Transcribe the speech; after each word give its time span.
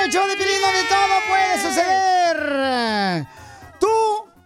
en 0.00 0.06
el 0.06 0.12
show 0.12 0.26
de 0.26 0.36
Pilín 0.36 0.60
donde 0.60 0.82
todo 0.84 1.20
puede 1.28 1.62
suceder. 1.62 3.26
Tú 3.78 3.88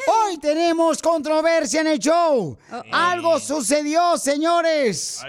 Hoy 0.07 0.39
tenemos 0.39 1.01
controversia 1.03 1.81
en 1.81 1.89
el 1.89 1.99
show. 1.99 2.57
Algo 2.93 3.39
sucedió, 3.39 4.17
señores. 4.17 5.21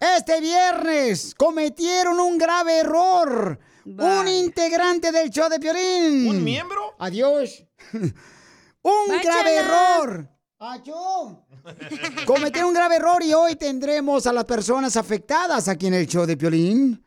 Este 0.00 0.40
viernes 0.40 1.34
cometieron 1.34 2.20
un 2.20 2.38
grave 2.38 2.80
error. 2.80 3.58
Un 3.84 4.28
integrante 4.28 5.10
del 5.12 5.30
show 5.30 5.48
de 5.48 5.58
Piolín. 5.58 6.28
¿Un 6.28 6.44
miembro? 6.44 6.94
Adiós. 6.98 7.64
un 7.92 9.08
Bye, 9.08 9.22
grave 9.22 9.56
error. 9.56 10.28
Achó. 10.58 11.46
Cometieron 12.26 12.68
un 12.68 12.74
grave 12.74 12.96
error 12.96 13.22
y 13.22 13.32
hoy 13.32 13.56
tendremos 13.56 14.26
a 14.26 14.32
las 14.32 14.44
personas 14.44 14.96
afectadas 14.96 15.68
aquí 15.68 15.86
en 15.86 15.94
el 15.94 16.06
show 16.06 16.26
de 16.26 16.36
Piolín. 16.36 17.02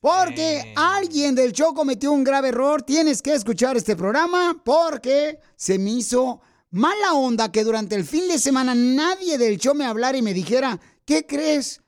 Porque 0.00 0.72
alguien 0.76 1.34
del 1.34 1.52
show 1.52 1.74
cometió 1.74 2.10
un 2.12 2.24
grave 2.24 2.48
error. 2.48 2.82
Tienes 2.82 3.20
que 3.20 3.34
escuchar 3.34 3.76
este 3.76 3.96
programa 3.96 4.60
porque 4.64 5.38
se 5.56 5.78
me 5.78 5.90
hizo 5.90 6.40
mala 6.70 7.12
onda 7.14 7.52
que 7.52 7.64
durante 7.64 7.96
el 7.96 8.04
fin 8.04 8.26
de 8.28 8.38
semana 8.38 8.74
nadie 8.74 9.36
del 9.36 9.58
show 9.58 9.74
me 9.74 9.84
hablara 9.84 10.16
y 10.16 10.22
me 10.22 10.32
dijera, 10.32 10.80
¿qué 11.04 11.26
crees? 11.26 11.82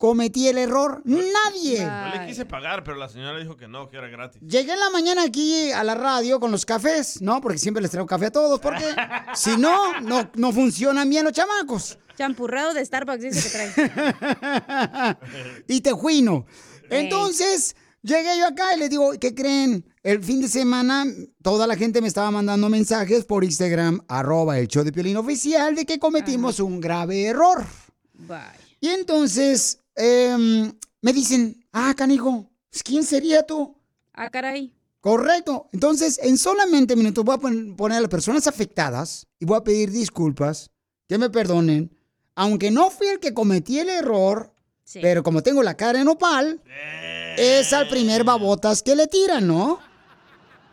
Cometí 0.00 0.48
el 0.48 0.56
error. 0.56 1.02
Nadie. 1.04 1.76
Yo 1.76 2.18
le 2.18 2.26
quise 2.26 2.46
pagar, 2.46 2.82
pero 2.82 2.96
la 2.96 3.10
señora 3.10 3.38
dijo 3.38 3.58
que 3.58 3.68
no, 3.68 3.90
que 3.90 3.98
era 3.98 4.08
gratis. 4.08 4.40
Llegué 4.40 4.72
en 4.72 4.80
la 4.80 4.88
mañana 4.88 5.24
aquí 5.24 5.70
a 5.72 5.84
la 5.84 5.94
radio 5.94 6.40
con 6.40 6.50
los 6.50 6.64
cafés, 6.64 7.20
¿no? 7.20 7.42
Porque 7.42 7.58
siempre 7.58 7.82
les 7.82 7.90
traigo 7.90 8.06
café 8.06 8.24
a 8.24 8.32
todos, 8.32 8.58
porque 8.60 8.82
si 9.34 9.58
no, 9.58 10.00
no, 10.00 10.30
no 10.36 10.52
funcionan 10.52 11.10
bien 11.10 11.24
los 11.24 11.34
chamacos. 11.34 11.98
Champurrado 12.16 12.72
de 12.72 12.82
Starbucks 12.82 13.20
dice 13.20 13.42
que 13.74 13.78
trae. 13.78 15.16
y 15.68 15.82
tejuino. 15.82 16.46
Entonces, 16.88 17.76
llegué 18.00 18.38
yo 18.38 18.46
acá 18.46 18.74
y 18.74 18.78
les 18.78 18.88
digo, 18.88 19.12
¿qué 19.20 19.34
creen? 19.34 19.84
El 20.02 20.24
fin 20.24 20.40
de 20.40 20.48
semana, 20.48 21.04
toda 21.42 21.66
la 21.66 21.76
gente 21.76 22.00
me 22.00 22.08
estaba 22.08 22.30
mandando 22.30 22.70
mensajes 22.70 23.26
por 23.26 23.44
Instagram, 23.44 24.00
arroba 24.08 24.58
el 24.58 24.66
show 24.66 24.82
de 24.82 24.92
Piolín 24.92 25.18
oficial, 25.18 25.74
de 25.74 25.84
que 25.84 25.98
cometimos 25.98 26.58
un 26.58 26.80
grave 26.80 27.24
error. 27.24 27.66
Bye. 28.14 28.38
Y 28.80 28.88
entonces, 28.88 29.80
em, 30.00 30.72
me 31.02 31.12
dicen, 31.12 31.64
ah, 31.72 31.94
canijo, 31.96 32.50
¿quién 32.84 33.04
sería 33.04 33.42
tú? 33.44 33.76
Ah, 34.14 34.30
caray. 34.30 34.72
Correcto. 35.00 35.68
Entonces, 35.72 36.18
en 36.22 36.36
solamente 36.36 36.96
minutos 36.96 37.24
voy 37.24 37.34
a 37.34 37.38
pon- 37.38 37.74
poner 37.76 37.98
a 37.98 38.00
las 38.02 38.10
personas 38.10 38.46
afectadas 38.46 39.26
y 39.38 39.44
voy 39.44 39.56
a 39.58 39.64
pedir 39.64 39.90
disculpas, 39.90 40.70
que 41.08 41.16
me 41.18 41.30
perdonen, 41.30 41.96
aunque 42.34 42.70
no 42.70 42.90
fui 42.90 43.06
el 43.08 43.18
que 43.20 43.32
cometí 43.34 43.78
el 43.78 43.88
error, 43.88 44.52
pero 45.02 45.22
como 45.22 45.42
tengo 45.42 45.62
la 45.62 45.76
cara 45.76 46.00
en 46.00 46.08
opal, 46.08 46.60
es 47.36 47.72
al 47.72 47.88
primer 47.88 48.24
babotas 48.24 48.82
que 48.82 48.94
le 48.96 49.06
tiran, 49.06 49.46
¿no? 49.46 49.78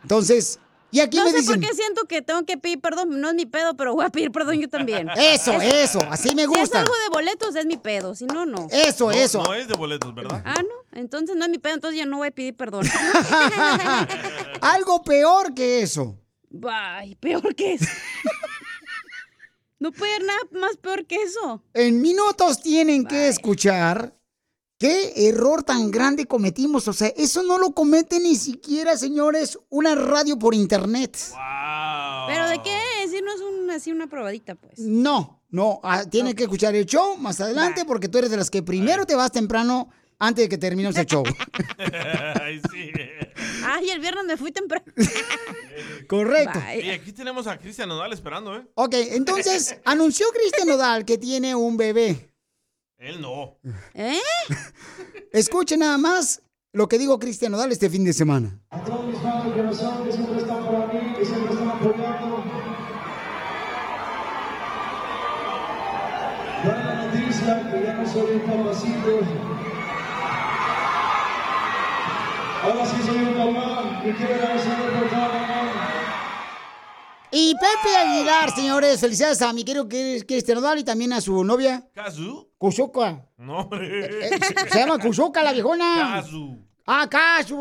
Entonces, 0.02 0.58
y 0.90 1.00
aquí 1.00 1.16
no 1.18 1.24
me 1.24 1.30
sé 1.32 1.38
dicen... 1.38 1.60
por 1.60 1.68
qué 1.70 1.74
siento 1.76 2.04
que 2.06 2.22
tengo 2.22 2.44
que 2.44 2.56
pedir 2.56 2.80
perdón. 2.80 3.20
No 3.20 3.28
es 3.28 3.34
mi 3.34 3.46
pedo, 3.46 3.76
pero 3.76 3.94
voy 3.94 4.04
a 4.06 4.08
pedir 4.10 4.30
perdón 4.32 4.58
yo 4.60 4.68
también. 4.68 5.08
Eso, 5.16 5.52
eso, 5.60 5.98
así 6.10 6.34
me 6.34 6.42
Si 6.42 6.48
gusta. 6.48 6.64
es 6.64 6.74
algo 6.84 6.94
de 6.94 7.08
boletos, 7.12 7.54
es 7.56 7.66
mi 7.66 7.76
pedo. 7.76 8.14
Si 8.14 8.24
no, 8.26 8.46
no. 8.46 8.66
Eso, 8.70 9.06
No- 9.06 9.12
eso. 9.12 9.42
No 9.42 9.54
es 9.54 9.68
de 9.68 9.74
boletos, 9.74 10.14
¿verdad? 10.14 10.42
Ah, 10.44 10.62
no. 10.62 10.98
Entonces 10.98 11.36
no 11.36 11.44
es 11.44 11.50
mi 11.50 11.58
pedo, 11.58 11.74
entonces 11.74 11.98
ya 11.98 12.06
no 12.06 12.18
voy 12.18 12.28
a 12.28 12.30
pedir 12.30 12.56
perdón. 12.56 12.86
Algo 14.60 15.02
peor 15.02 15.54
que 15.54 15.82
eso. 15.82 16.18
Ay, 16.68 17.14
peor 17.16 17.54
que 17.54 17.74
eso. 17.74 17.86
no 19.78 19.92
puede 19.92 20.14
haber 20.16 20.26
nada 20.26 20.40
más 20.52 20.76
peor 20.78 21.06
que 21.06 21.16
eso. 21.16 21.62
En 21.74 22.00
minutos 22.00 22.62
tienen 22.62 23.04
que 23.06 23.28
escuchar 23.28 24.14
qué 24.78 25.28
error 25.28 25.62
tan 25.62 25.90
grande 25.90 26.26
cometimos. 26.26 26.88
O 26.88 26.92
sea, 26.92 27.08
eso 27.16 27.42
no 27.42 27.58
lo 27.58 27.72
comete 27.72 28.20
ni 28.20 28.36
siquiera, 28.36 28.96
señores, 28.96 29.58
una 29.68 29.94
radio 29.94 30.38
por 30.38 30.54
internet. 30.54 31.16
¿Pero 32.26 32.48
de 32.48 32.62
qué? 32.62 32.78
Si 33.10 33.20
no 33.20 33.34
es 33.34 33.40
un, 33.40 33.70
así 33.70 33.92
una 33.92 34.06
probadita, 34.06 34.54
pues. 34.54 34.78
No, 34.78 35.42
no, 35.50 35.80
ah, 35.82 36.04
tienen 36.04 36.34
que 36.34 36.44
escuchar 36.44 36.74
el 36.74 36.86
show 36.86 37.16
más 37.16 37.40
adelante 37.40 37.84
porque 37.84 38.08
tú 38.08 38.18
eres 38.18 38.30
de 38.30 38.36
las 38.36 38.50
que 38.50 38.62
primero 38.62 39.04
te 39.06 39.14
vas 39.14 39.32
temprano 39.32 39.88
antes 40.18 40.44
de 40.44 40.48
que 40.48 40.58
terminemos 40.58 40.96
el 40.96 41.06
show. 41.06 41.24
Ay, 42.42 42.60
sí. 42.72 42.92
Ay, 43.64 43.90
el 43.90 44.00
viernes 44.00 44.24
me 44.24 44.36
fui 44.36 44.52
temprano. 44.52 44.84
Correcto. 46.08 46.58
Y 46.82 46.90
aquí 46.90 47.12
tenemos 47.12 47.46
a 47.46 47.58
Cristian 47.58 47.88
Nodal 47.88 48.12
esperando, 48.12 48.56
¿eh? 48.56 48.66
Ok, 48.74 48.94
entonces 48.94 49.76
anunció 49.84 50.26
Cristian 50.32 50.68
Nodal 50.68 51.04
que 51.04 51.18
tiene 51.18 51.54
un 51.54 51.76
bebé. 51.76 52.27
Él 52.98 53.20
no. 53.20 53.56
¿Eh? 53.94 54.18
Escuchen 55.32 55.78
nada 55.78 55.96
más 55.98 56.42
lo 56.72 56.88
que 56.88 56.98
dijo 56.98 57.20
Cristian 57.20 57.52
Nodal 57.52 57.70
este 57.70 57.88
fin 57.88 58.04
de 58.04 58.12
semana. 58.12 58.58
A 58.70 58.82
todos 58.82 59.06
mis 59.06 59.16
fans 59.20 59.44
de 59.44 59.52
corazón 59.52 60.04
que 60.04 60.12
siempre 60.12 60.38
están 60.38 60.66
para 60.66 60.86
mí, 60.88 61.14
que 61.16 61.24
siempre 61.24 61.52
están 61.52 61.68
apoyando. 61.68 62.42
Buena 66.64 67.06
noticia, 67.06 67.70
que 67.70 67.82
ya 67.84 67.94
no 67.94 68.12
soy 68.12 68.32
un 68.32 68.40
papacito. 68.40 69.20
Ahora 72.64 72.84
sí 72.84 72.96
soy 73.06 73.18
un 73.18 73.54
papá, 73.54 74.02
y 74.04 74.12
quiero 74.12 74.34
agradecerle 74.34 74.98
por 74.98 75.08
todo, 75.08 75.20
mamá. 75.20 75.47
Y 77.30 77.54
Pepe 77.54 77.94
Aguilar, 77.96 78.54
señores, 78.54 79.00
felicidades 79.00 79.42
a 79.42 79.52
mi 79.52 79.62
querido 79.64 79.86
Cris- 79.88 80.24
Cristian 80.26 80.56
Nodal 80.56 80.78
y 80.78 80.84
también 80.84 81.12
a 81.12 81.20
su 81.20 81.44
novia, 81.44 81.86
¿Kazu? 81.94 82.48
Kuzuka. 82.56 83.26
No, 83.36 83.60
hombre. 83.60 84.06
Eh, 84.28 84.30
Se, 84.64 84.70
se 84.70 84.78
llama 84.78 84.98
Kuzuka 84.98 85.42
la 85.42 85.52
viejona. 85.52 86.20
Kazu. 86.22 86.58
Ah, 86.86 87.06
Kazu. 87.08 87.56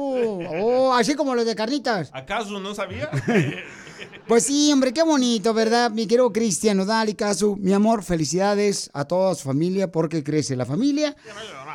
Oh, 0.61 0.93
así 0.93 1.15
como 1.15 1.35
los 1.35 1.45
de 1.45 1.53
carnitas. 1.55 2.09
¿Acaso 2.13 2.59
no 2.59 2.73
sabía? 2.73 3.09
Pues 4.27 4.43
sí, 4.43 4.69
hombre, 4.73 4.91
qué 4.93 5.03
bonito, 5.03 5.53
¿verdad? 5.53 5.89
Mi 5.89 6.05
querido 6.05 6.31
Cristian 6.33 6.75
Nodal 6.77 7.07
y 7.07 7.13
Kazu. 7.13 7.55
Mi 7.57 7.71
amor, 7.71 8.03
felicidades 8.03 8.89
a 8.93 9.05
toda 9.05 9.33
su 9.35 9.43
familia 9.45 9.89
porque 9.89 10.21
crece 10.21 10.57
la 10.57 10.65
familia. 10.65 11.15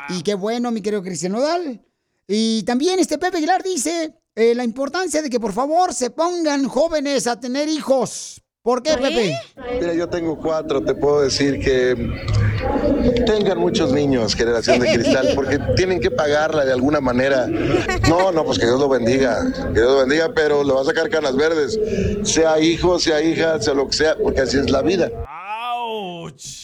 Y 0.09 0.21
qué 0.21 0.35
bueno, 0.35 0.69
mi 0.69 0.81
querido 0.81 1.01
Cristian 1.01 1.31
Nodal. 1.31 1.81
Y 2.27 2.61
también 2.63 2.99
este 2.99 3.17
Pepe 3.17 3.37
Aguilar 3.37 3.63
dice 3.63 4.13
eh, 4.35 4.55
la 4.55 4.63
importancia 4.63 5.21
de 5.21 5.29
que 5.29 5.39
por 5.39 5.53
favor 5.53 5.93
se 5.93 6.09
pongan 6.09 6.67
jóvenes 6.67 7.27
a 7.27 7.39
tener 7.39 7.69
hijos. 7.69 8.41
¿Por 8.63 8.81
qué, 8.81 8.95
Pepe? 8.95 9.37
Mira, 9.77 9.93
yo 9.93 10.07
tengo 10.07 10.37
cuatro, 10.39 10.81
te 10.81 10.95
puedo 10.95 11.21
decir 11.21 11.59
que 11.59 11.95
tengan 13.25 13.59
muchos 13.59 13.91
niños, 13.91 14.35
generación 14.35 14.79
de 14.79 14.93
cristal, 14.93 15.31
porque 15.35 15.59
tienen 15.75 15.99
que 15.99 16.09
pagarla 16.09 16.63
de 16.63 16.71
alguna 16.71 17.01
manera. 17.01 17.45
No, 18.07 18.31
no, 18.31 18.45
pues 18.45 18.57
que 18.57 18.65
Dios 18.65 18.79
lo 18.79 18.87
bendiga, 18.87 19.51
que 19.73 19.81
Dios 19.81 19.91
lo 19.91 19.97
bendiga, 19.97 20.31
pero 20.33 20.63
le 20.63 20.71
va 20.71 20.81
a 20.81 20.85
sacar 20.85 21.09
canas 21.09 21.35
verdes, 21.35 21.77
sea 22.23 22.57
hijo, 22.57 22.99
sea 22.99 23.21
hija, 23.21 23.61
sea 23.61 23.73
lo 23.73 23.87
que 23.89 23.97
sea, 23.97 24.15
porque 24.17 24.41
así 24.41 24.57
es 24.57 24.69
la 24.69 24.81
vida. 24.81 25.11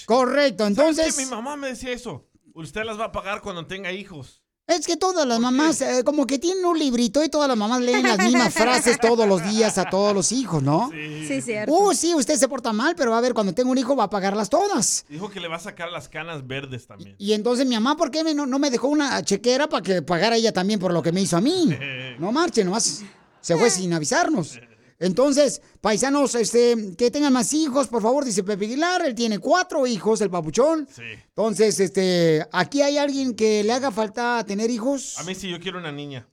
Correcto, 0.05 0.63
¿Sabes 0.63 0.77
entonces... 0.77 1.15
qué? 1.17 1.25
Mi 1.25 1.29
mamá 1.29 1.57
me 1.57 1.67
decía 1.67 1.91
eso. 1.91 2.25
Usted 2.53 2.83
las 2.83 2.97
va 2.97 3.05
a 3.05 3.11
pagar 3.11 3.41
cuando 3.41 3.67
tenga 3.67 3.91
hijos. 3.91 4.38
Es 4.69 4.85
que 4.85 4.97
todas 4.97 5.25
las 5.25 5.39
mamás, 5.39 5.81
eh, 5.81 6.03
como 6.05 6.27
que 6.27 6.37
tienen 6.37 6.63
un 6.63 6.77
librito 6.77 7.23
y 7.23 7.29
todas 7.29 7.47
las 7.47 7.57
mamás 7.57 7.81
leen 7.81 8.03
las 8.03 8.19
mismas 8.19 8.53
frases 8.53 8.99
todos 8.99 9.27
los 9.27 9.43
días 9.49 9.77
a 9.79 9.89
todos 9.89 10.13
los 10.13 10.31
hijos, 10.31 10.61
¿no? 10.61 10.91
Sí, 11.27 11.41
cierto. 11.41 11.73
Uh, 11.73 11.93
sí, 11.95 12.13
usted 12.13 12.35
se 12.35 12.47
porta 12.47 12.71
mal, 12.71 12.93
pero 12.95 13.15
a 13.15 13.21
ver, 13.21 13.33
cuando 13.33 13.51
tenga 13.53 13.71
un 13.71 13.77
hijo 13.79 13.95
va 13.95 14.03
a 14.03 14.09
pagarlas 14.09 14.47
todas. 14.49 15.05
Dijo 15.09 15.29
que 15.31 15.39
le 15.39 15.47
va 15.47 15.55
a 15.55 15.59
sacar 15.59 15.91
las 15.91 16.07
canas 16.07 16.45
verdes 16.45 16.85
también. 16.85 17.15
Y 17.17 17.33
entonces 17.33 17.65
mi 17.65 17.73
mamá, 17.75 17.97
¿por 17.97 18.11
qué 18.11 18.23
me- 18.23 18.35
no, 18.35 18.45
no 18.45 18.59
me 18.59 18.69
dejó 18.69 18.87
una 18.89 19.23
chequera 19.23 19.67
para 19.67 19.81
que 19.81 20.01
pagara 20.03 20.35
ella 20.35 20.53
también 20.53 20.79
por 20.79 20.93
lo 20.93 21.01
que 21.01 21.11
me 21.11 21.21
hizo 21.21 21.35
a 21.35 21.41
mí? 21.41 21.75
No 22.19 22.31
marche, 22.33 22.63
nomás 22.65 23.01
se 23.41 23.55
fue 23.55 23.69
sin 23.69 23.93
avisarnos. 23.93 24.59
Entonces, 24.99 25.61
paisanos, 25.79 26.35
este, 26.35 26.93
que 26.97 27.09
tengan 27.09 27.31
más 27.31 27.53
hijos, 27.53 27.87
por 27.87 28.01
favor, 28.01 28.25
dice 28.25 28.43
Pepe 28.43 28.65
Aguilar, 28.65 29.01
él 29.05 29.15
tiene 29.15 29.39
cuatro 29.39 29.87
hijos, 29.87 30.19
el 30.19 30.29
papuchón. 30.29 30.87
Entonces, 31.29 31.79
este, 31.79 32.45
¿aquí 32.51 32.81
hay 32.81 32.97
alguien 32.97 33.33
que 33.33 33.63
le 33.63 33.71
haga 33.71 33.91
falta 33.91 34.43
tener 34.45 34.69
hijos? 34.69 35.17
A 35.17 35.23
mí 35.23 35.35
sí, 35.35 35.49
yo 35.49 35.59
quiero 35.59 35.79
una 35.79 35.93
niña. 35.93 36.27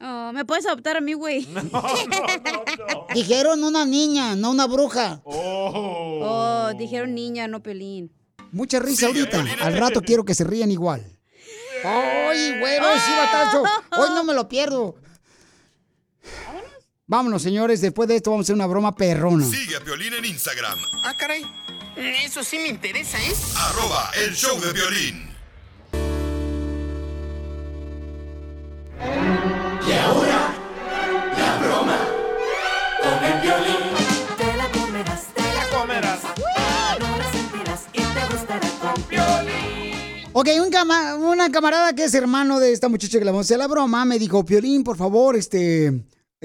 Oh, 0.00 0.32
¿Me 0.32 0.44
puedes 0.44 0.66
adoptar 0.66 0.96
a 0.96 1.00
mí, 1.00 1.12
güey? 1.12 1.46
Dijeron 3.14 3.62
una 3.62 3.84
niña, 3.84 4.34
no 4.34 4.50
una 4.50 4.66
bruja. 4.66 5.20
Oh, 5.24 6.70
dijeron 6.76 7.14
niña, 7.14 7.46
no 7.46 7.62
pelín. 7.62 8.12
Mucha 8.50 8.80
risa 8.80 9.06
ahorita. 9.06 9.44
Al 9.60 9.76
rato 9.76 10.02
quiero 10.02 10.24
que 10.24 10.34
se 10.34 10.42
rían 10.42 10.72
igual. 10.72 11.16
¡Ay, 11.84 12.58
bueno, 12.58 12.86
sí, 12.98 13.12
batacho! 13.16 13.62
Hoy 13.98 14.10
no 14.14 14.24
me 14.24 14.34
lo 14.34 14.48
pierdo. 14.48 14.96
Vámonos, 17.10 17.42
señores. 17.42 17.80
Después 17.80 18.08
de 18.08 18.14
esto 18.14 18.30
vamos 18.30 18.44
a 18.44 18.46
hacer 18.46 18.54
una 18.54 18.66
broma 18.68 18.94
perrona. 18.94 19.44
Sigue 19.44 19.74
a 19.74 19.80
Piolín 19.80 20.14
en 20.14 20.24
Instagram, 20.26 20.78
Ah, 21.04 21.12
caray. 21.18 21.42
Eso 21.96 22.44
sí 22.44 22.56
me 22.60 22.68
interesa, 22.68 23.18
¿eh? 23.20 23.32
arroba 23.56 24.12
el 24.24 24.32
show 24.32 24.58
de 24.60 24.72
violín. 24.72 25.28
Y 29.88 29.92
ahora, 29.92 30.54
la 31.36 31.58
broma 31.58 31.98
con 33.02 33.24
el 33.24 33.40
violín. 33.40 33.76
Te 34.38 34.56
la 34.56 34.68
comerás, 34.70 35.22
te 35.34 35.42
la 35.42 35.78
comerás. 35.78 36.20
No 37.00 37.18
la 37.18 37.32
sentirás 37.32 37.80
y 37.92 37.98
te 38.02 38.32
gustará 38.32 38.68
con 38.80 39.02
Piolín. 39.02 40.28
Ok, 40.32 40.48
un 40.64 40.70
cama- 40.70 41.16
una 41.16 41.50
camarada 41.50 41.92
que 41.92 42.04
es 42.04 42.14
hermano 42.14 42.60
de 42.60 42.72
esta 42.72 42.88
muchacha 42.88 43.18
que 43.18 43.24
le 43.24 43.32
vamos 43.32 43.46
a 43.46 43.48
hacer 43.48 43.58
la 43.58 43.66
broma 43.66 44.04
me 44.04 44.16
dijo, 44.20 44.44
Piolín, 44.44 44.84
por 44.84 44.96
favor, 44.96 45.34
este, 45.34 45.92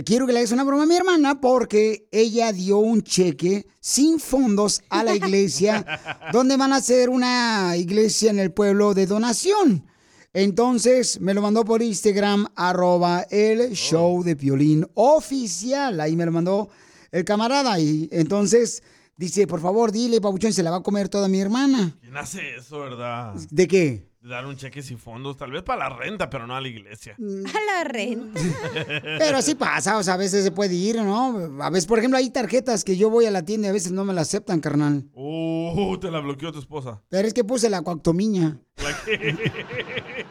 quiero 0.04 0.28
que 0.28 0.34
le 0.34 0.40
hagas 0.40 0.52
una 0.52 0.64
broma 0.64 0.84
a 0.84 0.88
mi 0.88 0.96
hermana 0.96 1.40
porque 1.40 2.08
ella 2.12 2.52
dio 2.52 2.80
un 2.80 3.02
cheque 3.02 3.66
sin 3.80 4.20
fondos 4.20 4.82
a 4.90 5.04
la 5.04 5.16
iglesia 5.16 5.86
donde 6.34 6.58
van 6.58 6.74
a 6.74 6.78
hacer 6.78 7.10
una 7.10 7.78
iglesia 7.78 8.32
en 8.32 8.40
el 8.40 8.52
pueblo 8.52 8.94
de 8.94 9.06
donación. 9.06 9.86
Entonces 10.34 11.22
me 11.22 11.34
lo 11.34 11.42
mandó 11.42 11.64
por 11.64 11.82
Instagram, 11.82 12.48
arroba 12.56 13.22
el 13.30 13.72
show 13.72 14.22
de 14.22 14.36
Piolín 14.36 14.86
oficial. 14.96 16.02
Ahí 16.02 16.18
me 16.18 16.26
lo 16.26 16.34
mandó 16.34 16.68
el 17.12 17.24
camarada. 17.24 17.80
Y 17.80 18.10
entonces 18.12 18.84
dice, 19.16 19.48
por 19.48 19.62
favor, 19.62 19.94
dile, 19.94 20.20
papuchón, 20.20 20.52
se 20.52 20.62
la 20.62 20.72
va 20.72 20.78
a 20.78 20.84
comer 20.84 21.08
toda 21.08 21.30
mi 21.30 21.40
hermana. 21.40 21.98
¿Quién 22.02 22.18
hace 22.18 22.58
eso, 22.58 22.80
verdad? 22.80 23.34
¿De 23.50 23.66
qué? 23.66 24.10
Dar 24.26 24.48
un 24.48 24.56
cheque 24.56 24.82
sin 24.82 24.98
fondos, 24.98 25.38
tal 25.38 25.52
vez 25.52 25.62
para 25.62 25.88
la 25.88 25.96
renta, 25.96 26.32
pero 26.32 26.48
no 26.48 26.56
a 26.56 26.62
la 26.62 26.68
iglesia. 26.68 27.16
A 27.16 27.78
la 27.78 27.84
renta. 27.84 28.42
Pero 29.20 29.38
así 29.38 29.54
pasa, 29.54 30.00
o 30.00 30.04
sea, 30.04 30.16
a 30.16 30.18
veces 30.18 30.44
se 30.44 30.50
puede 30.50 30.74
ir, 30.74 30.96
¿no? 30.96 31.62
A 31.62 31.70
veces, 31.70 31.86
por 31.86 32.00
ejemplo, 32.00 32.18
hay 32.18 32.32
tarjetas 32.32 32.84
que 32.84 32.98
yo 32.98 33.12
voy 33.12 33.28
a 33.28 33.32
la 33.32 33.46
tienda 33.46 33.68
y 33.68 33.70
a 33.70 33.74
veces 33.74 33.92
no 33.92 34.04
me 34.04 34.14
la 34.14 34.22
aceptan, 34.22 34.62
carnal. 34.62 35.04
Uh, 35.14 35.96
te 36.00 36.10
la 36.10 36.22
bloqueó 36.22 36.52
tu 36.52 36.58
esposa. 36.58 37.04
Pero 37.10 37.28
es 37.28 37.36
que 37.36 37.44
puse 37.44 37.70
la 37.70 37.84
coactomiña, 37.84 38.60
La 38.78 39.06
que... 39.06 40.26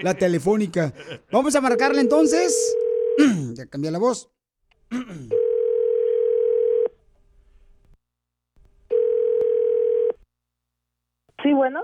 la 0.00 0.14
telefónica. 0.14 0.92
Vamos 1.30 1.54
a 1.54 1.60
marcarle 1.60 2.00
entonces. 2.00 2.52
ya 3.54 3.66
cambié 3.66 3.92
la 3.92 4.00
voz. 4.00 4.28
Sí, 11.44 11.52
bueno. 11.54 11.80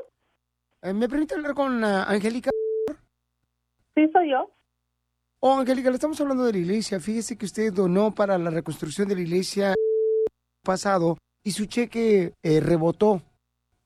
Eh, 0.86 0.94
¿Me 0.94 1.08
permite 1.08 1.34
hablar 1.34 1.54
con 1.54 1.82
ah, 1.82 2.04
Angélica? 2.04 2.50
Sí, 3.96 4.08
soy 4.12 4.30
yo. 4.30 4.48
Oh, 5.40 5.58
Angélica, 5.58 5.90
le 5.90 5.96
estamos 5.96 6.20
hablando 6.20 6.44
de 6.44 6.52
la 6.52 6.58
iglesia. 6.58 7.00
Fíjese 7.00 7.36
que 7.36 7.44
usted 7.44 7.72
donó 7.72 8.14
para 8.14 8.38
la 8.38 8.50
reconstrucción 8.50 9.08
de 9.08 9.16
la 9.16 9.22
iglesia 9.22 9.74
pasado 10.62 11.16
y 11.42 11.50
su 11.50 11.66
cheque 11.66 12.34
eh, 12.40 12.60
rebotó. 12.60 13.20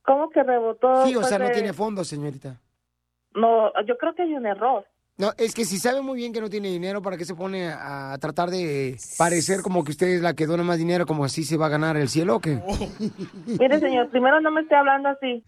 ¿Cómo 0.03 0.29
que 0.29 0.43
rebotó? 0.43 1.07
Sí, 1.07 1.17
o 1.17 1.23
sea, 1.23 1.39
no 1.39 1.51
tiene 1.51 1.73
fondos, 1.73 2.07
señorita. 2.07 2.61
No, 3.35 3.73
yo 3.87 3.97
creo 3.97 4.15
que 4.15 4.25
hay 4.25 4.35
un 4.35 4.45
error. 4.45 4.85
No, 5.17 5.33
es 5.39 5.55
que 5.55 5.65
si 5.65 5.79
sabe 5.79 6.03
muy 6.03 6.17
bien 6.17 6.35
que 6.35 6.41
no 6.41 6.51
tiene 6.51 6.69
dinero, 6.69 7.01
¿para 7.01 7.17
qué 7.17 7.25
se 7.25 7.35
pone 7.35 7.69
a 7.69 8.17
tratar 8.21 8.51
de 8.51 8.99
parecer 9.17 9.63
como 9.63 9.85
que 9.85 9.93
usted 9.93 10.09
es 10.09 10.21
la 10.21 10.35
que 10.35 10.47
dona 10.47 10.65
más 10.65 10.79
dinero, 10.79 11.07
como 11.07 11.25
así 11.25 11.45
se 11.45 11.57
va 11.57 11.67
a 11.67 11.71
ganar 11.71 11.97
el 11.97 12.09
cielo 12.09 12.37
o 12.37 12.41
qué? 12.41 12.61
Mire, 13.59 13.81
señor, 13.81 14.11
primero 14.11 14.41
no 14.43 14.51
me 14.51 14.63
esté 14.63 14.75
hablando 14.75 15.09
así. 15.09 15.45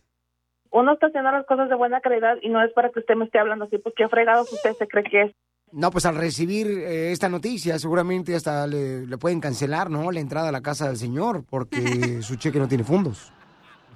Uno 0.72 0.94
está 0.94 1.08
haciendo 1.08 1.30
las 1.30 1.46
cosas 1.46 1.68
de 1.68 1.74
buena 1.74 2.00
calidad 2.00 2.36
y 2.40 2.48
no 2.48 2.62
es 2.64 2.72
para 2.72 2.88
que 2.88 3.00
usted 3.00 3.14
me 3.14 3.26
esté 3.26 3.38
hablando 3.38 3.66
así, 3.66 3.78
porque 3.78 4.08
fregados 4.08 4.50
usted 4.52 4.72
se 4.72 4.88
cree 4.88 5.04
que 5.04 5.22
es. 5.22 5.32
No, 5.70 5.90
pues 5.90 6.04
al 6.06 6.16
recibir 6.16 6.66
eh, 6.66 7.12
esta 7.12 7.28
noticia, 7.28 7.78
seguramente 7.78 8.34
hasta 8.34 8.66
le, 8.66 9.06
le 9.06 9.18
pueden 9.18 9.40
cancelar, 9.40 9.90
¿no? 9.90 10.10
La 10.10 10.20
entrada 10.20 10.48
a 10.48 10.52
la 10.52 10.60
casa 10.62 10.86
del 10.86 10.96
señor, 10.96 11.44
porque 11.48 11.76
su 12.22 12.36
cheque 12.36 12.58
no 12.58 12.68
tiene 12.68 12.84
fondos. 12.84 13.32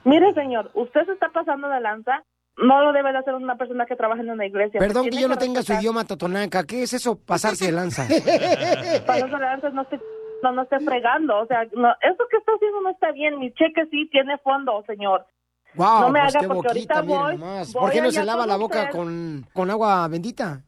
Mire, 0.04 0.32
señor, 0.34 0.70
usted 0.74 1.04
se 1.04 1.12
está 1.12 1.30
pasando 1.30 1.68
de 1.68 1.80
lanza. 1.80 2.22
No 2.58 2.82
lo 2.82 2.92
debe 2.92 3.12
de 3.12 3.18
hacer 3.18 3.34
una 3.34 3.56
persona 3.56 3.84
que 3.84 3.96
trabaja 3.96 4.22
en 4.22 4.30
una 4.30 4.46
iglesia. 4.46 4.80
Perdón 4.80 5.10
que 5.10 5.20
yo 5.20 5.28
no 5.28 5.36
tenga 5.36 5.62
su 5.62 5.74
idioma 5.74 6.04
totonaca. 6.04 6.64
¿Qué 6.64 6.84
es 6.84 6.92
eso, 6.94 7.18
pasarse 7.18 7.66
de 7.66 7.72
lanza? 7.72 8.04
Pasarse 9.06 9.34
de 9.34 9.40
lanza 9.40 9.70
no 9.70 9.82
esté, 9.82 10.00
no, 10.42 10.52
no 10.52 10.62
esté 10.62 10.80
fregando. 10.80 11.38
O 11.38 11.46
sea, 11.46 11.66
no, 11.74 11.90
eso 12.00 12.24
que 12.30 12.36
está 12.38 12.52
haciendo 12.52 12.80
no 12.80 12.90
está 12.90 13.12
bien. 13.12 13.38
Mi 13.38 13.52
cheque 13.52 13.84
sí 13.90 14.08
tiene 14.10 14.38
fondo, 14.38 14.82
señor. 14.86 15.26
Wow, 15.74 16.00
no 16.00 16.10
me 16.10 16.20
pues 16.20 16.36
haga 16.36 16.48
porque 16.48 16.68
boquita, 16.68 16.98
ahorita 16.98 17.02
voy, 17.02 17.66
¿Por 17.72 17.90
qué 17.90 18.00
no 18.00 18.10
se 18.10 18.24
lava 18.24 18.46
la 18.46 18.56
boca 18.56 18.88
con, 18.90 19.46
con 19.52 19.70
agua 19.70 20.08
bendita? 20.08 20.64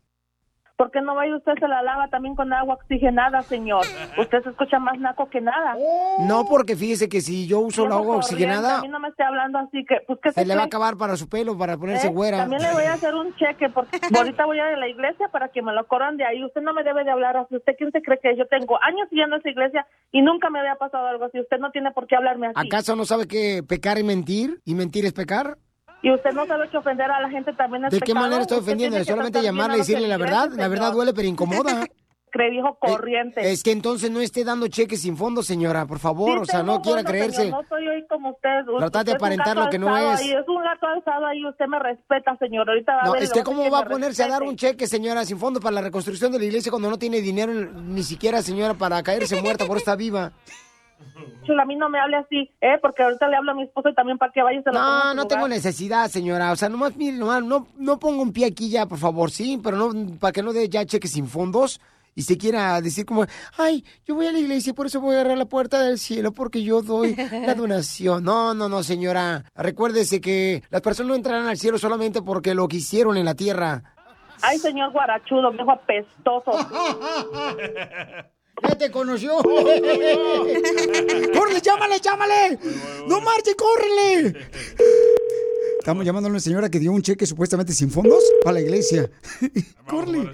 ¿Por 0.79 0.93
qué 0.93 1.01
no 1.01 1.17
vaya 1.17 1.35
usted 1.35 1.55
se 1.59 1.67
la 1.67 1.83
lava 1.83 2.07
también 2.07 2.37
con 2.37 2.53
agua 2.53 2.75
oxigenada, 2.77 3.43
señor? 3.43 3.85
Usted 4.17 4.45
se 4.45 4.51
escucha 4.51 4.79
más 4.79 4.97
naco 5.01 5.29
que 5.29 5.41
nada. 5.41 5.77
No, 6.21 6.45
porque 6.49 6.77
fíjese 6.77 7.09
que 7.09 7.21
si 7.21 7.49
yo 7.49 7.59
uso 7.59 7.83
el 7.83 7.89
Viejo 7.89 8.01
agua 8.01 8.17
oxigenada, 8.19 8.79
A 8.79 8.83
mí 8.83 8.87
no 8.87 9.01
me 9.01 9.09
esté 9.09 9.25
hablando 9.25 9.59
así 9.59 9.85
que, 9.85 9.97
pues, 10.07 10.21
¿qué 10.23 10.31
se 10.31 10.47
le 10.47 10.55
va 10.55 10.61
a 10.61 10.65
cree? 10.65 10.67
acabar 10.69 10.97
para 10.97 11.17
su 11.17 11.29
pelo, 11.29 11.59
para 11.59 11.77
ponerse 11.77 12.07
¿Eh? 12.07 12.11
güera. 12.11 12.39
También 12.39 12.63
le 12.63 12.73
voy 12.73 12.85
a 12.85 12.93
hacer 12.93 13.13
un 13.13 13.35
cheque 13.35 13.69
porque 13.71 13.99
ahorita 14.17 14.47
voy 14.47 14.61
a 14.61 14.69
ir 14.71 14.75
a 14.77 14.79
la 14.79 14.89
iglesia 14.89 15.27
para 15.33 15.49
que 15.49 15.63
me 15.63 15.73
lo 15.73 15.85
corran 15.89 16.17
de 16.17 16.25
ahí. 16.25 16.45
Usted 16.45 16.61
no 16.61 16.73
me 16.73 16.85
debe 16.85 17.03
de 17.03 17.11
hablar 17.11 17.37
así. 17.37 17.57
¿Usted 17.57 17.73
quién 17.77 17.91
se 17.91 18.01
cree 18.01 18.21
que 18.23 18.31
es? 18.31 18.39
yo 18.39 18.47
tengo 18.47 18.79
años 18.81 19.09
yendo 19.11 19.35
a 19.35 19.39
esa 19.41 19.51
iglesia 19.51 19.85
y 20.13 20.23
nunca 20.23 20.49
me 20.49 20.61
había 20.61 20.77
pasado 20.77 21.09
algo 21.09 21.25
así? 21.25 21.41
Usted 21.41 21.59
no 21.59 21.73
tiene 21.73 21.91
por 21.91 22.07
qué 22.07 22.15
hablarme 22.15 22.47
así. 22.47 22.55
¿Acaso 22.69 22.95
no 22.95 23.05
sabe 23.05 23.27
que 23.27 23.65
pecar 23.69 23.99
y 23.99 24.05
mentir? 24.05 24.61
¿Y 24.65 24.77
mentir 24.77 25.05
es 25.07 25.13
pecar? 25.13 25.59
Y 26.03 26.11
usted 26.13 26.31
no 26.33 26.47
sabe 26.47 26.69
que 26.69 26.77
ofender 26.77 27.11
a 27.11 27.21
la 27.21 27.29
gente 27.29 27.53
también 27.55 27.85
es 27.87 27.91
¿De 27.91 27.99
qué 27.99 28.07
pecado. 28.07 28.21
manera 28.27 28.43
estoy 28.43 28.59
Usted 28.59 28.69
ofendiendo? 28.69 28.95
tiene 28.97 29.05
que 29.07 29.11
Solamente 29.13 29.43
llamarle 29.43 29.73
a 29.75 29.77
y 29.77 29.81
decirle 29.81 30.09
la 30.09 30.17
verdad. 30.17 30.35
feligreses, 30.43 30.59
La 30.59 30.69
verdad 30.69 30.85
señor. 30.87 30.95
duele, 30.97 31.13
pero 31.15 31.29
incomoda. 31.29 31.87
Cree 32.31 32.51
viejo 32.51 32.77
corriente. 32.79 33.51
Es 33.51 33.63
que 33.63 33.73
entonces 33.73 34.11
no 34.11 34.21
esté 34.21 34.45
dando 34.45 34.69
cheques 34.69 35.01
sin 35.01 35.17
fondos, 35.17 35.47
señora, 35.47 35.87
por 35.87 35.99
favor. 35.99 36.35
Sí 36.35 36.39
o 36.43 36.45
sea, 36.45 36.63
no 36.63 36.83
quiera 36.83 37.03
creerse. 37.03 37.45
señor, 37.45 37.63
no 37.63 37.69
soy 37.71 37.89
hoy 37.89 38.07
como 38.07 38.31
usted. 38.33 38.65
Trata 38.79 38.99
de 39.03 39.13
Usted 39.13 39.13
un 39.13 39.17
aparentar 39.17 39.57
lo 39.57 39.71
que 39.71 39.79
no 39.79 39.97
es. 39.97 40.21
ahí, 40.21 40.33
es 40.33 40.47
un 40.47 40.63
gato 40.63 40.87
alzado 40.87 41.25
ahí. 41.27 41.43
Usted 41.47 41.65
me 41.67 41.79
respeta, 41.79 42.37
señor. 42.37 42.69
Ahorita 42.69 42.93
va 42.97 43.01
a 43.01 43.05
No, 43.07 43.13
ver 43.13 43.23
y 43.23 43.25
es 43.25 43.33
que 43.33 43.43
cómo 43.43 43.63
que 43.65 43.71
va 43.71 43.79
a 43.79 43.85
ponerse 43.87 44.23
a 44.25 44.29
dar 44.29 44.41
respete. 44.41 44.51
un 44.51 44.57
cheque, 44.57 44.87
señora, 44.87 45.25
sin 45.25 45.39
fondos 45.39 45.63
para 45.63 45.77
la 45.77 45.81
reconstrucción 45.81 46.31
de 46.31 46.39
la 46.39 46.45
iglesia 46.45 46.71
cuando 46.71 46.91
no 46.91 46.99
tiene 46.99 47.23
dinero 47.23 47.51
ni 47.55 48.03
siquiera, 48.03 48.43
señora, 48.43 48.75
para 48.75 49.03
caerse 49.03 49.41
muerta 49.41 49.65
por 49.65 49.79
esta 49.79 49.97
viva. 49.97 50.33
Chula, 51.45 51.63
a 51.63 51.67
mí 51.67 51.77
no 51.77 51.89
me 51.89 51.99
hable 51.99 52.17
así, 52.17 52.51
¿eh? 52.61 52.79
Porque 52.81 53.03
ahorita 53.03 53.29
le 53.29 53.37
hablo 53.37 53.53
a 53.53 53.55
mi 53.55 53.63
esposo 53.65 53.89
y 53.89 53.95
también 53.95 54.19
para 54.19 54.33
que 54.33 54.43
vaya 54.43 54.63
se 54.63 54.71
lo 54.71 54.75
ponga 54.79 55.05
No, 55.05 55.15
no 55.15 55.27
tengo 55.27 55.49
necesidad, 55.49 56.09
señora. 56.09 56.53
O 56.53 56.57
sea, 56.57 56.69
nomás, 56.69 56.97
mire, 56.97 57.17
nomás, 57.17 57.43
no, 57.43 57.67
no 57.77 57.99
pongo 57.99 58.23
un 58.23 58.33
pie 58.33 58.47
aquí 58.47 58.71
ya, 58.71 58.87
por 58.87 58.99
favor, 58.99 59.31
sí, 59.31 59.61
pero 59.63 59.77
no, 59.77 60.19
para 60.19 60.33
que 60.33 60.43
no 60.43 60.53
dé 60.53 60.69
ya 60.69 60.85
cheques 60.85 61.13
sin 61.13 61.27
fondos 61.27 61.81
y 62.19 62.23
se 62.23 62.37
quiera 62.37 62.81
decir 62.81 63.07
como, 63.07 63.27
ay, 63.57 63.85
yo 64.05 64.17
voy 64.17 64.27
a 64.27 64.33
la 64.33 64.41
iglesia 64.41 64.71
y 64.71 64.73
por 64.73 64.87
eso 64.87 65.01
voy 65.01 65.15
a 65.15 65.21
agarrar 65.21 65.39
la 65.39 65.45
puerta 65.45 65.81
del 65.81 66.01
cielo 66.01 66.33
porque 66.33 66.65
yo 66.65 66.83
doy 66.83 67.15
la 67.15 67.55
donación. 67.57 68.25
No, 68.25 68.55
no, 68.55 68.69
no, 68.69 68.83
señora. 68.83 69.45
Recuérdese 69.55 70.21
que 70.21 70.65
las 70.69 70.81
personas 70.81 71.11
no 71.11 71.15
entrarán 71.15 71.47
al 71.47 71.59
cielo 71.59 71.79
solamente 71.79 72.21
porque 72.21 72.57
lo 72.57 72.67
que 72.67 72.79
hicieron 72.79 73.17
en 73.17 73.25
la 73.25 73.37
tierra. 73.37 73.85
Ay, 74.43 74.59
señor 74.59 74.91
guarachudo, 74.91 75.53
viejo 75.53 75.71
apestoso. 75.71 76.51
¡Ya 78.63 78.77
te 78.79 78.91
conoció! 78.91 79.37
¡Córrele, 79.43 81.61
llámale, 81.63 82.01
llámale! 82.01 82.59
¡No 83.07 83.21
marche, 83.21 83.55
córrele! 83.57 84.49
Estamos 85.79 86.05
llamando 86.05 86.29
a 86.29 86.31
una 86.31 86.41
señora 86.41 86.69
que 86.69 86.79
dio 86.79 86.93
un 86.93 87.03
cheque 87.03 87.27
supuestamente 87.27 87.73
sin 87.73 87.91
fondos 87.91 88.23
para 88.43 88.55
la 88.55 88.61
iglesia. 88.61 89.09
¡Córrele! 89.89 90.31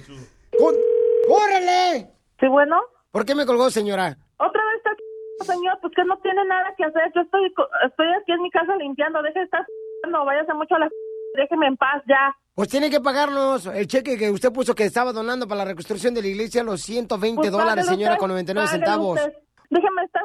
¡Córrele! 1.29 2.11
Sí, 2.41 2.47
bueno. 2.49 2.81
¿Por 3.11 3.25
qué 3.25 3.35
me 3.35 3.47
colgó, 3.47 3.71
señora? 3.71 4.17
Otra 4.39 4.63
vez 4.67 4.77
está 4.79 4.91
aquí, 4.91 5.05
señor, 5.53 5.79
pues 5.81 5.93
que 5.95 6.05
no 6.05 6.19
tiene 6.19 6.45
nada 6.47 6.75
que 6.77 6.85
hacer. 6.85 7.13
Yo 7.15 7.21
estoy, 7.23 7.53
co- 7.55 7.69
estoy 7.87 8.07
aquí 8.21 8.33
en 8.33 8.43
mi 8.43 8.51
casa 8.51 8.75
limpiando. 8.77 9.23
Deje 9.23 9.39
de 9.39 9.45
estar... 9.45 9.65
No 10.11 10.25
váyase 10.25 10.53
mucho 10.55 10.75
a 10.75 10.81
la... 10.81 10.89
Déjeme 11.35 11.69
en 11.69 11.77
paz 11.77 12.03
ya. 12.09 12.35
Pues 12.55 12.69
tiene 12.69 12.89
que 12.89 13.01
pagarnos 13.01 13.67
el 13.67 13.89
cheque 13.89 14.17
que 14.17 14.31
usted 14.31 14.53
puso 14.53 14.77
que 14.77 14.85
estaba 14.85 15.13
donando 15.13 15.49
para 15.49 15.65
la 15.65 15.65
reconstrucción 15.65 16.15
de 16.15 16.23
la 16.23 16.29
iglesia, 16.29 16.63
los 16.63 16.83
120 16.83 17.41
Pues 17.41 17.51
dólares, 17.51 17.87
señora, 17.87 18.13
usted, 18.13 18.21
con 18.21 18.31
99 18.31 18.67
páguelo 18.67 18.85
centavos. 18.85 19.21
usted. 19.21 19.33
Déjeme 19.71 20.05
estar... 20.05 20.23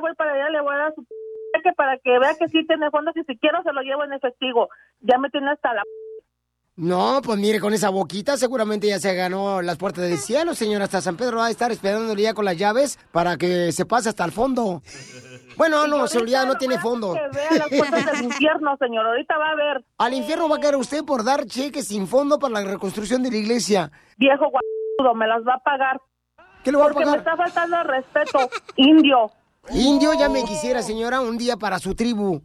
Voy 0.00 0.12
para 0.16 0.32
allá, 0.32 0.50
le 0.50 0.60
voy 0.60 0.74
a 0.74 0.78
dar 0.78 0.94
su... 0.94 1.06
cheque 1.54 1.72
para 1.76 1.96
que 1.98 2.18
vea 2.18 2.34
que 2.36 2.48
sí 2.48 2.66
tiene 2.66 2.90
fondos 2.90 3.16
y 3.16 3.22
si 3.22 3.38
quiero 3.38 3.62
se 3.62 3.72
lo 3.72 3.80
llevo 3.80 4.04
en 4.04 4.12
efectivo. 4.12 4.68
Ya 5.00 5.18
me 5.18 5.30
tiene 5.30 5.52
hasta 5.52 5.72
la... 5.72 5.82
No, 6.76 7.20
pues 7.22 7.38
mire, 7.38 7.60
con 7.60 7.72
esa 7.72 7.88
boquita 7.88 8.36
seguramente 8.36 8.88
ya 8.88 8.98
se 8.98 9.14
ganó 9.14 9.62
las 9.62 9.76
puertas 9.76 10.04
del 10.04 10.18
cielo, 10.18 10.54
señora. 10.56 10.84
Hasta 10.86 11.00
San 11.00 11.16
Pedro 11.16 11.36
va 11.38 11.46
a 11.46 11.50
estar 11.50 11.70
esperándole 11.70 12.20
ya 12.20 12.34
con 12.34 12.44
las 12.44 12.56
llaves 12.56 12.98
para 13.12 13.36
que 13.36 13.70
se 13.70 13.86
pase 13.86 14.08
hasta 14.08 14.24
el 14.24 14.32
fondo. 14.32 14.82
Bueno, 15.56 15.86
no, 15.86 16.08
seguridad 16.08 16.46
no 16.46 16.56
tiene 16.56 16.80
fondo. 16.80 17.14
Que 17.14 17.36
vea 17.36 17.50
las 17.58 17.68
puertas 17.68 18.06
del 18.12 18.24
infierno, 18.24 18.76
señor. 18.76 19.06
Ahorita 19.06 19.38
va 19.38 19.50
a 19.50 19.54
ver. 19.54 19.84
Al 19.98 20.14
infierno 20.14 20.48
va 20.48 20.56
a 20.56 20.60
caer 20.60 20.74
usted 20.74 21.04
por 21.04 21.22
dar 21.22 21.46
cheques 21.46 21.86
sin 21.86 22.08
fondo 22.08 22.40
para 22.40 22.54
la 22.54 22.64
reconstrucción 22.64 23.22
de 23.22 23.30
la 23.30 23.36
iglesia. 23.36 23.92
Viejo 24.16 24.50
guapudo, 24.50 25.14
me 25.14 25.28
las 25.28 25.42
va 25.46 25.54
a 25.54 25.60
pagar. 25.60 26.00
¿Qué 26.64 26.72
le 26.72 26.78
va 26.78 26.84
a 26.84 26.88
Porque 26.88 27.04
pagar? 27.04 27.12
me 27.12 27.18
está 27.18 27.36
faltando 27.36 27.76
el 27.76 27.84
respeto, 27.84 28.50
indio. 28.74 29.30
Indio 29.70 30.12
ya 30.14 30.28
me 30.28 30.42
quisiera, 30.44 30.82
señora, 30.82 31.20
un 31.20 31.38
día 31.38 31.56
para 31.56 31.78
su 31.78 31.94
tribu. 31.94 32.42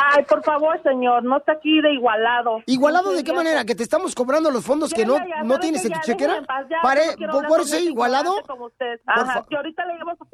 Ay, 0.00 0.24
por 0.24 0.44
favor, 0.44 0.80
señor, 0.84 1.24
no 1.24 1.38
está 1.38 1.52
aquí 1.52 1.80
de 1.80 1.92
igualado. 1.94 2.58
¿Igualado 2.66 3.12
de 3.12 3.24
qué 3.24 3.32
manera? 3.32 3.64
¿Que 3.64 3.74
te 3.74 3.82
estamos 3.82 4.14
cobrando 4.14 4.50
los 4.50 4.64
fondos 4.64 4.94
que 4.94 5.04
no, 5.04 5.16
ya, 5.18 5.26
ya, 5.26 5.42
no 5.42 5.54
¿sabe 5.54 5.60
tienes 5.60 5.84
en 5.84 5.92
tu 5.92 6.00
chequera? 6.00 6.34
déjeme 6.34 6.38
en 6.38 6.46
paz, 6.46 6.66
ya, 6.70 6.76
Pare- 6.82 7.16
¿Por, 7.48 7.64
ser 7.64 7.82
igualado? 7.82 8.32
Ajá, 9.06 9.44
que 9.48 9.56
ahorita 9.56 9.84
le 9.86 9.94
llevo 9.94 10.12
su 10.16 10.24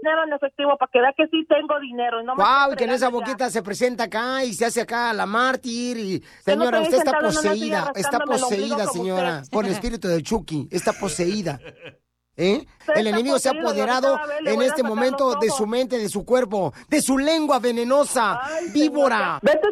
dinero 0.00 0.22
en 0.24 0.32
efectivo 0.34 0.76
para 0.78 0.90
que 0.92 1.00
vea 1.00 1.12
que 1.16 1.26
sí 1.26 1.44
tengo 1.48 1.80
dinero. 1.80 2.20
Y 2.20 2.24
no 2.24 2.36
me 2.36 2.44
Wow, 2.44 2.76
que 2.76 2.84
en 2.84 2.90
esa 2.90 3.06
ya. 3.06 3.10
boquita 3.10 3.50
se 3.50 3.62
presenta 3.62 4.04
acá 4.04 4.44
y 4.44 4.52
se 4.54 4.64
hace 4.66 4.80
acá 4.82 5.12
la 5.12 5.26
mártir 5.26 5.96
y 5.98 6.20
no 6.20 6.26
señora, 6.44 6.80
usted 6.80 6.98
está 6.98 7.18
poseída, 7.18 7.92
está 7.96 8.18
poseída, 8.20 8.86
señora, 8.86 9.42
por 9.50 9.64
el 9.64 9.72
espíritu 9.72 10.06
del 10.06 10.22
Chucky, 10.22 10.68
está 10.70 10.92
poseída. 10.92 11.58
¿Eh? 12.40 12.64
El 12.94 13.06
enemigo 13.08 13.36
se 13.40 13.48
ha 13.48 13.52
apoderado 13.52 14.16
en 14.44 14.62
este 14.62 14.84
momento 14.84 15.34
de 15.40 15.50
su 15.50 15.66
mente, 15.66 15.98
de 15.98 16.08
su 16.08 16.24
cuerpo, 16.24 16.72
de 16.88 17.02
su 17.02 17.18
lengua 17.18 17.58
venenosa, 17.58 18.40
víbora. 18.72 19.40
Vete, 19.42 19.68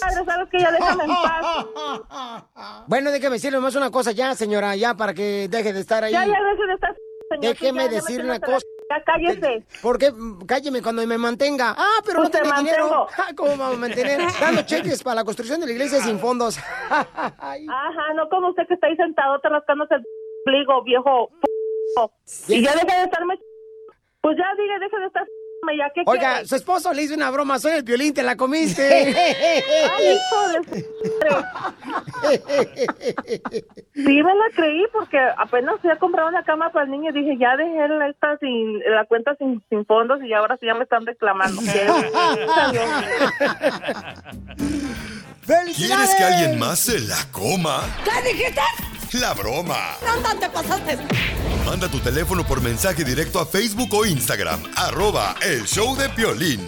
padre, 0.00 0.24
sabes 0.26 0.48
que 0.50 0.58
ya 0.58 0.70
déjame 0.70 1.04
en 1.04 1.10
paz. 1.10 2.44
Bueno, 2.86 3.10
déjeme 3.10 3.36
decirle 3.36 3.58
más 3.58 3.74
una 3.74 3.90
cosa 3.90 4.12
ya, 4.12 4.34
señora, 4.34 4.76
ya 4.76 4.94
para 4.94 5.14
que 5.14 5.48
deje 5.48 5.72
de 5.72 5.80
estar 5.80 6.04
ahí. 6.04 6.12
Ya, 6.12 6.26
ya, 6.26 6.42
deje 6.42 6.66
de 6.66 6.74
estar, 6.74 6.94
señor. 7.30 7.40
Déjeme 7.40 7.84
ya, 7.84 7.88
decir 7.88 8.22
una 8.22 8.38
cosa. 8.38 8.66
Ya, 8.90 9.02
cállese. 9.04 9.64
¿Por 9.80 9.96
qué? 9.96 10.10
Mm, 10.12 10.44
Cálleme 10.44 10.82
cuando 10.82 11.06
me 11.06 11.16
mantenga. 11.16 11.74
Ah, 11.78 12.00
pero 12.04 12.18
Pues 12.18 12.28
no 12.28 12.30
te 12.30 12.38
tiene 12.42 12.54
mantengo. 12.54 13.06
Ah, 13.16 13.30
¿Cómo 13.34 13.56
vamos 13.56 13.76
a 13.76 13.80
mantener? 13.80 14.20
Dando 14.38 14.62
cheques 14.62 15.02
para 15.02 15.14
la 15.16 15.24
construcción 15.24 15.58
de 15.60 15.66
la 15.66 15.72
iglesia 15.72 16.02
sin 16.02 16.18
fondos. 16.18 16.58
Ajá, 16.90 18.14
no 18.14 18.28
como 18.28 18.50
usted 18.50 18.64
que 18.68 18.74
está 18.74 18.88
ahí 18.88 18.96
sentado 18.96 19.38
te 19.40 19.48
rascándose 19.48 19.94
el 19.94 20.02
pliego, 20.44 20.82
viejo. 20.84 21.28
p***. 21.40 21.48
Y 22.48 22.62
ya 22.62 22.74
deje 22.74 22.98
de 22.98 23.04
estarme... 23.04 23.38
Pues 24.20 24.36
ya, 24.36 24.44
diga, 24.56 24.78
deje 24.78 24.98
de 24.98 25.06
estar... 25.06 25.26
Ya, 25.78 25.90
¿qué 25.94 26.02
Oiga, 26.06 26.32
quiere? 26.32 26.48
su 26.48 26.56
esposo 26.56 26.92
le 26.92 27.02
hizo 27.02 27.14
una 27.14 27.30
broma, 27.30 27.56
soy 27.60 27.70
el 27.72 27.84
violín, 27.84 28.12
te 28.12 28.24
la 28.24 28.36
comiste. 28.36 28.82
Ay, 28.82 30.16
hijo 30.16 30.48
de... 30.48 30.58
Sí, 33.94 34.22
me 34.22 34.34
la 34.34 34.50
creí 34.54 34.84
porque 34.92 35.18
apenas 35.36 35.80
fui 35.80 35.90
a 35.90 35.96
comprar 35.96 36.26
una 36.26 36.42
cama 36.42 36.70
para 36.70 36.86
el 36.86 36.90
niño 36.90 37.10
y 37.10 37.12
dije, 37.12 37.38
ya 37.38 37.56
dejé 37.56 37.86
la, 37.88 38.08
esta 38.08 38.36
sin, 38.38 38.80
la 38.80 39.04
cuenta 39.04 39.36
sin, 39.36 39.62
sin 39.68 39.86
fondos 39.86 40.20
y 40.24 40.32
ahora 40.32 40.56
sí 40.58 40.66
ya 40.66 40.74
me 40.74 40.82
están 40.82 41.06
reclamando. 41.06 41.62
¿Quieres 45.44 46.14
que 46.16 46.22
alguien 46.22 46.58
más 46.58 46.78
se 46.78 47.00
la 47.00 47.18
coma? 47.32 47.82
¿Qué 48.04 48.32
dijiste? 48.32 48.60
La 49.18 49.34
broma. 49.34 49.96
¿Dónde 50.00 50.46
te 50.46 50.48
pasaste? 50.48 50.98
Manda 51.66 51.88
tu 51.88 51.98
teléfono 51.98 52.46
por 52.46 52.60
mensaje 52.60 53.02
directo 53.04 53.40
a 53.40 53.46
Facebook 53.46 53.92
o 53.92 54.06
Instagram. 54.06 54.62
Arroba 54.76 55.34
el 55.42 55.64
show 55.64 55.96
de 55.96 56.08
Piolín. 56.10 56.64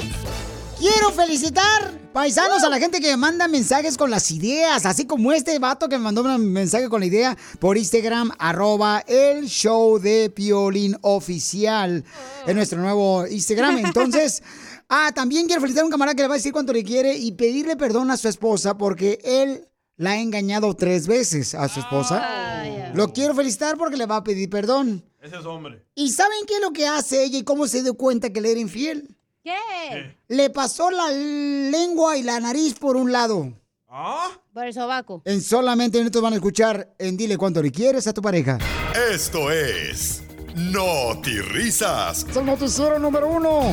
Quiero 0.77 1.13
felicitar, 1.13 1.93
paisanos, 2.13 2.65
a 2.65 2.69
la 2.69 2.81
gente 2.81 3.01
que 3.01 3.11
me 3.13 3.17
manda 3.17 3.47
mensajes 3.47 3.97
con 3.97 4.11
las 4.11 4.31
ideas, 4.33 4.85
así 4.87 5.07
como 5.07 5.33
este 5.33 5.59
vato 5.61 5.89
que 5.89 5.97
me 5.97 6.05
mandó 6.05 6.23
un 6.23 6.53
mensaje 6.53 6.89
con 6.89 7.01
la 7.01 7.07
idea 7.07 7.39
por 7.61 7.79
Instagram, 7.79 8.33
arroba 8.39 9.05
el 9.07 9.47
show 9.47 10.01
de 10.01 10.31
Piolín 10.31 10.99
Oficial, 11.01 12.05
en 12.47 12.57
nuestro 12.57 12.81
nuevo 12.81 13.25
Instagram. 13.27 13.79
Entonces, 13.85 14.43
ah, 14.89 15.13
también 15.15 15.47
quiero 15.47 15.61
felicitar 15.61 15.83
a 15.83 15.87
un 15.87 15.91
camarada 15.91 16.15
que 16.15 16.23
le 16.23 16.29
va 16.29 16.35
a 16.35 16.39
decir 16.39 16.53
cuánto 16.53 16.73
le 16.73 16.85
quiere 16.85 17.17
y 17.17 17.33
pedirle 17.33 17.77
perdón 17.77 18.11
a 18.11 18.17
su 18.17 18.29
esposa 18.29 18.77
porque 18.77 19.19
él 19.25 19.69
la 19.97 20.13
ha 20.13 20.19
engañado 20.19 20.75
tres 20.75 21.07
veces 21.07 21.55
a 21.55 21.69
su 21.69 21.81
esposa. 21.81 22.63
Lo 22.95 23.13
quiero 23.13 23.35
felicitar 23.35 23.77
porque 23.77 23.97
le 23.97 24.07
va 24.07 24.17
a 24.17 24.25
pedir 24.25 24.51
perdón. 24.51 25.05
Ese 25.21 25.37
es 25.37 25.47
hombre. 25.47 25.85
¿Y 25.95 26.11
saben 26.11 26.39
qué 26.47 26.57
es 26.57 26.61
lo 26.61 26.73
que 26.73 26.87
hace 26.87 27.25
ella 27.25 27.39
y 27.39 27.45
cómo 27.45 27.67
se 27.67 27.83
dio 27.83 27.95
cuenta 27.95 28.31
que 28.31 28.41
le 28.41 28.53
era 28.53 28.61
infiel? 28.61 29.17
¿Qué? 29.43 30.17
Le 30.29 30.51
pasó 30.51 30.91
la 30.91 31.11
lengua 31.11 32.17
y 32.17 32.23
la 32.23 32.41
nariz 32.41 32.75
por 32.75 32.97
un 32.97 33.13
lado. 33.13 33.53
Por 34.53 34.67
el 34.67 34.75
sobaco. 34.75 35.23
En 35.25 35.41
solamente 35.41 35.99
minutos 35.99 36.21
van 36.21 36.33
a 36.33 36.37
escuchar 36.37 36.95
en 36.99 37.17
Dile 37.17 37.37
cuánto 37.37 37.63
le 37.63 37.71
quieres 37.71 38.07
a 38.07 38.13
tu 38.13 38.21
pareja. 38.21 38.59
Esto 39.13 39.51
es 39.53 40.24
Risas. 40.55 42.27
Es 42.29 42.37
el 42.37 42.47
noticiero 42.47 42.99
número 42.99 43.29
uno. 43.29 43.73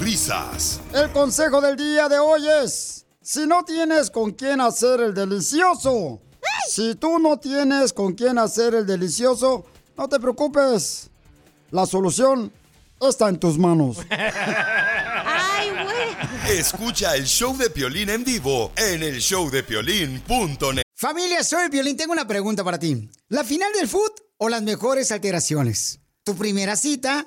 Risas. 0.00 0.80
El 0.92 1.10
consejo 1.12 1.60
del 1.60 1.76
día 1.76 2.08
de 2.08 2.18
hoy 2.18 2.48
es, 2.62 3.04
si 3.20 3.46
no 3.46 3.62
tienes 3.64 4.10
con 4.10 4.32
quién 4.32 4.60
hacer 4.60 5.00
el 5.00 5.12
delicioso, 5.14 6.22
si 6.68 6.94
tú 6.94 7.18
no 7.18 7.38
tienes 7.38 7.92
con 7.92 8.14
quién 8.14 8.38
hacer 8.38 8.74
el 8.74 8.86
delicioso, 8.86 9.66
no 9.96 10.08
te 10.08 10.18
preocupes. 10.18 11.10
La 11.70 11.84
solución 11.84 12.50
está 13.00 13.28
en 13.28 13.38
tus 13.38 13.58
manos. 13.58 13.98
Ay, 14.10 15.70
güey. 15.70 16.58
Escucha 16.58 17.16
el 17.16 17.26
show 17.26 17.56
de 17.56 17.68
Piolín 17.68 18.08
en 18.08 18.24
vivo 18.24 18.72
en 18.76 19.02
el 19.02 19.18
showdepiolín.net. 19.18 20.84
Familia, 20.94 21.44
soy 21.44 21.68
Violín. 21.68 21.96
Tengo 21.96 22.12
una 22.12 22.26
pregunta 22.26 22.64
para 22.64 22.78
ti. 22.78 23.10
¿La 23.28 23.44
final 23.44 23.72
del 23.74 23.88
foot 23.88 24.20
o 24.38 24.48
las 24.48 24.62
mejores 24.62 25.12
alteraciones? 25.12 26.00
¿Tu 26.24 26.34
primera 26.36 26.74
cita 26.74 27.26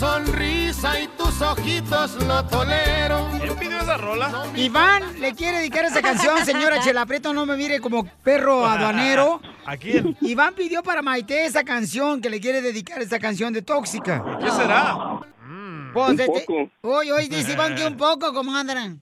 Sonrisa 0.00 0.98
y 0.98 1.08
tus 1.08 1.42
ojitos 1.42 2.14
lo 2.24 2.42
tolero. 2.46 3.28
¿Quién 3.38 3.56
pidió 3.56 3.78
esa 3.80 3.98
rola? 3.98 4.46
Iván 4.56 5.20
le 5.20 5.34
quiere 5.34 5.58
dedicar 5.58 5.84
esa 5.84 6.00
canción, 6.00 6.42
señora 6.44 6.80
Chela 6.82 7.04
Prieto, 7.04 7.34
no 7.34 7.44
me 7.44 7.54
mire 7.54 7.80
como 7.80 8.04
perro 8.24 8.64
aduanero. 8.66 9.42
¿A 9.66 9.76
quién? 9.76 10.16
Iván 10.22 10.54
pidió 10.54 10.82
para 10.82 11.02
Maite 11.02 11.44
esa 11.44 11.64
canción, 11.64 12.22
que 12.22 12.30
le 12.30 12.40
quiere 12.40 12.62
dedicar 12.62 13.02
esa 13.02 13.18
canción 13.18 13.52
de 13.52 13.60
Tóxica. 13.60 14.24
¿Qué 14.42 14.50
será? 14.50 15.20
Pues, 15.92 16.08
Un 16.10 16.20
este- 16.20 16.40
poco. 16.46 16.70
Hoy, 16.80 17.10
hoy 17.10 17.28
dice 17.28 17.52
Iván 17.52 17.74
que 17.74 17.86
un 17.86 17.96
poco, 17.98 18.32
comadre. 18.32 18.96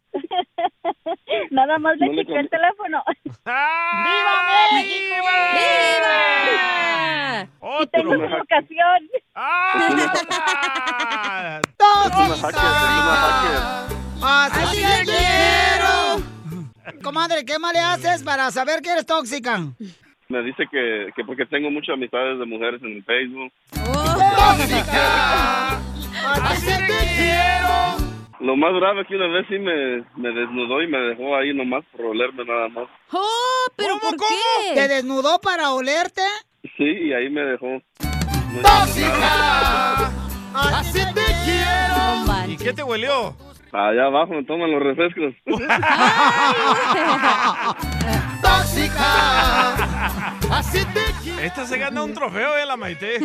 Nada 1.50 1.78
más 1.78 1.96
le 1.98 2.06
No 2.06 2.12
le 2.12 2.24
quité 2.24 2.38
el 2.40 2.48
teléfono. 2.50 3.02
¡Viva 3.24 4.42
México! 4.72 5.26
¡Viva! 5.54 7.48
Y 7.80 7.86
tengo 7.88 8.12
su 8.14 8.34
ocasión. 8.34 9.08
¡Tóxica! 11.76 13.86
¡Así 14.22 14.82
te 14.82 15.04
quiero! 15.04 16.22
Comadre, 17.02 17.44
¿qué 17.44 17.58
más 17.58 17.72
le 17.72 17.80
haces 17.80 18.22
para 18.24 18.50
saber 18.50 18.80
que 18.82 18.90
eres 18.90 19.06
tóxica? 19.06 19.58
Me 20.28 20.42
dice 20.42 20.64
que, 20.70 21.08
que 21.14 21.24
porque 21.24 21.46
tengo 21.46 21.70
muchas 21.70 21.94
amistades 21.94 22.38
de 22.38 22.44
mujeres 22.46 22.82
en 22.82 22.96
el 22.96 23.04
Facebook. 23.04 23.52
¡Tóxica! 23.72 25.78
¡Así 26.42 26.66
te 26.66 27.06
quiero! 27.16 28.07
Lo 28.40 28.56
más 28.56 28.72
grave 28.74 29.02
es 29.02 29.08
que 29.08 29.16
una 29.16 29.26
vez 29.26 29.46
sí 29.48 29.58
me, 29.58 30.04
me 30.16 30.30
desnudó 30.32 30.80
y 30.80 30.86
me 30.86 30.98
dejó 30.98 31.36
ahí 31.36 31.52
nomás 31.52 31.84
por 31.96 32.06
olerme 32.06 32.44
nada 32.44 32.68
más. 32.68 32.84
¡Oh, 33.12 33.66
pero 33.76 33.98
¿por 33.98 34.16
qué? 34.16 34.74
¿Te 34.74 34.86
desnudó 34.86 35.40
para 35.40 35.72
olerte? 35.72 36.22
Sí, 36.76 36.84
y 36.84 37.12
ahí 37.12 37.28
me 37.30 37.42
dejó. 37.42 37.82
¡Tóxica! 38.62 40.06
Así 40.54 41.00
te 41.14 41.24
quiero. 41.44 42.48
¿Y 42.48 42.56
qué 42.56 42.72
te 42.72 42.82
huelió? 42.84 43.36
Allá 43.72 44.06
abajo 44.06 44.32
me 44.34 44.44
toman 44.44 44.70
los 44.70 44.82
refrescos. 44.82 45.34
¡Tóxica! 48.40 49.74
Así 50.50 50.84
te 50.94 51.04
quiero. 51.22 51.40
Esta 51.40 51.66
se 51.66 51.76
gana 51.78 52.02
un 52.04 52.14
trofeo, 52.14 52.56
eh, 52.56 52.64
la 52.66 52.76
Maite. 52.76 53.18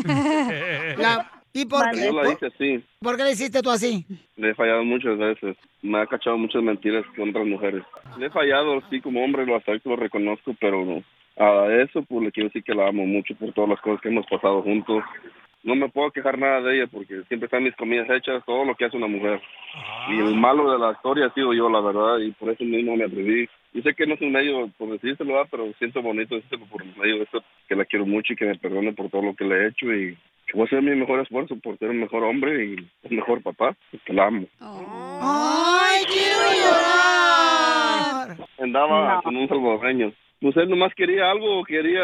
¿Y 1.54 1.66
por 1.66 1.92
qué? 1.92 2.08
Yo 2.08 2.14
la 2.14 2.32
hice 2.32 2.48
así. 2.48 2.84
¿Por 3.00 3.16
qué 3.16 3.24
le 3.24 3.32
hiciste 3.32 3.62
tú 3.62 3.70
así? 3.70 4.06
Le 4.38 4.50
he 4.50 4.56
fallado 4.56 4.84
muchas 4.84 5.18
veces. 5.20 5.56
Me 5.84 6.00
ha 6.00 6.08
cachado 6.08 6.36
muchas 6.38 6.64
mentiras 6.64 7.06
con 7.16 7.30
otras 7.30 7.46
mujeres. 7.46 7.84
Le 8.18 8.26
he 8.26 8.30
fallado, 8.32 8.82
sí, 8.90 9.00
como 9.00 9.24
hombre, 9.24 9.46
lo 9.46 9.56
acepto, 9.56 9.90
lo 9.90 9.96
reconozco, 9.96 10.56
pero 10.60 10.84
no. 10.84 11.04
a 11.38 11.72
eso 11.84 12.02
pues 12.02 12.24
le 12.24 12.32
quiero 12.32 12.50
decir 12.50 12.64
que 12.64 12.74
la 12.74 12.88
amo 12.88 13.06
mucho 13.06 13.36
por 13.36 13.54
todas 13.54 13.70
las 13.70 13.82
cosas 13.82 14.02
que 14.02 14.10
hemos 14.10 14.26
pasado 14.26 14.64
juntos. 14.64 15.04
No 15.62 15.76
me 15.76 15.88
puedo 15.90 16.12
quejar 16.12 16.40
nada 16.40 16.60
de 16.62 16.76
ella 16.76 16.88
porque 16.92 17.22
siempre 17.28 17.46
están 17.46 17.64
mis 17.64 17.76
comidas 17.76 18.10
hechas, 18.10 18.44
todo 18.46 18.66
lo 18.66 18.76
que 18.76 18.86
hace 18.86 18.98
una 18.98 19.08
mujer. 19.08 19.40
Y 20.10 20.20
el 20.20 20.36
malo 20.36 20.72
de 20.72 20.80
la 20.80 20.92
historia 20.92 21.28
ha 21.28 21.34
sido 21.34 21.54
yo, 21.54 21.70
la 21.70 21.80
verdad, 21.80 22.18
y 22.18 22.32
por 22.32 22.50
eso 22.50 22.64
mismo 22.64 22.98
me 22.98 23.06
atreví. 23.06 23.48
Yo 23.74 23.82
sé 23.84 23.94
que 23.94 24.08
no 24.08 24.16
es 24.16 24.22
un 24.22 24.32
medio 24.32 24.70
por 24.78 24.90
decírselo, 24.90 25.46
pero 25.50 25.72
siento 25.78 26.02
bonito 26.02 26.36
decírselo 26.36 26.66
por 26.66 26.84
medio 26.98 27.18
de 27.18 27.24
eso, 27.24 27.44
que 27.70 27.76
la 27.76 27.86
quiero 27.86 28.06
mucho 28.06 28.34
y 28.34 28.36
que 28.36 28.46
me 28.46 28.58
perdone 28.58 28.92
por 28.92 29.10
todo 29.10 29.22
lo 29.22 29.36
que 29.36 29.46
le 29.46 29.56
he 29.56 29.68
hecho 29.68 29.94
y 29.94 30.18
que 30.54 30.58
voy 30.60 30.66
a 30.66 30.68
hacer 30.68 30.82
mi 30.84 30.96
mejor 30.96 31.20
esfuerzo 31.20 31.56
por 31.62 31.78
ser 31.80 31.90
un 31.90 32.00
mejor 32.00 32.24
hombre 32.24 32.64
y 32.64 32.76
un 33.10 33.16
mejor 33.16 33.42
papá, 33.42 33.76
que 34.06 34.14
la 34.14 34.28
amo. 34.28 34.46
¡Ay, 34.62 36.04
quiero 36.06 36.38
llorar! 36.62 38.38
Andaba 38.62 39.16
No. 39.16 39.22
con 39.24 39.36
un 39.36 39.48
salvadoreño. 39.48 40.14
Usted 40.42 40.66
nomás 40.68 40.94
quería 40.94 41.32
algo, 41.32 41.64
quería 41.64 42.04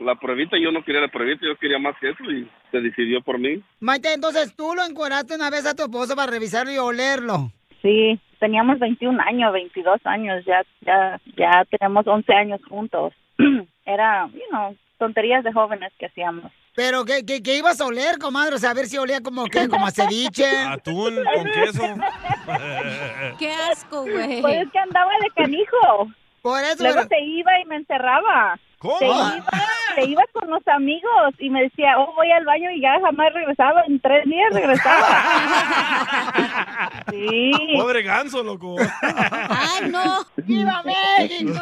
la 0.00 0.14
pruebita, 0.20 0.56
yo 0.56 0.70
no 0.72 0.82
quería 0.84 1.00
la 1.02 1.08
pruebita, 1.08 1.44
yo 1.46 1.56
quería 1.56 1.78
más 1.78 1.96
que 2.00 2.10
eso 2.10 2.24
y 2.30 2.48
se 2.70 2.80
decidió 2.80 3.20
por 3.22 3.38
mí. 3.38 3.60
Maite, 3.80 4.14
entonces 4.14 4.54
tú 4.56 4.72
lo 4.74 4.84
encueraste 4.88 5.34
una 5.34 5.50
vez 5.50 5.66
a 5.66 5.74
tu 5.74 5.82
esposo 5.82 6.14
para 6.16 6.30
revisarlo 6.30 6.72
y 6.72 6.78
olerlo. 6.78 7.50
Sí, 7.82 8.18
teníamos 8.38 8.78
21 8.78 9.20
años, 9.20 9.52
22 9.52 10.00
años, 10.04 10.44
ya 10.46 10.62
ya 10.82 11.20
ya 11.36 11.64
tenemos 11.70 12.06
11 12.06 12.32
años 12.32 12.60
juntos. 12.68 13.12
Era, 13.84 14.28
you 14.32 14.46
know, 14.50 14.76
tonterías 15.02 15.42
de 15.42 15.52
jóvenes 15.52 15.92
que 15.98 16.06
hacíamos. 16.06 16.52
Pero 16.76 17.04
¿qué, 17.04 17.26
qué, 17.26 17.42
qué 17.42 17.56
ibas 17.56 17.80
a 17.80 17.86
oler, 17.86 18.18
comadre? 18.18 18.54
O 18.54 18.58
sea, 18.58 18.70
a 18.70 18.74
ver 18.74 18.86
si 18.86 18.98
olía 18.98 19.20
como 19.20 19.46
qué, 19.46 19.68
como 19.68 19.84
a 19.84 19.90
ceviche. 19.90 20.46
Atún 20.64 21.16
con 21.34 21.44
queso. 21.50 21.82
Qué 23.38 23.52
asco, 23.52 24.02
güey. 24.02 24.40
Pues 24.40 24.62
es 24.62 24.70
que 24.70 24.78
andaba 24.78 25.10
de 25.20 25.30
canijo. 25.42 26.06
Por 26.40 26.62
eso. 26.62 26.84
Luego 26.84 27.00
pero- 27.00 27.08
se 27.08 27.20
iba 27.20 27.60
y 27.60 27.64
me 27.64 27.76
encerraba. 27.76 28.58
¿Cómo? 28.78 28.98
Se 28.98 29.06
iba, 29.06 29.44
se 29.94 30.04
iba 30.04 30.22
con 30.32 30.48
los 30.50 30.66
amigos 30.68 31.34
y 31.38 31.50
me 31.50 31.62
decía, 31.62 31.98
oh, 31.98 32.12
voy 32.14 32.30
al 32.30 32.44
baño 32.44 32.70
y 32.70 32.80
ya 32.80 32.98
jamás 33.00 33.32
regresaba. 33.32 33.82
En 33.86 34.00
tres 34.00 34.24
días 34.24 34.52
regresaba. 34.52 35.08
sí. 37.10 37.50
Pobre 37.76 38.02
ganso, 38.02 38.42
loco. 38.42 38.76
¡Ay, 39.02 39.88
no! 39.90 40.24
¡Viva 40.36 40.82
México! 40.84 41.52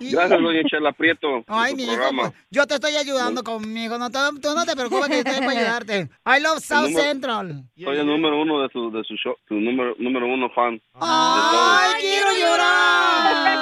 Gracias, 0.00 0.40
doña 0.40 0.62
Chela 0.68 0.92
Prieto. 0.92 1.44
Ay, 1.48 1.74
mi 1.74 1.82
hijo, 1.82 1.94
programa. 1.94 2.30
pues, 2.30 2.34
yo 2.50 2.66
te 2.66 2.74
estoy 2.74 2.94
ayudando 2.96 3.42
conmigo. 3.42 3.98
No, 3.98 4.08
te- 4.10 4.18
tú 4.40 4.54
no 4.54 4.64
te 4.64 4.74
preocupes 4.76 5.08
que 5.08 5.18
estoy 5.18 5.38
para 5.44 5.50
ayudarte. 5.58 6.08
I 6.26 6.40
love 6.40 6.58
South 6.60 6.88
número- 6.88 7.02
Central. 7.02 7.64
Soy 7.82 7.98
el 7.98 8.06
número 8.06 8.40
uno 8.40 8.62
de 8.62 8.68
su, 8.72 8.90
de 8.92 9.02
su 9.04 9.14
show, 9.16 9.34
su 9.48 9.54
número, 9.54 9.94
número 9.98 10.26
uno 10.26 10.48
fan. 10.50 10.80
¡Ay, 11.00 11.94
quiero 12.00 12.30
llorar! 12.38 13.60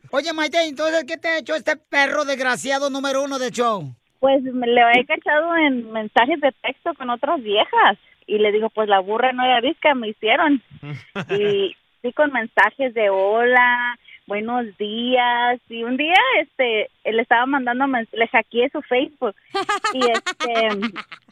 Oye, 0.12 0.32
Maite, 0.32 0.62
entonces, 0.66 1.04
¿qué 1.06 1.16
te 1.20 1.28
ha 1.28 1.38
hecho 1.38 1.54
este 1.54 1.76
perro 1.76 2.24
desgraciado 2.24 2.90
número 2.90 3.22
uno 3.22 3.38
de 3.38 3.50
show? 3.50 3.94
Pues 4.18 4.42
me 4.42 4.66
le 4.66 4.80
he 4.94 5.06
cachado 5.06 5.56
en 5.56 5.90
mensajes 5.92 6.40
de 6.40 6.52
texto 6.62 6.92
con 6.94 7.10
otras 7.10 7.42
viejas. 7.42 7.98
Y 8.26 8.38
le 8.38 8.52
digo, 8.52 8.70
pues 8.70 8.88
la 8.88 9.00
burra 9.00 9.32
no 9.32 9.44
era 9.44 9.60
visca, 9.60 9.94
me 9.94 10.08
hicieron. 10.08 10.62
Y 11.30 11.76
sí 12.02 12.12
con 12.12 12.32
mensajes 12.32 12.94
de 12.94 13.10
hola, 13.10 13.98
buenos 14.30 14.64
días. 14.78 15.60
Y 15.68 15.82
un 15.82 15.96
día, 15.96 16.14
este, 16.40 16.88
él 17.02 17.18
estaba 17.18 17.46
mandando, 17.46 17.84
le 18.12 18.28
hackeé 18.28 18.70
su 18.70 18.80
Facebook. 18.82 19.34
Y 19.92 20.08
este, 20.08 20.68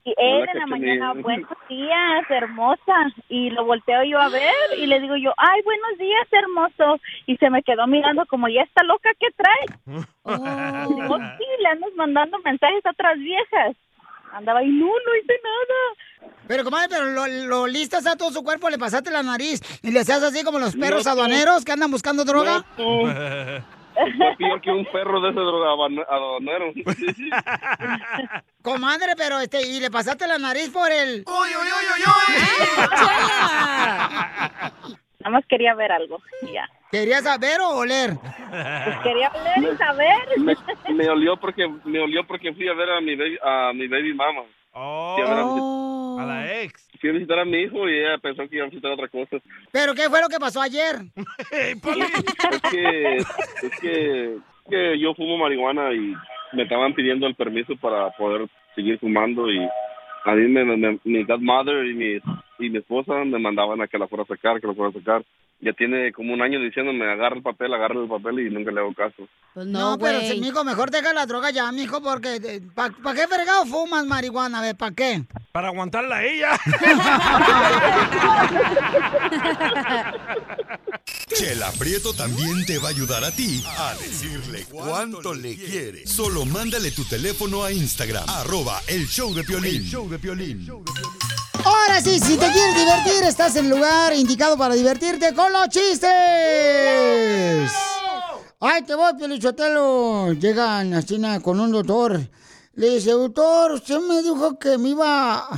y 0.04 0.14
él 0.16 0.42
Hola, 0.42 0.52
en 0.52 0.58
la 0.58 0.66
mañana, 0.66 1.12
buenos 1.28 1.48
días, 1.68 2.24
hermosa. 2.28 2.96
Y 3.28 3.50
lo 3.50 3.64
volteo 3.64 4.02
yo 4.02 4.18
a 4.18 4.28
ver 4.28 4.66
y 4.76 4.86
le 4.86 4.98
digo 4.98 5.14
yo, 5.16 5.32
ay, 5.36 5.62
buenos 5.62 5.96
días, 5.96 6.26
hermoso. 6.32 7.00
Y 7.26 7.36
se 7.36 7.50
me 7.50 7.62
quedó 7.62 7.86
mirando 7.86 8.26
como, 8.26 8.48
ya 8.48 8.62
está 8.62 8.82
loca, 8.82 9.10
¿qué 9.20 9.28
trae? 9.36 9.66
Digo, 10.88 11.18
sí, 11.38 11.44
le 11.62 11.68
andas 11.68 11.94
mandando 11.94 12.38
mensajes 12.40 12.84
a 12.84 12.90
otras 12.90 13.16
viejas. 13.18 13.76
Andaba 14.32 14.64
y 14.64 14.70
no, 14.70 14.86
no 14.86 15.16
hice 15.22 15.40
nada. 15.44 16.07
Pero, 16.46 16.64
comadre, 16.64 16.88
pero 16.88 17.06
lo, 17.06 17.26
lo 17.26 17.66
listas 17.66 18.06
a 18.06 18.16
todo 18.16 18.30
su 18.30 18.42
cuerpo, 18.42 18.70
le 18.70 18.78
pasaste 18.78 19.10
la 19.10 19.22
nariz 19.22 19.60
y 19.82 19.90
le 19.90 20.00
haces 20.00 20.22
así 20.22 20.42
como 20.44 20.58
los 20.58 20.74
perros 20.76 21.04
No, 21.04 21.12
tú. 21.14 21.20
aduaneros 21.20 21.64
que 21.64 21.72
andan 21.72 21.90
buscando 21.90 22.24
droga. 22.24 22.64
Peor 22.76 24.60
que 24.60 24.70
un 24.70 24.84
perro 24.92 25.20
de 25.20 25.30
ese 25.30 25.40
drogadonero. 25.40 26.72
Comadre, 28.62 29.14
pero 29.16 29.40
este, 29.40 29.66
y 29.66 29.80
le 29.80 29.90
pasaste 29.90 30.26
la 30.28 30.38
nariz 30.38 30.70
por 30.70 30.90
el. 30.90 31.24
¡Uy, 31.26 31.48
uy, 31.48 31.68
uy, 31.68 32.02
Nada 35.20 35.30
más 35.30 35.44
quería 35.48 35.74
ver 35.74 35.90
algo. 35.92 36.18
Ya. 36.52 36.68
¿Querías 36.90 37.24
saber 37.24 37.60
o 37.60 37.70
oler? 37.78 38.14
Pues 38.20 38.96
quería 39.02 39.30
ver 39.30 39.72
y 39.74 39.76
saber. 39.76 40.16
Me, 40.38 40.54
me 40.94 41.08
olió 41.10 41.36
porque 41.36 41.68
me 41.84 42.00
olió 42.00 42.26
porque 42.26 42.52
fui 42.54 42.68
a 42.68 42.72
ver 42.74 42.90
a 42.90 43.00
mi 43.00 43.14
baby, 43.16 43.38
a 43.42 43.72
mi 43.74 43.88
baby 43.88 44.14
mama. 44.14 44.42
Fui 45.14 45.22
a, 45.24 45.28
ver 45.28 45.38
a, 45.38 46.22
a 46.22 46.26
la 46.26 46.62
ex. 46.62 46.88
Fui 47.00 47.10
a 47.10 47.12
visitar 47.12 47.38
a 47.38 47.44
mi 47.44 47.58
hijo 47.62 47.88
y 47.88 47.98
ella 47.98 48.18
pensó 48.18 48.48
que 48.48 48.56
iba 48.56 48.66
a 48.66 48.68
visitar 48.68 48.92
otra 48.92 49.08
cosa. 49.08 49.36
¿Pero 49.72 49.94
qué 49.94 50.08
fue 50.08 50.20
lo 50.20 50.28
que 50.28 50.38
pasó 50.38 50.60
ayer? 50.60 50.96
Es 52.50 52.62
que, 52.70 53.16
es 53.18 53.80
que, 53.80 54.38
que 54.70 54.98
yo 54.98 55.14
fumo 55.14 55.36
marihuana 55.38 55.92
y 55.92 56.14
me 56.52 56.62
estaban 56.62 56.94
pidiendo 56.94 57.26
el 57.26 57.34
permiso 57.34 57.76
para 57.76 58.10
poder 58.10 58.48
seguir 58.74 58.98
fumando 58.98 59.50
y 59.50 59.58
a 60.24 60.34
mí 60.34 60.48
me, 60.48 60.64
me- 60.64 60.98
mi 61.04 61.24
godmother 61.24 61.86
y 61.86 61.94
mi, 61.94 62.18
y 62.58 62.70
mi 62.70 62.78
esposa 62.78 63.24
me 63.24 63.38
mandaban 63.38 63.80
a 63.82 63.86
que 63.88 63.98
la 63.98 64.08
fuera 64.08 64.24
a 64.24 64.26
sacar, 64.26 64.60
que 64.60 64.66
la 64.66 64.74
fuera 64.74 64.90
a 64.90 64.98
sacar. 64.98 65.22
Ya 65.60 65.72
tiene 65.72 66.12
como 66.12 66.34
un 66.34 66.42
año 66.42 66.60
diciéndome, 66.60 67.04
agarra 67.10 67.36
el 67.36 67.42
papel, 67.42 67.74
agarra 67.74 68.00
el 68.00 68.08
papel 68.08 68.40
y 68.40 68.50
nunca 68.50 68.70
le 68.70 68.80
hago 68.80 68.94
caso. 68.94 69.28
Pues 69.54 69.66
No, 69.66 69.98
pero 69.98 70.20
si, 70.20 70.40
mijo, 70.40 70.62
mejor 70.64 70.90
deja 70.90 71.12
la 71.12 71.26
droga 71.26 71.50
ya, 71.50 71.70
mijo, 71.72 72.00
porque 72.00 72.62
¿para 72.74 72.92
qué 73.14 73.26
fregado 73.26 73.66
fumas 73.66 74.06
marihuana? 74.06 74.60
A 74.60 74.62
ver, 74.62 74.76
¿para 74.76 74.94
qué? 74.94 75.24
Para 75.52 75.68
aguantarla 75.68 76.16
a 76.16 76.24
ella. 76.24 76.58
Chela 81.34 81.70
Prieto 81.78 82.12
también 82.14 82.64
te 82.66 82.78
va 82.78 82.88
a 82.88 82.90
ayudar 82.90 83.24
a 83.24 83.30
ti 83.30 83.62
a 83.66 83.94
decirle 83.94 84.64
cuánto 84.70 85.34
le 85.34 85.56
quiere. 85.56 86.06
Solo 86.06 86.44
mándale 86.44 86.90
tu 86.90 87.04
teléfono 87.04 87.64
a 87.64 87.72
Instagram, 87.72 88.24
arroba 88.28 88.80
el 88.86 89.06
show 89.06 89.34
de 89.34 89.44
Piolín. 89.44 89.76
El 89.76 89.84
show 89.84 90.08
de 90.08 90.18
Piolín. 90.18 90.66
Sí, 92.02 92.20
si 92.20 92.36
te 92.36 92.52
quieres 92.52 92.76
divertir, 92.76 93.24
estás 93.24 93.56
en 93.56 93.64
el 93.64 93.72
lugar 93.72 94.14
indicado 94.14 94.56
para 94.56 94.74
divertirte 94.74 95.34
con 95.34 95.52
los 95.52 95.68
chistes. 95.68 96.08
Ay, 98.60 98.82
te 98.86 98.94
voy, 98.94 99.14
Piolichotelo. 99.14 100.32
Llega 100.34 100.78
a 100.78 101.02
China 101.02 101.40
con 101.40 101.58
un 101.58 101.72
doctor. 101.72 102.20
Le 102.74 102.90
dice, 102.90 103.10
doctor, 103.10 103.72
usted 103.72 103.98
me 103.98 104.22
dijo 104.22 104.60
que 104.60 104.78
me 104.78 104.90
iba, 104.90 105.48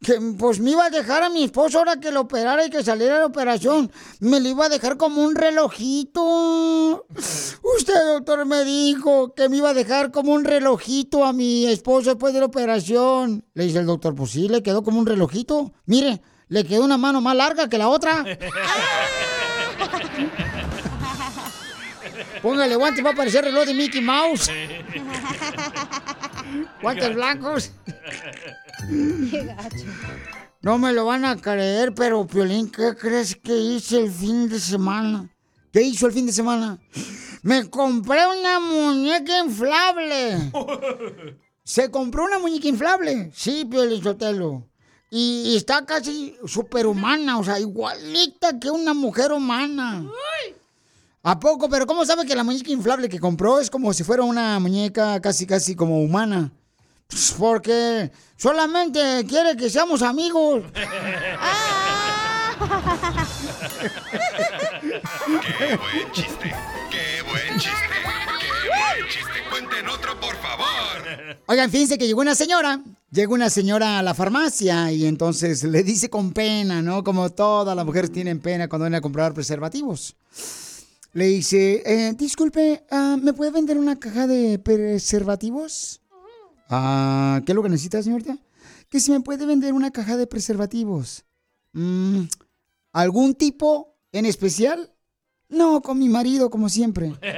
que 0.00 0.18
pues 0.38 0.60
me 0.60 0.70
iba 0.70 0.86
a 0.86 0.90
dejar 0.90 1.22
a 1.24 1.30
mi 1.30 1.44
esposo 1.44 1.78
ahora 1.78 1.98
que 1.98 2.12
lo 2.12 2.20
operara 2.22 2.64
y 2.64 2.70
que 2.70 2.84
saliera 2.84 3.14
de 3.14 3.20
la 3.20 3.26
operación. 3.26 3.90
Me 4.20 4.40
lo 4.40 4.48
iba 4.48 4.66
a 4.66 4.68
dejar 4.68 4.96
como 4.96 5.22
un 5.22 5.34
relojito. 5.34 7.06
Usted, 7.76 8.06
doctor, 8.06 8.46
me 8.46 8.64
dijo 8.64 9.34
que 9.34 9.48
me 9.48 9.56
iba 9.56 9.70
a 9.70 9.74
dejar 9.74 10.12
como 10.12 10.32
un 10.32 10.44
relojito 10.44 11.24
a 11.24 11.32
mi 11.32 11.66
esposo 11.66 12.10
después 12.10 12.32
de 12.32 12.40
la 12.40 12.46
operación. 12.46 13.44
Le 13.54 13.64
dice 13.64 13.78
el 13.80 13.86
doctor, 13.86 14.14
pues 14.14 14.30
sí, 14.30 14.48
le 14.48 14.62
quedó 14.62 14.82
como 14.82 15.00
un 15.00 15.06
relojito. 15.06 15.72
Mire, 15.86 16.22
le 16.48 16.64
quedó 16.64 16.84
una 16.84 16.96
mano 16.96 17.20
más 17.20 17.34
larga 17.36 17.68
que 17.68 17.78
la 17.78 17.88
otra. 17.88 18.24
Póngale 22.42 22.76
guantes, 22.76 23.04
va 23.04 23.10
a 23.10 23.12
aparecer 23.14 23.44
reloj 23.44 23.66
de 23.66 23.74
Mickey 23.74 24.00
Mouse. 24.00 24.48
Guantes 26.82 27.14
blancos. 27.14 27.72
No 30.60 30.76
me 30.76 30.92
lo 30.92 31.04
van 31.06 31.24
a 31.24 31.36
creer, 31.36 31.94
pero 31.94 32.26
Piolín, 32.26 32.68
¿qué 32.68 32.96
crees 32.96 33.36
que 33.36 33.56
hice 33.56 34.00
el 34.00 34.10
fin 34.10 34.48
de 34.48 34.58
semana? 34.58 35.32
¿Qué 35.72 35.82
hizo 35.82 36.08
el 36.08 36.12
fin 36.12 36.26
de 36.26 36.32
semana? 36.32 36.80
Me 37.42 37.70
compré 37.70 38.26
una 38.26 38.58
muñeca 38.58 39.38
inflable. 39.38 40.50
¿Se 41.64 41.90
compró 41.92 42.24
una 42.24 42.40
muñeca 42.40 42.66
inflable? 42.66 43.30
Sí, 43.34 43.66
Piolín 43.70 44.02
Sotelo. 44.02 44.68
Y, 45.10 45.52
y 45.52 45.56
está 45.56 45.86
casi 45.86 46.36
superhumana, 46.44 47.38
o 47.38 47.44
sea, 47.44 47.60
igualita 47.60 48.58
que 48.58 48.68
una 48.68 48.94
mujer 48.94 49.30
humana. 49.30 50.10
¿A 51.28 51.38
poco? 51.38 51.68
Pero 51.68 51.86
¿cómo 51.86 52.06
sabe 52.06 52.24
que 52.24 52.34
la 52.34 52.42
muñeca 52.42 52.70
inflable 52.70 53.06
que 53.06 53.20
compró 53.20 53.60
es 53.60 53.68
como 53.68 53.92
si 53.92 54.02
fuera 54.02 54.22
una 54.22 54.58
muñeca 54.60 55.20
casi, 55.20 55.46
casi 55.46 55.76
como 55.76 56.00
humana? 56.00 56.50
Pues 57.06 57.34
porque 57.38 58.10
solamente 58.34 59.26
quiere 59.28 59.54
que 59.54 59.68
seamos 59.68 60.00
amigos. 60.00 60.62
¡Qué 60.72 60.86
buen 65.76 66.12
chiste! 66.12 66.54
¡Qué 66.90 67.20
buen 67.28 67.58
chiste! 67.58 67.98
¡Qué 68.40 68.48
buen 68.70 69.06
chiste! 69.10 69.44
¡Cuenten 69.50 69.86
otro, 69.86 70.18
por 70.18 70.34
favor! 70.36 71.36
Oigan, 71.44 71.70
fíjense 71.70 71.98
que 71.98 72.06
llegó 72.06 72.22
una 72.22 72.34
señora, 72.34 72.80
llegó 73.10 73.34
una 73.34 73.50
señora 73.50 73.98
a 73.98 74.02
la 74.02 74.14
farmacia 74.14 74.90
y 74.92 75.04
entonces 75.04 75.62
le 75.62 75.82
dice 75.82 76.08
con 76.08 76.32
pena, 76.32 76.80
¿no? 76.80 77.04
Como 77.04 77.28
todas 77.28 77.76
las 77.76 77.84
mujeres 77.84 78.10
tienen 78.10 78.40
pena 78.40 78.66
cuando 78.66 78.86
van 78.86 78.94
a 78.94 79.02
comprar 79.02 79.34
preservativos. 79.34 80.16
Le 81.12 81.26
dice, 81.26 81.82
eh, 81.86 82.12
disculpe, 82.12 82.84
ah, 82.90 83.16
¿me 83.20 83.32
puede 83.32 83.50
vender 83.50 83.78
una 83.78 83.98
caja 83.98 84.26
de 84.26 84.58
preservativos? 84.58 86.02
Ah, 86.68 87.40
¿Qué 87.46 87.52
es 87.52 87.56
lo 87.56 87.62
que 87.62 87.70
necesita, 87.70 88.02
señorita? 88.02 88.36
Que 88.90 89.00
si 89.00 89.10
me 89.10 89.20
puede 89.20 89.46
vender 89.46 89.72
una 89.72 89.90
caja 89.90 90.18
de 90.18 90.26
preservativos. 90.26 91.24
Mm, 91.72 92.24
¿Algún 92.92 93.34
tipo 93.34 93.96
en 94.12 94.26
especial? 94.26 94.92
No, 95.48 95.80
con 95.80 95.98
mi 95.98 96.10
marido, 96.10 96.50
como 96.50 96.68
siempre. 96.68 97.14
¡Qué 97.20 97.32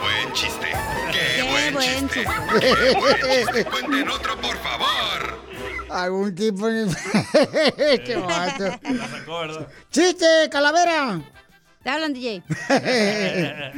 buen 0.00 0.32
chiste! 0.32 0.66
¡Qué, 1.12 1.42
buen, 1.42 2.08
chiste! 2.08 2.24
¡Qué 2.60 2.94
buen 2.98 3.16
chiste! 3.16 3.64
¡Cuenten 3.64 4.08
otro, 4.08 4.40
por 4.40 4.56
favor! 4.58 5.49
Algún 5.90 6.34
tipo 6.34 6.68
en... 6.68 6.88
Este 7.76 8.16
vato. 8.20 8.64
¡Chiste, 9.90 10.26
calavera! 10.50 11.20
Te 11.82 11.90
hablan, 11.90 12.12
DJ. 12.12 12.42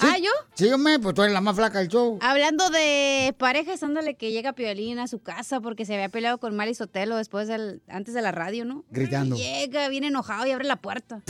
¿Ah, 0.00 0.16
yo? 0.18 0.30
Sí, 0.54 0.68
hombre, 0.70 0.98
pues 1.00 1.14
tú 1.14 1.22
eres 1.22 1.32
la 1.32 1.40
más 1.40 1.56
flaca 1.56 1.78
del 1.78 1.88
show. 1.88 2.18
Hablando 2.20 2.70
de 2.70 3.34
parejas, 3.38 3.82
ándale 3.82 4.16
que 4.16 4.30
llega 4.30 4.52
Piolín 4.52 4.98
a 4.98 5.08
su 5.08 5.20
casa 5.20 5.60
porque 5.60 5.84
se 5.84 5.94
había 5.94 6.08
peleado 6.08 6.38
con 6.38 6.54
Mari 6.54 6.74
Sotelo 6.74 7.16
después 7.16 7.48
del, 7.48 7.82
antes 7.88 8.14
de 8.14 8.22
la 8.22 8.30
radio, 8.30 8.64
¿no? 8.64 8.84
Gritando. 8.90 9.36
Y 9.36 9.40
llega 9.40 9.88
bien 9.88 10.04
enojado 10.04 10.46
y 10.46 10.52
abre 10.52 10.66
la 10.66 10.76
puerta. 10.76 11.22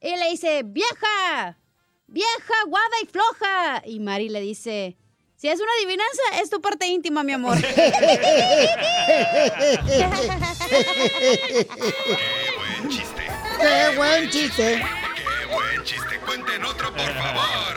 Y 0.00 0.16
le 0.16 0.30
dice, 0.30 0.62
vieja, 0.64 1.58
vieja, 2.06 2.54
guada 2.68 2.86
y 3.02 3.06
floja. 3.06 3.82
Y 3.84 3.98
Mari 4.00 4.28
le 4.28 4.40
dice, 4.42 4.96
si 5.38 5.48
es 5.48 5.60
una 5.60 5.70
adivinanza, 5.78 6.22
es 6.42 6.50
tu 6.50 6.60
parte 6.60 6.86
íntima, 6.88 7.22
mi 7.22 7.32
amor. 7.32 7.56
¡Qué 7.60 7.76
buen 12.56 12.90
chiste! 12.90 13.24
¡Qué 13.60 13.96
buen 13.96 14.30
chiste! 14.30 14.82
¡Qué 15.14 15.46
buen 15.54 15.84
chiste! 15.84 16.20
¡Cuenten 16.26 16.64
otro, 16.64 16.92
por 16.92 17.14
favor! 17.14 17.68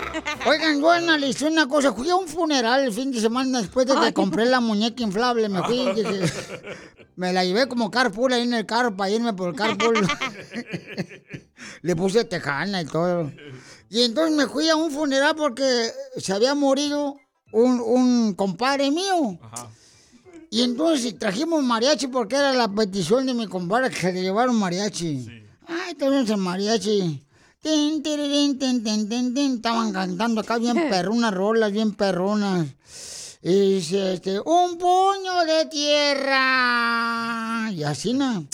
Oigan, 0.48 0.82
yo 0.82 0.90
analicé 0.90 1.46
una 1.46 1.68
cosa. 1.68 1.94
Fui 1.94 2.10
a 2.10 2.16
un 2.16 2.28
funeral 2.28 2.84
el 2.84 2.92
fin 2.92 3.12
de 3.12 3.22
semana 3.22 3.62
después 3.62 3.86
de 3.86 3.94
que 3.96 4.12
compré 4.12 4.46
la 4.46 4.60
muñeca 4.60 5.04
inflable. 5.04 5.48
Me 5.48 5.62
fui, 5.62 5.86
me 7.16 7.32
la 7.32 7.46
llevé 7.46 7.68
como 7.68 7.92
carpool 7.92 8.34
ahí 8.34 8.42
en 8.42 8.56
el 8.56 8.66
carro 8.66 8.98
para 8.98 9.12
irme 9.12 9.34
por 9.34 9.50
el 9.50 9.56
carpool. 9.56 10.00
Le 11.84 11.96
puse 11.96 12.26
tejana 12.26 12.82
y 12.82 12.86
todo. 12.86 13.32
Y 13.90 14.04
entonces 14.04 14.36
me 14.36 14.48
fui 14.48 14.68
a 14.68 14.76
un 14.76 14.90
funeral 14.90 15.36
porque 15.36 15.92
se 16.18 16.34
había 16.34 16.56
morido 16.56 17.21
un, 17.52 17.80
un 17.80 18.34
compadre 18.34 18.92
mío. 18.92 19.38
Y 20.50 20.64
entonces 20.64 21.18
trajimos 21.18 21.64
mariachi 21.64 22.08
porque 22.08 22.36
era 22.36 22.54
la 22.54 22.68
petición 22.68 23.26
de 23.26 23.34
mi 23.34 23.48
compadre 23.48 23.90
que 23.90 24.02
se 24.02 24.12
le 24.12 24.22
llevaron 24.22 24.58
mariachi. 24.58 25.28
Ay, 25.68 25.96
tenemos 25.96 26.30
el 26.30 26.38
mariachi. 26.38 27.24
Tin, 27.62 28.04
tin, 28.04 29.34
tin. 29.34 29.56
Estaban 29.56 29.94
cantando 29.94 30.42
acá 30.42 30.58
bien 30.58 30.76
perrunas, 30.90 31.34
rolas 31.34 31.72
bien 31.72 31.94
perrunas. 31.94 32.68
Y 33.44 33.76
dice, 33.76 34.14
este, 34.14 34.40
un 34.40 34.78
puño 34.78 35.46
de 35.46 35.66
tierra. 35.68 37.72
Y 37.72 37.84
así, 37.84 38.14
¿no? 38.14 38.46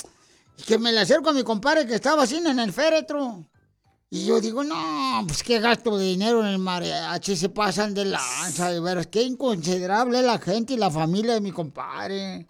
Y 0.57 0.63
que 0.63 0.77
me 0.77 0.91
le 0.91 1.01
acerco 1.01 1.29
a 1.29 1.33
mi 1.33 1.43
compadre 1.43 1.87
que 1.87 1.95
estaba 1.95 2.23
así 2.23 2.37
en 2.37 2.59
el 2.59 2.71
féretro. 2.71 3.43
Y 4.09 4.25
yo 4.25 4.39
digo, 4.39 4.63
no, 4.63 5.25
pues 5.27 5.43
qué 5.43 5.59
gasto 5.59 5.97
de 5.97 6.05
dinero 6.05 6.39
en 6.39 6.47
el 6.47 6.59
mariachi, 6.59 7.35
se 7.35 7.49
pasan 7.49 7.93
de 7.93 8.05
lanza, 8.05 8.71
de 8.71 8.79
veras, 8.79 9.07
qué 9.07 9.21
inconsiderable 9.21 10.19
es 10.19 10.25
la 10.25 10.39
gente 10.39 10.75
y 10.75 10.77
la 10.77 10.89
familia 10.89 11.33
de 11.33 11.41
mi 11.41 11.51
compadre. 11.51 12.47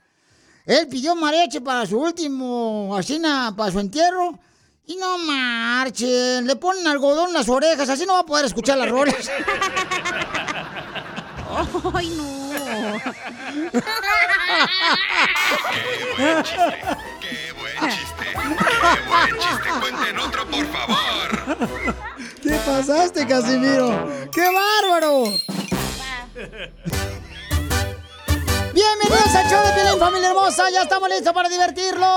Él 0.68 0.88
pidió 0.88 1.16
mariachi 1.16 1.60
para 1.62 1.88
su 1.88 1.98
último, 1.98 2.96
así, 2.96 3.18
na, 3.18 3.56
para 3.58 3.72
su 3.72 3.80
entierro, 3.80 4.38
y 4.86 4.98
no 4.98 5.18
marchen, 5.18 6.46
le 6.46 6.56
ponen 6.58 6.86
algodón 6.86 7.30
en 7.30 7.34
las 7.34 7.50
orejas, 7.50 7.90
así 7.90 8.06
no 8.06 8.14
va 8.14 8.20
a 8.20 8.26
poder 8.26 8.46
escuchar 8.46 8.78
las 8.78 8.90
rolas. 8.92 9.16
¡Ay, 11.94 12.10
no! 12.16 12.38
¡Qué 13.72 13.82
buen 16.18 16.44
chiste! 16.44 16.84
¡Qué 17.20 17.52
buen 17.54 17.80
chiste! 17.90 18.26
¡Qué 18.32 18.44
buen 19.10 19.40
chiste! 19.40 19.70
¡Cuenten 19.82 20.20
otro, 20.20 20.46
por 20.46 20.66
favor! 20.68 21.17
¿Qué 22.42 22.52
pasaste, 22.66 23.26
Casimiro? 23.26 24.08
¡Qué 24.32 24.42
bárbaro! 24.42 25.24
Bienvenidos 28.74 29.36
al 29.36 29.50
show 29.50 29.66
de 29.66 29.74
Piolín, 29.74 30.00
familia 30.00 30.30
hermosa. 30.30 30.70
Ya 30.70 30.84
estamos 30.84 31.10
listos 31.10 31.34
para 31.34 31.50
divertirlos. 31.50 32.08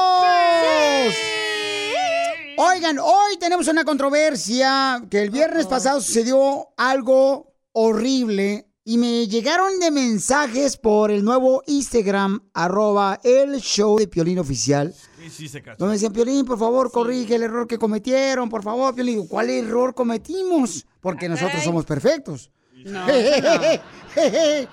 Oigan, 2.58 2.98
hoy 2.98 3.38
tenemos 3.38 3.66
una 3.68 3.84
controversia 3.84 5.02
que 5.10 5.22
el 5.22 5.30
viernes 5.30 5.66
pasado 5.66 6.02
sucedió 6.02 6.68
algo 6.76 7.54
horrible 7.72 8.69
y 8.90 8.98
me 8.98 9.28
llegaron 9.28 9.78
de 9.78 9.92
mensajes 9.92 10.76
por 10.76 11.12
el 11.12 11.24
nuevo 11.24 11.62
Instagram, 11.68 12.50
arroba 12.52 13.20
el 13.22 13.60
show 13.60 13.96
de 13.96 14.08
Piolín 14.08 14.40
Oficial. 14.40 14.92
Sí, 14.92 15.30
sí, 15.30 15.48
se 15.48 15.62
cachó. 15.62 15.76
Donde 15.78 15.92
decían, 15.92 16.12
Piolín, 16.12 16.44
por 16.44 16.58
favor, 16.58 16.90
corrige 16.90 17.36
el 17.36 17.44
error 17.44 17.68
que 17.68 17.78
cometieron, 17.78 18.50
por 18.50 18.64
favor, 18.64 18.92
Piolín. 18.92 19.14
Digo, 19.14 19.28
¿Cuál 19.28 19.48
error 19.48 19.94
cometimos? 19.94 20.84
Porque 21.00 21.28
nosotros 21.28 21.62
somos 21.62 21.84
perfectos. 21.84 22.50
No, 22.84 23.06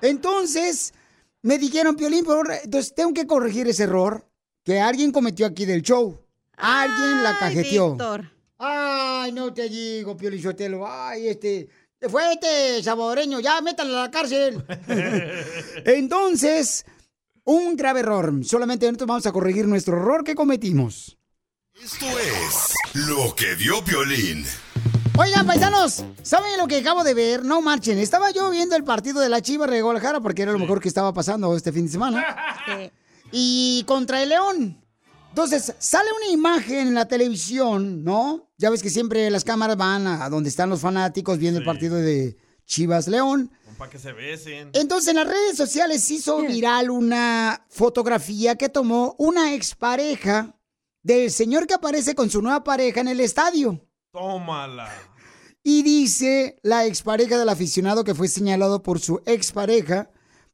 Entonces, 0.00 0.92
me 1.42 1.58
dijeron, 1.58 1.94
Piolín, 1.94 2.24
por 2.24 2.44
favor, 2.44 2.60
entonces 2.64 2.92
tengo 2.92 3.14
que 3.14 3.28
corregir 3.28 3.68
ese 3.68 3.84
error 3.84 4.28
que 4.64 4.80
alguien 4.80 5.12
cometió 5.12 5.46
aquí 5.46 5.64
del 5.64 5.82
show. 5.82 6.20
Alguien 6.56 7.22
la 7.22 7.38
cajeteó. 7.38 7.90
Víctor. 7.90 8.32
Ay, 8.58 9.30
no 9.30 9.54
te 9.54 9.68
digo, 9.68 10.16
Piolín 10.16 10.42
Sotelo. 10.42 10.84
Ay, 10.84 11.28
este... 11.28 11.68
Fue 12.10 12.32
este 12.32 12.82
salvadoreño, 12.82 13.40
ya 13.40 13.60
métanlo 13.60 13.98
a 13.98 14.02
la 14.02 14.10
cárcel. 14.10 14.64
Entonces, 15.84 16.84
un 17.44 17.76
grave 17.76 18.00
error. 18.00 18.44
Solamente 18.44 18.86
nosotros 18.86 19.08
vamos 19.08 19.26
a 19.26 19.32
corregir 19.32 19.66
nuestro 19.66 19.96
error 19.96 20.24
que 20.24 20.34
cometimos. 20.34 21.16
Esto 21.82 22.06
es 22.18 22.74
lo 23.06 23.34
que 23.34 23.54
vio 23.54 23.82
Piolín. 23.84 24.44
Oigan, 25.18 25.46
paisanos, 25.46 26.04
¿saben 26.22 26.56
lo 26.58 26.66
que 26.66 26.78
acabo 26.78 27.04
de 27.04 27.14
ver? 27.14 27.44
No 27.44 27.60
marchen. 27.60 27.98
Estaba 27.98 28.30
yo 28.30 28.50
viendo 28.50 28.76
el 28.76 28.84
partido 28.84 29.20
de 29.20 29.28
la 29.28 29.40
Chivas 29.40 29.70
de 29.70 29.82
Guadalajara 29.82 30.20
porque 30.20 30.42
era 30.42 30.52
lo 30.52 30.58
mejor 30.58 30.80
que 30.80 30.88
estaba 30.88 31.12
pasando 31.12 31.54
este 31.56 31.72
fin 31.72 31.86
de 31.86 31.92
semana. 31.92 32.24
Y 33.34 33.84
contra 33.84 34.22
el 34.22 34.28
León. 34.28 34.81
Entonces, 35.32 35.74
sale 35.78 36.10
una 36.12 36.30
imagen 36.30 36.88
en 36.88 36.94
la 36.94 37.08
televisión, 37.08 38.04
¿no? 38.04 38.52
Ya 38.58 38.68
ves 38.68 38.82
que 38.82 38.90
siempre 38.90 39.30
las 39.30 39.44
cámaras 39.44 39.78
van 39.78 40.06
a 40.06 40.28
donde 40.28 40.50
están 40.50 40.68
los 40.68 40.80
fanáticos 40.80 41.38
viendo 41.38 41.58
el 41.58 41.64
partido 41.64 41.96
de 41.96 42.36
Chivas 42.66 43.08
León. 43.08 43.50
Para 43.78 43.90
que 43.90 43.98
se 43.98 44.12
besen. 44.12 44.68
Entonces 44.74 45.08
en 45.08 45.16
las 45.16 45.26
redes 45.26 45.56
sociales 45.56 46.04
se 46.04 46.14
hizo 46.14 46.42
viral 46.42 46.90
una 46.90 47.64
fotografía 47.70 48.56
que 48.56 48.68
tomó 48.68 49.16
una 49.18 49.54
expareja 49.54 50.54
del 51.02 51.30
señor 51.30 51.66
que 51.66 51.74
aparece 51.74 52.14
con 52.14 52.28
su 52.28 52.42
nueva 52.42 52.62
pareja 52.62 53.00
en 53.00 53.08
el 53.08 53.20
estadio. 53.20 53.80
Tómala. 54.12 54.92
Y 55.62 55.82
dice 55.82 56.58
la 56.62 56.84
expareja 56.84 57.38
del 57.38 57.48
aficionado 57.48 58.04
que 58.04 58.14
fue 58.14 58.28
señalado 58.28 58.82
por 58.82 59.00
su 59.00 59.22
expareja 59.24 60.10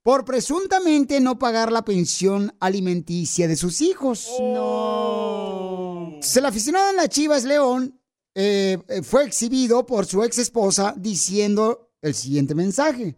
por 0.09 0.25
presuntamente 0.25 1.21
no 1.21 1.39
pagar 1.39 1.71
la 1.71 1.85
pensión 1.85 2.55
alimenticia 2.61 3.47
de 3.47 3.57
sus 3.57 3.83
hijos. 3.83 4.27
No. 4.41 6.19
El 6.35 6.47
aficionado 6.47 6.89
en 6.89 6.97
la 6.97 7.09
Chivas 7.09 7.45
León 7.45 8.01
eh, 8.35 8.79
eh, 8.89 9.03
fue 9.03 9.25
exhibido 9.25 9.85
por 9.85 10.07
su 10.07 10.25
ex 10.25 10.39
esposa 10.39 10.95
diciendo 10.97 11.91
el 12.01 12.15
siguiente 12.15 12.55
mensaje. 12.55 13.17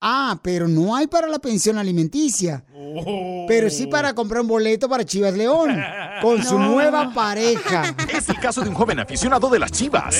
Ah, 0.00 0.40
pero 0.42 0.66
no 0.66 0.96
hay 0.96 1.06
para 1.06 1.28
la 1.28 1.38
pensión 1.38 1.78
alimenticia. 1.78 2.64
Pero 3.46 3.70
sí 3.70 3.86
para 3.86 4.12
comprar 4.12 4.40
un 4.40 4.48
boleto 4.48 4.88
para 4.88 5.04
Chivas 5.04 5.34
León 5.34 5.80
con 6.20 6.42
su 6.42 6.58
nueva 6.58 7.14
pareja. 7.14 7.94
Es 8.12 8.28
el 8.28 8.40
caso 8.40 8.62
de 8.62 8.68
un 8.68 8.74
joven 8.74 8.98
aficionado 8.98 9.48
de 9.48 9.60
las 9.60 9.70
chivas. 9.70 10.16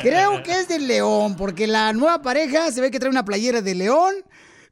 Creo 0.00 0.42
que 0.42 0.60
es 0.60 0.68
del 0.68 0.86
León, 0.86 1.36
porque 1.36 1.66
la 1.66 1.92
nueva 1.92 2.22
pareja 2.22 2.72
se 2.72 2.80
ve 2.80 2.90
que 2.90 2.98
trae 2.98 3.10
una 3.10 3.26
playera 3.26 3.60
de 3.60 3.74
León 3.74 4.14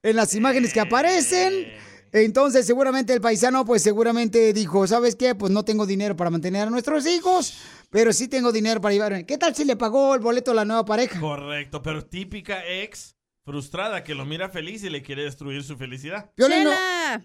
en 0.03 0.17
las 0.17 0.35
imágenes 0.35 0.73
que 0.73 0.81
aparecen. 0.81 1.69
Entonces, 2.15 2.67
seguramente 2.67 3.15
el 3.15 3.23
paisano, 3.23 3.65
pues 3.65 3.83
seguramente 3.83 4.53
dijo, 4.53 4.87
¿sabes 4.87 5.17
qué? 5.17 5.35
Pues 5.35 5.51
no 5.51 5.65
tengo 5.65 5.87
dinero 5.87 6.15
para 6.15 6.29
mantener 6.29 6.67
a 6.69 6.71
nuestros 6.71 7.07
hijos, 7.07 7.55
pero 7.89 8.13
sí 8.13 8.29
tengo 8.29 8.53
dinero 8.53 8.83
para 8.83 8.93
llevar. 8.93 9.25
¿Qué 9.25 9.39
tal 9.39 9.55
si 9.55 9.65
le 9.65 9.77
pagó 9.77 10.15
el 10.15 10.21
boleto 10.21 10.51
a 10.51 10.55
la 10.55 10.67
nueva 10.67 10.85
pareja? 10.85 11.19
Correcto, 11.19 11.81
pero 11.83 12.05
típica 12.05 12.67
ex 12.67 13.17
frustrada 13.45 14.05
que 14.05 14.15
lo 14.15 14.27
mira 14.27 14.51
feliz 14.51 14.85
y 14.85 14.91
le 14.91 15.03
quiere 15.03 15.25
destruir 15.25 15.65
su 15.65 15.77
felicidad. 15.79 16.31
Piolín, 16.35 16.65
no- 16.65 16.71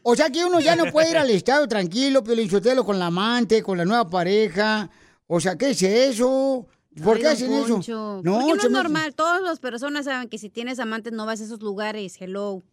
o 0.04 0.16
sea 0.16 0.30
que 0.30 0.46
uno 0.46 0.60
ya 0.62 0.76
no 0.78 0.86
puede 0.92 1.12
ir 1.12 1.18
al 1.18 1.30
estadio 1.32 1.68
tranquilo, 1.68 2.24
Piolín 2.24 2.50
Sotelo, 2.50 2.86
con 2.86 2.98
la 2.98 3.08
amante, 3.08 3.62
con 3.62 3.78
la 3.78 3.84
nueva 3.86 4.10
pareja. 4.10 4.90
O 5.28 5.42
sea, 5.42 5.58
¿qué 5.58 5.72
es 5.72 5.84
eso? 5.84 6.66
¿Por 7.03 7.17
Ay, 7.17 7.21
qué 7.21 7.27
hacen 7.29 7.53
eso? 7.53 7.73
Poncho, 7.75 8.21
Porque 8.23 8.29
no 8.29 8.55
es 8.55 8.63
me- 8.63 8.69
normal. 8.69 9.13
Todas 9.15 9.41
las 9.41 9.60
personas 9.60 10.05
saben 10.05 10.29
que 10.29 10.38
si 10.38 10.49
tienes 10.49 10.79
amantes 10.79 11.13
no 11.13 11.25
vas 11.25 11.41
a 11.41 11.43
esos 11.45 11.62
lugares. 11.62 12.15
Hello. 12.19 12.63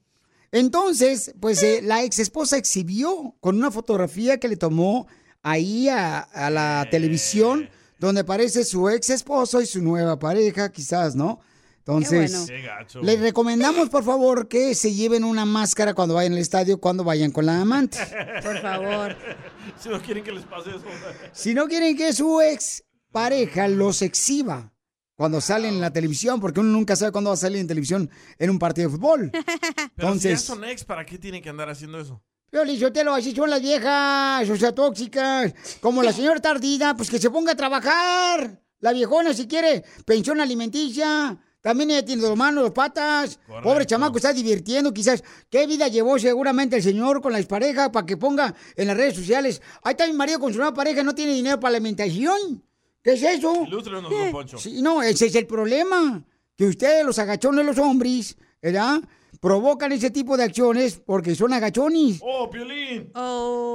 Entonces, 0.52 1.34
pues 1.40 1.62
eh, 1.62 1.80
la 1.82 2.04
ex 2.04 2.18
esposa 2.20 2.56
exhibió 2.56 3.34
con 3.40 3.56
una 3.56 3.70
fotografía 3.70 4.38
que 4.38 4.46
le 4.48 4.56
tomó 4.56 5.06
ahí 5.42 5.88
a, 5.88 6.20
a 6.20 6.48
la 6.48 6.86
televisión, 6.90 7.68
donde 7.98 8.20
aparece 8.20 8.64
su 8.64 8.88
ex 8.88 9.10
esposo 9.10 9.60
y 9.60 9.66
su 9.66 9.82
nueva 9.82 10.18
pareja, 10.18 10.70
quizás, 10.70 11.16
¿no? 11.16 11.40
Entonces, 11.78 12.32
bueno. 12.48 13.02
Les 13.02 13.20
recomendamos, 13.20 13.90
por 13.90 14.04
favor, 14.04 14.48
que 14.48 14.74
se 14.74 14.94
lleven 14.94 15.22
una 15.22 15.44
máscara 15.44 15.92
cuando 15.92 16.14
vayan 16.14 16.32
al 16.32 16.38
estadio, 16.38 16.78
cuando 16.80 17.04
vayan 17.04 17.30
con 17.30 17.44
la 17.44 17.60
amante. 17.60 17.98
Por 18.42 18.58
favor. 18.62 19.14
si 19.82 19.88
no 19.90 20.00
quieren 20.00 20.24
que 20.24 20.32
les 20.32 20.44
pase 20.44 20.70
eso. 20.70 20.84
Si 21.32 21.52
no 21.52 21.66
quieren 21.66 21.94
que 21.94 22.12
su 22.14 22.40
ex 22.40 22.83
pareja 23.14 23.68
los 23.68 24.02
exhiba 24.02 24.72
cuando 25.14 25.40
salen 25.40 25.74
en 25.74 25.80
la 25.80 25.92
televisión, 25.92 26.40
porque 26.40 26.58
uno 26.58 26.70
nunca 26.70 26.96
sabe 26.96 27.12
cuándo 27.12 27.30
va 27.30 27.34
a 27.34 27.36
salir 27.36 27.58
en 27.60 27.68
televisión 27.68 28.10
en 28.40 28.50
un 28.50 28.58
partido 28.58 28.90
de 28.90 28.96
fútbol. 28.96 29.30
Pero 29.32 29.44
si 29.44 29.64
ya 29.70 29.94
Entonces, 29.96 30.40
son 30.42 30.64
ex, 30.64 30.84
¿para 30.84 31.06
qué 31.06 31.16
tienen 31.16 31.40
que 31.40 31.48
andar 31.48 31.70
haciendo 31.70 32.00
eso? 32.00 32.20
Piolín 32.50 32.78
Sotelo, 32.78 33.14
así 33.14 33.32
son 33.32 33.50
las 33.50 33.62
viejas, 33.62 34.50
o 34.50 34.56
sea, 34.56 34.74
tóxicas. 34.74 35.54
Como 35.80 36.02
la 36.02 36.12
señora 36.18 36.40
Tardida, 36.40 36.96
pues 36.96 37.08
que 37.08 37.20
se 37.20 37.30
ponga 37.30 37.52
a 37.52 37.56
trabajar. 37.56 38.60
La 38.80 38.92
viejona, 38.92 39.32
si 39.32 39.46
quiere, 39.46 39.84
pensión 40.04 40.40
alimenticia. 40.40 41.38
También 41.60 41.92
ella 41.92 42.04
tiene 42.04 42.20
dos 42.20 42.36
manos, 42.36 42.64
dos 42.64 42.72
patas. 42.72 43.38
Pobre 43.62 43.86
chamaco, 43.86 44.16
está 44.16 44.32
divirtiendo, 44.32 44.92
quizás. 44.92 45.22
¿Qué 45.48 45.68
vida 45.68 45.86
llevó 45.86 46.18
seguramente 46.18 46.76
el 46.76 46.82
señor 46.82 47.22
con 47.22 47.32
la 47.32 47.38
expareja 47.38 47.92
para 47.92 48.04
que 48.04 48.16
ponga 48.16 48.54
en 48.76 48.88
las 48.88 48.96
redes 48.96 49.14
sociales? 49.14 49.62
Ahí 49.84 49.92
está 49.92 50.06
mi 50.06 50.12
marido 50.14 50.40
con 50.40 50.52
su 50.52 50.58
nueva 50.58 50.74
pareja, 50.74 51.04
no 51.04 51.14
tiene 51.14 51.32
dinero 51.32 51.60
para 51.60 51.70
la 51.70 51.76
alimentación. 51.76 52.64
¿Qué 53.04 53.12
es 53.12 53.22
eso? 53.22 53.64
Ilústrenos, 53.66 54.10
don 54.10 54.32
Poncho. 54.32 54.56
Sí, 54.56 54.80
no, 54.80 55.02
ese 55.02 55.26
es 55.26 55.34
el 55.34 55.46
problema. 55.46 56.24
Que 56.56 56.66
ustedes, 56.66 57.04
los 57.04 57.18
agachones, 57.18 57.66
los 57.66 57.78
hombres, 57.78 58.38
¿verdad? 58.62 59.02
Provocan 59.42 59.92
ese 59.92 60.10
tipo 60.10 60.38
de 60.38 60.44
acciones 60.44 61.02
porque 61.04 61.34
son 61.34 61.52
agachones. 61.52 62.20
¡Oh, 62.22 62.48
Piolín! 62.48 63.12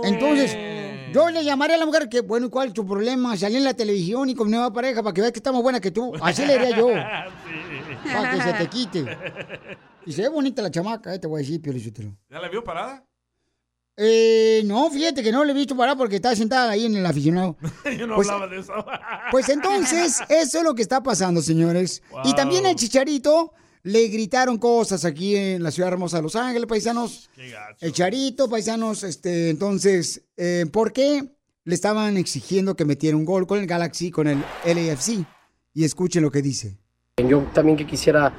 Entonces, 0.03 0.57
yo 1.13 1.29
le 1.29 1.43
llamaré 1.43 1.75
a 1.75 1.77
la 1.77 1.85
mujer 1.85 2.09
que, 2.09 2.21
bueno, 2.21 2.47
¿y 2.47 2.49
¿cuál 2.49 2.69
es 2.69 2.73
tu 2.73 2.87
problema? 2.87 3.37
Salí 3.37 3.57
en 3.57 3.65
la 3.65 3.75
televisión 3.75 4.29
y 4.29 4.33
con 4.33 4.49
nueva 4.49 4.73
pareja 4.73 5.03
para 5.03 5.13
que 5.13 5.21
veas 5.21 5.31
que 5.31 5.39
está 5.39 5.51
más 5.51 5.61
buena 5.61 5.79
que 5.79 5.91
tú. 5.91 6.11
Así 6.21 6.43
le 6.43 6.57
diría 6.57 6.75
yo. 6.75 6.87
Para 8.11 8.31
que 8.31 8.41
se 8.41 8.53
te 8.53 8.67
quite. 8.67 9.17
Y 10.07 10.13
se 10.13 10.23
ve 10.23 10.29
bonita 10.29 10.63
la 10.63 10.71
chamaca, 10.71 11.13
eh, 11.13 11.19
te 11.19 11.27
voy 11.27 11.39
a 11.39 11.43
decir, 11.43 11.61
Piolichotelo. 11.61 12.15
¿Ya 12.29 12.39
la 12.39 12.47
vio 12.47 12.63
parada? 12.63 13.05
Eh, 14.01 14.61
no, 14.65 14.89
fíjate 14.89 15.21
que 15.21 15.31
no 15.31 15.43
le 15.43 15.51
he 15.51 15.55
visto 15.55 15.75
parar 15.75 15.97
porque 15.97 16.15
está 16.15 16.33
sentada 16.33 16.71
ahí 16.71 16.85
en 16.85 16.95
el 16.95 17.05
aficionado. 17.05 17.57
Yo 17.97 18.07
no 18.07 18.15
Pues- 18.15 18.29
hablaba 18.29 18.47
de 18.51 18.61
eso. 18.61 18.73
Pues 19.31 19.49
entonces, 19.49 20.21
eso 20.29 20.57
es 20.59 20.63
lo 20.63 20.73
que 20.73 20.81
está 20.81 21.03
pasando, 21.03 21.41
señores. 21.41 22.01
Y 22.23 22.33
también 22.33 22.65
al 22.65 22.75
Chicharito 22.75 23.51
le 23.83 24.07
gritaron 24.07 24.57
cosas 24.57 25.03
aquí 25.05 25.35
en 25.35 25.61
la 25.61 25.71
ciudad 25.71 25.91
hermosa 25.91 26.17
de 26.17 26.23
Los 26.23 26.35
Ángeles, 26.35 26.65
paisanos. 26.65 27.29
El 27.81 27.91
Charito, 27.91 28.49
paisanos, 28.49 29.03
este, 29.03 29.49
entonces, 29.49 30.23
eh, 30.37 30.65
¿por 30.71 30.93
qué 30.93 31.29
le 31.65 31.75
estaban 31.75 32.15
exigiendo 32.17 32.75
que 32.75 32.85
metiera 32.85 33.17
un 33.17 33.25
gol 33.25 33.45
con 33.45 33.59
el 33.59 33.67
Galaxy, 33.67 34.09
con 34.11 34.27
el 34.27 34.37
LAFC? 34.65 35.25
Y 35.73 35.83
escuchen 35.83 36.23
lo 36.23 36.31
que 36.31 36.41
dice. 36.41 36.77
Yo 37.27 37.41
también 37.53 37.77
que 37.77 37.85
quisiera 37.85 38.33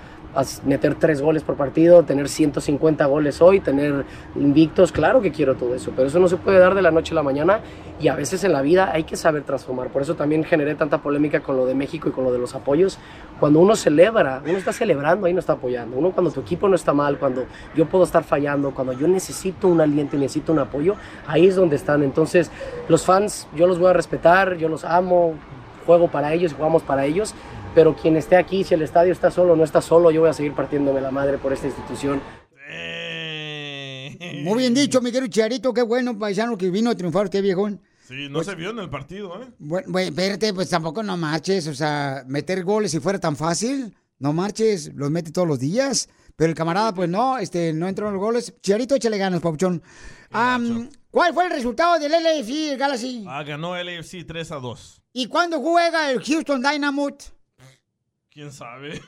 meter 0.64 0.94
tres 0.94 1.20
goles 1.20 1.42
por 1.42 1.56
partido, 1.56 2.04
tener 2.04 2.28
150 2.28 3.04
goles 3.06 3.42
hoy, 3.42 3.60
tener 3.60 4.04
invictos, 4.36 4.92
claro 4.92 5.20
que 5.20 5.32
quiero 5.32 5.56
todo 5.56 5.74
eso, 5.74 5.92
pero 5.94 6.08
eso 6.08 6.18
no 6.18 6.28
se 6.28 6.36
puede 6.36 6.58
dar 6.58 6.74
de 6.74 6.82
la 6.82 6.90
noche 6.90 7.12
a 7.12 7.16
la 7.16 7.22
mañana 7.22 7.60
y 8.00 8.08
a 8.08 8.14
veces 8.14 8.44
en 8.44 8.52
la 8.52 8.62
vida 8.62 8.90
hay 8.92 9.04
que 9.04 9.16
saber 9.16 9.42
transformar. 9.42 9.88
Por 9.88 10.02
eso 10.02 10.14
también 10.14 10.44
generé 10.44 10.74
tanta 10.74 10.98
polémica 10.98 11.40
con 11.40 11.56
lo 11.56 11.66
de 11.66 11.74
México 11.74 12.08
y 12.08 12.12
con 12.12 12.24
lo 12.24 12.32
de 12.32 12.38
los 12.38 12.54
apoyos. 12.54 12.98
Cuando 13.38 13.60
uno 13.60 13.76
celebra, 13.76 14.40
uno 14.44 14.56
está 14.56 14.72
celebrando, 14.72 15.26
ahí 15.26 15.32
no 15.32 15.40
está 15.40 15.54
apoyando. 15.54 15.96
Uno 15.96 16.12
cuando 16.12 16.30
tu 16.30 16.40
equipo 16.40 16.68
no 16.68 16.76
está 16.76 16.94
mal, 16.94 17.18
cuando 17.18 17.44
yo 17.74 17.86
puedo 17.86 18.04
estar 18.04 18.24
fallando, 18.24 18.70
cuando 18.70 18.92
yo 18.92 19.06
necesito 19.08 19.68
un 19.68 19.80
aliento 19.80 20.16
y 20.16 20.20
necesito 20.20 20.52
un 20.52 20.60
apoyo, 20.60 20.94
ahí 21.26 21.46
es 21.46 21.56
donde 21.56 21.76
están. 21.76 22.02
Entonces 22.02 22.50
los 22.88 23.04
fans, 23.04 23.48
yo 23.54 23.66
los 23.66 23.78
voy 23.78 23.90
a 23.90 23.92
respetar, 23.92 24.56
yo 24.56 24.68
los 24.68 24.84
amo, 24.84 25.34
juego 25.86 26.08
para 26.08 26.32
ellos 26.32 26.54
jugamos 26.54 26.82
para 26.82 27.04
ellos, 27.04 27.34
pero 27.74 27.94
quien 27.94 28.16
esté 28.16 28.36
aquí, 28.36 28.64
si 28.64 28.74
el 28.74 28.82
estadio 28.82 29.12
está 29.12 29.30
solo 29.30 29.52
o 29.52 29.56
no 29.56 29.64
está 29.64 29.80
solo, 29.80 30.10
yo 30.10 30.20
voy 30.20 30.30
a 30.30 30.34
seguir 30.34 30.54
partiéndome 30.54 31.00
la 31.00 31.10
madre 31.10 31.38
por 31.38 31.52
esta 31.52 31.66
institución. 31.66 32.20
Muy 34.42 34.58
bien 34.58 34.74
dicho, 34.74 35.00
mi 35.00 35.10
querido 35.10 35.30
Chicharito, 35.30 35.72
qué 35.72 35.82
bueno, 35.82 36.18
paisano, 36.18 36.56
que 36.56 36.70
vino 36.70 36.90
a 36.90 36.94
triunfar 36.94 37.24
usted, 37.24 37.42
viejón. 37.42 37.80
Sí, 38.06 38.28
no 38.30 38.42
se 38.42 38.54
vio 38.54 38.70
en 38.70 38.78
el 38.78 38.90
partido, 38.90 39.40
¿eh? 39.40 39.46
Bueno, 39.58 39.86
bueno, 39.90 40.08
espérate, 40.08 40.52
pues 40.52 40.68
tampoco 40.68 41.02
no 41.02 41.16
marches, 41.16 41.66
o 41.68 41.74
sea, 41.74 42.24
meter 42.26 42.64
goles 42.64 42.90
si 42.90 43.00
fuera 43.00 43.18
tan 43.18 43.36
fácil, 43.36 43.94
no 44.18 44.32
marches, 44.32 44.92
los 44.94 45.10
mete 45.10 45.30
todos 45.30 45.46
los 45.46 45.58
días, 45.60 46.08
pero 46.36 46.50
el 46.50 46.56
camarada, 46.56 46.92
pues 46.92 47.08
no, 47.08 47.38
este, 47.38 47.72
no 47.72 47.86
entró 47.86 48.08
en 48.08 48.14
los 48.14 48.20
goles. 48.22 48.54
Chicharito, 48.60 48.94
échale 48.94 49.18
ganas, 49.18 49.40
Pauchón. 49.40 49.82
Am, 50.30 50.88
¿Cuál 51.10 51.34
fue 51.34 51.44
el 51.44 51.50
resultado 51.50 51.98
del 51.98 52.12
LAFC, 52.12 52.72
el 52.72 52.78
Galaxy? 52.78 53.24
Ah, 53.28 53.42
ganó 53.42 53.76
el 53.76 53.88
AFC 53.98 54.26
3 54.26 54.52
a 54.52 54.56
2. 54.56 55.02
¿Y 55.12 55.26
cuándo 55.26 55.60
juega 55.60 56.10
el 56.10 56.22
Houston 56.22 56.62
Dynamite? 56.62 57.26
¿Quién 58.30 58.52
sabe? 58.52 59.00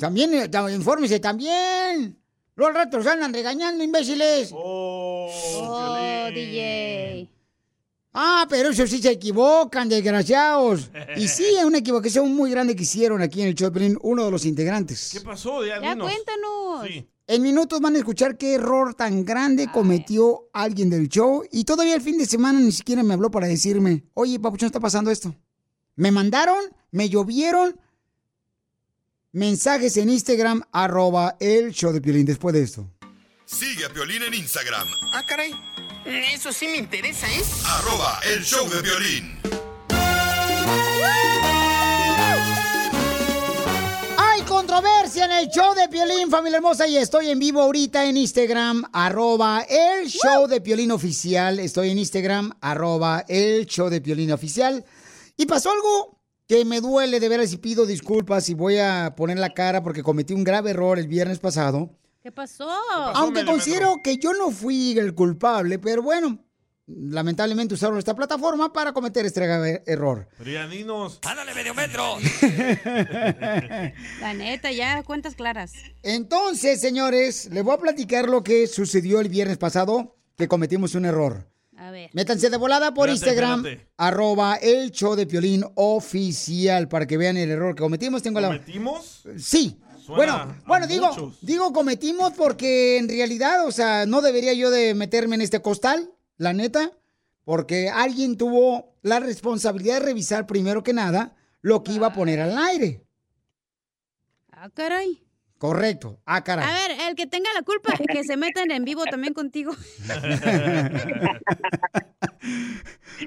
También, 0.00 0.34
eh, 0.34 0.50
infórmese 0.74 1.18
también. 1.18 2.18
Los 2.54 2.74
ratos 2.74 3.06
andan 3.06 3.32
regañando, 3.32 3.82
imbéciles. 3.82 4.50
Oh, 4.52 5.30
DJ. 6.34 7.28
Ah, 8.12 8.46
pero 8.50 8.70
eso 8.70 8.86
sí 8.86 9.00
se 9.00 9.12
equivocan, 9.12 9.88
desgraciados. 9.88 10.90
Y 11.16 11.28
sí, 11.28 11.44
es 11.58 11.64
una 11.64 11.78
equivocación 11.78 12.34
muy 12.34 12.50
grande 12.50 12.74
que 12.74 12.82
hicieron 12.82 13.22
aquí 13.22 13.40
en 13.42 13.48
el 13.48 13.54
show 13.54 13.70
de 13.70 13.78
Piolín, 13.78 13.98
uno 14.02 14.24
de 14.24 14.30
los 14.30 14.44
integrantes. 14.44 15.10
¿Qué 15.12 15.20
pasó? 15.20 15.64
Ya, 15.64 15.80
Ya 15.80 15.96
cuéntanos. 15.96 16.86
Sí. 16.86 17.08
En 17.28 17.42
minutos 17.42 17.80
van 17.80 17.94
a 17.94 17.98
escuchar 17.98 18.36
qué 18.36 18.54
error 18.54 18.94
tan 18.94 19.24
grande 19.24 19.68
cometió 19.72 20.48
alguien 20.52 20.90
del 20.90 21.08
show. 21.08 21.44
Y 21.52 21.64
todavía 21.64 21.94
el 21.94 22.00
fin 22.00 22.18
de 22.18 22.26
semana 22.26 22.58
ni 22.58 22.72
siquiera 22.72 23.02
me 23.02 23.14
habló 23.14 23.30
para 23.30 23.46
decirme, 23.46 24.04
oye, 24.14 24.40
papuchón, 24.40 24.66
está 24.66 24.80
pasando 24.80 25.10
esto. 25.10 25.34
Me 25.94 26.10
mandaron, 26.10 26.58
me 26.90 27.08
llovieron 27.08 27.78
mensajes 29.32 29.96
en 29.96 30.10
Instagram, 30.10 30.62
arroba 30.72 31.36
el 31.40 31.72
show 31.72 31.92
de 31.92 32.00
Piolín 32.00 32.26
después 32.26 32.54
de 32.54 32.62
esto. 32.62 32.90
Sigue 33.44 33.84
a 33.84 33.88
Piolín 33.90 34.22
en 34.22 34.34
Instagram, 34.34 34.86
Ah, 35.12 35.22
caray. 35.26 35.52
Eso 36.04 36.52
sí 36.52 36.66
me 36.68 36.76
interesa, 36.78 37.26
¿eh? 37.28 37.42
arroba 37.66 38.20
el 38.24 38.42
show 38.44 38.68
de 38.68 38.80
violín. 38.80 39.38
Hay 44.16 44.42
controversia 44.42 45.24
en 45.26 45.32
el 45.32 45.48
show 45.48 45.74
de 45.74 45.88
Piolín, 45.88 46.30
familia 46.30 46.56
hermosa, 46.56 46.86
y 46.88 46.96
estoy 46.96 47.30
en 47.30 47.38
vivo 47.38 47.60
ahorita 47.62 48.06
en 48.06 48.16
Instagram, 48.16 48.84
arroba 48.92 49.60
el 49.68 50.08
show 50.08 50.46
de 50.46 50.60
Piolín 50.60 50.90
oficial. 50.92 51.58
Estoy 51.60 51.90
en 51.90 51.98
Instagram, 51.98 52.52
arroba 52.60 53.24
el 53.28 53.66
show 53.66 53.88
de 53.88 54.00
Piolín 54.00 54.32
oficial. 54.32 54.84
Y 55.36 55.46
pasó 55.46 55.70
algo 55.72 56.17
que 56.48 56.64
me 56.64 56.80
duele 56.80 57.20
de 57.20 57.28
veras 57.28 57.52
y 57.52 57.58
pido 57.58 57.84
disculpas 57.84 58.48
y 58.48 58.54
voy 58.54 58.78
a 58.78 59.14
poner 59.14 59.38
la 59.38 59.50
cara 59.50 59.82
porque 59.82 60.02
cometí 60.02 60.32
un 60.32 60.44
grave 60.44 60.70
error 60.70 60.98
el 60.98 61.06
viernes 61.06 61.38
pasado. 61.38 61.90
¿Qué 62.22 62.32
pasó? 62.32 62.68
Aunque 63.14 63.44
considero 63.44 64.00
que 64.02 64.16
yo 64.16 64.32
no 64.32 64.50
fui 64.50 64.98
el 64.98 65.14
culpable, 65.14 65.78
pero 65.78 66.02
bueno, 66.02 66.38
lamentablemente 66.86 67.74
usaron 67.74 67.98
esta 67.98 68.16
plataforma 68.16 68.72
para 68.72 68.94
cometer 68.94 69.26
este 69.26 69.46
grave 69.46 69.82
error. 69.86 70.26
Dinos. 70.70 71.20
¡Ándale, 71.22 71.54
medio 71.54 71.74
metro! 71.74 72.16
La 74.20 74.32
neta, 74.32 74.72
ya 74.72 75.02
cuentas 75.02 75.34
claras. 75.34 75.74
Entonces, 76.02 76.80
señores, 76.80 77.50
les 77.52 77.62
voy 77.62 77.74
a 77.74 77.78
platicar 77.78 78.26
lo 78.26 78.42
que 78.42 78.66
sucedió 78.66 79.20
el 79.20 79.28
viernes 79.28 79.58
pasado, 79.58 80.16
que 80.36 80.48
cometimos 80.48 80.94
un 80.94 81.04
error. 81.04 81.46
A 81.78 81.92
ver. 81.92 82.10
Métanse 82.12 82.50
de 82.50 82.56
volada 82.56 82.92
por 82.92 83.08
Espérate, 83.08 83.30
Instagram, 83.30 83.66
espérate. 83.66 83.92
arroba 83.96 84.56
el 84.56 84.90
show 84.90 85.14
de 85.14 85.26
Piolín 85.26 85.64
oficial, 85.76 86.88
para 86.88 87.06
que 87.06 87.16
vean 87.16 87.36
el 87.36 87.50
error 87.50 87.74
que 87.76 87.82
cometimos. 87.82 88.20
Tengo 88.20 88.40
la... 88.40 88.48
¿Cometimos? 88.48 89.22
Sí. 89.36 89.78
Suena 90.04 90.16
bueno, 90.16 90.56
bueno, 90.66 90.86
digo, 90.86 91.08
muchos. 91.08 91.38
digo 91.40 91.72
cometimos 91.72 92.32
porque 92.32 92.96
en 92.98 93.08
realidad, 93.08 93.66
o 93.66 93.70
sea, 93.70 94.06
no 94.06 94.22
debería 94.22 94.54
yo 94.54 94.70
de 94.70 94.94
meterme 94.94 95.36
en 95.36 95.42
este 95.42 95.60
costal, 95.62 96.10
la 96.36 96.52
neta, 96.52 96.92
porque 97.44 97.90
alguien 97.90 98.36
tuvo 98.36 98.96
la 99.02 99.20
responsabilidad 99.20 100.00
de 100.00 100.06
revisar 100.06 100.46
primero 100.46 100.82
que 100.82 100.92
nada 100.94 101.36
lo 101.60 101.84
que 101.84 101.92
iba 101.92 102.08
a 102.08 102.12
poner 102.12 102.40
al 102.40 102.56
aire. 102.58 103.04
Ah, 104.50 104.70
caray. 104.70 105.22
Correcto. 105.58 106.18
Ah, 106.24 106.42
caray. 106.44 106.64
A 106.64 106.72
ver, 106.72 107.08
el 107.08 107.14
que 107.16 107.26
tenga 107.26 107.52
la 107.52 107.62
culpa, 107.62 107.92
que 108.12 108.22
se 108.24 108.36
metan 108.36 108.70
en 108.70 108.84
vivo 108.84 109.04
también 109.10 109.34
contigo. 109.34 109.72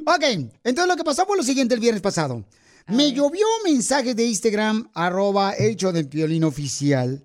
Ok, 0.05 0.23
entonces 0.63 0.87
lo 0.87 0.95
que 0.95 1.03
pasó 1.03 1.25
fue 1.25 1.35
lo 1.37 1.43
siguiente 1.43 1.75
el 1.75 1.81
viernes 1.81 2.01
pasado. 2.01 2.43
Me 2.87 3.11
llovió 3.13 3.45
mensajes 3.63 4.15
de 4.15 4.25
Instagram, 4.25 4.89
arroba 4.93 5.51
el 5.51 5.75
show 5.75 5.91
del 5.91 6.07
Piolín 6.07 6.43
oficial, 6.43 7.23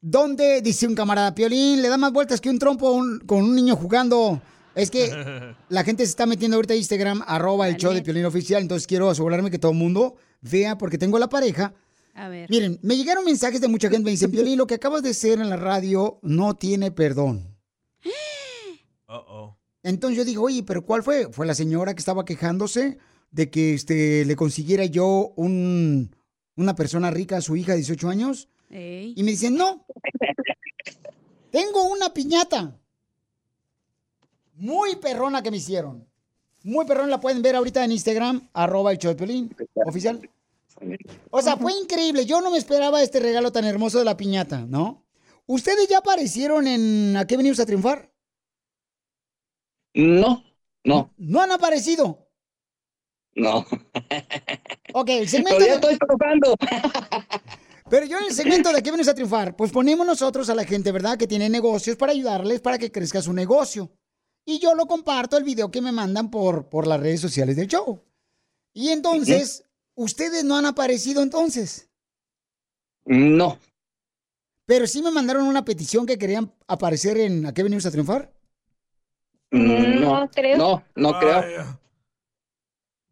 donde 0.00 0.62
dice 0.62 0.86
un 0.86 0.94
camarada, 0.94 1.34
Piolín, 1.34 1.82
le 1.82 1.88
da 1.88 1.98
más 1.98 2.12
vueltas 2.12 2.40
que 2.40 2.48
un 2.50 2.58
trompo 2.58 2.92
un- 2.92 3.20
con 3.20 3.42
un 3.44 3.54
niño 3.54 3.76
jugando. 3.76 4.40
Es 4.74 4.90
que 4.90 5.10
la 5.68 5.84
gente 5.84 6.04
se 6.04 6.10
está 6.10 6.24
metiendo 6.26 6.56
ahorita 6.56 6.74
a 6.74 6.76
Instagram, 6.76 7.22
arroba 7.26 7.68
el 7.68 7.76
show 7.76 7.92
de 7.92 8.02
Piolín 8.02 8.24
oficial, 8.24 8.62
entonces 8.62 8.86
quiero 8.86 9.10
asegurarme 9.10 9.50
que 9.50 9.58
todo 9.58 9.72
el 9.72 9.78
mundo 9.78 10.16
vea, 10.40 10.78
porque 10.78 10.98
tengo 10.98 11.18
la 11.18 11.28
pareja. 11.28 11.74
A 12.14 12.28
ver. 12.28 12.50
Miren, 12.50 12.78
me 12.82 12.96
llegaron 12.96 13.24
mensajes 13.24 13.60
de 13.60 13.68
mucha 13.68 13.88
gente, 13.88 14.04
me 14.04 14.10
dicen, 14.10 14.30
Piolín, 14.30 14.58
lo 14.58 14.66
que 14.66 14.74
acabas 14.74 15.02
de 15.02 15.10
hacer 15.10 15.40
en 15.40 15.50
la 15.50 15.56
radio 15.56 16.18
no 16.22 16.54
tiene 16.54 16.90
perdón. 16.90 17.56
Entonces 19.82 20.18
yo 20.18 20.24
digo, 20.24 20.44
oye, 20.44 20.62
pero 20.62 20.84
¿cuál 20.84 21.02
fue? 21.02 21.32
Fue 21.32 21.46
la 21.46 21.54
señora 21.54 21.94
que 21.94 22.00
estaba 22.00 22.24
quejándose 22.24 22.98
de 23.30 23.50
que 23.50 23.74
este, 23.74 24.24
le 24.24 24.36
consiguiera 24.36 24.84
yo 24.84 25.32
un, 25.36 26.14
una 26.56 26.74
persona 26.74 27.10
rica 27.10 27.38
a 27.38 27.40
su 27.40 27.56
hija 27.56 27.72
de 27.72 27.78
18 27.78 28.08
años. 28.08 28.48
Ey. 28.68 29.14
Y 29.16 29.22
me 29.22 29.30
dicen, 29.30 29.56
no, 29.56 29.86
tengo 31.50 31.84
una 31.84 32.12
piñata. 32.12 32.76
Muy 34.54 34.96
perrona 34.96 35.42
que 35.42 35.50
me 35.50 35.56
hicieron. 35.56 36.06
Muy 36.62 36.84
perrona, 36.84 37.08
la 37.08 37.20
pueden 37.20 37.40
ver 37.40 37.56
ahorita 37.56 37.82
en 37.82 37.92
Instagram, 37.92 38.48
arroba 38.52 38.92
el 38.92 38.98
show 38.98 39.12
de 39.12 39.16
Piolín, 39.16 39.56
oficial. 39.74 40.28
O 41.30 41.42
sea, 41.42 41.56
fue 41.56 41.72
increíble. 41.72 42.26
Yo 42.26 42.40
no 42.40 42.50
me 42.50 42.58
esperaba 42.58 43.02
este 43.02 43.20
regalo 43.20 43.52
tan 43.52 43.64
hermoso 43.64 43.98
de 43.98 44.04
la 44.04 44.16
piñata, 44.16 44.66
¿no? 44.66 45.06
¿Ustedes 45.46 45.88
ya 45.88 45.98
aparecieron 45.98 46.66
en 46.66 47.16
¿A 47.16 47.26
qué 47.26 47.36
venimos 47.36 47.58
a 47.60 47.66
triunfar? 47.66 48.12
No, 49.94 50.44
no, 50.84 51.12
¿No 51.16 51.40
han 51.40 51.52
aparecido? 51.52 52.28
no. 53.34 53.66
Ok, 54.92 55.08
el 55.08 55.28
segmento. 55.28 55.58
De- 55.64 55.70
estoy 55.70 55.98
tocando. 55.98 56.54
Pero 57.88 58.06
yo 58.06 58.18
en 58.18 58.24
el 58.26 58.32
segmento 58.34 58.72
de 58.72 58.82
qué 58.82 58.90
vienes 58.90 59.08
a 59.08 59.14
triunfar, 59.14 59.56
pues 59.56 59.72
ponemos 59.72 60.06
nosotros 60.06 60.48
a 60.48 60.54
la 60.54 60.64
gente, 60.64 60.92
¿verdad? 60.92 61.18
Que 61.18 61.26
tiene 61.26 61.48
negocios 61.48 61.96
para 61.96 62.12
ayudarles 62.12 62.60
para 62.60 62.78
que 62.78 62.92
crezca 62.92 63.20
su 63.20 63.32
negocio. 63.32 63.90
Y 64.44 64.60
yo 64.60 64.74
lo 64.74 64.86
comparto 64.86 65.36
el 65.36 65.44
video 65.44 65.70
que 65.70 65.80
me 65.80 65.90
mandan 65.92 66.30
por, 66.30 66.68
por 66.68 66.86
las 66.86 67.00
redes 67.00 67.20
sociales 67.20 67.56
del 67.56 67.66
show. 67.68 68.00
Y 68.72 68.90
entonces, 68.90 69.64
ustedes 70.02 70.44
no 70.44 70.56
han 70.56 70.66
aparecido 70.66 71.22
entonces. 71.22 71.88
No, 73.06 73.58
Pero 74.66 74.86
sí 74.86 75.02
me 75.02 75.10
mandaron 75.10 75.44
una 75.46 75.64
petición 75.64 76.06
que 76.06 76.18
querían 76.18 76.52
aparecer 76.68 77.16
en 77.18 77.44
¿A 77.46 77.52
qué 77.54 77.62
venimos 77.62 77.86
a 77.86 77.90
triunfar? 77.90 78.32
no, 79.50 80.30
creo. 80.32 80.56
no, 80.58 80.84
no 80.94 81.18
creo. 81.18 81.40
Vaya. 81.40 81.80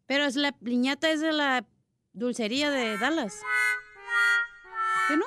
Pero 0.05 0.25
es 0.25 0.35
la 0.35 0.51
piñata 0.53 1.11
es 1.11 1.19
de 1.21 1.33
la 1.33 1.65
dulcería 2.13 2.71
de 2.71 2.97
Dallas. 2.97 3.35
¿Qué 5.07 5.17
no? 5.17 5.25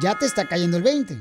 Ya 0.00 0.18
te 0.18 0.26
está 0.26 0.48
cayendo 0.48 0.76
el 0.78 0.82
20. 0.82 1.14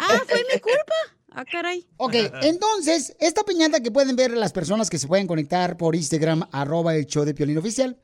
Ah, 0.00 0.20
fue 0.26 0.44
mi 0.52 0.58
culpa. 0.60 0.94
Ah, 1.38 1.44
caray. 1.44 1.86
Ok, 1.98 2.14
entonces, 2.40 3.14
esta 3.20 3.42
piñata 3.42 3.80
que 3.80 3.90
pueden 3.90 4.16
ver 4.16 4.30
las 4.30 4.54
personas 4.54 4.88
que 4.88 4.98
se 4.98 5.06
pueden 5.06 5.26
conectar 5.26 5.76
por 5.76 5.94
Instagram, 5.94 6.48
arroba 6.50 6.94
el 6.94 7.04
show 7.04 7.26
de 7.26 7.34
Piolín 7.34 7.58
Oficial. 7.58 8.00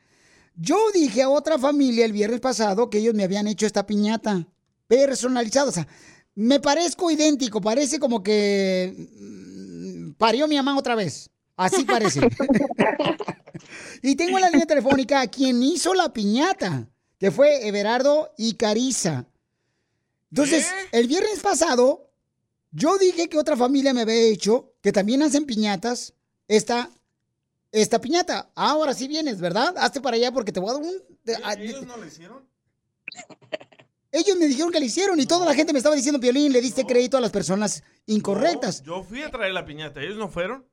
Yo 0.55 0.77
dije 0.93 1.23
a 1.23 1.31
otra 1.31 1.59
familia 1.59 2.05
el 2.05 2.13
viernes 2.13 2.41
pasado 2.41 2.91
que 2.91 2.99
ellos 2.99 3.15
me 3.15 3.25
habían 3.25 3.47
hecho 3.47 3.65
esta 3.65 3.87
piñata 3.87 4.47
personalizada. 4.87 5.71
O 5.71 5.73
sea, 5.73 5.89
me 6.35 6.61
parezco 6.61 7.11
idéntico, 7.11 7.63
parece 7.63 7.99
como 7.99 8.23
que 8.23 8.95
mm, 9.19 10.11
parió 10.19 10.47
mi 10.47 10.57
mamá 10.57 10.77
otra 10.77 10.95
vez. 10.95 11.31
Así 11.57 11.85
parece. 11.85 12.21
y 14.03 14.15
tengo 14.15 14.37
en 14.37 14.43
la 14.43 14.51
línea 14.51 14.67
telefónica 14.67 15.23
a 15.23 15.27
quien 15.29 15.63
hizo 15.63 15.95
la 15.95 16.13
piñata, 16.13 16.87
que 17.19 17.31
fue 17.31 17.67
Everardo 17.67 18.35
y 18.37 18.57
Carisa. 18.57 19.25
Entonces, 20.31 20.67
el 20.93 21.09
viernes 21.09 21.41
pasado, 21.41 22.12
yo 22.73 22.99
dije 22.99 23.29
que 23.29 23.39
otra 23.39 23.57
familia 23.57 23.95
me 23.95 24.03
había 24.03 24.15
hecho, 24.21 24.73
que 24.83 24.93
también 24.93 25.23
hacen 25.23 25.45
piñatas, 25.47 26.15
esta, 26.49 26.91
esta 27.71 28.01
piñata. 28.01 28.51
Ahora 28.55 28.93
sí 28.95 29.07
vienes, 29.09 29.41
¿verdad? 29.41 29.75
Hazte 29.79 30.01
para 30.01 30.17
allá 30.17 30.33
porque 30.33 30.53
te 30.53 30.61
voy 30.61 30.71
a 30.71 30.73
dar 30.75 30.83
un... 30.83 30.93
de- 31.25 31.37
a- 31.43 31.55
de- 31.57 31.67
¿Ellos 31.67 31.87
no 31.87 31.97
lo 31.97 32.07
hicieron? 32.07 32.47
ellos 34.11 34.37
me 34.39 34.47
dijeron 34.47 34.71
que 34.73 34.79
lo 34.81 34.85
hicieron 34.87 35.21
y 35.21 35.27
toda 35.27 35.47
la 35.47 35.55
gente 35.55 35.73
me 35.73 35.79
estaba 35.79 35.95
diciendo, 35.97 36.21
Piolín, 36.21 36.53
le 36.53 36.61
diste 36.61 36.85
crédito 36.85 37.17
a 37.17 37.21
las 37.21 37.31
personas 37.31 37.83
incorrectas. 38.07 38.83
Yo 38.83 39.03
fui 39.03 39.23
a 39.23 39.31
traer 39.31 39.53
la 39.55 39.65
piñata. 39.65 40.01
¿Ellos 40.03 40.17
no 40.17 40.29
fueron? 40.29 40.67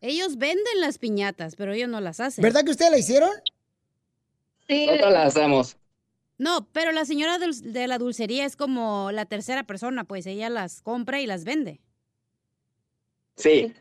Ellos 0.00 0.38
venden 0.38 0.80
las 0.80 0.98
piñatas, 0.98 1.54
pero 1.56 1.72
ellos 1.72 1.88
no 1.88 2.00
las 2.00 2.20
hacen. 2.20 2.42
¿Verdad 2.42 2.64
que 2.64 2.70
ustedes 2.70 2.90
la 2.90 2.98
hicieron? 2.98 3.30
Sí. 4.66 4.86
Nosotros 4.86 5.12
la 5.12 5.24
hacemos. 5.24 5.76
No, 6.40 6.66
pero 6.72 6.90
la 6.92 7.04
señora 7.04 7.36
de 7.38 7.86
la 7.86 7.98
dulcería 7.98 8.46
es 8.46 8.56
como 8.56 9.12
la 9.12 9.26
tercera 9.26 9.64
persona, 9.64 10.04
pues 10.04 10.24
ella 10.24 10.48
las 10.48 10.80
compra 10.80 11.20
y 11.20 11.26
las 11.26 11.44
vende. 11.44 11.82
Sí, 13.36 13.74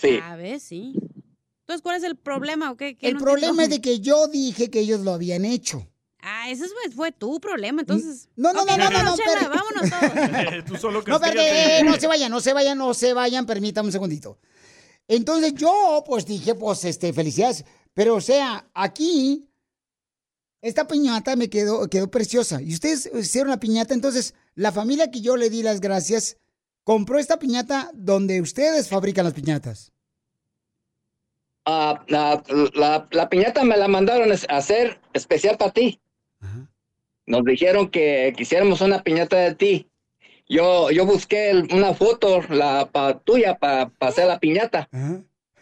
sí. 0.00 0.20
A 0.22 0.36
ver, 0.36 0.60
sí. 0.60 0.92
Entonces, 1.62 1.82
¿cuál 1.82 1.96
es 1.96 2.04
el 2.04 2.14
problema 2.16 2.70
o 2.70 2.76
qué? 2.76 2.96
¿Qué 2.96 3.08
El 3.08 3.14
no 3.14 3.20
problema 3.20 3.64
es 3.64 3.70
de 3.70 3.80
que 3.80 3.98
yo 3.98 4.28
dije 4.28 4.70
que 4.70 4.78
ellos 4.78 5.00
lo 5.00 5.12
habían 5.12 5.44
hecho. 5.44 5.88
Ah, 6.20 6.48
ese 6.50 6.68
fue, 6.68 6.90
fue 6.92 7.10
tu 7.12 7.40
problema, 7.40 7.80
entonces. 7.80 8.28
No, 8.36 8.52
no, 8.52 8.62
Ok, 8.62 8.68
no, 8.70 8.76
no, 8.76 8.84
no, 8.84 8.90
vámonos, 8.90 9.18
no, 9.18 9.24
Chela, 9.24 9.38
pero- 9.40 9.54
vámonos 9.54 9.90
todos. 9.90 10.64
Tú 10.66 10.76
solo 10.76 11.02
No, 11.04 11.18
perdé, 11.20 11.82
no 11.82 11.96
se 11.96 12.06
vayan, 12.06 12.30
no 12.30 12.40
se 12.40 12.52
vayan, 12.52 12.78
no 12.78 12.94
se 12.94 13.12
vayan, 13.12 13.44
permítame 13.44 13.86
un 13.88 13.92
segundito. 13.92 14.38
Entonces 15.08 15.52
yo, 15.54 16.04
pues 16.06 16.26
dije, 16.26 16.54
pues, 16.54 16.84
este, 16.84 17.12
felicidades. 17.12 17.64
Pero, 17.92 18.14
o 18.14 18.20
sea, 18.20 18.68
aquí, 18.72 19.48
esta 20.60 20.86
piñata 20.88 21.36
me 21.36 21.48
quedó, 21.48 21.88
quedó 21.88 22.10
preciosa. 22.10 22.60
Y 22.62 22.74
ustedes 22.74 23.10
hicieron 23.14 23.50
la 23.50 23.60
piñata, 23.60 23.94
entonces, 23.94 24.34
la 24.54 24.72
familia 24.72 25.10
que 25.10 25.20
yo 25.20 25.36
le 25.36 25.50
di 25.50 25.62
las 25.62 25.80
gracias 25.80 26.36
compró 26.84 27.18
esta 27.18 27.38
piñata 27.38 27.90
donde 27.94 28.40
ustedes 28.40 28.88
fabrican 28.88 29.24
las 29.24 29.34
piñatas. 29.34 29.92
ah, 31.66 32.02
la, 32.08 32.42
la- 32.74 33.06
la 33.10 33.28
piñata 33.28 33.62
me 33.62 33.76
la 33.76 33.88
mandaron 33.88 34.32
a 34.32 34.56
hacer 34.56 34.98
especial 35.12 35.58
para 35.58 35.72
ti. 35.72 36.00
Nos 37.26 37.44
dijeron 37.44 37.90
que 37.90 38.32
quisiéramos 38.36 38.80
una 38.80 39.02
piñata 39.02 39.36
de 39.36 39.54
ti. 39.54 39.86
Yo, 40.48 40.90
yo 40.90 41.04
busqué 41.04 41.50
el- 41.50 41.68
una 41.74 41.92
foto 41.92 42.40
la 42.48 42.88
pa- 42.90 43.18
tuya 43.18 43.58
para 43.58 43.92
hacer 44.00 44.26
la 44.26 44.38
piñata. 44.38 44.88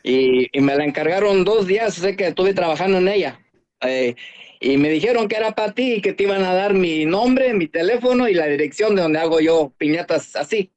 y, 0.05 0.47
y 0.57 0.61
me 0.61 0.77
la 0.77 0.85
encargaron 0.85 1.43
dos 1.45 1.67
días, 1.67 1.95
sé 1.95 2.15
que 2.15 2.29
estuve 2.29 2.55
trabajando 2.55 2.99
en 2.99 3.09
ella. 3.09 3.41
Eh, 3.81 4.15
y 4.61 4.77
me 4.79 4.89
dijeron 4.89 5.29
que 5.29 5.37
era 5.37 5.53
para 5.53 5.73
ti 5.73 5.95
y 5.95 6.01
que 6.01 6.13
te 6.13 6.25
iban 6.25 6.45
a 6.45 6.55
dar 6.55 6.75
mi 6.75 7.05
nombre, 7.05 7.55
mi 7.55 7.69
teléfono 7.69 8.29
y 8.29 8.35
la 8.35 8.47
dirección 8.47 8.95
de 8.95 9.03
donde 9.03 9.19
hago 9.19 9.41
yo 9.41 9.73
piñatas 9.77 10.37
así. 10.37 10.73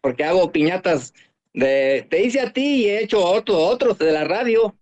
Porque 0.00 0.24
hago 0.24 0.50
piñatas 0.50 1.12
de, 1.52 2.06
te 2.08 2.22
hice 2.22 2.40
a 2.40 2.52
ti 2.52 2.84
y 2.84 2.88
he 2.88 3.02
hecho 3.02 3.22
otro, 3.22 3.58
otros 3.58 3.98
de 3.98 4.12
la 4.12 4.24
radio. 4.24 4.74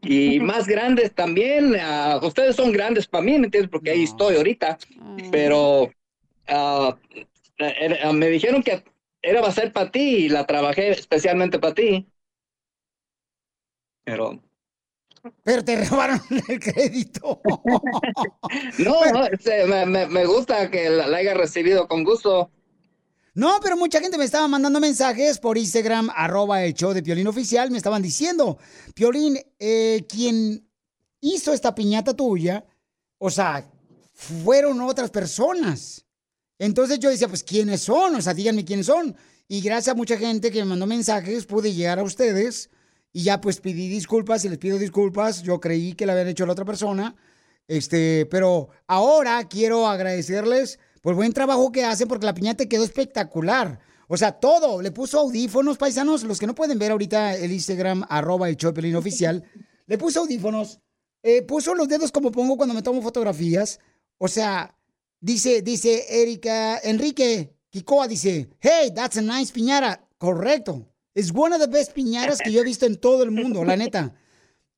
Y 0.00 0.40
más 0.40 0.66
grandes 0.66 1.14
también. 1.14 1.76
ustedes 2.22 2.56
son 2.56 2.72
grandes 2.72 3.06
para 3.06 3.22
mí, 3.22 3.38
¿me 3.38 3.46
entiendes? 3.46 3.70
Porque 3.70 3.90
ahí 3.90 4.04
estoy 4.04 4.36
ahorita. 4.36 4.78
Pero 5.30 5.92
ah, 6.48 6.96
me 8.12 8.28
dijeron 8.28 8.62
que 8.62 8.82
era 9.20 9.40
va 9.40 9.48
a 9.48 9.52
ser 9.52 9.72
para 9.72 9.90
ti 9.90 10.00
y 10.00 10.28
la 10.28 10.46
trabajé 10.46 10.90
especialmente 10.90 11.58
para 11.58 11.74
ti. 11.74 12.06
Pero 14.04 14.40
Pero 15.44 15.64
te 15.64 15.84
robaron 15.84 16.20
el 16.48 16.58
crédito. 16.60 17.40
no, 18.78 19.04
no, 19.12 19.26
este, 19.26 19.66
me, 19.66 19.86
me- 19.86 20.06
me 20.06 20.24
gusta 20.26 20.70
que 20.70 20.90
la, 20.90 21.06
la 21.06 21.18
haya 21.18 21.34
recibido 21.34 21.86
con 21.88 22.04
gusto. 22.04 22.50
No, 23.34 23.58
pero 23.62 23.76
mucha 23.76 24.00
gente 24.00 24.18
me 24.18 24.24
estaba 24.24 24.46
mandando 24.46 24.78
mensajes 24.78 25.38
por 25.38 25.56
Instagram, 25.56 26.10
arroba 26.14 26.62
el 26.64 26.74
show 26.74 26.92
de 26.92 27.02
Piolín 27.02 27.26
Oficial, 27.28 27.70
me 27.70 27.78
estaban 27.78 28.02
diciendo, 28.02 28.58
Piolín, 28.94 29.38
eh, 29.58 30.04
quien 30.08 30.68
hizo 31.20 31.52
esta 31.54 31.74
piñata 31.74 32.14
tuya, 32.14 32.64
o 33.18 33.30
sea, 33.30 33.64
fueron 34.12 34.80
otras 34.82 35.10
personas. 35.10 36.04
Entonces 36.58 36.98
yo 36.98 37.08
decía, 37.08 37.28
pues, 37.28 37.42
¿quiénes 37.42 37.80
son? 37.80 38.14
O 38.16 38.20
sea, 38.20 38.34
díganme 38.34 38.64
quiénes 38.64 38.86
son. 38.86 39.16
Y 39.48 39.62
gracias 39.62 39.94
a 39.94 39.96
mucha 39.96 40.18
gente 40.18 40.50
que 40.50 40.58
me 40.58 40.66
mandó 40.66 40.86
mensajes, 40.86 41.46
pude 41.46 41.72
llegar 41.72 41.98
a 41.98 42.02
ustedes 42.02 42.68
y 43.12 43.24
ya 43.24 43.40
pues 43.40 43.60
pedí 43.60 43.88
disculpas 43.88 44.44
y 44.44 44.48
les 44.48 44.58
pido 44.58 44.78
disculpas. 44.78 45.42
Yo 45.42 45.60
creí 45.60 45.92
que 45.94 46.06
la 46.06 46.12
habían 46.12 46.28
hecho 46.28 46.46
la 46.46 46.52
otra 46.52 46.64
persona. 46.64 47.14
Este, 47.68 48.26
pero 48.26 48.68
ahora 48.86 49.46
quiero 49.48 49.86
agradecerles 49.86 50.78
por 51.02 51.12
el 51.12 51.16
buen 51.16 51.32
trabajo 51.32 51.70
que 51.72 51.84
hacen 51.84 52.08
porque 52.08 52.26
la 52.26 52.34
piñata 52.34 52.66
quedó 52.66 52.84
espectacular. 52.84 53.80
O 54.08 54.16
sea, 54.16 54.32
todo. 54.32 54.80
Le 54.82 54.90
puso 54.90 55.18
audífonos, 55.20 55.78
paisanos. 55.78 56.24
Los 56.24 56.38
que 56.38 56.46
no 56.46 56.54
pueden 56.54 56.78
ver 56.78 56.92
ahorita 56.92 57.34
el 57.36 57.52
Instagram, 57.52 58.04
arroba 58.08 58.48
el 58.48 58.56
Chopelín 58.56 58.96
oficial. 58.96 59.44
Le 59.86 59.98
puso 59.98 60.20
audífonos. 60.20 60.80
eh, 61.22 61.42
puso 61.42 61.74
los 61.74 61.88
dedos 61.88 62.10
como 62.12 62.32
pongo 62.32 62.56
cuando 62.56 62.74
me 62.74 62.82
tomo 62.82 63.02
fotografías. 63.02 63.78
O 64.18 64.28
sea, 64.28 64.76
dice, 65.20 65.62
dice 65.62 66.04
Erika, 66.08 66.78
Enrique 66.82 67.54
Kikoa 67.70 68.06
dice, 68.08 68.48
hey, 68.60 68.92
that's 68.94 69.16
a 69.16 69.22
nice 69.22 69.52
piñata. 69.52 70.06
Correcto. 70.18 70.91
Es 71.14 71.32
one 71.34 71.54
of 71.54 71.60
the 71.60 71.68
best 71.68 71.92
piñatas 71.92 72.38
que 72.42 72.52
yo 72.52 72.60
he 72.60 72.64
visto 72.64 72.86
en 72.86 72.96
todo 72.96 73.22
el 73.22 73.30
mundo, 73.30 73.64
la 73.64 73.76
neta. 73.76 74.14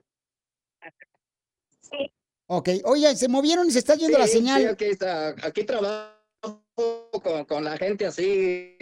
Sí. 1.81 2.11
Ok, 2.47 2.69
oye, 2.85 3.15
se 3.15 3.27
movieron 3.27 3.67
y 3.67 3.71
se 3.71 3.79
está 3.79 3.95
yendo 3.95 4.17
la 4.17 4.25
Sí, 4.27 4.33
señal. 4.33 4.61
sí, 4.61 4.67
aquí, 4.67 4.85
está, 4.85 5.29
aquí 5.43 5.63
trabajo 5.63 6.16
con, 6.77 7.45
con 7.45 7.63
la 7.63 7.77
gente 7.77 8.05
así. 8.05 8.75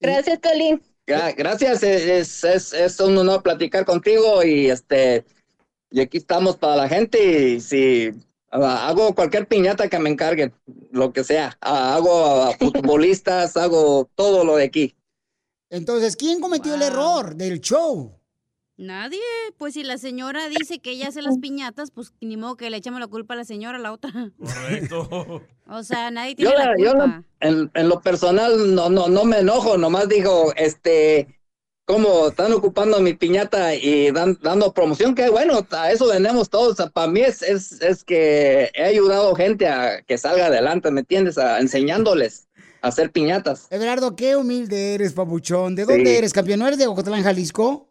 Gracias, 0.00 0.38
Colín. 0.38 0.80
Gra- 1.04 1.34
Gracias, 1.36 1.82
es, 1.82 2.44
es, 2.44 2.72
es 2.72 3.00
un 3.00 3.18
honor 3.18 3.42
platicar 3.42 3.84
contigo 3.84 4.44
y 4.44 4.70
este 4.70 5.24
y 5.90 6.00
aquí 6.00 6.18
estamos 6.18 6.56
para 6.56 6.76
la 6.76 6.88
gente 6.88 7.18
y 7.20 7.60
si 7.60 8.12
hago 8.50 9.14
cualquier 9.14 9.46
piñata 9.46 9.88
que 9.88 9.98
me 9.98 10.10
encarguen, 10.10 10.54
lo 10.90 11.12
que 11.12 11.24
sea, 11.24 11.56
Ah, 11.60 11.94
hago 11.96 12.42
a 12.44 12.52
futbolistas, 12.52 13.56
hago 13.56 14.08
todo 14.14 14.44
lo 14.44 14.56
de 14.56 14.64
aquí. 14.64 14.94
Entonces, 15.70 16.16
¿quién 16.16 16.40
cometió 16.40 16.74
el 16.74 16.82
error 16.82 17.34
del 17.36 17.60
show? 17.60 18.14
Nadie. 18.78 19.20
Pues 19.58 19.74
si 19.74 19.82
la 19.82 19.98
señora 19.98 20.48
dice 20.48 20.78
que 20.78 20.92
ella 20.92 21.08
hace 21.08 21.20
las 21.20 21.36
piñatas, 21.38 21.90
pues 21.90 22.12
ni 22.20 22.36
modo 22.36 22.56
que 22.56 22.70
le 22.70 22.76
echemos 22.76 23.00
la 23.00 23.08
culpa 23.08 23.34
a 23.34 23.38
la 23.38 23.44
señora, 23.44 23.76
a 23.76 23.80
la 23.80 23.92
otra. 23.92 24.12
Correcto. 24.38 25.42
O 25.70 25.82
sea, 25.82 26.10
nadie 26.10 26.34
tiene 26.34 26.50
Yo, 26.52 26.56
la 26.58 26.64
la- 26.64 26.74
yo 26.82 26.90
culpa. 26.92 27.06
la- 27.06 27.24
en, 27.46 27.70
en 27.74 27.88
lo 27.90 28.00
personal 28.00 28.74
no, 28.74 28.88
no, 28.88 29.08
no 29.08 29.24
me 29.26 29.40
enojo, 29.40 29.76
nomás 29.76 30.08
digo, 30.08 30.50
este, 30.56 31.37
como 31.88 32.28
están 32.28 32.52
ocupando 32.52 33.00
mi 33.00 33.14
piñata 33.14 33.74
y 33.74 34.10
dan- 34.10 34.38
dando 34.42 34.74
promoción, 34.74 35.14
que 35.14 35.30
bueno, 35.30 35.66
a 35.70 35.90
eso 35.90 36.06
venimos 36.06 36.50
todos. 36.50 36.76
Para 36.92 37.10
mí 37.10 37.22
es, 37.22 37.40
es, 37.40 37.80
es 37.80 38.04
que 38.04 38.70
he 38.74 38.84
ayudado 38.84 39.34
gente 39.34 39.66
a 39.66 40.02
que 40.02 40.18
salga 40.18 40.46
adelante, 40.46 40.90
¿me 40.90 41.00
entiendes? 41.00 41.38
A, 41.38 41.58
enseñándoles 41.60 42.46
a 42.82 42.88
hacer 42.88 43.10
piñatas. 43.10 43.68
Everardo, 43.70 44.14
qué 44.16 44.36
humilde 44.36 44.94
eres, 44.96 45.14
papuchón. 45.14 45.74
¿De 45.74 45.86
dónde 45.86 46.10
Sí. 46.10 46.16
eres, 46.16 46.34
campeón? 46.34 46.58
¿No 46.58 46.66
eres 46.66 46.78
de 46.78 46.86
Ocotlán, 46.86 47.22
Jalisco? 47.22 47.88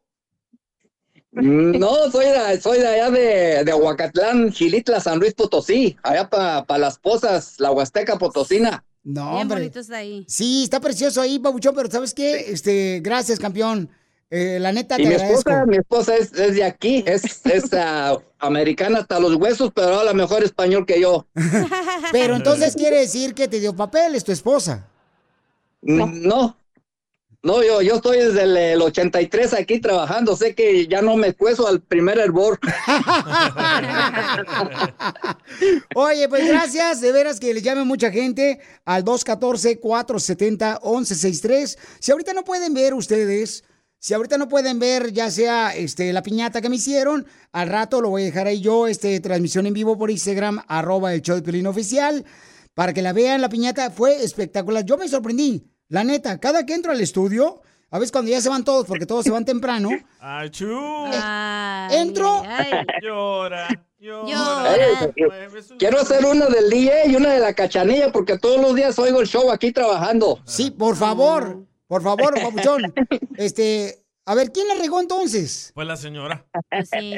No, 1.31 2.11
soy 2.11 2.25
de, 2.25 2.61
soy 2.61 2.79
de 2.79 2.87
allá 2.87 3.09
de, 3.09 3.63
de 3.63 3.73
Huacatlán, 3.73 4.51
Gilitla, 4.51 4.99
San 4.99 5.19
Luis 5.19 5.33
Potosí, 5.33 5.97
allá 6.03 6.29
para 6.29 6.77
las 6.77 6.99
pozas, 6.99 7.55
la 7.59 7.71
Huasteca 7.71 8.17
Potosina. 8.17 8.83
No, 9.09 9.29
Bien 9.31 9.41
hombre. 9.43 9.59
bonito 9.59 9.79
está 9.79 9.97
ahí. 9.97 10.25
Sí, 10.27 10.63
está 10.63 10.79
precioso 10.81 11.21
ahí, 11.21 11.39
papuchón, 11.39 11.73
pero 11.75 11.89
¿sabes 11.89 12.13
qué? 12.13 12.51
Este, 12.51 12.99
gracias, 13.01 13.39
campeón. 13.39 13.89
eh, 14.29 14.57
la 14.59 14.73
neta 14.73 14.97
te 14.97 15.03
Y 15.03 15.07
mi 15.07 15.13
agradezco. 15.13 15.49
esposa, 15.49 15.65
mi 15.65 15.77
esposa 15.77 16.15
es, 16.17 16.33
es 16.33 16.55
de 16.55 16.63
aquí, 16.65 17.03
es, 17.07 17.23
es 17.45 17.63
ah, 17.73 18.17
americana 18.39 18.99
hasta 18.99 19.19
los 19.19 19.35
huesos, 19.35 19.71
pero 19.73 19.99
habla 19.99 20.13
mejor 20.13 20.43
español 20.43 20.85
que 20.85 20.99
yo. 20.99 21.25
Pero 22.11 22.35
entonces 22.35 22.75
quiere 22.75 22.97
decir 22.99 23.33
que 23.33 23.47
te 23.47 23.59
dio 23.61 23.73
papeles 23.75 24.25
tu 24.25 24.33
esposa. 24.33 24.85
No, 25.81 26.05
no, 26.07 26.57
yo, 27.43 27.81
yo 27.81 27.95
estoy 27.95 28.17
desde 28.17 28.43
el, 28.43 28.57
el 28.57 28.81
83 28.81 29.53
aquí 29.53 29.79
trabajando, 29.79 30.35
sé 30.35 30.53
que 30.55 30.87
ya 30.87 31.01
no 31.01 31.15
me 31.15 31.33
cueso 31.33 31.65
al 31.67 31.81
primer 31.81 32.19
hervor. 32.19 32.59
Oye, 35.95 36.27
pues 36.29 36.47
gracias, 36.47 37.01
de 37.01 37.11
veras 37.11 37.39
que 37.39 37.53
le 37.53 37.61
llame 37.61 37.83
mucha 37.83 38.11
gente 38.11 38.59
al 38.85 39.03
214-470-1163. 39.05 41.77
Si 41.99 42.11
ahorita 42.11 42.33
no 42.33 42.43
pueden 42.43 42.73
ver 42.73 42.93
ustedes, 42.93 43.63
si 43.99 44.13
ahorita 44.13 44.37
no 44.37 44.47
pueden 44.47 44.79
ver 44.79 45.11
ya 45.11 45.31
sea 45.31 45.75
este, 45.75 46.13
la 46.13 46.21
piñata 46.21 46.61
que 46.61 46.69
me 46.69 46.75
hicieron, 46.75 47.25
al 47.51 47.69
rato 47.69 48.01
lo 48.01 48.09
voy 48.09 48.23
a 48.23 48.25
dejar 48.25 48.47
ahí 48.47 48.61
yo, 48.61 48.87
este, 48.87 49.19
transmisión 49.19 49.65
en 49.65 49.73
vivo 49.73 49.97
por 49.97 50.11
Instagram, 50.11 50.63
arroba 50.67 51.13
el 51.13 51.21
show 51.21 51.35
de 51.35 51.41
Piolín 51.41 51.67
oficial, 51.67 52.25
para 52.73 52.93
que 52.93 53.01
la 53.01 53.13
vean, 53.13 53.41
la 53.41 53.49
piñata 53.49 53.89
fue 53.89 54.23
espectacular. 54.23 54.85
Yo 54.85 54.97
me 54.97 55.07
sorprendí, 55.07 55.65
la 55.89 56.03
neta, 56.03 56.39
cada 56.39 56.65
que 56.65 56.73
entro 56.73 56.91
al 56.91 57.01
estudio, 57.01 57.61
a 57.89 57.99
veces 57.99 58.11
cuando 58.11 58.29
ya 58.31 58.41
se 58.41 58.49
van 58.49 58.63
todos, 58.63 58.85
porque 58.85 59.05
todos 59.05 59.23
se 59.23 59.31
van 59.31 59.45
temprano, 59.45 59.89
¡Achú! 60.19 61.05
entro... 61.91 62.43
Llora, 63.01 63.67
Eh, 63.99 65.13
Quiero 65.79 65.99
hacer 65.99 66.25
uno 66.25 66.47
del 66.47 66.69
DJ 66.69 67.07
y 67.07 67.15
una 67.15 67.33
de 67.33 67.39
la 67.39 67.53
cachanilla 67.53 68.11
porque 68.11 68.37
todos 68.37 68.59
los 68.61 68.75
días 68.75 68.97
oigo 68.99 69.19
el 69.21 69.27
show 69.27 69.49
aquí 69.51 69.71
trabajando. 69.71 70.39
Sí, 70.45 70.69
por 70.71 70.95
favor, 70.95 71.65
por 71.87 72.03
favor, 72.03 72.33
papuchón. 72.41 72.93
Este, 73.37 74.03
a 74.25 74.35
ver, 74.35 74.51
¿quién 74.51 74.67
le 74.67 74.75
regó 74.75 74.99
entonces? 74.99 75.71
Pues 75.73 75.87
la 75.87 75.97
señora. 75.97 76.45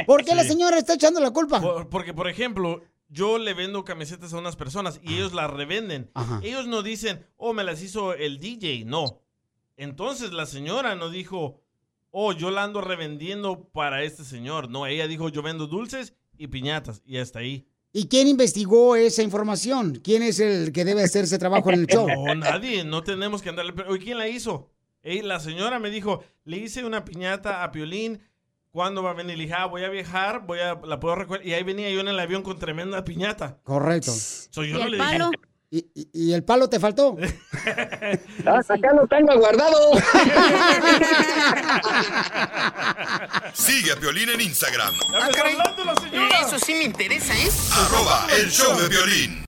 ¿Por 0.05 0.23
qué 0.23 0.35
la 0.35 0.43
señora 0.43 0.77
está 0.77 0.93
echando 0.93 1.19
la 1.19 1.31
culpa? 1.31 1.59
Por- 1.59 1.89
porque, 1.89 2.13
por 2.13 2.29
ejemplo, 2.29 2.81
yo 3.09 3.37
le 3.37 3.53
vendo 3.53 3.83
camisetas 3.83 4.33
a 4.33 4.37
unas 4.37 4.55
personas 4.55 4.99
y 5.03 5.15
ellos 5.15 5.33
las 5.33 5.49
revenden. 5.51 6.11
Ajá. 6.13 6.39
Ellos 6.43 6.67
no 6.67 6.83
dicen, 6.83 7.25
oh, 7.37 7.53
me 7.53 7.63
las 7.63 7.81
hizo 7.81 8.13
el 8.13 8.39
DJ. 8.39 8.85
No. 8.85 9.21
Entonces 9.77 10.31
la 10.31 10.45
señora 10.45 10.95
no 10.95 11.09
dijo, 11.09 11.61
oh, 12.11 12.33
yo 12.33 12.51
la 12.51 12.63
ando 12.63 12.81
revendiendo 12.81 13.69
para 13.71 14.03
este 14.03 14.23
señor. 14.23 14.69
No, 14.69 14.85
ella 14.85 15.07
dijo, 15.07 15.29
yo 15.29 15.41
vendo 15.41 15.67
dulces 15.67 16.13
y 16.37 16.47
piñatas. 16.47 17.01
Y 17.05 17.17
hasta 17.17 17.39
ahí. 17.39 17.67
¿Y 17.91 18.07
quién 18.07 18.27
investigó 18.27 18.95
esa 18.95 19.23
información? 19.23 19.99
¿Quién 20.03 20.21
es 20.21 20.39
el 20.39 20.71
que 20.71 20.85
debe 20.85 21.03
hacer 21.03 21.23
ese 21.23 21.39
trabajo 21.39 21.71
en 21.71 21.79
el 21.79 21.87
show? 21.87 22.07
No, 22.25 22.35
nadie. 22.35 22.83
No 22.83 23.03
tenemos 23.03 23.41
que 23.41 23.49
andarle. 23.49 23.73
¿y 23.95 23.99
quién 23.99 24.17
la 24.17 24.27
hizo? 24.27 24.69
La 25.01 25.39
señora 25.39 25.79
me 25.79 25.89
dijo, 25.89 26.23
le 26.43 26.57
hice 26.57 26.85
una 26.85 27.03
piñata 27.05 27.63
a 27.63 27.71
Piolín. 27.71 28.21
¿Cuándo 28.71 29.01
va 29.01 29.11
a 29.11 29.13
venir? 29.13 29.37
Le 29.37 29.43
dije, 29.45 29.55
ah, 29.57 29.65
voy 29.65 29.83
a 29.83 29.89
viajar, 29.89 30.45
voy 30.45 30.59
a, 30.59 30.75
la 30.83 30.99
puedo 30.99 31.15
recoger. 31.15 31.45
Y 31.45 31.53
ahí 31.53 31.63
venía 31.63 31.89
yo 31.89 32.01
en 32.01 32.07
el 32.07 32.19
avión 32.19 32.43
con 32.43 32.59
tremenda 32.59 33.03
piñata. 33.03 33.57
Correcto. 33.63 34.11
So, 34.11 34.63
yo 34.63 34.77
no 34.77 34.87
le 34.87 34.97
dije. 34.97 35.17
¿Y, 35.71 35.85
y- 35.93 36.09
y 36.13 36.33
el 36.33 36.43
palo 36.43 36.67
te 36.67 36.79
faltó? 36.79 37.15
acá 38.45 38.93
lo 38.93 39.05
tengo 39.07 39.37
guardado. 39.37 39.91
Sigue 43.53 43.91
a 43.91 43.95
Piolín 43.97 44.29
en 44.29 44.41
Instagram. 44.41 44.95
Eso 46.41 46.57
sí 46.57 46.73
me 46.73 46.85
interesa, 46.85 47.37
¿eh? 47.37 47.49
Arroba 47.73 48.25
el 48.35 48.49
show 48.49 48.79
de 48.79 48.87
violín. 48.87 49.45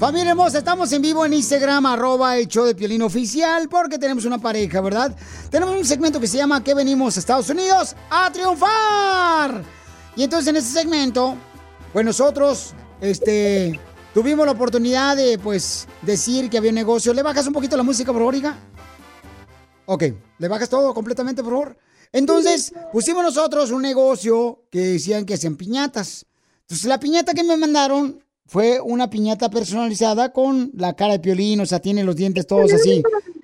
Familia 0.00 0.30
hermosa, 0.30 0.56
estamos 0.56 0.90
en 0.92 1.02
vivo 1.02 1.26
en 1.26 1.34
Instagram, 1.34 1.84
arroba 1.84 2.34
show 2.44 2.64
de 2.64 2.74
Piolín 2.74 3.02
Oficial, 3.02 3.68
porque 3.68 3.98
tenemos 3.98 4.24
una 4.24 4.38
pareja, 4.38 4.80
¿verdad? 4.80 5.14
Tenemos 5.50 5.76
un 5.76 5.84
segmento 5.84 6.18
que 6.18 6.26
se 6.26 6.38
llama 6.38 6.64
¿Qué 6.64 6.72
venimos 6.72 7.18
a 7.18 7.20
Estados 7.20 7.50
Unidos 7.50 7.94
a 8.08 8.32
triunfar? 8.32 9.62
Y 10.16 10.22
entonces 10.22 10.48
en 10.48 10.56
este 10.56 10.70
segmento, 10.70 11.36
pues 11.92 12.02
nosotros, 12.02 12.72
este, 13.02 13.78
tuvimos 14.14 14.46
la 14.46 14.52
oportunidad 14.52 15.18
de, 15.18 15.38
pues, 15.38 15.86
decir 16.00 16.48
que 16.48 16.56
había 16.56 16.70
un 16.70 16.76
negocio. 16.76 17.12
¿Le 17.12 17.22
bajas 17.22 17.46
un 17.46 17.52
poquito 17.52 17.76
la 17.76 17.82
música, 17.82 18.10
por 18.10 18.22
favor, 18.22 18.34
hija? 18.34 18.56
Ok, 19.84 20.04
¿le 20.38 20.48
bajas 20.48 20.70
todo 20.70 20.94
completamente, 20.94 21.42
por 21.42 21.52
favor? 21.52 21.78
Entonces, 22.10 22.72
pusimos 22.90 23.22
nosotros 23.22 23.70
un 23.70 23.82
negocio 23.82 24.64
que 24.70 24.80
decían 24.80 25.26
que 25.26 25.34
hacían 25.34 25.56
piñatas. 25.56 26.24
Entonces, 26.62 26.86
la 26.86 26.98
piñata 26.98 27.34
que 27.34 27.44
me 27.44 27.58
mandaron 27.58 28.18
fue 28.50 28.80
una 28.80 29.08
piñata 29.08 29.48
personalizada 29.48 30.32
con 30.32 30.72
la 30.74 30.96
cara 30.96 31.12
de 31.12 31.20
piolín, 31.20 31.60
o 31.60 31.66
sea, 31.66 31.78
tiene 31.78 32.02
los 32.02 32.16
dientes 32.16 32.48
todos 32.48 32.72
así, 32.72 33.00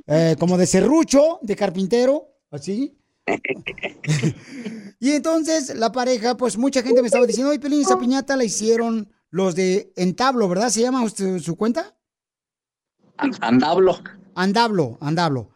eh, 0.08 0.34
como 0.36 0.58
de 0.58 0.66
serrucho, 0.66 1.38
de 1.42 1.54
carpintero, 1.54 2.26
así. 2.50 2.98
y 4.98 5.12
entonces 5.12 5.76
la 5.76 5.92
pareja, 5.92 6.36
pues 6.36 6.58
mucha 6.58 6.82
gente 6.82 7.02
me 7.02 7.06
estaba 7.06 7.24
diciendo, 7.24 7.50
oye, 7.50 7.60
Piolín, 7.60 7.82
esa 7.82 8.00
piñata 8.00 8.34
la 8.34 8.42
hicieron 8.42 9.08
los 9.30 9.54
de 9.54 9.92
Entablo, 9.94 10.48
¿verdad? 10.48 10.70
¿Se 10.70 10.80
llama 10.80 11.04
usted- 11.04 11.38
su 11.38 11.54
cuenta? 11.54 11.96
Andablo. 13.16 14.00
Andablo, 14.34 14.98
Andablo. 15.00 15.50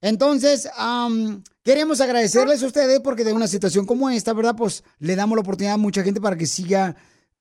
Entonces, 0.00 0.68
am, 0.76 1.44
queremos 1.62 2.00
agradecerles 2.00 2.60
a 2.60 2.66
ustedes 2.66 2.98
porque 2.98 3.22
de 3.22 3.32
una 3.34 3.46
situación 3.46 3.86
como 3.86 4.10
esta, 4.10 4.32
¿verdad? 4.32 4.56
Pues 4.56 4.82
le 4.98 5.14
damos 5.14 5.36
la 5.36 5.42
oportunidad 5.42 5.74
a 5.74 5.78
mucha 5.78 6.02
gente 6.02 6.20
para 6.20 6.36
que 6.36 6.46
siga, 6.46 6.96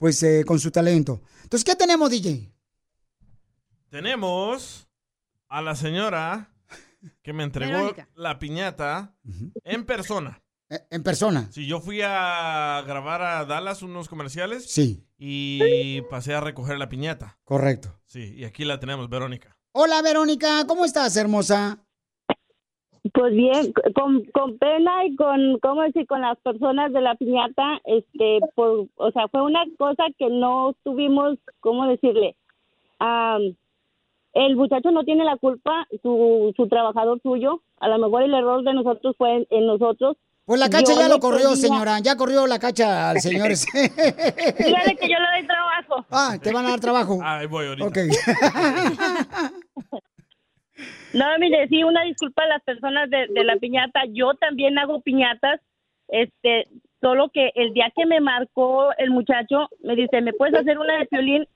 pues, 0.06 0.22
eh, 0.22 0.44
con 0.46 0.60
su 0.60 0.70
talento. 0.70 1.24
Entonces, 1.42 1.64
¿qué 1.64 1.76
tenemos, 1.76 2.12
DJ? 2.12 2.54
Tenemos 3.90 4.88
a 5.48 5.64
la 5.64 5.76
señora 5.76 6.54
que 7.24 7.34
me 7.34 7.42
entregó 7.44 7.72
Verónica. 7.72 8.08
la 8.14 8.38
piñata 8.38 9.16
en 9.64 9.84
persona. 9.84 10.44
En 10.92 11.02
persona. 11.02 11.50
Sí, 11.52 11.66
yo 11.66 11.82
fui 11.82 12.02
a 12.04 12.84
grabar 12.86 13.24
a 13.24 13.46
Dallas 13.46 13.82
unos 13.82 14.08
comerciales. 14.08 14.72
Sí. 14.72 15.04
Y 15.18 16.02
pasé 16.04 16.36
a 16.36 16.40
recoger 16.40 16.78
la 16.78 16.88
piñata. 16.88 17.40
Correcto. 17.44 18.00
Sí, 18.06 18.32
y 18.38 18.44
aquí 18.46 18.64
la 18.64 18.80
tenemos, 18.80 19.10
Verónica. 19.10 19.58
Hola, 19.72 20.04
Verónica, 20.04 20.66
¿cómo 20.68 20.86
estás, 20.86 21.18
hermosa? 21.18 21.84
Pues 23.14 23.34
bien, 23.34 23.72
con, 23.94 24.24
con 24.26 24.58
pena 24.58 25.06
y 25.06 25.16
con, 25.16 25.60
¿cómo 25.60 25.84
decir? 25.84 26.08
Con 26.08 26.22
las 26.22 26.38
personas 26.40 26.92
de 26.92 27.02
la 27.02 27.16
piñata, 27.16 27.80
este, 27.86 28.40
por, 28.56 28.88
o 28.96 29.12
sea, 29.12 29.28
fue 29.28 29.44
una 29.44 29.64
cosa 29.78 30.06
que 30.18 30.28
no 30.30 30.74
tuvimos, 30.84 31.38
¿cómo 31.60 31.86
decirle? 31.88 32.36
Am, 32.98 33.56
el 34.34 34.56
muchacho 34.56 34.90
no 34.90 35.04
tiene 35.04 35.24
la 35.24 35.38
culpa, 35.38 35.88
su, 36.02 36.52
su 36.58 36.68
trabajador 36.68 37.22
suyo, 37.22 37.62
a 37.80 37.90
lo 37.90 38.00
mejor 38.00 38.24
el 38.24 38.34
error 38.34 38.64
de 38.64 38.74
nosotros 38.74 39.16
fue 39.18 39.36
en, 39.36 39.48
en 39.52 39.68
nosotros. 39.68 40.18
Pues 40.46 40.60
la 40.60 40.70
cacha 40.70 40.94
Yo 40.94 41.00
ya 41.00 41.08
lo 41.08 41.20
corrió, 41.20 41.56
señora. 41.56 42.00
Ya 42.00 42.16
corrió 42.16 42.46
la 42.46 42.60
cacha 42.60 43.10
al 43.10 43.20
señor. 43.20 43.50
Dígale 43.74 44.96
que 44.96 45.10
yo 45.10 45.16
le 45.20 45.40
doy 45.40 45.48
trabajo. 45.48 46.06
ah, 46.12 46.38
te 46.42 46.52
van 46.52 46.66
a 46.66 46.70
dar 46.70 46.80
trabajo. 46.80 47.20
Ahí 47.24 47.48
voy 47.48 47.66
ahorita. 47.66 47.88
Ok. 47.88 47.98
No, 51.16 51.26
mire, 51.40 51.68
sí, 51.70 51.82
una 51.84 52.04
disculpa 52.04 52.44
a 52.44 52.48
las 52.48 52.64
personas 52.64 53.10
de, 53.10 53.28
de 53.28 53.44
la 53.46 53.56
piñata. 53.56 54.02
Yo 54.10 54.34
también 54.34 54.78
hago 54.78 55.00
piñatas, 55.02 55.62
este, 56.10 56.68
solo 57.00 57.30
que 57.30 57.52
el 57.56 57.74
día 57.74 57.90
que 57.96 58.06
me 58.06 58.20
marcó 58.20 58.92
el 58.98 59.12
muchacho, 59.12 59.70
me 59.82 59.96
dice, 59.96 60.22
¿me 60.22 60.34
puedes 60.34 60.60
hacer 60.60 60.78
una 60.78 60.98
de 60.98 61.08
violín? 61.10 61.48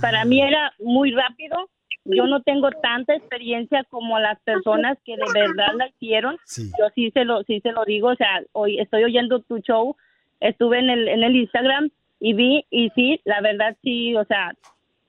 Para 0.00 0.24
mí 0.24 0.40
era 0.40 0.72
muy 0.78 1.10
rápido. 1.10 1.68
Yo 2.04 2.26
no 2.26 2.40
tengo 2.42 2.70
tanta 2.70 3.14
experiencia 3.14 3.82
como 3.90 4.18
las 4.20 4.40
personas 4.42 4.96
que 5.04 5.16
de 5.16 5.24
verdad 5.34 5.74
la 5.76 5.88
hicieron. 5.88 6.36
Yo 6.78 6.88
sí 6.94 7.10
se 7.10 7.24
lo, 7.24 7.42
sí 7.42 7.60
se 7.60 7.72
lo 7.72 7.84
digo, 7.84 8.08
o 8.08 8.16
sea, 8.16 8.42
hoy 8.52 8.78
estoy 8.78 9.02
oyendo 9.02 9.40
tu 9.40 9.58
show, 9.58 9.96
estuve 10.38 10.78
en 10.78 10.88
el, 10.88 11.08
en 11.08 11.24
el 11.24 11.34
Instagram 11.34 11.90
y 12.20 12.32
vi, 12.34 12.64
y 12.70 12.90
sí, 12.90 13.20
la 13.24 13.40
verdad 13.40 13.76
sí, 13.82 14.14
o 14.14 14.24
sea, 14.24 14.52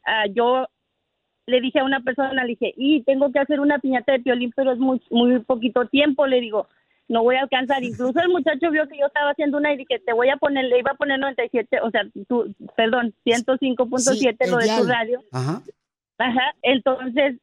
ah, 0.06 0.26
yo 0.28 0.68
le 1.48 1.62
dije 1.62 1.80
a 1.80 1.84
una 1.84 2.02
persona, 2.02 2.44
le 2.44 2.50
dije, 2.50 2.74
y 2.78 3.02
tengo 3.04 3.32
que 3.32 3.40
hacer 3.40 3.60
una 3.60 3.80
piñata 3.80 4.12
de 4.14 4.20
violín, 4.20 4.54
pero 4.56 4.72
es 4.72 4.80
muy, 4.80 5.02
muy 5.10 5.40
poquito 5.40 5.86
tiempo, 5.88 6.26
le 6.28 6.40
digo, 6.42 6.68
no 7.08 7.24
voy 7.24 7.36
a 7.36 7.42
alcanzar. 7.42 7.84
Incluso 7.84 8.20
el 8.22 8.30
muchacho 8.30 8.70
vio 8.72 8.88
que 8.88 8.98
yo 8.98 9.08
estaba 9.08 9.32
haciendo 9.32 9.58
una 9.58 9.74
y 9.74 9.78
dije, 9.78 10.00
te 10.00 10.14
voy 10.14 10.30
a 10.30 10.38
poner, 10.38 10.66
le 10.66 10.80
iba 10.80 10.92
a 10.92 10.96
poner 10.96 11.20
97, 11.20 11.80
o 11.82 11.90
sea, 11.92 12.04
tu, 12.28 12.54
perdón, 12.76 13.14
105.7 13.26 14.38
Sí, 14.46 14.50
lo 14.52 14.58
de 14.58 14.68
tu 14.68 14.88
radio. 14.88 15.24
Ajá. 15.32 15.62
Ajá, 16.18 16.54
entonces, 16.62 17.38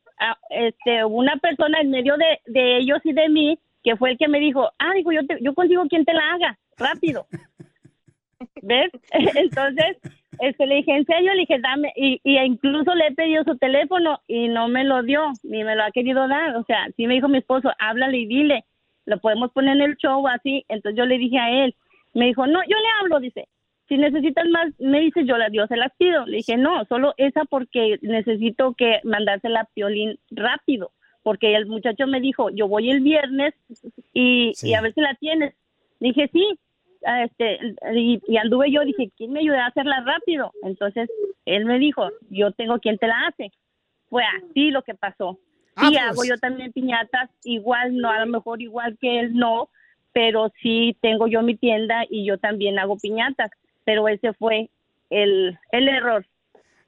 este, 0.50 1.04
una 1.04 1.36
persona 1.36 1.80
en 1.80 1.90
medio 1.90 2.16
de, 2.16 2.40
de 2.46 2.78
ellos 2.78 2.98
y 3.04 3.12
de 3.12 3.28
mí, 3.28 3.58
que 3.82 3.96
fue 3.96 4.12
el 4.12 4.18
que 4.18 4.28
me 4.28 4.38
dijo, 4.38 4.70
ah, 4.78 4.92
dijo, 4.94 5.10
yo, 5.12 5.26
te- 5.26 5.38
yo 5.42 5.52
consigo 5.54 5.86
quien 5.88 6.04
te 6.04 6.12
la 6.14 6.22
haga, 6.34 6.58
rápido. 6.76 7.26
¿Ves? 8.62 8.90
Entonces, 9.10 9.96
este, 10.40 10.66
le 10.66 10.76
dije, 10.76 10.94
en 10.94 11.04
serio, 11.06 11.32
le 11.34 11.40
dije, 11.40 11.58
dame, 11.60 11.92
y, 11.96 12.20
y 12.22 12.38
incluso 12.38 12.94
le 12.94 13.08
he 13.08 13.14
pedido 13.14 13.44
su 13.44 13.56
teléfono 13.56 14.20
y 14.28 14.48
no 14.48 14.68
me 14.68 14.84
lo 14.84 15.02
dio, 15.02 15.32
ni 15.42 15.64
me 15.64 15.74
lo 15.74 15.84
ha 15.84 15.90
querido 15.90 16.28
dar, 16.28 16.56
o 16.56 16.64
sea, 16.64 16.86
sí 16.96 17.06
me 17.06 17.14
dijo 17.14 17.28
mi 17.28 17.38
esposo, 17.38 17.70
háblale 17.78 18.18
y 18.18 18.26
dile, 18.26 18.64
lo 19.06 19.18
podemos 19.18 19.50
poner 19.52 19.76
en 19.76 19.82
el 19.82 19.96
show 19.96 20.26
así, 20.28 20.64
entonces 20.68 20.98
yo 20.98 21.06
le 21.06 21.18
dije 21.18 21.38
a 21.38 21.64
él, 21.64 21.74
me 22.14 22.26
dijo, 22.26 22.46
no, 22.46 22.60
yo 22.62 22.76
le 22.76 22.88
hablo, 23.00 23.20
dice, 23.20 23.48
si 23.88 23.96
necesitas 23.96 24.46
más, 24.48 24.68
me 24.78 25.00
dice 25.00 25.24
yo 25.24 25.38
la 25.38 25.48
yo 25.50 25.66
se 25.66 25.76
las 25.76 25.92
pido, 25.96 26.26
le 26.26 26.38
dije, 26.38 26.56
no, 26.58 26.84
solo 26.84 27.14
esa 27.16 27.44
porque 27.46 27.98
necesito 28.02 28.74
que 28.74 29.00
mandársela 29.04 29.60
a 29.60 29.68
Piolín 29.72 30.18
rápido, 30.30 30.90
porque 31.22 31.54
el 31.54 31.66
muchacho 31.66 32.06
me 32.06 32.20
dijo, 32.20 32.50
yo 32.50 32.68
voy 32.68 32.90
el 32.90 33.00
viernes 33.00 33.54
y, 34.12 34.52
Sí. 34.54 34.68
y 34.70 34.74
a 34.74 34.82
ver 34.82 34.92
si 34.94 35.00
la 35.00 35.14
tienes. 35.14 35.54
Dije, 36.00 36.28
sí, 36.32 36.58
este, 37.02 37.58
y, 37.94 38.20
y 38.26 38.36
anduve 38.36 38.70
yo, 38.70 38.84
dije, 38.84 39.10
¿quién 39.16 39.32
me 39.32 39.40
ayuda 39.40 39.64
a 39.64 39.68
hacerla 39.68 40.02
rápido? 40.04 40.52
Entonces, 40.62 41.08
él 41.44 41.64
me 41.64 41.78
dijo, 41.78 42.08
yo 42.30 42.52
tengo 42.52 42.78
quien 42.78 42.98
te 42.98 43.06
la 43.06 43.28
hace. 43.28 43.50
Fue 44.10 44.22
así 44.24 44.70
lo 44.70 44.82
que 44.82 44.94
pasó. 44.94 45.38
Ah, 45.76 45.88
Sí, 45.88 45.94
pues. 45.94 46.02
hago 46.02 46.24
yo 46.24 46.38
también 46.38 46.72
piñatas, 46.72 47.30
igual, 47.44 47.96
no, 47.96 48.10
a 48.10 48.20
lo 48.20 48.26
mejor 48.26 48.60
igual 48.60 48.98
que 49.00 49.20
él, 49.20 49.34
no, 49.34 49.68
pero 50.12 50.52
sí 50.60 50.96
tengo 51.00 51.28
yo 51.28 51.42
mi 51.42 51.56
tienda 51.56 52.04
y 52.08 52.26
yo 52.26 52.38
también 52.38 52.78
hago 52.78 52.96
piñatas, 52.96 53.50
pero 53.84 54.08
ese 54.08 54.32
fue 54.32 54.70
el, 55.10 55.56
el 55.70 55.88
error. 55.88 56.26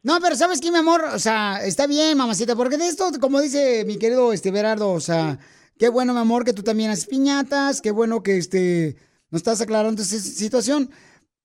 No, 0.03 0.19
pero 0.21 0.35
¿sabes 0.35 0.61
qué, 0.61 0.71
mi 0.71 0.79
amor? 0.79 1.05
O 1.15 1.19
sea, 1.19 1.59
está 1.63 1.87
bien, 1.87 2.17
mamacita, 2.17 2.57
porque 2.57 2.79
de 2.79 2.89
esto, 2.89 3.05
como 3.21 3.41
dice 3.41 3.85
mi 3.87 3.99
querido 3.99 4.33
este 4.33 4.51
Berardo, 4.51 4.91
o 4.93 5.01
sea, 5.01 5.39
qué 5.79 5.89
bueno, 5.91 6.15
mi 6.15 6.21
amor, 6.21 6.45
que 6.45 6.55
tú 6.55 6.63
también 6.63 6.91
haces 6.91 7.07
piñatas, 7.07 7.81
qué 7.81 7.91
bueno 7.91 8.23
que 8.23 8.39
este 8.39 8.97
nos 9.31 9.41
estás 9.41 9.61
aclarando 9.61 10.03
esa 10.03 10.19
situación. 10.19 10.91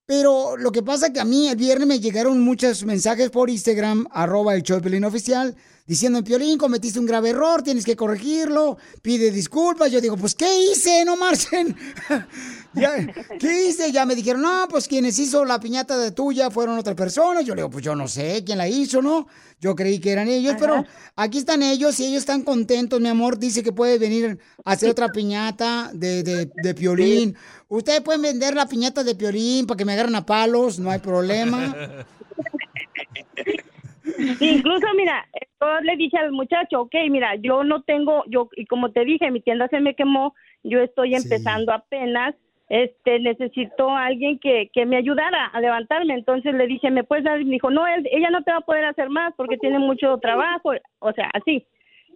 Pero 0.06 0.56
lo 0.56 0.70
que 0.70 0.82
pasa 0.82 1.12
que 1.12 1.20
a 1.20 1.24
mí 1.24 1.48
el 1.48 1.56
viernes 1.56 1.88
me 1.88 1.98
llegaron 1.98 2.40
muchos 2.40 2.84
mensajes 2.84 3.30
por 3.30 3.50
Instagram, 3.50 4.06
arroba 4.12 4.54
el 4.54 4.62
show 4.62 4.80
oficial, 5.04 5.56
diciendo, 5.86 6.22
Piolín, 6.24 6.58
cometiste 6.58 6.98
un 6.98 7.06
grave 7.06 7.30
error, 7.30 7.62
tienes 7.62 7.84
que 7.84 7.96
corregirlo, 7.96 8.76
pide 9.02 9.30
disculpas. 9.30 9.90
Yo 9.90 10.00
digo, 10.00 10.16
pues, 10.16 10.34
¿qué 10.34 10.46
hice? 10.64 11.04
No 11.04 11.16
marchen. 11.16 11.76
¿Qué 13.38 13.68
hice? 13.68 13.90
Ya 13.90 14.04
me 14.04 14.14
dijeron, 14.14 14.42
no, 14.42 14.66
pues 14.68 14.86
quienes 14.86 15.18
hizo 15.18 15.44
la 15.44 15.58
piñata 15.58 15.96
de 15.96 16.10
tuya 16.12 16.50
fueron 16.50 16.78
otras 16.78 16.94
personas. 16.94 17.44
Yo 17.44 17.54
le 17.54 17.62
digo, 17.62 17.70
pues 17.70 17.84
yo 17.84 17.94
no 17.94 18.06
sé 18.06 18.42
quién 18.44 18.58
la 18.58 18.68
hizo, 18.68 19.00
¿no? 19.00 19.26
Yo 19.60 19.74
creí 19.74 19.98
que 19.98 20.10
eran 20.12 20.28
ellos, 20.28 20.56
pero 20.58 20.84
aquí 21.14 21.38
están 21.38 21.62
ellos 21.62 21.98
y 22.00 22.04
ellos 22.04 22.18
están 22.18 22.42
contentos, 22.42 23.00
mi 23.00 23.08
amor. 23.08 23.38
Dice 23.38 23.62
que 23.62 23.72
puede 23.72 23.98
venir 23.98 24.38
a 24.64 24.72
hacer 24.72 24.90
otra 24.90 25.08
piñata 25.08 25.90
de, 25.94 26.22
de, 26.22 26.50
de 26.54 26.74
piolín. 26.74 27.34
Ustedes 27.68 28.02
pueden 28.02 28.20
vender 28.20 28.54
la 28.54 28.66
piñata 28.68 29.02
de 29.02 29.14
piolín 29.14 29.66
para 29.66 29.78
que 29.78 29.86
me 29.86 29.94
agarren 29.94 30.14
a 30.14 30.26
palos, 30.26 30.78
no 30.78 30.90
hay 30.90 30.98
problema. 30.98 31.74
Incluso, 34.40 34.86
mira, 34.96 35.26
yo 35.60 35.80
le 35.80 35.96
dije 35.96 36.18
al 36.18 36.32
muchacho, 36.32 36.82
ok, 36.82 36.94
mira, 37.10 37.34
yo 37.36 37.64
no 37.64 37.82
tengo, 37.82 38.24
yo, 38.28 38.48
y 38.56 38.66
como 38.66 38.90
te 38.92 39.04
dije, 39.04 39.30
mi 39.30 39.40
tienda 39.40 39.68
se 39.68 39.80
me 39.80 39.94
quemó, 39.94 40.34
yo 40.62 40.80
estoy 40.80 41.14
empezando 41.14 41.72
apenas, 41.72 42.34
este, 42.68 43.20
necesito 43.20 43.90
a 43.90 44.06
alguien 44.06 44.38
que, 44.38 44.70
que 44.72 44.86
me 44.86 44.96
ayudara 44.96 45.46
a 45.46 45.60
levantarme, 45.60 46.14
entonces 46.14 46.52
le 46.54 46.66
dije, 46.66 46.90
¿me 46.90 47.04
puedes 47.04 47.24
dar? 47.24 47.40
Y 47.40 47.44
me 47.44 47.52
dijo, 47.52 47.70
no, 47.70 47.86
él- 47.86 48.08
ella 48.10 48.28
no 48.30 48.42
te 48.42 48.50
va 48.50 48.58
a 48.58 48.62
poder 48.62 48.84
hacer 48.86 49.08
más 49.08 49.32
porque 49.36 49.56
tiene 49.56 49.78
mucho 49.78 50.18
trabajo, 50.18 50.72
o 50.98 51.12
sea, 51.12 51.30
así. 51.32 51.64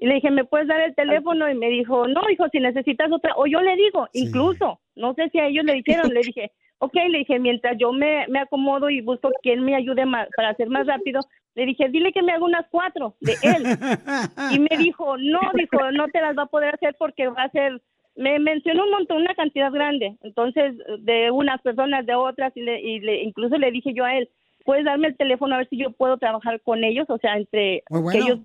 Y 0.01 0.07
le 0.07 0.15
dije, 0.15 0.31
¿me 0.31 0.45
puedes 0.45 0.67
dar 0.67 0.81
el 0.81 0.95
teléfono? 0.95 1.49
Y 1.51 1.55
me 1.55 1.69
dijo, 1.69 2.09
no, 2.09 2.23
hijo, 2.31 2.49
si 2.49 2.59
necesitas 2.59 3.13
otra, 3.13 3.35
o 3.37 3.47
yo 3.47 3.61
le 3.61 3.77
digo, 3.77 4.09
incluso, 4.13 4.81
no 4.97 5.15
sé 5.15 5.29
si 5.31 5.39
a 5.39 5.47
ellos 5.47 5.65
le 5.65 5.75
dijeron, 5.75 6.13
le 6.15 6.21
dije, 6.23 6.51
ok, 6.79 6.95
le 7.11 7.19
dije, 7.19 7.39
mientras 7.39 7.77
yo 7.79 7.93
me, 7.93 8.27
me 8.29 8.39
acomodo 8.41 8.89
y 8.91 9.03
busco 9.03 9.31
quien 9.43 9.63
me 9.63 9.75
ayude 9.77 10.05
más, 10.07 10.27
para 10.35 10.49
hacer 10.49 10.69
más 10.71 10.87
rápido, 10.87 11.21
le 11.55 11.67
dije, 11.67 11.89
dile 11.89 12.13
que 12.13 12.23
me 12.23 12.33
haga 12.33 12.45
unas 12.45 12.67
cuatro 12.71 13.15
de 13.21 13.37
él. 13.43 13.65
Y 14.53 14.59
me 14.59 14.77
dijo, 14.79 15.17
no, 15.19 15.41
dijo, 15.55 15.91
no 15.93 16.09
te 16.09 16.21
las 16.21 16.37
va 16.37 16.43
a 16.45 16.47
poder 16.47 16.75
hacer 16.75 16.97
porque 16.99 17.29
va 17.29 17.43
a 17.45 17.51
ser, 17.51 17.81
me 18.17 18.39
mencionó 18.41 18.85
un 18.85 18.91
montón, 18.91 19.19
una 19.19 19.35
cantidad 19.35 19.71
grande, 19.71 20.17
entonces, 20.23 20.75
de 21.01 21.31
unas 21.31 21.61
personas, 21.63 22.05
de 22.07 22.15
otras, 22.17 22.53
y, 22.57 22.63
le, 22.63 22.81
y 22.81 23.01
le- 23.01 23.23
incluso 23.23 23.57
le 23.59 23.71
dije 23.71 23.93
yo 23.95 24.05
a 24.05 24.17
él, 24.17 24.29
¿puedes 24.65 24.85
darme 24.85 25.09
el 25.09 25.17
teléfono 25.17 25.55
a 25.55 25.59
ver 25.59 25.69
si 25.69 25.77
yo 25.77 25.91
puedo 25.93 26.17
trabajar 26.19 26.61
con 26.63 26.83
ellos? 26.83 27.07
O 27.11 27.19
sea, 27.19 27.37
entre 27.37 27.83
que 28.13 28.19
ellos... 28.19 28.39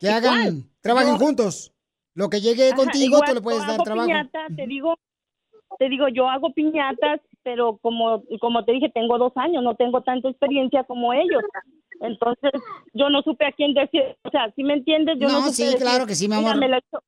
Que 0.00 0.08
hagan, 0.08 0.34
Igual, 0.34 0.62
trabajen 0.80 1.14
yo- 1.18 1.24
juntos. 1.24 1.72
Lo 2.16 2.28
que 2.28 2.40
llegue 2.40 2.66
Ajá, 2.68 2.76
contigo, 2.76 3.16
igual 3.16 3.28
tú 3.28 3.34
le 3.34 3.40
puedes 3.40 3.60
yo 3.60 3.66
dar 3.66 3.74
hago 3.74 3.84
trabajo. 3.84 4.06
piñata, 4.08 4.46
te 4.56 4.66
digo, 4.66 4.94
te 5.78 5.88
digo, 5.88 6.08
yo 6.08 6.28
hago 6.28 6.52
piñatas, 6.52 7.20
pero 7.42 7.76
como, 7.78 8.22
como 8.40 8.64
te 8.64 8.72
dije, 8.72 8.88
tengo 8.90 9.18
dos 9.18 9.32
años, 9.36 9.62
no 9.62 9.74
tengo 9.76 10.00
tanta 10.02 10.28
experiencia 10.28 10.84
como 10.84 11.12
ellos. 11.12 11.42
Entonces, 12.04 12.52
yo 12.92 13.08
no 13.10 13.22
supe 13.22 13.46
a 13.46 13.52
quién 13.52 13.74
decir, 13.74 14.02
o 14.22 14.30
sea, 14.30 14.50
si 14.54 14.62
me 14.64 14.74
entiendes, 14.74 15.16
yo 15.18 15.26
no, 15.28 15.34
No, 15.34 15.40
supe 15.40 15.52
sí, 15.52 15.64
decir, 15.64 15.78
claro 15.80 16.06
que 16.06 16.14
sí, 16.14 16.28
mi 16.28 16.36
"Mira, 16.36 16.50
amor". 16.50 16.60
me 16.60 16.68
la 16.68 16.78
hizo, 16.78 17.02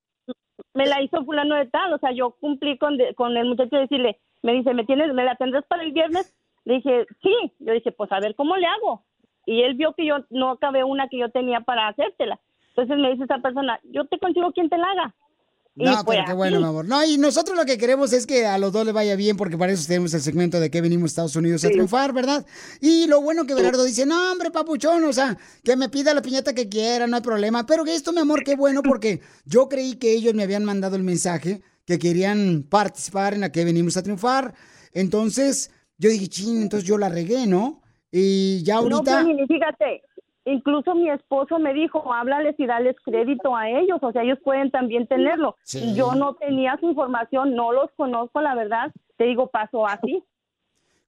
me 0.75 0.87
la 0.87 1.03
hizo 1.03 1.25
fulano 1.25 1.55
de 1.55 1.67
tal, 1.67 1.93
o 1.93 1.99
sea, 1.99 2.13
yo 2.13 2.31
cumplí 2.41 2.79
con, 2.79 2.97
de- 2.97 3.15
con 3.15 3.37
el 3.37 3.47
muchacho 3.47 3.77
de 3.77 3.83
decirle, 3.83 4.19
me 4.43 4.53
dice, 4.55 4.73
¿me 4.75 4.85
tienes, 4.85 5.13
me 5.13 5.25
la 5.25 5.35
tendrás 5.37 5.65
para 5.67 5.83
el 5.83 5.93
viernes? 5.93 6.35
Le 6.65 6.75
dije, 6.75 7.07
sí, 7.23 7.35
yo 7.61 7.73
dije, 7.73 7.93
pues 7.93 8.11
a 8.13 8.21
ver, 8.21 8.35
¿cómo 8.35 8.57
le 8.57 8.67
hago? 8.67 9.03
Y 9.45 9.63
él 9.63 9.75
vio 9.75 9.93
que 9.93 10.05
yo 10.07 10.17
no 10.31 10.51
acabé 10.51 10.83
una 10.83 11.09
que 11.09 11.19
yo 11.19 11.31
tenía 11.31 11.61
para 11.61 11.89
hacértela. 11.89 12.41
Entonces 12.71 12.99
me 12.99 13.11
dice 13.13 13.25
esa 13.25 13.39
persona, 13.39 13.79
yo 13.85 14.05
te 14.07 14.19
consigo 14.19 14.53
quien 14.53 14.69
te 14.69 14.77
la 14.79 14.91
haga. 14.91 15.15
No, 15.77 16.05
pero 16.07 16.23
qué 16.27 16.33
bueno, 16.33 16.59
mi 16.59 16.65
amor. 16.65 16.87
No, 16.87 17.05
y 17.05 17.19
nosotros 17.19 17.55
lo 17.55 17.67
que 17.67 17.77
queremos 17.77 18.13
es 18.15 18.27
que 18.27 18.47
a 18.47 18.57
los 18.57 18.73
dos 18.73 18.87
les 18.87 18.95
vaya 18.95 19.15
bien, 19.15 19.37
porque 19.37 19.59
para 19.59 19.73
eso 19.73 19.87
tenemos 19.87 20.15
el 20.15 20.23
segmento 20.23 20.59
de 20.59 20.71
que 20.71 20.81
venimos 20.81 21.05
a 21.05 21.13
Estados 21.13 21.37
Unidos 21.37 21.65
a 21.65 21.69
triunfar, 21.69 22.15
¿verdad? 22.15 22.47
Y 22.81 23.07
lo 23.07 23.21
bueno 23.21 23.45
que 23.47 23.55
Bernardo 23.55 23.85
dice, 23.85 24.07
no, 24.07 24.33
hombre, 24.33 24.51
papuchón, 24.51 25.05
o 25.05 25.13
sea, 25.13 25.37
que 25.63 25.77
me 25.77 25.91
pida 25.91 26.15
la 26.15 26.23
piñata 26.23 26.55
que 26.55 26.69
quiera, 26.71 27.07
no 27.07 27.17
hay 27.17 27.23
problema. 27.23 27.67
Pero 27.67 27.85
que 27.85 27.95
esto, 27.95 28.13
mi 28.13 28.21
amor, 28.21 28.43
qué 28.43 28.57
bueno, 28.57 28.83
porque 28.83 29.21
yo 29.45 29.69
creí 29.69 29.97
que 29.97 30.13
ellos 30.13 30.33
me 30.33 30.45
habían 30.45 30.65
mandado 30.65 30.97
el 30.97 31.05
mensaje 31.05 31.61
que 31.85 31.99
querían 31.99 32.65
participar 32.69 33.35
en 33.35 33.43
la 33.43 33.53
que 33.53 33.65
venimos 33.65 33.99
a 33.99 34.03
triunfar. 34.03 34.55
Entonces, 34.93 35.71
yo 35.99 36.09
dije, 36.09 36.29
ching, 36.29 36.63
entonces 36.63 36.89
yo 36.89 36.97
la 36.97 37.11
regué, 37.11 37.47
¿no? 37.47 37.83
Y 38.11 38.63
ya 38.63 38.77
No, 38.77 38.97
ahorita... 38.97 39.23
Y 39.23 39.47
fíjate, 39.47 40.03
incluso 40.47 40.95
mi 40.95 41.11
esposo 41.11 41.59
me 41.59 41.75
dijo, 41.75 42.13
háblales 42.13 42.55
y 42.59 42.67
dales 42.67 42.97
crédito 43.05 43.55
a 43.55 43.69
ellos, 43.69 43.99
o 44.01 44.13
sea, 44.13 44.23
ellos 44.23 44.39
pueden 44.43 44.71
también 44.71 45.07
tenerlo. 45.07 45.57
Sí. 45.63 45.95
Yo 45.95 46.15
no 46.15 46.35
tenía 46.35 46.77
su 46.81 46.89
información, 46.89 47.55
no 47.55 47.73
los 47.73 47.91
conozco, 47.97 48.41
la 48.41 48.55
verdad, 48.55 48.91
te 49.17 49.25
digo, 49.25 49.49
pasó 49.49 49.87
así. 49.87 50.23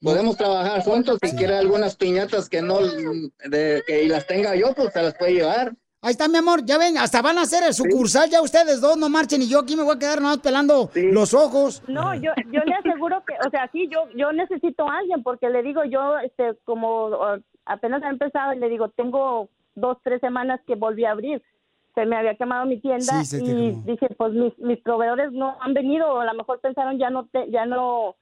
Podemos 0.00 0.36
trabajar 0.36 0.82
juntos. 0.82 1.18
Si 1.22 1.36
quiere 1.36 1.56
algunas 1.56 1.96
piñatas 1.96 2.48
que 2.48 2.62
no, 2.62 2.78
de, 2.80 3.82
que 3.86 4.08
las 4.08 4.26
tenga 4.26 4.54
yo, 4.54 4.72
pues 4.74 4.92
se 4.92 5.02
las 5.02 5.14
puede 5.14 5.34
llevar. 5.34 5.72
Ahí 6.00 6.12
está, 6.12 6.28
mi 6.28 6.36
amor, 6.36 6.64
ya 6.64 6.78
ven, 6.78 6.96
hasta 6.96 7.20
van 7.22 7.38
a 7.38 7.42
hacer 7.42 7.64
el 7.66 7.74
sucursal, 7.74 8.30
ya 8.30 8.40
ustedes 8.40 8.80
dos 8.80 8.96
no 8.96 9.08
marchen 9.08 9.42
y 9.42 9.48
yo 9.48 9.58
aquí 9.58 9.74
me 9.74 9.82
voy 9.82 9.96
a 9.96 9.98
quedar 9.98 10.20
nomás 10.20 10.38
pelando 10.38 10.90
los 10.94 11.34
ojos. 11.34 11.82
No, 11.88 12.14
yo, 12.14 12.30
yo 12.52 12.60
le 12.64 12.74
aseguro 12.74 13.24
que, 13.26 13.34
o 13.44 13.50
sea, 13.50 13.68
sí, 13.72 13.88
yo, 13.92 14.04
yo 14.14 14.30
necesito 14.32 14.88
a 14.88 14.98
alguien 14.98 15.24
porque 15.24 15.50
le 15.50 15.64
digo, 15.64 15.82
yo, 15.84 16.16
este, 16.20 16.54
como 16.62 17.10
apenas 17.64 18.00
ha 18.04 18.10
empezado 18.10 18.52
y 18.52 18.60
le 18.60 18.68
digo, 18.68 18.90
tengo 18.90 19.48
dos, 19.74 19.98
tres 20.04 20.20
semanas 20.20 20.60
que 20.68 20.76
volví 20.76 21.04
a 21.04 21.10
abrir. 21.10 21.42
Se 21.96 22.06
me 22.06 22.16
había 22.16 22.36
quemado 22.36 22.64
mi 22.64 22.80
tienda 22.80 23.24
Sí, 23.24 23.38
y 23.42 23.44
quemó. 23.46 23.82
dije, 23.84 24.06
pues 24.16 24.32
mis, 24.34 24.56
mis 24.58 24.78
proveedores 24.80 25.32
no 25.32 25.56
han 25.60 25.74
venido, 25.74 26.12
o 26.12 26.20
a 26.20 26.24
lo 26.26 26.34
mejor 26.34 26.60
pensaron 26.60 26.96
ya 26.96 27.10
no, 27.10 27.26
te, 27.26 27.50
ya 27.50 27.66
no, 27.66 28.14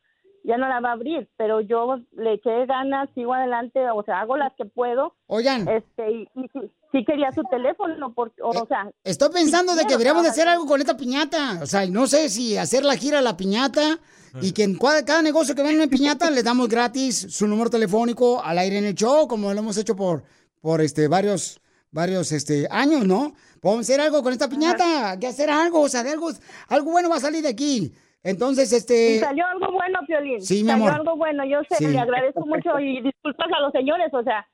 ya 0.46 0.56
no 0.56 0.68
la 0.68 0.80
va 0.80 0.90
a 0.90 0.92
abrir, 0.92 1.28
pero 1.36 1.60
yo 1.60 1.98
le 2.12 2.34
eché 2.34 2.66
ganas, 2.66 3.08
sigo 3.14 3.34
adelante, 3.34 3.80
o 3.90 4.02
sea, 4.04 4.20
hago 4.20 4.36
las 4.36 4.52
que 4.54 4.64
puedo. 4.64 5.12
Oigan. 5.26 5.66
Este, 5.66 6.10
y, 6.10 6.28
y 6.36 6.48
sí, 6.52 6.70
sí 6.92 7.04
quería 7.04 7.32
su 7.32 7.42
teléfono, 7.50 8.14
porque, 8.14 8.40
o, 8.42 8.50
o 8.50 8.66
sea. 8.66 8.88
Estoy 9.02 9.30
pensando 9.30 9.72
sí 9.72 9.78
de 9.78 9.84
que 9.84 9.92
deberíamos 9.92 10.22
de 10.22 10.28
hacer 10.28 10.46
algo 10.46 10.66
con 10.66 10.80
esta 10.80 10.96
piñata. 10.96 11.58
O 11.62 11.66
sea, 11.66 11.84
no 11.86 12.06
sé 12.06 12.28
si 12.28 12.56
hacer 12.56 12.84
la 12.84 12.96
gira 12.96 13.18
a 13.18 13.22
la 13.22 13.36
piñata 13.36 13.98
y 14.40 14.52
que 14.52 14.62
en 14.62 14.78
cada, 14.78 15.04
cada 15.04 15.20
negocio 15.20 15.54
que 15.56 15.62
venda 15.62 15.82
una 15.82 15.90
piñata 15.90 16.30
le 16.30 16.44
damos 16.44 16.68
gratis 16.68 17.26
su 17.28 17.48
número 17.48 17.68
telefónico 17.68 18.40
al 18.42 18.58
aire 18.58 18.78
en 18.78 18.84
el 18.84 18.94
show, 18.94 19.26
como 19.26 19.52
lo 19.52 19.58
hemos 19.58 19.76
hecho 19.78 19.96
por, 19.96 20.22
por 20.60 20.80
este, 20.80 21.08
varios, 21.08 21.60
varios 21.90 22.30
este, 22.30 22.68
años, 22.70 23.04
¿no? 23.04 23.34
Podemos 23.60 23.84
hacer 23.84 24.00
algo 24.00 24.22
con 24.22 24.32
esta 24.32 24.48
piñata, 24.48 25.12
hay 25.12 25.18
que 25.18 25.26
hacer 25.26 25.50
algo, 25.50 25.80
o 25.80 25.88
sea, 25.88 26.04
de 26.04 26.10
algo, 26.10 26.30
algo 26.68 26.92
bueno 26.92 27.08
va 27.08 27.16
a 27.16 27.20
salir 27.20 27.42
de 27.42 27.48
aquí. 27.48 27.92
Entonces, 28.26 28.72
este... 28.72 29.16
Y 29.16 29.18
salió 29.18 29.46
algo 29.46 29.72
bueno, 29.72 30.00
Piolín. 30.06 30.40
Sí, 30.42 30.62
mi 30.62 30.70
salió 30.70 30.84
amor. 30.86 31.00
algo 31.00 31.16
bueno. 31.16 31.44
Yo 31.44 31.60
sé, 31.68 31.76
Sí. 31.76 31.86
le 31.88 31.98
agradezco 31.98 32.44
mucho 32.46 32.78
y 32.80 33.00
disculpas 33.00 33.48
a 33.56 33.60
los 33.60 33.72
señores, 33.72 34.12
o 34.12 34.22
sea, 34.22 34.46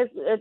es- 0.00 0.10
es- 0.16 0.40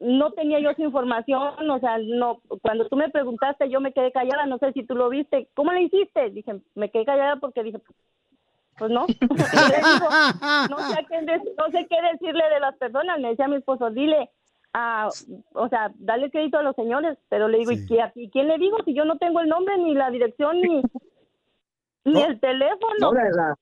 no 0.00 0.30
tenía 0.32 0.60
yo 0.60 0.70
esa 0.70 0.82
información, 0.82 1.68
o 1.70 1.78
sea, 1.80 1.98
no. 1.98 2.40
Cuando 2.62 2.86
tú 2.88 2.94
me 2.96 3.08
preguntaste, 3.10 3.68
yo 3.68 3.80
me 3.80 3.92
quedé 3.92 4.12
callada. 4.12 4.46
No 4.46 4.58
sé 4.58 4.72
si 4.72 4.84
tú 4.84 4.94
lo 4.94 5.08
viste. 5.08 5.48
¿Cómo 5.54 5.72
le 5.72 5.82
hiciste? 5.82 6.30
Dije, 6.30 6.54
me 6.76 6.88
quedé 6.90 7.04
callada 7.04 7.36
porque 7.36 7.64
dije, 7.64 7.80
pues 8.78 8.90
no. 8.92 9.06
Digo, 9.08 10.08
no 10.70 10.78
sé 10.90 11.04
qué 11.08 11.20
no 11.22 11.66
sé 11.72 11.86
qué 11.90 11.96
decirle 12.12 12.44
de 12.54 12.60
las 12.60 12.76
personas. 12.76 13.18
Me 13.18 13.30
decía 13.30 13.48
mi 13.48 13.56
esposo, 13.56 13.90
dile. 13.90 14.30
a 14.74 15.08
o 15.54 15.68
sea, 15.68 15.90
dale 15.96 16.30
crédito 16.30 16.58
a 16.58 16.62
los 16.62 16.76
señores, 16.76 17.18
pero 17.28 17.48
le 17.48 17.58
digo, 17.58 17.72
¿y, 17.72 17.84
qué- 17.86 18.12
¿y 18.14 18.28
quién 18.30 18.46
le 18.48 18.58
digo 18.58 18.76
si 18.84 18.94
yo 18.94 19.04
no 19.04 19.16
tengo 19.18 19.40
el 19.40 19.48
nombre, 19.48 19.76
ni 19.78 19.94
la 19.94 20.10
dirección, 20.10 20.60
ni, 20.60 20.82
ni 22.12 22.22
el 22.22 22.40
teléfono? 22.40 22.94
No, 23.00 23.12
¿verdad? 23.12 23.54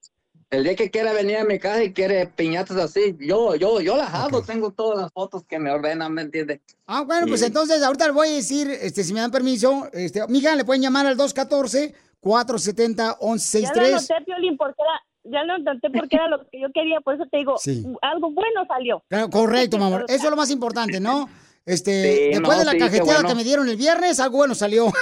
El 0.49 0.62
día 0.62 0.76
que 0.76 0.92
quiera 0.92 1.12
venir 1.12 1.38
a 1.38 1.44
mi 1.44 1.59
casa 1.59 1.82
y 1.82 1.92
quiere 1.92 2.28
piñatas 2.28 2.76
así, 2.76 3.16
yo, 3.18 3.57
yo, 3.57 3.80
yo 3.80 3.97
las 3.97 4.14
hago, 4.14 4.42
tengo 4.42 4.70
todas 4.70 4.97
las 5.03 5.12
fotos 5.12 5.42
que 5.44 5.59
me 5.59 5.72
ordenan, 5.72 6.14
¿me 6.14 6.22
entiendes? 6.22 6.61
Ah, 6.86 7.03
bueno, 7.03 7.26
pues 7.26 7.42
entonces 7.42 7.82
ahorita 7.82 8.07
le 8.07 8.12
voy 8.12 8.28
a 8.28 8.32
decir, 8.32 8.70
este, 8.70 9.03
si 9.03 9.12
me 9.12 9.18
dan 9.20 9.32
permiso, 9.32 9.88
este, 9.92 10.24
mija, 10.28 10.55
le 10.55 10.64
pueden 10.64 10.82
llamar 10.82 11.05
al 11.07 11.16
214-470-1163. 11.16 13.62
Ya 13.62 13.72
lo 13.74 13.86
anoté, 13.86 14.14
Piolín, 14.24 14.57
porque 14.57 14.82
era, 14.82 15.03
ya 15.24 15.42
lo 15.44 15.55
anoté 15.55 15.90
porque 15.90 16.16
era 16.16 16.28
lo 16.28 16.47
que 16.49 16.61
yo 16.61 16.68
quería, 16.72 17.01
por 17.01 17.14
eso 17.14 17.24
te 17.30 17.38
digo, 17.38 17.57
Sí. 17.61 17.84
algo 18.03 18.30
bueno 18.30 18.64
salió. 18.68 19.03
Claro, 19.09 19.30
correcto, 19.30 19.78
mi 19.78 19.84
amor. 19.84 20.05
Eso 20.09 20.24
es 20.24 20.30
lo 20.30 20.36
más 20.36 20.51
importante, 20.51 21.01
¿no? 21.01 21.28
Este, 21.67 21.91
Sí, 21.91 22.31
después 22.31 22.59
no, 22.59 22.59
de 22.61 22.64
la 22.64 22.73
sí, 22.73 22.79
cajeteada 22.79 23.14
bueno. 23.14 23.29
que 23.29 23.35
me 23.35 23.43
dieron 23.43 23.69
el 23.69 23.77
viernes, 23.77 24.21
algo 24.21 24.37
bueno 24.39 24.55
salió. 24.55 24.87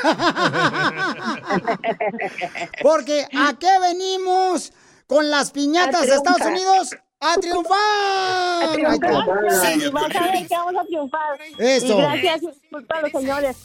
Porque 2.83 3.29
¿a 3.37 3.55
qué 3.59 3.79
venimos 3.83 4.73
con 5.07 5.31
las 5.31 5.51
piñatas 5.51 6.07
de 6.07 6.15
Estados. 6.15 6.41
Unidos? 6.41 6.97
¡A 7.21 7.35
triunfar! 7.37 7.77
A 7.79 8.77
y 8.77 8.83
vas 8.83 10.17
a 10.17 10.21
ver 10.23 10.47
que 10.47 10.57
vamos 10.57 10.75
a 10.77 10.85
triunfar. 10.85 11.39
Eso. 11.59 11.99
Y 11.99 12.03
gracias, 12.03 12.43
a 12.89 13.01
los 13.01 13.13
señores. 13.13 13.57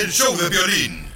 El 0.00 0.10
show 0.10 0.36
de 0.36 0.48
violín. 0.48 1.10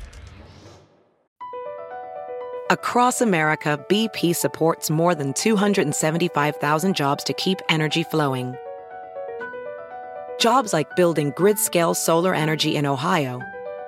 Across 2.70 3.22
America, 3.22 3.78
BP 3.88 4.34
supports 4.34 4.90
more 4.90 5.14
than 5.14 5.32
275,000 5.34 6.94
jobs 6.94 7.22
to 7.22 7.32
keep 7.34 7.60
energy 7.68 8.02
flowing. 8.02 8.56
Jobs 10.44 10.74
like 10.74 10.94
building 10.94 11.32
grid 11.34 11.58
scale 11.58 11.94
solar 11.94 12.34
energy 12.34 12.76
in 12.76 12.84
Ohio 12.84 13.40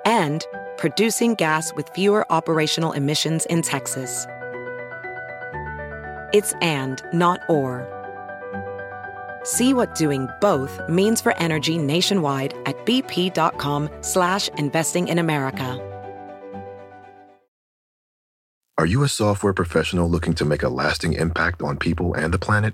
and 0.05 0.43
producing 0.75 1.35
gas 1.35 1.71
with 1.75 1.87
fewer 1.89 2.25
operational 2.31 2.93
emissions 2.93 3.45
in 3.45 3.61
Texas. 3.61 4.25
It's 6.33 6.53
and, 6.63 6.99
not 7.13 7.41
or. 7.47 7.85
See 9.43 9.75
what 9.75 9.93
doing 9.93 10.29
both 10.41 10.81
means 10.89 11.21
for 11.21 11.37
energy 11.37 11.77
nationwide 11.77 12.55
at 12.65 12.75
bp.com 12.87 13.91
slash 14.01 14.47
investing 14.57 15.09
in 15.09 15.19
America. 15.19 15.79
Are 18.79 18.87
you 18.87 19.03
a 19.03 19.09
software 19.09 19.53
professional 19.53 20.09
looking 20.09 20.33
to 20.33 20.43
make 20.43 20.63
a 20.63 20.69
lasting 20.69 21.13
impact 21.13 21.61
on 21.61 21.77
people 21.77 22.15
and 22.15 22.33
the 22.33 22.39
planet? 22.39 22.73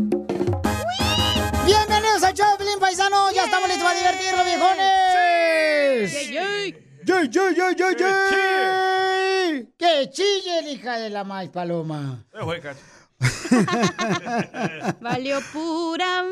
Paisano. 2.91 3.31
Ya 3.31 3.45
estamos 3.45 3.69
listos 3.69 3.87
para 3.87 3.97
divertirnos, 3.97 4.45
viejones. 4.45 6.11
¡Yay, 6.11 6.33
yay! 6.33 6.75
¡Yay, 7.05 7.29
yay, 7.29 7.55
yay, 7.55 7.73
yay, 7.77 7.95
yay! 7.95 9.65
¡Que 9.77 10.09
chille, 10.11 10.69
hija 10.69 10.97
de 10.97 11.09
la 11.09 11.23
maíz 11.23 11.51
paloma! 11.51 12.25
Valió 14.99 15.39
pura. 15.53 16.25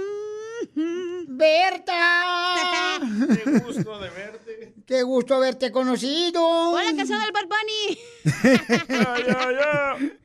¡Berta! 1.29 2.99
Qué 2.99 3.51
gusto 3.61 3.97
de 3.97 4.09
verte. 4.09 4.73
¡Qué 4.85 5.03
gusto 5.03 5.35
haberte 5.35 5.71
conocido! 5.71 6.71
Hola, 6.71 6.93
canción 6.93 7.21
del 7.21 7.31
Bad 7.31 7.47
Bunny. 7.47 7.97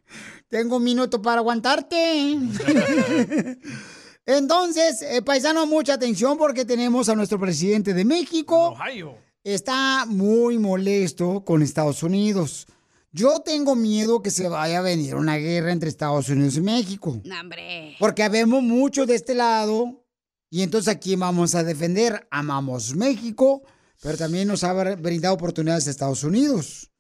Tengo 0.48 0.78
un 0.78 0.82
minuto 0.82 1.22
para 1.22 1.38
aguantarte. 1.38 2.36
Entonces, 4.26 5.02
eh, 5.02 5.22
paisano, 5.22 5.66
mucha 5.66 5.94
atención 5.94 6.38
porque 6.38 6.64
tenemos 6.64 7.08
a 7.08 7.14
nuestro 7.14 7.38
presidente 7.38 7.92
de 7.92 8.04
México. 8.04 8.70
Ohio. 8.70 9.18
Está 9.42 10.06
muy 10.06 10.58
molesto 10.58 11.44
con 11.44 11.62
Estados 11.62 12.02
Unidos. 12.02 12.66
Yo 13.12 13.40
tengo 13.40 13.76
miedo 13.76 14.22
que 14.22 14.30
se 14.30 14.48
vaya 14.48 14.78
a 14.78 14.82
venir 14.82 15.14
una 15.14 15.36
guerra 15.36 15.70
entre 15.70 15.88
Estados 15.88 16.28
Unidos 16.30 16.56
y 16.56 16.62
México. 16.62 17.20
No, 17.24 17.40
hombre. 17.40 17.96
Porque 17.98 18.22
habemos 18.22 18.62
mucho 18.62 19.06
de 19.06 19.14
este 19.14 19.34
lado. 19.34 20.04
Y 20.50 20.62
entonces 20.62 20.88
aquí 20.88 21.14
vamos 21.16 21.54
a 21.54 21.62
defender. 21.62 22.26
Amamos 22.30 22.96
México, 22.96 23.62
pero 24.00 24.16
también 24.16 24.48
nos 24.48 24.64
ha 24.64 24.72
brindado 24.94 25.34
oportunidades 25.34 25.86
a 25.86 25.90
Estados 25.90 26.24
Unidos. 26.24 26.90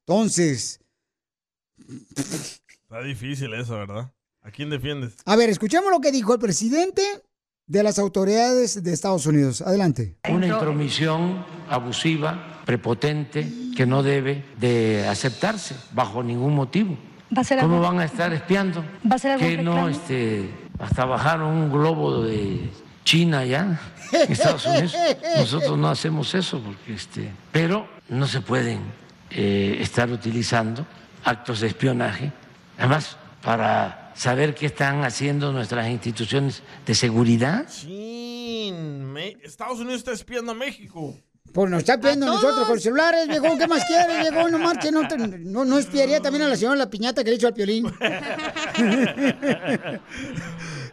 Entonces, 0.00 0.80
Está 2.82 3.02
difícil 3.02 3.54
eso, 3.54 3.74
¿verdad? 3.74 4.12
¿A 4.42 4.50
quién 4.50 4.70
defiendes? 4.70 5.14
a 5.24 5.36
ver, 5.36 5.50
escuchemos 5.50 5.90
lo 5.90 6.00
que 6.00 6.10
dijo 6.12 6.32
el 6.32 6.40
presidente 6.40 7.02
de 7.66 7.82
las 7.82 7.98
autoridades 7.98 8.82
de 8.82 8.92
Estados 8.92 9.26
Unidos. 9.26 9.60
Adelante. 9.62 10.16
Una 10.28 10.46
intromisión 10.48 11.44
abusiva, 11.68 12.60
prepotente, 12.64 13.46
que 13.76 13.86
no 13.86 14.02
debe 14.02 14.44
de 14.58 15.06
aceptarse 15.08 15.76
bajo 15.92 16.22
ningún 16.22 16.54
motivo. 16.54 16.96
¿Va 17.36 17.42
a 17.42 17.44
ser 17.44 17.60
¿Cómo 17.60 17.76
algo- 17.76 17.86
van 17.88 18.00
a 18.00 18.04
estar 18.04 18.32
espiando? 18.32 18.84
¿Va 19.10 19.16
a 19.16 19.18
ser 19.18 19.32
algún 19.32 19.48
Que 19.48 19.62
no, 19.62 19.88
este, 19.88 20.50
hasta 20.80 21.04
bajaron 21.04 21.54
un 21.54 21.70
globo 21.70 22.22
de 22.22 22.68
China 23.04 23.44
ya, 23.44 23.80
en 24.12 24.32
Estados 24.32 24.66
Unidos. 24.66 24.96
Nosotros 25.36 25.78
no 25.78 25.88
hacemos 25.90 26.34
eso, 26.34 26.60
porque, 26.60 26.94
este, 26.94 27.30
pero 27.52 27.86
no 28.08 28.26
se 28.26 28.40
pueden 28.40 28.80
eh, 29.30 29.76
estar 29.80 30.10
utilizando 30.10 30.84
actos 31.24 31.60
de 31.60 31.68
espionaje, 31.68 32.32
además 32.78 33.16
para 33.42 33.99
saber 34.20 34.54
qué 34.54 34.66
están 34.66 35.02
haciendo 35.02 35.50
nuestras 35.50 35.88
instituciones 35.88 36.62
de 36.84 36.94
seguridad. 36.94 37.66
Me- 37.86 39.36
Estados 39.42 39.78
Unidos 39.78 40.00
está 40.00 40.12
espiando 40.12 40.52
a 40.52 40.54
México. 40.54 41.16
Pues 41.54 41.70
nos 41.70 41.78
está 41.80 41.96
viendo 41.96 42.26
nosotros 42.26 42.66
con 42.68 42.78
celulares, 42.78 43.26
viejo. 43.28 43.56
¿Qué 43.58 43.66
más 43.66 43.82
quieres, 43.86 44.20
viejo? 44.30 44.48
No 44.50 44.58
marche, 44.68 44.92
no, 44.92 45.02
no, 45.08 45.64
no 45.64 45.78
espiaría 45.78 46.20
también 46.20 46.42
a 46.44 46.48
la 46.48 46.56
señora 46.56 46.76
la 46.76 46.90
piñata 46.90 47.24
que 47.24 47.30
le 47.30 47.36
hizo 47.36 47.46
al 47.46 47.54
piolín. 47.54 47.86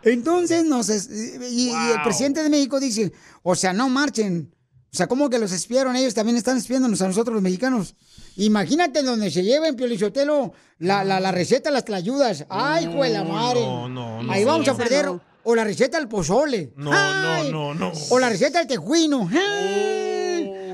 Entonces, 0.04 0.64
nos 0.66 0.88
es- 0.90 1.10
y, 1.12 1.70
y 1.70 1.92
el 1.96 2.02
presidente 2.04 2.42
de 2.42 2.50
México 2.50 2.80
dice, 2.80 3.12
o 3.44 3.56
sea, 3.56 3.74
no 3.74 3.90
marchen. 3.90 4.54
O 4.94 4.98
sea, 4.98 5.08
¿cómo 5.08 5.30
que 5.30 5.38
los 5.38 5.52
espiaron? 5.52 5.96
Ellos 5.96 6.14
también 6.14 6.38
están 6.38 6.58
espiándonos 6.58 7.02
a 7.02 7.08
nosotros 7.08 7.34
los 7.34 7.44
mexicanos. 7.44 7.96
Imagínate 8.38 9.04
donde 9.04 9.30
se 9.32 9.44
lleven, 9.44 9.76
Piolichotelo, 9.76 10.54
la, 10.80 11.04
la, 11.04 11.20
la 11.20 11.32
receta, 11.32 11.72
las 11.72 11.86
tlayudas. 11.86 12.46
Ay, 12.50 12.86
de 12.88 13.10
la 13.10 13.24
madre. 13.24 13.62
No, 13.62 13.90
no, 13.90 14.24
no. 14.24 14.32
Ahí 14.32 14.44
vamos 14.44 14.68
a 14.68 14.76
perder. 14.76 15.06
no. 15.06 15.22
O 15.44 15.56
la 15.56 15.64
receta 15.64 15.98
del 15.98 16.08
pozole. 16.10 16.74
No, 16.76 16.92
Ay. 16.94 17.50
no, 17.52 17.74
no, 17.74 17.92
no. 17.92 17.92
O 18.10 18.20
la 18.20 18.28
receta 18.30 18.60
del 18.60 18.68
tejuino. 18.68 19.30
Ay. 19.32 20.17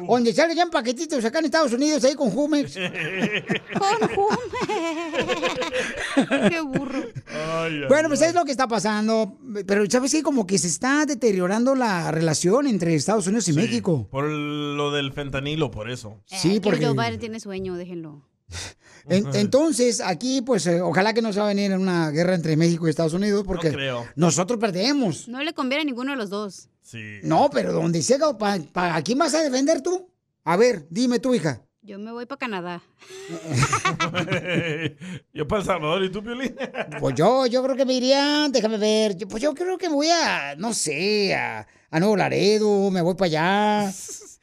Donde 0.08 0.34
sale 0.34 0.56
ya 0.56 0.64
en 0.64 0.70
paquetitos 0.70 1.24
acá 1.26 1.40
en 1.40 1.46
Estados 1.46 1.74
Unidos, 1.74 2.04
ahí 2.04 2.16
con 2.16 2.30
Jumex. 2.32 2.74
Con 3.74 4.10
Qué 6.50 6.62
burro. 6.62 7.02
Bueno, 7.88 8.10
pues 8.10 8.22
es 8.22 8.34
lo 8.34 8.46
que 8.46 8.52
está 8.52 8.68
pasando. 8.68 9.38
Pero 9.66 9.90
sabes 9.90 10.12
que 10.12 10.24
como 10.24 10.46
que 10.48 10.58
se 10.58 10.68
está 10.68 11.06
deteriorando 11.06 11.76
la 11.76 12.12
relación 12.12 12.68
entre 12.68 12.96
Estados 12.96 13.28
Unidos 13.28 13.48
y 13.50 13.54
México. 13.54 14.08
Por 14.10 14.26
lo 14.26 14.92
del 14.92 15.12
fentanilo, 15.14 15.72
por 15.72 15.90
eso. 15.90 16.22
Sí, 16.26 16.56
Que 16.56 16.62
porque... 16.62 16.86
Joe 16.86 16.94
Biden 16.94 17.20
tiene 17.20 17.40
sueño, 17.40 17.76
déjenlo. 17.76 18.28
En- 19.10 19.36
entonces, 19.36 20.00
aquí, 20.00 20.42
pues, 20.42 20.66
eh, 20.66 20.80
ojalá 20.82 21.14
que 21.14 21.22
no 21.22 21.34
se 21.34 21.40
va 21.40 21.46
a 21.48 21.50
venir 21.50 21.74
en 21.74 21.82
una 21.82 22.10
guerra 22.10 22.36
entre 22.36 22.56
México 22.56 22.88
y 22.88 22.90
Estados 22.90 23.12
Unidos, 23.14 23.44
porque 23.46 23.70
creo. 23.70 24.06
nosotros 24.16 24.58
perdemos. 24.62 25.28
No 25.28 25.44
le 25.44 25.54
conviene 25.54 25.82
a 25.82 25.86
ninguno 25.86 26.12
de 26.12 26.18
los 26.18 26.30
dos. 26.30 26.70
Sí. 26.84 27.20
No, 27.24 27.50
pero 27.52 27.74
donde 27.74 28.02
sea, 28.04 28.20
pa, 28.38 28.58
pa- 28.72 28.96
¿a 28.96 29.02
quién 29.02 29.18
vas 29.18 29.34
a 29.34 29.42
defender 29.42 29.82
tú? 29.82 30.10
A 30.44 30.58
ver, 30.58 30.86
dime 30.90 31.20
tú, 31.20 31.34
hija. 31.34 31.62
Yo 31.82 31.98
me 32.00 32.12
voy 32.12 32.26
para 32.26 32.40
Canadá. 32.40 32.82
Yo 35.34 35.48
para 35.48 35.62
El 35.62 35.66
Salvador 35.68 36.04
y 36.04 36.12
tú, 36.12 36.24
Piolín. 36.24 36.56
Pues 37.00 37.16
yo, 37.16 37.46
yo 37.48 37.64
creo 37.64 37.76
que 37.76 37.86
me 37.86 37.94
iría, 37.94 38.48
déjame 38.50 38.78
ver, 38.78 39.18
yo- 39.18 39.28
pues 39.28 39.42
yo 39.42 39.54
creo 39.54 39.78
que 39.78 39.90
me 39.90 39.96
voy 39.96 40.10
a, 40.10 40.56
no 40.58 40.74
sé, 40.74 41.36
a, 41.36 41.68
a 41.92 42.00
Nuevo 42.00 42.16
Laredo, 42.16 42.90
me 42.92 43.02
voy 43.02 43.16
para 43.16 43.26
allá. 43.28 43.94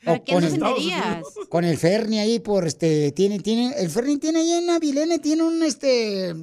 ¿Para 0.05 0.19
qué 0.21 0.33
con 0.33 0.45
el-? 0.45 0.61
Con 1.49 1.65
el 1.65 1.77
Ferni 1.77 2.19
ahí 2.19 2.39
por 2.41 2.67
este, 2.67 3.13
tiene, 3.13 3.39
tiene, 3.41 3.75
el 3.79 3.91
Ferni 3.91 4.19
tiene 4.19 4.41
ahí 4.41 4.53
en 4.53 4.71
Avilene, 4.71 5.19
tiene 5.19 5.43
un 5.43 5.63
este, 5.63 6.35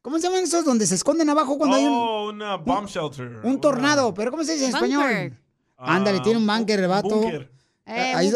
¿cómo 0.00 0.18
se 0.18 0.28
llaman 0.28 0.44
esos 0.44 0.64
donde 0.64 0.86
se 0.86 0.94
esconden 0.94 1.28
abajo 1.30 1.58
cuando 1.58 1.76
hay 1.76 1.84
un, 1.84 1.92
Oh, 1.94 2.28
una 2.30 2.56
bomb 2.56 2.88
shelter. 2.88 3.40
un 3.44 3.60
tornado? 3.60 4.12
Pero 4.14 4.30
¿cómo 4.30 4.44
se 4.44 4.54
dice 4.54 4.66
en 4.66 4.72
Bunker. 4.72 4.88
español? 4.90 5.38
Ándale, 5.82 6.20
tiene 6.20 6.38
un 6.38 6.46
bunker 6.46 6.80
el 6.80 6.88
vato. 6.88 7.20
búnker. 7.20 7.50
Eh, 7.86 8.12
ahí, 8.14 8.32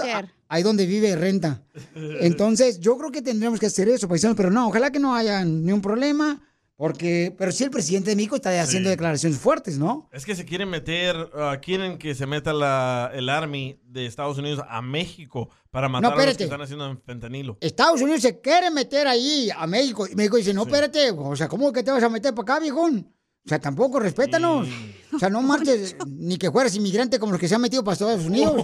ahí 0.49 0.63
donde 0.63 0.87
vive 0.87 1.15
renta. 1.17 1.63
Entonces, 1.95 2.81
yo 2.81 2.97
creo 2.99 3.11
que 3.11 3.23
tendríamos 3.23 3.61
que 3.61 3.67
hacer 3.67 3.89
eso, 3.89 4.09
paisanos, 4.09 4.37
pero 4.37 4.51
no, 4.51 4.69
ojalá 4.69 4.91
que 4.91 4.99
no 4.99 5.15
haya 5.15 5.45
ni 5.45 5.73
un 5.73 5.81
problema, 5.81 6.43
porque, 6.77 7.35
pero 7.39 7.53
sí 7.53 7.65
el 7.65 7.71
presidente 7.71 8.11
de 8.11 8.17
México 8.17 8.37
está 8.37 8.61
haciendo 8.61 8.91
declaraciones 8.91 9.39
fuertes, 9.39 9.79
¿no? 9.79 10.11
Es 10.13 10.27
que 10.27 10.35
se 10.35 10.45
quieren 10.45 10.69
meter, 10.69 11.17
ah, 11.35 11.59
quieren 11.63 11.97
que 11.97 12.15
se 12.15 12.27
meta 12.27 12.53
la, 12.53 13.11
el 13.15 13.31
Army 13.31 13.81
de 13.85 14.05
Estados 14.05 14.37
Unidos 14.37 14.63
a 14.69 14.83
México 14.83 15.49
para 15.71 15.89
matar 15.89 16.13
a 16.13 16.27
los 16.27 16.37
que 16.37 16.45
están 16.45 16.61
haciendo 16.61 17.01
fentanilo. 17.07 17.57
Estados 17.61 18.03
Unidos 18.03 18.21
se 18.21 18.41
quiere 18.41 18.71
meter 18.71 19.07
ahí 19.07 19.49
a 19.57 19.67
México. 19.67 20.07
Y 20.07 20.15
México 20.15 20.37
dice, 20.37 20.53
no, 20.53 20.65
espérate, 20.65 21.13
o 21.13 21.35
sea, 21.35 21.49
¿cómo 21.49 21.73
que 21.73 21.83
te 21.83 21.91
vas 21.91 22.03
a 22.03 22.11
meter 22.11 22.35
para 22.35 22.55
acá, 22.55 22.61
viejón? 22.61 23.11
O 23.47 23.49
sea, 23.49 23.61
tampoco, 23.61 24.01
respétanos. 24.01 24.67
O 25.15 25.19
sea, 25.21 25.31
no 25.31 25.41
marches 25.51 25.95
ni 26.19 26.37
que 26.37 26.51
fueras 26.51 26.75
inmigrante 26.75 27.21
como 27.21 27.31
los 27.31 27.41
que 27.41 27.47
se 27.47 27.55
han 27.55 27.61
metido 27.61 27.85
para 27.85 27.93
Estados 27.93 28.25
Unidos. 28.25 28.55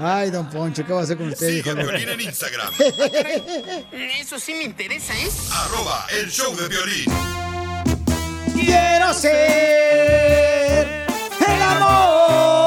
Ay, 0.00 0.30
don 0.30 0.50
Poncho, 0.50 0.84
¿qué 0.84 0.92
va 0.92 1.00
a 1.00 1.02
hacer 1.04 1.16
con 1.16 1.28
usted, 1.28 1.48
Sigue 1.48 1.74
Piolín 1.74 2.08
en 2.08 2.20
Instagram. 2.20 2.74
Eso 4.20 4.38
sí 4.40 4.54
me 4.54 4.64
interesa, 4.64 5.14
¿eh? 5.14 5.30
Arroba 5.52 6.06
el 6.20 6.28
show 6.28 6.54
de 6.56 6.68
violín. 6.68 7.06
Quiero 8.52 9.14
ser 9.14 9.36
el 11.46 11.62
amor 11.62 12.65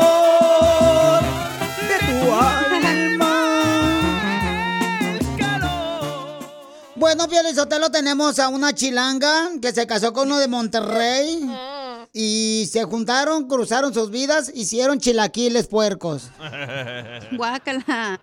Bueno, 6.99 7.27
Pielizotelo, 7.29 7.89
tenemos 7.89 8.39
a 8.39 8.49
una 8.49 8.73
chilanga 8.73 9.51
que 9.61 9.71
se 9.71 9.87
casó 9.87 10.11
con 10.11 10.27
uno 10.27 10.37
de 10.37 10.49
Monterrey. 10.49 11.39
Y 12.11 12.65
se 12.67 12.83
juntaron, 12.83 13.47
cruzaron 13.47 13.93
sus 13.93 14.11
vidas, 14.11 14.51
hicieron 14.53 14.99
chilaquiles 14.99 15.67
puercos. 15.67 16.29
Guácala. 17.37 18.19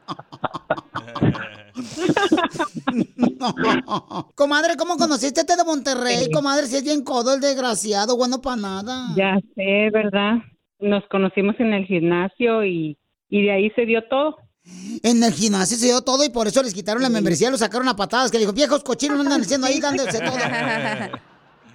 Comadre, 4.35 4.77
¿cómo 4.77 4.99
conociste 4.99 5.41
a 5.41 5.43
este 5.43 5.57
de 5.57 5.65
Monterrey? 5.65 6.31
Comadre, 6.31 6.67
si 6.67 6.77
es 6.77 6.85
bien 6.85 7.03
codo 7.03 7.35
el 7.35 7.41
desgraciado, 7.41 8.17
bueno 8.17 8.43
para 8.43 8.57
nada. 8.57 9.09
Ya 9.17 9.39
sé, 9.55 9.91
¿verdad? 9.91 10.35
Nos 10.81 11.03
conocimos 11.09 11.55
en 11.61 11.73
el 11.73 11.87
gimnasio 11.87 12.63
y, 12.65 12.99
y 13.31 13.43
de 13.43 13.53
ahí 13.53 13.71
se 13.71 13.87
dio 13.87 14.07
todo. 14.09 14.37
En 15.03 15.23
el 15.23 15.33
gimnasio 15.33 15.77
se 15.77 15.87
dio 15.87 16.01
todo 16.03 16.25
y 16.25 16.31
por 16.31 16.47
eso 16.47 16.63
les 16.63 16.75
quitaron 16.75 17.03
la 17.03 17.09
membresía, 17.09 17.51
lo 17.51 17.57
sacaron 17.57 17.89
a 17.89 17.95
patadas, 17.97 18.31
que 18.31 18.39
le 18.39 18.43
dijo, 18.43 18.53
viejos 18.53 18.83
cochinos 18.83 19.17
no 19.17 19.23
andan 19.23 19.41
haciendo 19.43 19.67
ahí, 19.67 19.81
dándose 19.81 20.19
todo. 20.21 20.37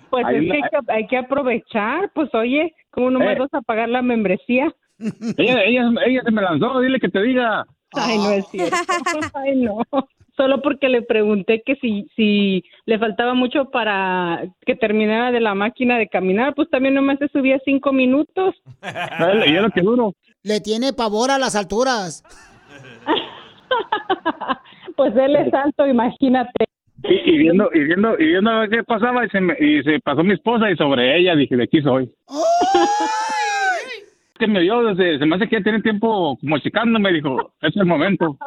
Pues 0.10 0.26
Ahí 0.26 0.36
es 0.36 0.42
que 0.42 0.48
la- 0.48 0.54
hay, 0.56 0.62
que 0.86 0.92
hay 0.92 1.08
que 1.08 1.18
aprovechar, 1.18 2.12
pues 2.14 2.30
oye, 2.36 2.74
¿cómo 2.90 3.10
no 3.12 3.20
me 3.20 3.32
Eh. 3.32 3.40
vas 3.40 3.54
a 3.54 3.62
pagar 3.62 3.88
la 3.88 4.02
membresía? 4.02 4.70
Ella, 5.38 5.64
ella, 5.64 5.90
ella 6.06 6.22
se 6.26 6.32
me 6.32 6.42
lanzó, 6.42 6.82
dile 6.82 7.00
que 7.00 7.08
te 7.08 7.22
diga. 7.24 7.66
Ay, 7.94 8.18
no 8.18 8.30
es 8.32 8.46
cierto. 8.52 8.76
Ay, 9.34 9.56
no. 9.56 9.78
Solo 10.36 10.62
porque 10.62 10.90
le 10.90 11.02
pregunté 11.02 11.62
que 11.66 11.76
si, 11.76 12.08
si 12.16 12.62
le 12.86 13.00
faltaba 13.00 13.34
mucho 13.34 13.70
para 13.72 14.44
que 14.66 14.76
terminara 14.76 15.32
de 15.32 15.40
la 15.40 15.56
máquina 15.56 15.98
de 15.98 16.08
caminar, 16.10 16.56
pues 16.56 16.70
también 16.70 16.94
nomás 16.96 17.18
se 17.20 17.28
subía 17.30 17.60
cinco 17.64 17.92
minutos. 17.94 18.56
Y 19.48 19.52
lo 19.54 19.70
que 19.72 19.82
duro. 19.82 20.14
Le 20.44 20.60
tiene 20.60 20.92
pavor 20.94 21.32
a 21.32 21.38
las 21.38 21.56
alturas. 21.56 22.24
Pues 24.96 25.16
él 25.16 25.36
es 25.36 25.54
alto, 25.54 25.88
imagínate. 25.88 26.66
Y, 27.04 27.32
y 27.32 27.38
viendo, 27.40 27.70
y 27.74 27.80
viendo, 27.86 28.14
y 28.20 28.26
viendo 28.26 28.52
a 28.52 28.60
ver 28.60 28.70
qué 28.70 28.84
pasaba, 28.84 29.26
y 29.26 29.30
se, 29.30 29.42
me- 29.42 29.58
y 29.60 29.82
se 29.84 30.00
pasó 30.02 30.24
mi 30.24 30.34
esposa 30.34 30.70
y 30.70 30.76
sobre 30.76 31.18
ella 31.18 31.36
dije, 31.36 31.56
de 31.56 31.64
aquí 31.64 31.82
soy. 31.82 32.12
que 34.38 34.48
me 34.48 34.60
dio, 34.62 34.84
desde, 34.84 35.18
se 35.18 35.26
me 35.26 35.36
hace 35.38 35.48
que 35.48 35.58
ya 35.58 35.64
tiene 35.64 35.82
tiempo 35.82 36.38
como 36.40 36.58
checándome, 36.60 37.12
dijo, 37.14 37.54
es 37.62 37.76
el 37.76 37.86
momento. 37.86 38.38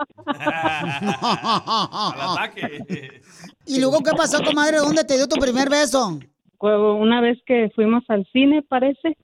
¿Y 3.67 3.81
luego 3.81 3.99
qué 4.05 4.11
pasó, 4.17 4.43
comadre? 4.45 4.79
¿Dónde 4.79 5.05
te 5.05 5.15
dio 5.17 5.27
tu 5.27 5.37
primer 5.41 5.69
beso? 5.71 6.19
Una 6.61 7.21
vez 7.21 7.39
que 7.47 7.71
fuimos 7.75 8.05
al 8.09 8.27
cine, 8.33 8.63
parece. 8.63 9.17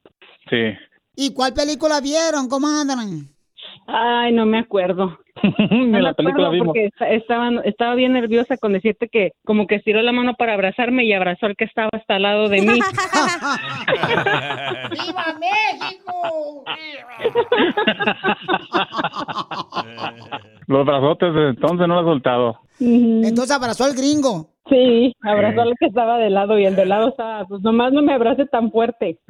Sí. 0.49 0.75
¿Y 1.17 1.33
cuál 1.35 1.55
película 1.55 2.01
vieron, 2.01 2.49
comadre? 2.49 2.95
Ay, 3.87 4.33
no 4.33 4.47
me 4.47 4.59
acuerdo. 4.59 5.19
Ni 5.71 5.87
No 5.87 5.93
me 5.93 6.03
la 6.03 6.15
película 6.15 6.49
vimos. 6.51 6.67
porque 6.69 6.87
esta- 6.87 7.09
estaba, 7.11 7.49
estaba 7.65 7.95
bien 7.95 8.13
nerviosa 8.13 8.57
con 8.59 8.73
decirte 8.75 9.09
que 9.09 9.33
como 9.45 9.67
que 9.67 9.77
estiró 9.77 10.03
la 10.03 10.13
mano 10.13 10.35
para 10.35 10.53
abrazarme 10.55 11.05
y 11.05 11.13
abrazó 11.13 11.47
al 11.47 11.57
que 11.57 11.65
estaba 11.65 11.89
hasta 11.93 12.17
al 12.17 12.23
lado 12.23 12.49
de 12.49 12.61
mí. 12.61 12.67
¡Viva 14.91 15.35
México! 15.41 16.65
Los 20.67 20.87
brazotes 20.87 21.35
desde 21.35 21.49
entonces 21.51 21.89
no 21.89 21.95
lo 21.95 22.01
he 22.03 22.05
soltado. 22.13 22.61
Entonces 22.81 23.51
abrazó 23.57 23.85
al 23.85 23.95
gringo. 23.95 24.47
Sí, 24.69 25.13
abrazó 25.23 25.63
al 25.63 25.75
que 25.81 25.87
estaba 25.87 26.19
de 26.19 26.31
lado 26.31 26.59
y 26.59 26.65
el 26.65 26.77
de 26.77 26.87
lado 26.87 27.09
estaba, 27.09 27.45
pues 27.47 27.61
nomás 27.63 27.93
no 27.93 28.03
me 28.03 28.13
abrace 28.15 28.47
tan 28.47 28.71
fuerte. 28.71 29.19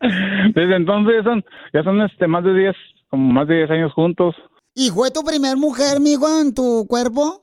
Desde 0.54 0.76
entonces 0.76 1.14
ya 1.16 1.22
son, 1.24 1.44
ya 1.72 1.82
son 1.82 2.02
este, 2.02 2.26
más 2.26 2.44
de 2.44 2.54
10, 2.54 2.76
como 3.10 3.32
más 3.32 3.48
de 3.48 3.56
10 3.56 3.70
años 3.70 3.92
juntos. 3.92 4.34
¿Y 4.74 4.90
fue 4.90 5.10
tu 5.10 5.22
primer 5.22 5.56
mujer, 5.56 6.00
mijo, 6.00 6.26
en 6.40 6.54
tu 6.54 6.86
cuerpo? 6.88 7.40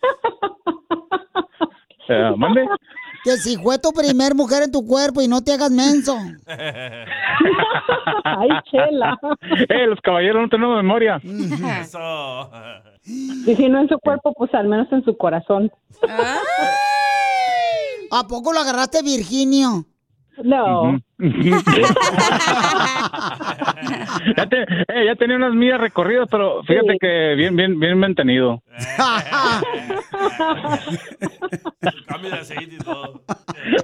Eh, 2.08 2.32
¿Mande? 2.36 2.64
Que 3.24 3.32
si 3.32 3.56
fue 3.56 3.78
tu 3.80 3.90
primer 3.90 4.36
mujer 4.36 4.62
en 4.62 4.70
tu 4.70 4.86
cuerpo 4.86 5.20
y 5.20 5.26
no 5.26 5.42
te 5.42 5.52
hagas 5.52 5.72
menso. 5.72 6.16
Ay, 8.24 8.48
chela. 8.70 9.18
Eh, 9.68 9.86
los 9.88 10.00
caballeros 10.02 10.42
no 10.42 10.48
tenemos 10.48 10.76
memoria. 10.76 11.20
Eso. 11.80 12.48
Y 13.04 13.56
si 13.56 13.68
no 13.68 13.80
en 13.80 13.88
su 13.88 13.98
cuerpo, 13.98 14.32
pues 14.34 14.54
al 14.54 14.68
menos 14.68 14.86
en 14.92 15.04
su 15.04 15.16
corazón. 15.16 15.72
¿A 18.12 18.28
poco 18.28 18.52
lo 18.52 18.60
agarraste, 18.60 19.02
Virginio? 19.02 19.84
No. 20.44 20.98
ya, 24.36 24.46
te- 24.46 24.62
eh, 24.88 25.04
ya 25.06 25.14
tenía 25.16 25.36
unas 25.36 25.54
millas 25.54 25.80
recorridas, 25.80 26.28
pero 26.30 26.62
fíjate 26.64 26.98
que 27.00 27.34
bien, 27.36 27.56
bien, 27.56 27.78
bien 27.80 27.98
mantenido. 27.98 28.62
Cambio 32.06 32.30
de 32.30 32.36
aceite 32.38 32.74
y 32.74 32.78
todo. 32.78 33.22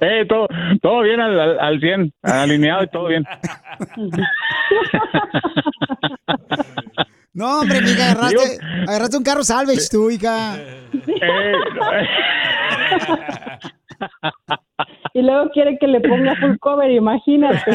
Eh, 0.01 0.25
todo, 0.29 0.47
todo 0.83 1.01
bien 1.03 1.21
al, 1.21 1.39
al, 1.41 1.59
al 1.61 1.81
100, 1.81 2.13
alineado 2.23 2.85
y 2.85 2.89
todo 2.89 3.09
bien. 3.09 3.25
No, 7.35 7.61
hombre, 7.61 7.81
mija, 7.81 8.11
agarraste, 8.13 8.59
agarraste 8.87 9.17
un 9.17 9.25
carro 9.25 9.43
salvage 9.43 9.89
tú, 9.91 10.11
hija. 10.11 10.57
Eh, 10.59 11.55
Y 15.15 15.23
luego 15.23 15.51
quiere 15.51 15.79
que 15.79 15.87
le 15.87 16.01
ponga 16.01 16.35
full 16.37 16.57
cover, 16.59 16.91
imagínate. 16.91 17.71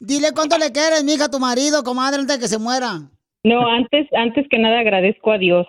Dile 0.00 0.28
cuánto 0.34 0.58
le 0.58 0.72
quieres, 0.72 1.04
mija, 1.04 1.26
a 1.26 1.30
tu 1.30 1.38
marido, 1.38 1.82
comadre, 1.82 2.20
antes 2.20 2.36
de 2.36 2.42
que 2.42 2.48
se 2.48 2.58
muera. 2.58 3.00
No, 3.44 3.66
antes, 3.66 4.06
antes 4.12 4.46
que 4.48 4.58
nada 4.58 4.80
agradezco 4.80 5.32
a 5.32 5.38
Dios 5.38 5.66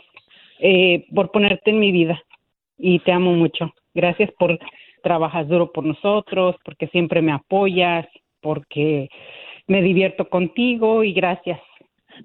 eh, 0.59 1.05
por 1.15 1.31
ponerte 1.31 1.71
en 1.71 1.79
mi 1.79 1.91
vida 1.91 2.21
y 2.77 2.99
te 2.99 3.11
amo 3.11 3.31
mucho. 3.33 3.73
Gracias 3.93 4.29
por 4.37 4.59
trabajas 5.03 5.47
duro 5.47 5.71
por 5.71 5.85
nosotros, 5.85 6.55
porque 6.63 6.87
siempre 6.87 7.21
me 7.21 7.31
apoyas, 7.31 8.05
porque 8.41 9.09
me 9.67 9.81
divierto 9.81 10.29
contigo 10.29 11.03
y 11.03 11.13
gracias. 11.13 11.59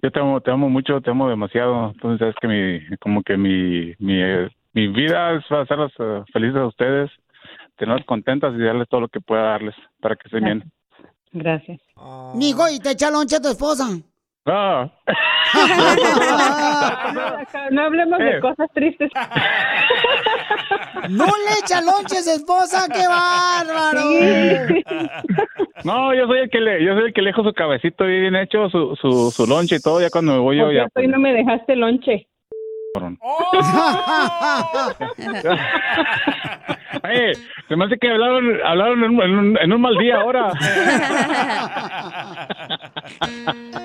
Yo 0.02 0.10
te 0.10 0.20
amo, 0.20 0.40
te 0.40 0.50
amo 0.50 0.68
mucho, 0.68 1.00
te 1.00 1.10
amo 1.10 1.28
demasiado. 1.28 1.92
Entonces, 1.92 2.18
sabes 2.18 2.34
que 2.40 2.48
mi, 2.48 2.96
como 2.98 3.22
que 3.22 3.36
mi, 3.36 3.94
mi, 3.98 4.20
eh, 4.20 4.48
mi 4.76 4.86
vida 4.88 5.32
es 5.32 5.44
hacerlas 5.50 5.92
eh, 5.98 6.22
felices 6.32 6.56
a 6.60 6.66
ustedes, 6.66 7.10
tenerlas 7.76 8.06
contentas 8.06 8.54
y 8.54 8.62
darles 8.62 8.88
todo 8.88 9.00
lo 9.00 9.08
que 9.08 9.20
pueda 9.20 9.42
darles 9.42 9.74
para 10.00 10.14
que 10.16 10.28
estén 10.28 10.44
bien. 10.44 10.62
Gracias. 11.32 11.80
Mijo, 12.34 12.68
¿y 12.70 12.78
te 12.78 12.92
echa 12.92 13.10
lonche 13.10 13.40
tu 13.40 13.48
esposa? 13.48 13.88
Ah. 14.46 14.88
No 17.70 17.82
hablemos 17.82 18.18
de 18.18 18.36
Eh. 18.36 18.40
cosas 18.40 18.68
tristes. 18.74 19.10
¡No 21.10 21.26
le 21.26 21.52
echa 21.62 21.80
lonche 21.80 22.18
a 22.18 22.22
su 22.22 22.30
esposa! 22.30 22.86
¡Qué 22.92 23.06
bárbaro! 23.08 24.00
No, 25.84 26.14
yo 26.14 26.26
soy 26.26 26.40
el 26.40 26.50
que 26.50 26.60
le, 26.60 26.84
yo 26.84 26.94
soy 26.94 27.04
el 27.06 27.12
que 27.12 27.22
le 27.22 27.30
dejo 27.30 27.44
su 27.44 27.52
cabecito 27.52 28.04
bien 28.04 28.34
hecho, 28.36 28.68
su, 28.70 28.96
su, 28.96 29.30
su 29.30 29.46
lonche 29.46 29.76
y 29.76 29.80
todo, 29.80 30.00
ya 30.00 30.10
cuando 30.10 30.32
me 30.32 30.38
voy 30.38 30.56
yo 30.58 30.72
ya. 30.72 30.86
hoy 30.94 31.06
no 31.08 31.18
me 31.18 31.32
dejaste 31.32 31.76
lonche. 31.76 32.26
Cabrón. 32.96 33.18
Oye, 37.04 37.34
se 37.68 37.76
me 37.76 37.84
hace 37.84 37.98
que 38.00 38.10
hablaron, 38.10 38.44
hablaron 38.64 39.04
en, 39.04 39.10
un, 39.10 39.22
en 39.22 39.38
un- 39.38 39.58
en 39.58 39.72
un 39.72 39.80
mal 39.80 39.96
día 39.98 40.16
ahora. 40.16 40.48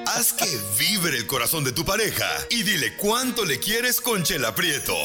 Haz 0.07 0.34
que 0.34 0.45
vibre 0.80 1.18
el 1.18 1.28
corazón 1.28 1.64
de 1.64 1.72
tu 1.72 1.86
pareja 1.86 2.26
y 2.49 2.64
dile 2.64 2.95
cuánto 2.97 3.45
le 3.45 3.59
quieres 3.59 4.01
con 4.01 4.24
Chela 4.24 4.55
Prieto. 4.55 4.95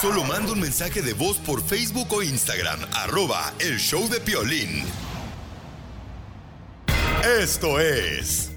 Solo 0.00 0.22
manda 0.24 0.52
un 0.52 0.60
mensaje 0.60 1.02
de 1.02 1.12
voz 1.12 1.38
por 1.38 1.62
Facebook 1.62 2.06
o 2.12 2.22
Instagram, 2.22 2.78
arroba 2.94 3.52
el 3.58 3.78
show 3.78 4.08
de 4.08 4.20
Piolín. 4.20 4.84
Esto 7.24 7.80
es 7.80 8.50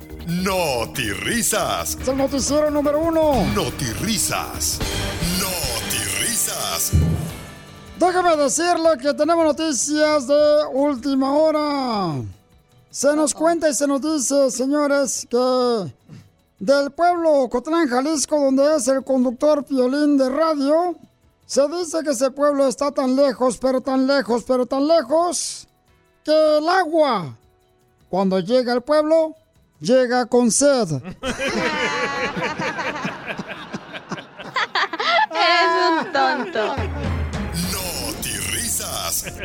Risas. 1.24 1.98
Es 2.00 2.08
el 2.08 2.18
noticiero 2.18 2.70
número 2.70 3.00
uno. 3.00 3.46
Risas. 4.02 4.80
Risas. 6.20 6.92
Déjame 7.98 8.38
decirle 8.38 8.98
que 9.02 9.14
tenemos 9.14 9.46
noticias 9.46 10.28
de 10.28 10.66
última 10.74 11.34
hora. 11.34 12.24
Se 12.92 13.16
nos 13.16 13.34
cuenta 13.34 13.68
y 13.68 13.74
se 13.74 13.88
nos 13.88 14.02
dice, 14.02 14.52
señores, 14.52 15.28
que 15.30 15.94
del 16.60 16.92
pueblo 16.92 17.50
Cotlán, 17.50 17.88
Jalisco, 17.88 18.40
donde 18.40 18.76
es 18.76 18.88
el 18.88 19.04
conductor 19.04 19.66
Piolín 19.66 20.18
de 20.18 20.30
radio, 20.30 20.96
se 21.48 21.68
dice 21.68 22.04
que 22.04 22.12
ese 22.12 22.30
pueblo 22.30 22.68
está 22.68 22.92
tan 22.92 23.16
lejos, 23.16 23.58
pero 23.58 23.82
tan 23.82 24.06
lejos, 24.06 24.44
pero 24.48 24.66
tan 24.66 24.88
lejos, 24.88 25.68
que 26.24 26.58
el 26.58 26.70
agua, 26.70 27.36
cuando 28.12 28.40
llega 28.42 28.74
al 28.74 28.84
pueblo, 28.84 29.38
llega 29.80 30.26
con 30.26 30.52
sed. 30.52 30.90
Es 35.32 35.72
un 35.90 36.12
tonto. 36.12 36.76
Risas. 38.52 39.26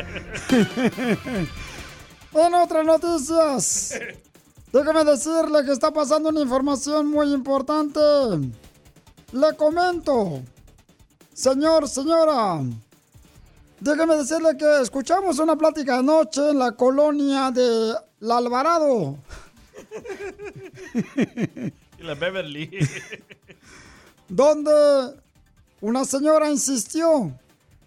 En 2.33 2.53
otras 2.53 2.85
noticias, 2.85 3.99
déjame 4.71 5.03
decirle 5.05 5.63
que 5.65 5.71
está 5.71 5.91
pasando 5.91 6.29
una 6.29 6.41
información 6.41 7.07
muy 7.07 7.33
importante. 7.33 7.99
Le 9.31 9.55
comento, 9.55 10.41
señor, 11.33 11.87
señora, 11.89 12.59
déjame 13.79 14.15
decirle 14.15 14.57
que 14.57 14.81
escuchamos 14.81 15.39
una 15.39 15.55
plática 15.55 15.99
anoche 15.99 16.49
en 16.49 16.59
la 16.59 16.71
colonia 16.71 17.51
de 17.51 17.93
La 18.19 18.37
Alvarado. 18.37 19.17
Y 21.99 22.03
la 22.03 22.13
Beverly. 22.13 22.69
donde 24.29 25.15
una 25.81 26.05
señora 26.05 26.49
insistió 26.49 27.31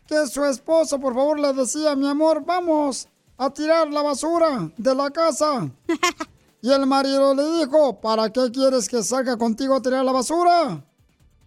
que 0.06 0.26
su 0.26 0.44
esposo, 0.44 0.98
por 0.98 1.14
favor, 1.14 1.38
le 1.38 1.52
decía, 1.52 1.94
mi 1.94 2.08
amor, 2.08 2.44
vamos 2.44 3.06
a 3.38 3.50
tirar 3.50 3.88
la 3.88 4.02
basura 4.02 4.70
de 4.76 4.94
la 4.94 5.10
casa. 5.10 5.70
Y 6.62 6.70
el 6.70 6.84
marido 6.84 7.34
le 7.34 7.58
dijo, 7.58 7.98
¿para 8.02 8.30
qué 8.30 8.50
quieres 8.52 8.86
que 8.86 9.02
salga 9.02 9.38
contigo 9.38 9.76
a 9.76 9.80
tirar 9.80 10.04
la 10.04 10.12
basura? 10.12 10.84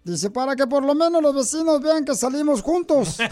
Dice, 0.04 0.30
para 0.30 0.56
que 0.56 0.68
por 0.68 0.84
lo 0.84 0.94
menos 0.96 1.22
los 1.22 1.34
vecinos 1.34 1.82
vean 1.82 2.04
que 2.04 2.14
salimos 2.14 2.62
juntos. 2.62 3.18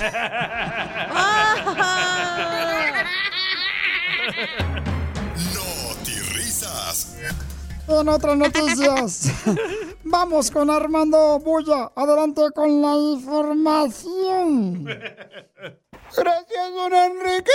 Risas. 6.33 7.17
En 7.87 8.07
otras 8.07 8.37
noticias, 8.37 9.31
vamos 10.03 10.49
con 10.49 10.69
Armando 10.69 11.39
Bulla. 11.39 11.91
Adelante 11.95 12.43
con 12.55 12.81
la 12.81 12.95
información. 12.95 14.87
Gracias, 16.15 16.73
don 16.73 16.93
Enrique. 16.93 17.51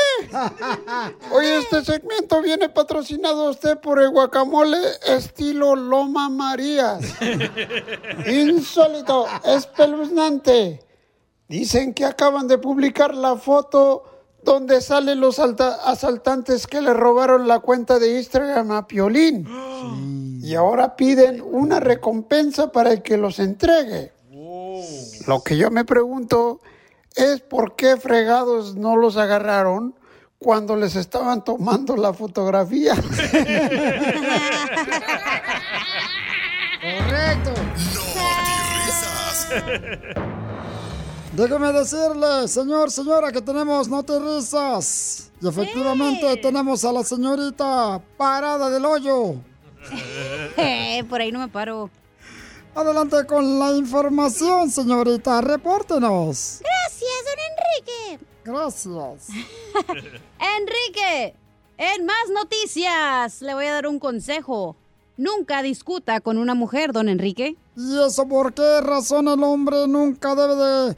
Hoy 1.33 1.47
este 1.47 1.85
segmento 1.85 2.41
viene 2.43 2.69
patrocinado 2.69 3.49
a 3.49 3.51
usted 3.51 3.79
por 3.79 4.01
el 4.01 4.11
guacamole 4.11 4.79
estilo 5.07 5.77
Loma 5.77 6.29
Marías. 6.31 7.01
Insólito, 8.27 9.27
espeluznante. 9.45 10.81
Dicen 11.49 11.95
que 11.95 12.05
acaban 12.05 12.49
de 12.49 12.59
publicar 12.59 13.15
la 13.15 13.37
foto 13.37 14.05
donde 14.43 14.81
salen 14.81 15.21
los 15.21 15.39
alta- 15.39 15.79
asaltantes 15.85 16.67
que 16.67 16.81
le 16.81 16.95
robaron 16.95 17.47
la 17.49 17.59
cuenta 17.61 17.99
de 17.99 18.19
Instagram 18.19 18.71
a 18.73 18.87
Piolín. 18.87 19.47
Y 20.43 20.55
ahora 20.55 20.97
piden 20.97 21.43
una 21.43 21.81
recompensa 21.81 22.71
para 22.73 22.93
el 22.93 23.03
que 23.03 23.17
los 23.17 23.39
entregue. 23.39 24.13
Lo 25.27 25.43
que 25.43 25.57
yo 25.57 25.71
me 25.71 25.85
pregunto 25.85 26.61
es 26.63 26.76
por 27.49 27.77
qué 27.77 27.97
fregados 27.97 28.77
no 28.77 28.97
los 28.97 29.17
agarraron 29.17 29.95
cuando 30.39 30.77
les 30.77 30.97
estaban 30.97 31.43
tomando 31.43 31.97
la 31.97 32.12
fotografía. 32.12 32.95
Correcto. 36.81 37.55
Risas. 38.85 39.49
Déjeme 41.33 41.73
decirle, 41.73 42.49
señor, 42.49 42.91
señora, 42.91 43.33
que 43.33 43.41
tenemos 43.41 43.89
no 43.89 44.03
te 44.03 44.19
risas. 44.19 45.31
Y 45.41 45.49
efectivamente 45.49 46.37
tenemos 46.39 46.85
a 46.85 46.93
la 46.93 47.03
señorita 47.03 48.01
parada 48.17 48.71
del 48.71 48.85
hoyo. 48.85 49.37
Eh, 50.57 51.05
por 51.09 51.21
ahí 51.21 51.31
no 51.31 51.39
me 51.39 51.49
paro. 51.49 51.91
Adelante 52.77 53.24
con 53.24 53.59
la 53.59 53.72
información, 53.72 54.70
señorita. 54.70 55.41
Repórtenos. 55.41 56.61
Gracias, 56.61 57.24
don 57.24 57.39
Enrique. 57.49 58.20
Gracias. 58.45 59.29
Enrique, 60.59 61.35
en 61.79 62.05
más 62.05 62.29
noticias, 62.35 63.41
le 63.41 63.55
voy 63.55 63.64
a 63.64 63.72
dar 63.72 63.87
un 63.87 63.99
consejo. 63.99 64.77
Nunca 65.16 65.62
discuta 65.62 66.20
con 66.20 66.37
una 66.37 66.55
mujer, 66.55 66.93
don 66.93 67.09
Enrique. 67.09 67.57
¿Y 67.79 67.99
eso 67.99 68.29
por 68.29 68.53
qué 68.53 68.83
razón 68.83 69.29
el 69.29 69.43
hombre 69.43 69.89
nunca 69.89 70.35
debe 70.35 70.57
de, 70.57 70.97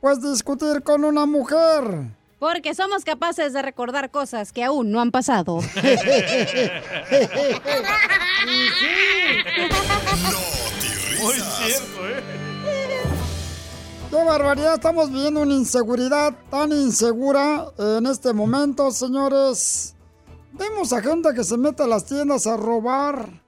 pues, 0.00 0.22
discutir 0.22 0.84
con 0.84 1.04
una 1.04 1.26
mujer? 1.26 2.12
Porque 2.38 2.76
somos 2.76 3.04
capaces 3.04 3.52
de 3.52 3.62
recordar 3.62 4.12
cosas 4.12 4.52
que 4.52 4.62
aún 4.62 4.92
no 4.92 5.00
han 5.00 5.10
pasado. 5.10 5.58
Muy 11.20 11.34
cierto, 11.34 12.08
¿eh? 12.08 12.22
¡Qué 14.10 14.24
barbaridad! 14.24 14.74
Estamos 14.74 15.10
viviendo 15.10 15.40
una 15.40 15.54
inseguridad 15.54 16.32
tan 16.50 16.72
insegura 16.72 17.72
en 17.76 18.06
este 18.06 18.32
momento, 18.32 18.90
señores. 18.90 19.94
Vemos 20.52 20.92
a 20.92 21.02
gente 21.02 21.34
que 21.34 21.44
se 21.44 21.56
mete 21.56 21.82
a 21.82 21.86
las 21.86 22.04
tiendas 22.04 22.46
a 22.46 22.56
robar. 22.56 23.42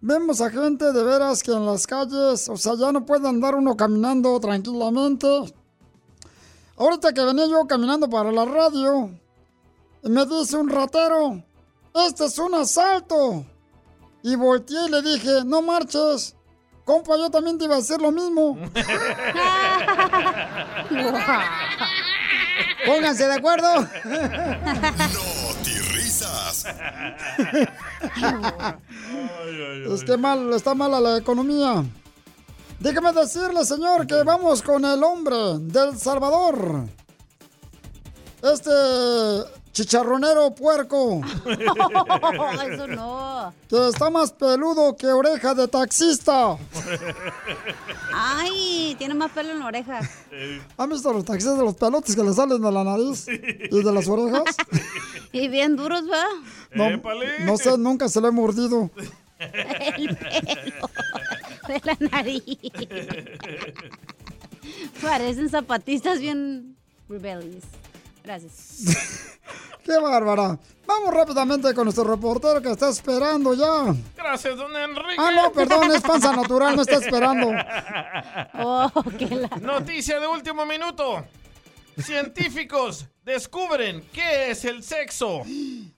Vemos 0.00 0.40
a 0.40 0.50
gente 0.50 0.92
de 0.92 1.02
veras 1.02 1.42
que 1.42 1.52
en 1.52 1.64
las 1.64 1.86
calles, 1.86 2.48
o 2.48 2.56
sea, 2.56 2.74
ya 2.74 2.90
no 2.92 3.06
puede 3.06 3.28
andar 3.28 3.54
uno 3.54 3.76
caminando 3.76 4.38
tranquilamente. 4.40 5.26
Ahorita 6.76 7.12
que 7.12 7.22
venía 7.22 7.46
yo 7.46 7.66
caminando 7.66 8.08
para 8.08 8.32
la 8.32 8.44
radio, 8.44 9.10
y 10.02 10.08
me 10.08 10.26
dice 10.26 10.56
un 10.56 10.68
ratero, 10.68 11.42
este 11.94 12.24
es 12.24 12.38
un 12.38 12.54
asalto. 12.54 13.44
Y 14.22 14.34
volteé 14.36 14.86
y 14.86 14.90
le 14.90 15.02
dije, 15.02 15.44
no 15.44 15.62
marches, 15.62 16.36
compa, 16.90 17.16
yo 17.16 17.30
también 17.30 17.56
te 17.56 17.66
iba 17.66 17.76
a 17.76 17.78
hacer 17.78 18.00
lo 18.00 18.10
mismo. 18.10 18.58
Pónganse 22.84 23.28
de 23.28 23.34
acuerdo. 23.34 23.86
Risas. 25.92 26.66
Es 29.88 30.04
que 30.04 30.16
mal, 30.16 30.52
está 30.52 30.74
mala 30.74 30.98
la 30.98 31.18
economía. 31.18 31.84
Déjeme 32.80 33.12
decirle, 33.12 33.64
señor, 33.64 34.08
que 34.08 34.24
vamos 34.24 34.60
con 34.62 34.84
el 34.84 35.04
hombre 35.04 35.60
del 35.60 35.96
Salvador. 35.96 36.86
Este 38.42 38.70
chicharronero 39.72 40.54
puerco. 40.54 41.20
Eso 42.70 42.86
no. 42.88 43.52
Que 43.68 43.88
está 43.88 44.10
más 44.10 44.32
peludo 44.32 44.96
que 44.96 45.06
oreja 45.06 45.54
de 45.54 45.68
taxista. 45.68 46.56
Ay, 48.12 48.94
tiene 48.98 49.14
más 49.14 49.30
pelo 49.32 49.52
en 49.52 49.60
la 49.60 49.66
oreja. 49.66 50.00
¿Han 50.76 50.90
visto 50.90 51.12
los 51.12 51.24
taxistas 51.24 51.58
de 51.58 51.64
los 51.64 51.74
pelotes 51.74 52.14
que 52.14 52.22
le 52.22 52.32
salen 52.32 52.60
de 52.60 52.72
la 52.72 52.84
nariz 52.84 53.26
y 53.28 53.82
de 53.82 53.92
las 53.92 54.08
orejas? 54.08 54.56
Y 55.32 55.46
bien 55.46 55.76
duros, 55.76 56.02
¿va? 56.10 56.24
No, 56.74 57.00
no 57.46 57.56
sé, 57.56 57.78
nunca 57.78 58.08
se 58.08 58.20
le 58.20 58.26
he 58.26 58.30
mordido. 58.32 58.90
El 59.38 60.16
pelo 60.16 60.90
de 61.68 61.80
la 61.84 61.96
nariz. 62.10 62.42
Parecen 65.00 65.48
zapatistas 65.48 66.18
bien 66.18 66.76
rebellious. 67.08 67.62
Gracias. 68.22 69.36
¡Qué 69.84 69.98
bárbara! 69.98 70.58
Vamos 70.86 71.14
rápidamente 71.14 71.72
con 71.72 71.84
nuestro 71.84 72.04
reportero 72.04 72.60
que 72.60 72.70
está 72.70 72.88
esperando 72.88 73.54
ya. 73.54 73.94
Gracias, 74.16 74.56
don 74.56 74.74
Enrique. 74.76 75.16
Ah, 75.18 75.30
no, 75.30 75.52
perdón, 75.52 75.90
es 75.92 76.02
panza 76.02 76.32
natural, 76.36 76.76
me 76.76 76.82
está 76.82 76.96
esperando. 76.96 77.52
Oh, 78.54 78.90
Noticia 79.60 80.18
de 80.20 80.26
último 80.26 80.66
minuto. 80.66 81.24
Científicos 81.98 83.06
descubren 83.24 84.02
qué 84.12 84.50
es 84.50 84.64
el 84.64 84.82
sexo. 84.82 85.42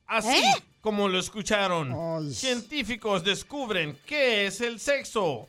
Así 0.06 0.38
¿Eh? 0.38 0.62
como 0.80 1.08
lo 1.08 1.18
escucharon. 1.18 2.32
Científicos 2.32 3.24
descubren 3.24 3.98
qué 4.06 4.46
es 4.46 4.60
el 4.60 4.78
sexo. 4.80 5.48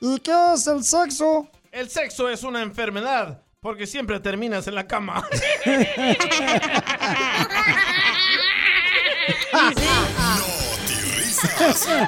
¿Y 0.00 0.18
qué 0.20 0.54
es 0.54 0.66
el 0.66 0.84
sexo? 0.84 1.48
El 1.70 1.90
sexo 1.90 2.28
es 2.28 2.42
una 2.42 2.62
enfermedad 2.62 3.42
porque 3.60 3.86
siempre 3.86 4.20
terminas 4.20 4.66
en 4.68 4.74
la 4.74 4.86
cama. 4.86 5.26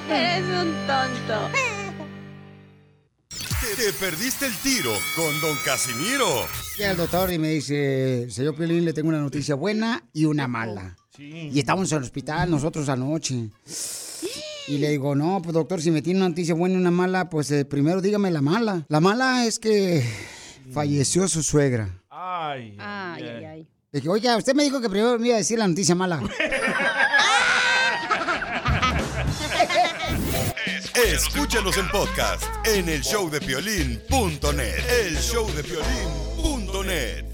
Eres 0.08 0.44
un 0.44 0.74
tonto. 0.86 1.50
Te 3.76 3.92
perdiste 3.94 4.46
el 4.46 4.56
tiro 4.56 4.92
con 5.16 5.40
Don 5.40 5.56
Casimiro. 5.64 6.46
Llega 6.76 6.90
el 6.92 6.96
doctor 6.96 7.32
y 7.32 7.38
me 7.38 7.50
dice, 7.50 8.26
señor 8.30 8.54
Piolín, 8.54 8.84
le 8.84 8.92
tengo 8.92 9.08
una 9.08 9.20
noticia 9.20 9.54
buena 9.54 10.04
y 10.12 10.24
una 10.26 10.48
mala. 10.48 10.96
Y 11.18 11.58
estamos 11.58 11.90
en 11.92 11.98
el 11.98 12.04
hospital 12.04 12.50
nosotros 12.50 12.88
anoche. 12.88 13.50
Y 14.68 14.78
le 14.78 14.90
digo, 14.90 15.14
no, 15.14 15.40
pues 15.42 15.54
doctor, 15.54 15.80
si 15.80 15.90
me 15.90 16.02
tiene 16.02 16.20
una 16.20 16.28
noticia 16.28 16.54
buena 16.54 16.76
y 16.76 16.78
una 16.78 16.90
mala, 16.90 17.28
pues 17.28 17.50
eh, 17.50 17.64
primero 17.64 18.00
dígame 18.00 18.30
la 18.30 18.42
mala. 18.42 18.84
La 18.88 19.00
mala 19.00 19.46
es 19.46 19.58
que 19.58 20.04
falleció 20.72 21.28
su 21.28 21.42
suegra. 21.42 21.88
Ay, 22.08 22.76
Ay, 22.78 23.22
ay, 23.28 23.44
ay. 23.44 23.68
Le 23.92 24.00
dije, 24.00 24.08
oiga, 24.08 24.36
usted 24.36 24.54
me 24.54 24.62
dijo 24.64 24.80
que 24.80 24.88
primero 24.88 25.18
me 25.18 25.26
iba 25.28 25.36
a 25.36 25.38
decir 25.38 25.58
la 25.58 25.66
noticia 25.66 25.94
mala. 25.94 26.20
Escúchanos 30.94 31.76
en 31.76 31.88
podcast 31.90 32.42
en 32.66 32.88
el 32.88 33.00
showdepiolín.net. 33.02 34.78
El 35.06 35.16
showdepiolín.net. 35.16 37.24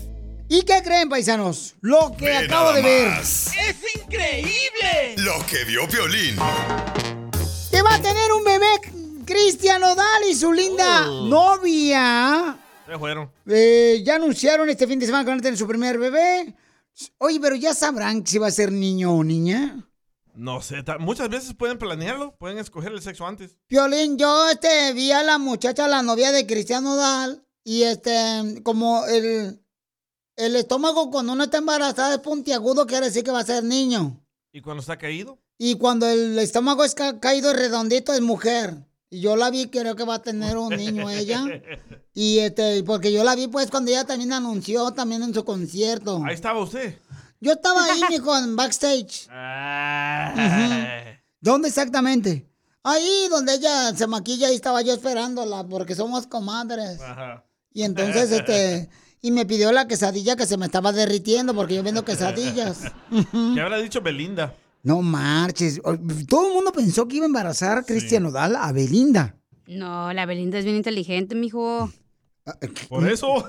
¿Y 0.49 0.63
qué 0.63 0.83
creen, 0.83 1.09
paisanos? 1.09 1.75
Lo 1.81 2.13
que 2.17 2.27
Ve 2.27 2.37
acabo 2.37 2.73
de 2.73 2.83
ver. 2.83 3.09
más. 3.11 3.49
¡Es 3.57 3.77
increíble! 3.97 5.15
Lo 5.19 5.45
que 5.47 5.65
vio 5.65 5.87
Piolín. 5.89 6.37
Que 7.71 7.83
va 7.83 7.95
a 7.95 8.03
tener 8.03 8.33
un 8.33 8.45
bebé 8.45 8.67
Cristian 9.25 9.83
Odal 9.83 10.23
y 10.31 10.35
su 10.35 10.53
linda 10.53 11.11
Oh. 11.11 11.27
novia. 11.27 12.57
Se 12.87 12.99
fueron. 12.99 13.31
Eh, 13.47 14.03
ya 14.05 14.17
anunciaron 14.17 14.69
este 14.71 14.87
fin 14.87 14.99
de 14.99 15.07
semana 15.07 15.25
que 15.25 15.31
van 15.31 15.39
a 15.41 15.43
tener 15.43 15.59
su 15.59 15.67
primer 15.67 15.99
bebé. 15.99 16.55
Oye, 17.19 17.39
pero 17.41 17.57
ya 17.57 17.75
sabrán 17.75 18.27
si 18.27 18.39
va 18.39 18.47
a 18.47 18.51
ser 18.53 18.73
niño 18.73 19.13
o 19.15 19.25
niña. 19.25 19.85
No 20.35 20.61
sé, 20.61 20.77
muchas 21.01 21.29
veces 21.31 21.55
pueden 21.55 21.79
planearlo, 21.79 22.37
pueden 22.37 22.59
escoger 22.59 22.93
el 22.93 23.01
sexo 23.01 23.27
antes. 23.27 23.57
Violín, 23.69 24.19
yo 24.19 24.51
este, 24.51 24.93
vi 24.93 25.11
a 25.11 25.23
la 25.23 25.39
muchacha, 25.39 25.89
la 25.89 26.03
novia 26.03 26.31
de 26.31 26.47
Cristian 26.47 26.87
Odal, 26.87 27.43
y 27.65 27.85
este, 27.85 28.61
como 28.63 29.07
el, 29.07 29.61
el 30.37 30.57
estómago 30.57 31.11
cuando 31.11 31.33
uno 31.33 31.45
está 31.45 31.57
embarazada 31.59 32.15
es 32.17 32.21
puntiagudo, 32.21 32.87
quiere 32.87 33.07
decir 33.07 33.25
que 33.25 33.31
va 33.31 33.41
a 33.41 33.45
ser 33.47 33.65
niño. 33.65 34.23
¿Y 34.53 34.61
cuando 34.61 34.83
está 34.83 34.99
caído? 34.99 35.39
Y 35.59 35.77
cuando 35.79 36.07
el 36.07 36.39
estómago 36.39 36.85
es 36.85 36.95
ca- 36.95 37.19
caído 37.19 37.55
redondito 37.55 38.13
es 38.13 38.21
mujer. 38.21 38.75
Y 39.11 39.21
yo 39.21 39.37
la 39.37 39.51
vi, 39.51 39.69
creo 39.69 39.95
que 39.95 40.05
va 40.05 40.17
a 40.17 40.23
tener 40.23 40.57
un 40.57 40.71
niño 40.77 41.09
ella. 41.11 41.45
Y 42.13 42.39
este, 42.39 42.83
porque 42.85 43.13
yo 43.13 43.25
la 43.25 43.35
vi 43.35 43.49
pues 43.49 43.71
cuando 43.71 43.91
ella 43.91 44.05
también 44.05 44.33
anunció 44.33 44.91
también 44.93 45.23
en 45.23 45.35
su 45.35 45.45
concierto. 45.45 46.23
Ahí 46.25 46.35
estaba 46.35 46.61
usted. 46.61 46.99
Yo 47.41 47.53
estaba 47.53 47.85
ahí, 47.85 48.01
mijo, 48.11 48.37
en 48.37 48.57
backstage. 48.57 49.29
¿Dónde 51.41 51.69
exactamente? 51.69 52.51
Ahí 52.83 53.27
donde 53.31 53.55
ella 53.55 53.95
se 53.95 54.07
maquilla, 54.07 54.49
ahí 54.49 54.55
estaba 54.55 54.81
yo 54.81 54.95
esperándola, 54.95 55.65
porque 55.65 55.95
somos 55.95 56.27
comadres. 56.27 57.01
Ajá. 57.01 57.45
Y 57.73 57.83
entonces, 57.83 58.31
este, 58.33 58.89
y 59.21 59.33
me 59.33 59.45
pidió 59.45 59.71
la 59.73 59.87
quesadilla 59.87 60.37
que 60.37 60.47
se 60.47 60.57
me 60.57 60.67
estaba 60.67 60.93
derritiendo, 60.93 61.53
porque 61.53 61.75
yo 61.75 61.83
vendo 61.83 62.05
quesadillas. 62.05 62.85
¿Qué 63.55 63.61
habrá 63.61 63.79
dicho 63.79 64.01
Belinda? 64.01 64.55
No 64.87 65.03
marches. 65.03 65.81
Todo 66.29 66.47
el 66.47 66.55
mundo 66.55 66.71
pensó 66.71 67.09
que 67.09 67.17
iba 67.17 67.25
a 67.25 67.27
embarazar 67.27 67.79
a 67.79 67.83
Cristian 67.83 68.23
Nodal 68.23 68.55
a 68.55 68.71
Belinda. 68.71 69.35
No, 69.67 70.13
la 70.13 70.27
Belinda 70.27 70.61
es 70.61 70.65
bien 70.65 70.77
inteligente, 70.77 71.35
mijo. 71.35 71.91
Por 72.89 73.11
eso. 73.11 73.27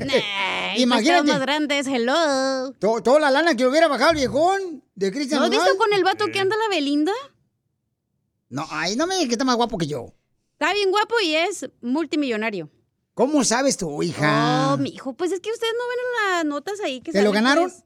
Imagínate. 0.00 0.80
Imagínate. 0.80 1.28
más 1.28 1.40
grandes, 1.40 1.86
hello. 1.86 2.72
To- 2.80 3.02
Toda 3.04 3.20
la 3.20 3.30
lana 3.30 3.54
que 3.54 3.64
hubiera 3.64 3.86
bajado 3.86 4.10
el 4.10 4.16
viejón 4.16 4.82
de 4.96 5.12
Cristian 5.12 5.38
¿No 5.38 5.44
has 5.44 5.50
visto 5.52 5.76
con 5.78 5.92
el 5.92 6.02
vato 6.02 6.26
que 6.32 6.40
anda 6.40 6.56
la 6.56 6.68
Belinda? 6.74 7.12
No, 8.48 8.66
ay, 8.70 8.96
no 8.96 9.06
me 9.06 9.14
digas 9.14 9.28
que 9.28 9.34
está 9.34 9.44
más 9.44 9.54
guapo 9.54 9.78
que 9.78 9.86
yo. 9.86 10.12
Está 10.54 10.74
bien 10.74 10.90
guapo 10.90 11.14
y 11.22 11.36
es 11.36 11.70
multimillonario. 11.80 12.68
¿Cómo 13.14 13.44
sabes 13.44 13.76
tú, 13.76 14.02
hija? 14.02 14.72
Oh, 14.72 14.76
mijo, 14.76 15.12
pues 15.12 15.30
es 15.30 15.38
que 15.38 15.52
ustedes 15.52 15.72
no 15.78 15.84
ven 15.88 15.98
las 16.36 16.44
notas 16.46 16.80
ahí 16.80 17.00
que 17.00 17.12
¿Te 17.12 17.22
lo 17.22 17.30
ganaron? 17.30 17.70
pues. 17.70 17.84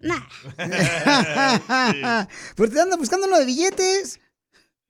Nah. 0.00 0.26
Pero 2.56 2.70
te 2.70 2.80
anda 2.80 2.96
buscando 2.96 3.26
lo 3.26 3.38
de 3.38 3.44
billetes. 3.44 4.18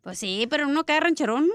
Pues 0.03 0.19
sí, 0.19 0.47
pero 0.49 0.67
uno 0.67 0.87
cae 0.87 0.99
rancherón. 0.99 1.47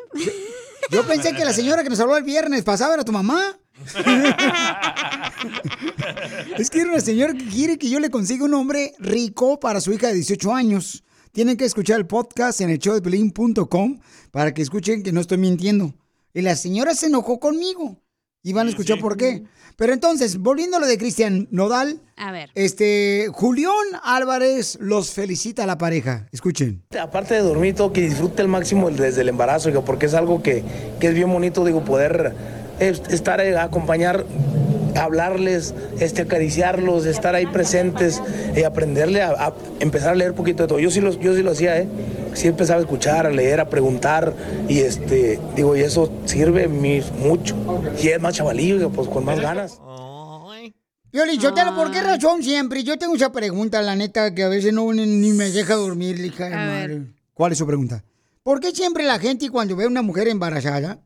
Yo 0.92 1.04
pensé 1.08 1.34
que 1.34 1.44
la 1.44 1.54
señora 1.54 1.84
que 1.84 1.90
nos 1.90 2.00
habló 2.00 2.16
el 2.16 2.24
viernes 2.24 2.64
pasado 2.64 2.94
era 2.94 3.04
tu 3.04 3.12
mamá. 3.12 3.58
es 6.58 6.70
que 6.70 6.82
era 6.82 6.92
una 6.92 7.02
señora 7.02 7.34
que 7.34 7.46
quiere 7.46 7.80
que 7.80 7.90
yo 7.90 8.00
le 8.00 8.12
consiga 8.12 8.46
un 8.46 8.54
hombre 8.54 8.94
rico 9.00 9.60
para 9.60 9.82
su 9.82 9.92
hija 9.94 10.08
de 10.08 10.14
18 10.14 10.54
años. 10.54 11.04
Tienen 11.32 11.58
que 11.58 11.66
escuchar 11.66 11.98
el 11.98 12.06
podcast 12.06 12.62
en 12.62 12.70
el 12.70 12.80
para 14.32 14.54
que 14.54 14.62
escuchen 14.62 15.02
que 15.02 15.12
no 15.12 15.22
estoy 15.22 15.40
mintiendo. 15.40 15.96
Y 16.34 16.42
la 16.42 16.56
señora 16.56 16.94
se 16.94 17.08
enojó 17.08 17.40
conmigo. 17.40 18.00
Y 18.46 18.54
van 18.54 18.68
a 18.68 18.70
escuchar 18.70 19.00
por 19.00 19.18
qué. 19.18 19.42
Pero 19.76 19.92
entonces, 19.92 20.38
volviendo 20.38 20.78
a 20.78 20.80
lo 20.80 20.86
de 20.86 21.00
Cristian 21.00 21.48
Nodal, 21.50 22.00
A 22.16 22.32
ver. 22.32 22.52
este, 22.54 23.28
Julián 23.34 23.74
Álvarez 24.04 24.78
los 24.80 25.10
felicita 25.12 25.64
a 25.64 25.66
la 25.66 25.80
pareja. 25.80 26.28
Escuchen. 26.32 26.84
Aparte 27.02 27.34
de 27.34 27.40
dormir, 27.42 27.74
todo 27.74 27.92
que 27.92 28.02
disfrute 28.02 28.44
al 28.44 28.48
máximo 28.48 28.92
desde 28.92 29.22
el 29.22 29.30
embarazo, 29.30 29.70
digo, 29.70 29.84
porque 29.84 30.06
es 30.06 30.14
algo 30.14 30.44
que, 30.44 30.64
que 31.00 31.08
es 31.08 31.16
bien 31.16 31.34
bonito, 31.34 31.66
digo, 31.66 31.84
poder 31.84 32.36
eh, 32.80 32.94
estar, 33.10 33.42
eh, 33.42 33.58
acompañar, 33.58 34.24
hablarles, 34.96 35.74
este, 36.00 36.24
acariciarlos, 36.24 37.06
estar 37.06 37.36
ahí 37.36 37.46
presentes, 37.46 38.22
y 38.56 38.64
aprenderle 38.64 39.22
a, 39.22 39.32
a 39.32 39.54
empezar 39.80 40.10
a 40.10 40.16
leer 40.16 40.32
un 40.32 40.38
poquito 40.38 40.64
de 40.64 40.68
todo. 40.68 40.80
Yo 40.80 40.90
sí, 40.92 41.02
lo, 41.02 41.12
yo 41.20 41.36
sí 41.36 41.44
lo 41.44 41.52
hacía, 41.52 41.78
¿eh? 41.80 41.88
Sí 42.34 42.48
empezaba 42.48 42.80
a 42.80 42.82
escuchar, 42.82 43.26
a 43.26 43.30
leer, 43.30 43.60
a 43.60 43.70
preguntar, 43.70 44.34
y 44.68 44.80
este, 44.80 45.40
digo, 45.56 45.76
y 45.76 45.82
eso 45.82 46.12
sirve 46.26 46.68
mucho. 46.68 47.56
Y 48.02 48.10
es 48.10 48.22
más 48.22 48.36
chavalillo, 48.36 48.90
pues 48.90 49.08
con 49.08 49.24
más 49.24 49.40
ganas. 49.40 49.80
Piolín, 51.12 51.40
Sotelo, 51.40 51.74
¿por 51.76 51.92
qué 51.92 52.02
razón 52.02 52.44
siempre? 52.44 52.84
Yo 52.84 52.98
tengo 52.98 53.16
esa 53.16 53.32
pregunta, 53.32 53.82
la 53.82 53.96
neta, 53.96 54.36
que 54.36 54.44
a 54.44 54.50
veces 54.50 54.74
no 54.74 54.92
ni, 54.92 55.06
ni 55.06 55.32
me 55.32 55.50
deja 55.50 55.76
dormir, 55.76 56.20
hija 56.20 56.50
de 56.50 56.56
madre. 56.56 57.02
¿Cuál 57.34 57.54
es 57.54 57.58
su 57.58 57.66
pregunta? 57.66 58.04
¿Por 58.44 58.60
qué 58.60 58.72
siempre 58.72 59.06
la 59.06 59.18
gente 59.18 59.50
cuando 59.50 59.78
ve 59.78 59.86
a 59.86 59.88
una 59.88 60.02
mujer 60.02 60.28
embarazada, 60.28 61.00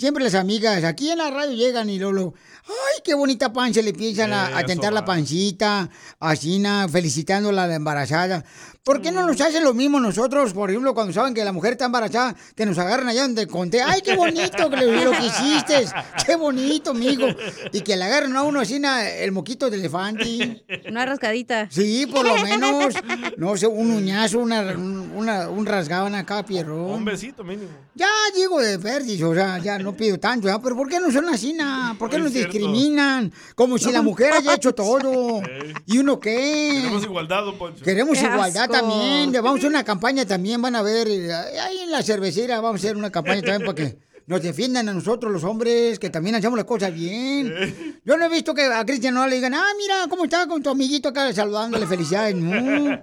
siempre 0.00 0.24
las 0.24 0.34
amigas 0.34 0.82
aquí 0.82 1.10
en 1.10 1.18
la 1.18 1.30
radio 1.30 1.52
llegan 1.54 1.88
y 1.90 1.98
luego, 1.98 2.34
ay, 2.66 3.02
qué 3.04 3.14
bonita 3.14 3.52
pancha, 3.52 3.82
le 3.82 3.92
piensan 3.92 4.32
a, 4.32 4.46
a 4.46 4.90
la 4.90 5.04
pancita, 5.04 5.88
así, 6.18 6.58
na, 6.58 6.88
felicitándola 6.88 7.64
a 7.64 7.66
la 7.68 7.74
embarazada. 7.76 8.44
¿Por 8.82 9.02
qué 9.02 9.12
no 9.12 9.26
nos 9.26 9.38
hacen 9.42 9.62
lo 9.62 9.74
mismo 9.74 10.00
nosotros, 10.00 10.54
por 10.54 10.70
ejemplo, 10.70 10.94
cuando 10.94 11.12
saben 11.12 11.34
que 11.34 11.44
la 11.44 11.52
mujer 11.52 11.72
está 11.72 11.84
embarazada, 11.84 12.34
que 12.56 12.64
nos 12.64 12.78
agarran 12.78 13.08
allá 13.08 13.22
donde 13.22 13.46
conté, 13.46 13.82
ay, 13.82 14.00
qué 14.00 14.16
bonito 14.16 14.70
que 14.70 14.76
le- 14.78 15.04
lo 15.04 15.10
que 15.12 15.26
hiciste, 15.26 15.84
qué 16.24 16.34
bonito, 16.34 16.92
amigo, 16.92 17.26
y 17.72 17.82
que 17.82 17.94
le 17.96 18.04
agarran 18.04 18.34
a 18.36 18.42
uno 18.42 18.58
así 18.58 18.80
el 19.18 19.32
moquito 19.32 19.68
de 19.68 19.76
elefante. 19.76 20.64
Una 20.88 21.04
rascadita. 21.04 21.68
Sí, 21.70 22.06
por 22.10 22.26
lo 22.26 22.38
menos, 22.38 22.94
no 23.36 23.54
sé, 23.56 23.66
un 23.66 23.90
uñazo, 23.90 24.38
una, 24.38 24.62
una, 24.72 25.50
un 25.50 25.66
rasgado 25.66 26.06
en 26.06 26.14
acá, 26.14 26.42
pierrón. 26.44 26.90
Un 26.92 27.04
besito 27.04 27.44
mínimo. 27.44 27.68
Ya 27.94 28.08
digo 28.34 28.60
de 28.60 28.78
perdiz, 28.78 29.22
o 29.22 29.34
sea, 29.34 29.58
ya 29.58 29.78
no 29.78 29.89
pido 29.96 30.18
tanto, 30.18 30.48
pero 30.62 30.76
¿por 30.76 30.88
qué 30.88 30.98
no 31.00 31.10
son 31.10 31.28
así, 31.28 31.52
na? 31.52 31.94
¿Por 31.98 32.08
qué 32.10 32.18
No 32.18 32.24
nos 32.24 32.32
cierto. 32.32 32.52
discriminan? 32.52 33.32
Como 33.54 33.78
si 33.78 33.90
la 33.92 34.02
mujer 34.02 34.32
haya 34.32 34.54
hecho 34.54 34.72
todo. 34.74 35.40
¿Y 35.86 35.98
uno 35.98 36.18
qué? 36.20 36.72
Tenemos 36.82 37.02
igualdad, 37.04 37.44
don 37.44 37.58
Poncho. 37.58 37.84
Queremos 37.84 38.18
Qué 38.18 38.24
igualdad 38.24 38.62
asco. 38.64 38.72
también. 38.74 39.32
Le 39.32 39.40
Vamos 39.40 39.56
a 39.56 39.58
hacer 39.58 39.70
una 39.70 39.84
campaña 39.84 40.24
también, 40.26 40.60
van 40.62 40.76
a 40.76 40.82
ver. 40.82 41.08
eh, 41.08 41.32
Ahí 41.60 41.78
en 41.78 41.90
la 41.90 42.02
cervecera 42.02 42.60
vamos 42.60 42.80
a 42.80 42.86
hacer 42.86 42.96
una 42.96 43.10
campaña 43.10 43.42
también 43.42 43.62
para 43.62 43.74
que 43.74 43.98
nos 44.26 44.42
defiendan 44.42 44.88
a 44.88 44.94
nosotros 44.94 45.32
los 45.32 45.44
hombres, 45.44 45.98
que 45.98 46.10
también 46.10 46.36
hacemos 46.36 46.56
las 46.56 46.66
cosas 46.66 46.94
bien. 46.94 48.00
Yo 48.04 48.16
no 48.16 48.26
he 48.26 48.28
visto 48.28 48.54
que 48.54 48.62
a 48.62 48.84
Cristian 48.84 49.14
no 49.14 49.26
le 49.26 49.36
digan, 49.36 49.54
ah, 49.54 49.72
mira, 49.76 50.06
¿cómo 50.08 50.24
está 50.24 50.46
con 50.46 50.62
tu 50.62 50.70
amiguito 50.70 51.08
acá 51.08 51.32
saludándole 51.32 51.86
felicidades? 51.86 52.34
No. 52.36 52.98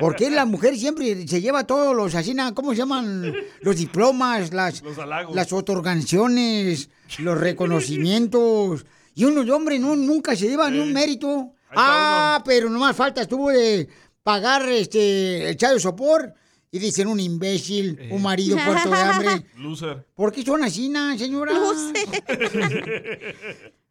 Porque 0.00 0.30
la 0.30 0.44
mujer 0.44 0.76
siempre 0.76 1.26
se 1.26 1.40
lleva 1.40 1.64
todos 1.64 1.94
los, 1.94 2.14
así, 2.14 2.34
¿cómo 2.54 2.72
se 2.72 2.78
llaman? 2.78 3.34
Los 3.60 3.76
diplomas, 3.76 4.52
las, 4.52 4.82
Los 4.82 4.96
las 5.34 5.52
otorgaciones, 5.52 6.90
los 7.18 7.38
reconocimientos. 7.38 8.86
Y 9.14 9.24
uno 9.24 9.44
de 9.44 9.52
hombre 9.52 9.78
no, 9.78 9.96
nunca 9.96 10.34
se 10.34 10.48
lleva 10.48 10.70
ni 10.70 10.78
un 10.78 10.92
mérito. 10.92 11.52
Ah, 11.74 12.42
pero 12.44 12.68
nomás 12.68 12.96
falta 12.96 13.22
estuvo 13.22 13.50
de 13.50 13.88
pagar 14.22 14.68
este 14.68 15.50
el 15.50 15.56
chayo 15.56 15.78
sopor 15.78 16.34
y 16.72 16.78
dicen 16.78 17.08
un 17.08 17.18
imbécil, 17.18 17.98
un 18.10 18.22
marido 18.22 18.56
puerto 18.64 18.90
de 18.90 18.96
hambre. 18.96 19.46
Loser. 19.56 20.06
¿Por 20.14 20.32
qué 20.32 20.44
son 20.44 20.62
así, 20.62 20.88
na, 20.88 21.18
señora? 21.18 21.52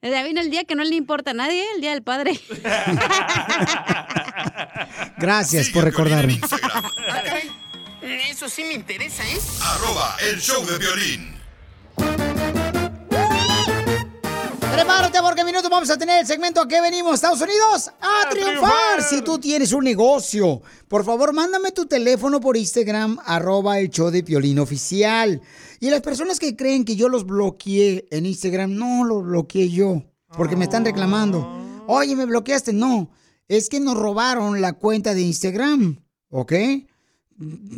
Ya 0.01 0.23
vino 0.27 0.39
el 0.39 0.49
día 0.49 0.63
que 0.63 0.75
no 0.75 0.83
le 0.83 0.95
importa 0.95 1.31
a 1.31 1.33
nadie, 1.33 1.63
el 1.75 1.81
día 1.81 1.91
del 1.91 2.03
padre. 2.03 2.39
Gracias 5.17 5.69
por 5.69 5.83
recordarme. 5.83 6.39
Eso 8.29 8.47
sí 8.47 8.63
me 8.63 8.73
interesa, 8.73 9.27
¿eh? 9.27 9.37
Arroba 9.61 10.15
el 10.31 10.39
show 10.39 10.65
de 10.65 10.77
violín. 10.77 11.37
Prepárate 14.71 15.19
porque 15.21 15.41
en 15.41 15.47
minutos 15.47 15.69
vamos 15.69 15.89
a 15.89 15.97
tener 15.97 16.19
el 16.19 16.27
segmento 16.27 16.61
a 16.61 16.67
qué 16.67 16.79
venimos, 16.79 17.15
Estados 17.15 17.41
Unidos, 17.41 17.91
a, 17.99 18.29
triunfar. 18.29 19.01
Si 19.01 19.21
tú 19.21 19.39
tienes 19.39 19.73
un 19.73 19.83
negocio, 19.83 20.61
por 20.87 21.03
favor, 21.03 21.33
mándame 21.33 21.71
tu 21.71 21.85
teléfono 21.85 22.39
por 22.39 22.55
Instagram, 22.55 23.17
arroba 23.25 23.79
el 23.79 23.89
show 23.89 24.11
de 24.11 24.23
Piolín 24.23 24.59
oficial. 24.59 25.41
Y 25.79 25.89
las 25.89 26.01
personas 26.01 26.39
que 26.39 26.55
creen 26.55 26.85
que 26.85 26.95
yo 26.95 27.09
los 27.09 27.25
bloqueé 27.25 28.07
en 28.11 28.25
Instagram, 28.25 28.75
no 28.75 29.03
los 29.03 29.23
bloqueé 29.23 29.69
yo, 29.69 30.03
porque 30.37 30.55
me 30.55 30.65
están 30.65 30.85
reclamando. 30.85 31.83
Oye, 31.87 32.15
me 32.15 32.25
bloqueaste. 32.25 32.71
No, 32.71 33.09
es 33.47 33.69
que 33.69 33.79
nos 33.79 33.97
robaron 33.97 34.61
la 34.61 34.73
cuenta 34.73 35.15
de 35.15 35.21
Instagram, 35.21 35.99
¿ok? 36.29 36.53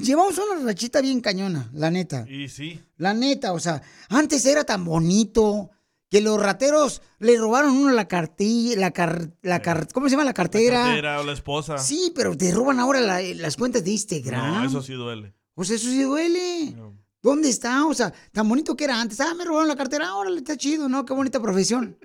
Llevamos 0.01 0.37
una 0.37 0.65
rachita 0.65 0.99
bien 0.99 1.21
cañona, 1.21 1.69
la 1.73 1.89
neta. 1.89 2.25
Y 2.27 2.49
sí. 2.49 2.81
La 2.97 3.13
neta, 3.13 3.53
o 3.53 3.59
sea, 3.59 3.81
antes 4.09 4.45
era 4.45 4.65
tan 4.65 4.83
bonito 4.83 5.69
que 6.11 6.21
los 6.21 6.39
rateros 6.39 7.01
le 7.19 7.37
robaron 7.37 7.71
uno 7.71 7.91
la 7.93 8.07
cartilla, 8.07 8.75
la 8.77 8.91
car, 8.91 9.31
la 9.41 9.61
car- 9.61 9.87
¿cómo 9.93 10.07
se 10.07 10.11
llama 10.11 10.25
la 10.25 10.33
cartera? 10.33 10.83
Cartera 10.83 11.21
o 11.21 11.23
la 11.23 11.31
esposa. 11.33 11.77
Sí, 11.79 12.11
pero 12.13 12.37
te 12.37 12.51
roban 12.53 12.79
ahora 12.79 12.99
la- 12.99 13.21
las 13.21 13.55
cuentas 13.57 13.83
de 13.83 13.91
Instagram. 13.91 14.55
No, 14.61 14.65
eso 14.67 14.81
sí 14.83 14.93
duele. 14.93 15.33
O 15.55 15.63
sea, 15.63 15.77
eso 15.77 15.87
sí 15.89 16.03
duele. 16.03 16.75
¿Dónde 17.23 17.49
está? 17.49 17.85
O 17.85 17.93
sea, 17.93 18.11
tan 18.31 18.47
bonito 18.49 18.75
que 18.75 18.83
era 18.83 18.99
antes. 18.99 19.19
Ah, 19.21 19.33
me 19.35 19.45
robaron 19.45 19.67
la 19.69 19.75
cartera. 19.75 20.13
Órale, 20.15 20.37
está 20.37 20.57
chido, 20.57 20.89
¿no? 20.89 21.05
Qué 21.05 21.13
bonita 21.13 21.41
profesión. 21.41 21.97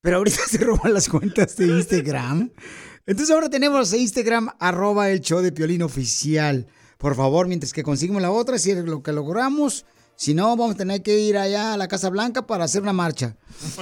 Pero 0.00 0.18
ahorita 0.18 0.38
se 0.48 0.58
roban 0.58 0.94
las 0.94 1.08
cuentas 1.08 1.56
de 1.56 1.66
Instagram. 1.66 2.50
Entonces 3.06 3.34
ahora 3.34 3.50
tenemos 3.50 3.92
Instagram, 3.92 4.50
arroba 4.60 5.10
el 5.10 5.20
show 5.22 5.40
de 5.40 5.50
Piolín 5.50 5.82
oficial. 5.82 6.68
Por 6.98 7.16
favor, 7.16 7.48
mientras 7.48 7.72
que 7.72 7.82
conseguimos 7.82 8.22
la 8.22 8.30
otra, 8.30 8.58
si 8.58 8.70
es 8.70 8.84
lo 8.84 9.02
que 9.02 9.12
logramos. 9.12 9.86
Si 10.20 10.34
no, 10.34 10.54
vamos 10.54 10.74
a 10.74 10.76
tener 10.76 11.02
que 11.02 11.18
ir 11.18 11.38
allá 11.38 11.72
a 11.72 11.78
la 11.78 11.88
Casa 11.88 12.10
Blanca 12.10 12.46
para 12.46 12.64
hacer 12.64 12.82
una 12.82 12.92
marcha. 12.92 13.36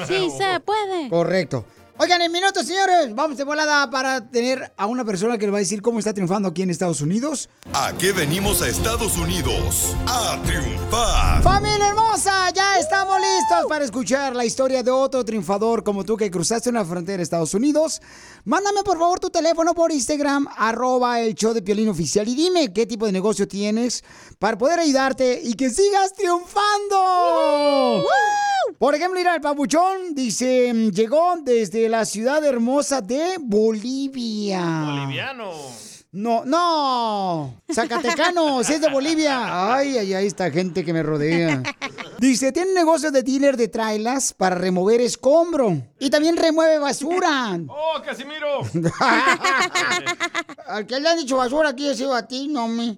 Sí 0.06 0.30
se 0.38 0.60
puede. 0.60 1.08
Correcto. 1.10 1.64
Oigan, 2.00 2.22
en 2.22 2.30
minutos, 2.30 2.64
señores, 2.64 3.12
vamos 3.12 3.36
de 3.36 3.42
volada 3.42 3.90
para 3.90 4.30
tener 4.30 4.72
a 4.76 4.86
una 4.86 5.04
persona 5.04 5.36
que 5.36 5.46
le 5.46 5.50
va 5.50 5.58
a 5.58 5.60
decir 5.60 5.82
cómo 5.82 5.98
está 5.98 6.14
triunfando 6.14 6.48
aquí 6.48 6.62
en 6.62 6.70
Estados 6.70 7.00
Unidos. 7.00 7.48
¿A 7.72 7.92
qué 7.98 8.12
venimos 8.12 8.62
a 8.62 8.68
Estados 8.68 9.16
Unidos? 9.16 9.96
A 10.06 10.40
triunfar. 10.44 11.42
Familia 11.42 11.88
hermosa, 11.88 12.50
ya 12.54 12.78
estamos 12.78 13.16
listos 13.16 13.66
para 13.68 13.84
escuchar 13.84 14.36
la 14.36 14.44
historia 14.44 14.84
de 14.84 14.92
otro 14.92 15.24
triunfador 15.24 15.82
como 15.82 16.04
tú 16.04 16.16
que 16.16 16.30
cruzaste 16.30 16.70
una 16.70 16.84
frontera 16.84 17.16
de 17.16 17.24
Estados 17.24 17.52
Unidos. 17.52 18.00
Mándame 18.44 18.84
por 18.84 18.96
favor 18.96 19.18
tu 19.18 19.30
teléfono 19.30 19.74
por 19.74 19.90
Instagram, 19.90 20.46
arroba 20.56 21.20
el 21.20 21.34
show 21.34 21.52
de 21.52 21.62
Piolín 21.62 21.88
Oficial 21.88 22.28
y 22.28 22.36
dime 22.36 22.72
qué 22.72 22.86
tipo 22.86 23.06
de 23.06 23.12
negocio 23.12 23.48
tienes 23.48 24.04
para 24.38 24.56
poder 24.56 24.78
ayudarte 24.78 25.40
y 25.42 25.54
que 25.54 25.68
sigas 25.68 26.12
triunfando. 26.12 28.06
Por 28.78 28.94
ejemplo, 28.94 29.18
mira, 29.18 29.34
el 29.34 29.40
papuchón 29.40 30.14
dice, 30.14 30.72
llegó 30.92 31.36
desde 31.42 31.87
la 31.88 32.04
ciudad 32.04 32.44
hermosa 32.44 33.00
de 33.00 33.36
Bolivia. 33.40 34.84
Boliviano. 34.84 35.87
No, 36.10 36.42
no, 36.46 37.60
Zacatecano, 37.70 38.64
si 38.64 38.72
es 38.72 38.80
de 38.80 38.90
Bolivia. 38.90 39.74
Ay, 39.74 39.98
ay, 39.98 40.14
ay, 40.14 40.26
esta 40.26 40.50
gente 40.50 40.82
que 40.82 40.94
me 40.94 41.02
rodea. 41.02 41.62
Dice, 42.18 42.50
tiene 42.50 42.70
un 42.70 42.74
negocio 42.74 43.10
de 43.10 43.22
dealer 43.22 43.58
de 43.58 43.68
trailas 43.68 44.32
para 44.32 44.54
remover 44.54 45.02
escombro. 45.02 45.82
Y 46.00 46.08
también 46.08 46.38
remueve 46.38 46.78
basura. 46.78 47.60
¡Oh, 47.68 48.00
Casimiro! 48.02 48.60
Al 50.66 50.86
que 50.86 50.98
le 50.98 51.08
han 51.10 51.18
dicho 51.18 51.36
basura 51.36 51.68
aquí, 51.68 51.90
ha 51.90 51.94
sido 51.94 52.14
a 52.14 52.26
ti, 52.26 52.48
no 52.48 52.68
me. 52.68 52.96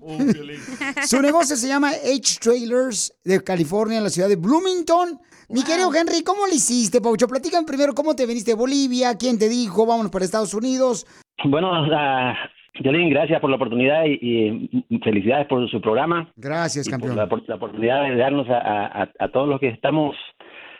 Su 1.04 1.20
negocio 1.20 1.56
se 1.56 1.66
llama 1.66 1.90
H 1.90 2.38
Trailers 2.40 3.12
de 3.24 3.42
California, 3.42 3.98
en 3.98 4.04
la 4.04 4.10
ciudad 4.10 4.28
de 4.28 4.36
Bloomington. 4.36 5.20
Mi 5.48 5.64
querido 5.64 5.92
Henry, 5.92 6.22
¿cómo 6.22 6.46
le 6.46 6.54
hiciste, 6.54 7.00
Paucho? 7.00 7.26
Platícame 7.26 7.66
primero 7.66 7.92
cómo 7.92 8.14
te 8.14 8.24
viniste 8.24 8.52
de 8.52 8.56
Bolivia, 8.56 9.16
quién 9.16 9.36
te 9.36 9.48
dijo, 9.48 9.84
vámonos 9.84 10.12
para 10.12 10.24
Estados 10.24 10.54
Unidos. 10.54 11.06
Bueno, 11.44 11.72
uh, 11.72 12.34
Violín, 12.78 13.10
gracias 13.10 13.40
por 13.40 13.50
la 13.50 13.56
oportunidad 13.56 14.04
y, 14.06 14.70
y 14.88 14.98
felicidades 14.98 15.46
por 15.48 15.68
su 15.68 15.80
programa. 15.80 16.30
Gracias, 16.36 16.86
y 16.86 16.90
campeón. 16.90 17.10
Por 17.10 17.18
la, 17.18 17.28
por 17.28 17.48
la 17.48 17.54
oportunidad 17.56 18.08
de 18.08 18.16
darnos 18.16 18.48
a, 18.48 19.02
a, 19.02 19.10
a 19.18 19.28
todos 19.28 19.48
los 19.48 19.60
que 19.60 19.68
estamos 19.68 20.16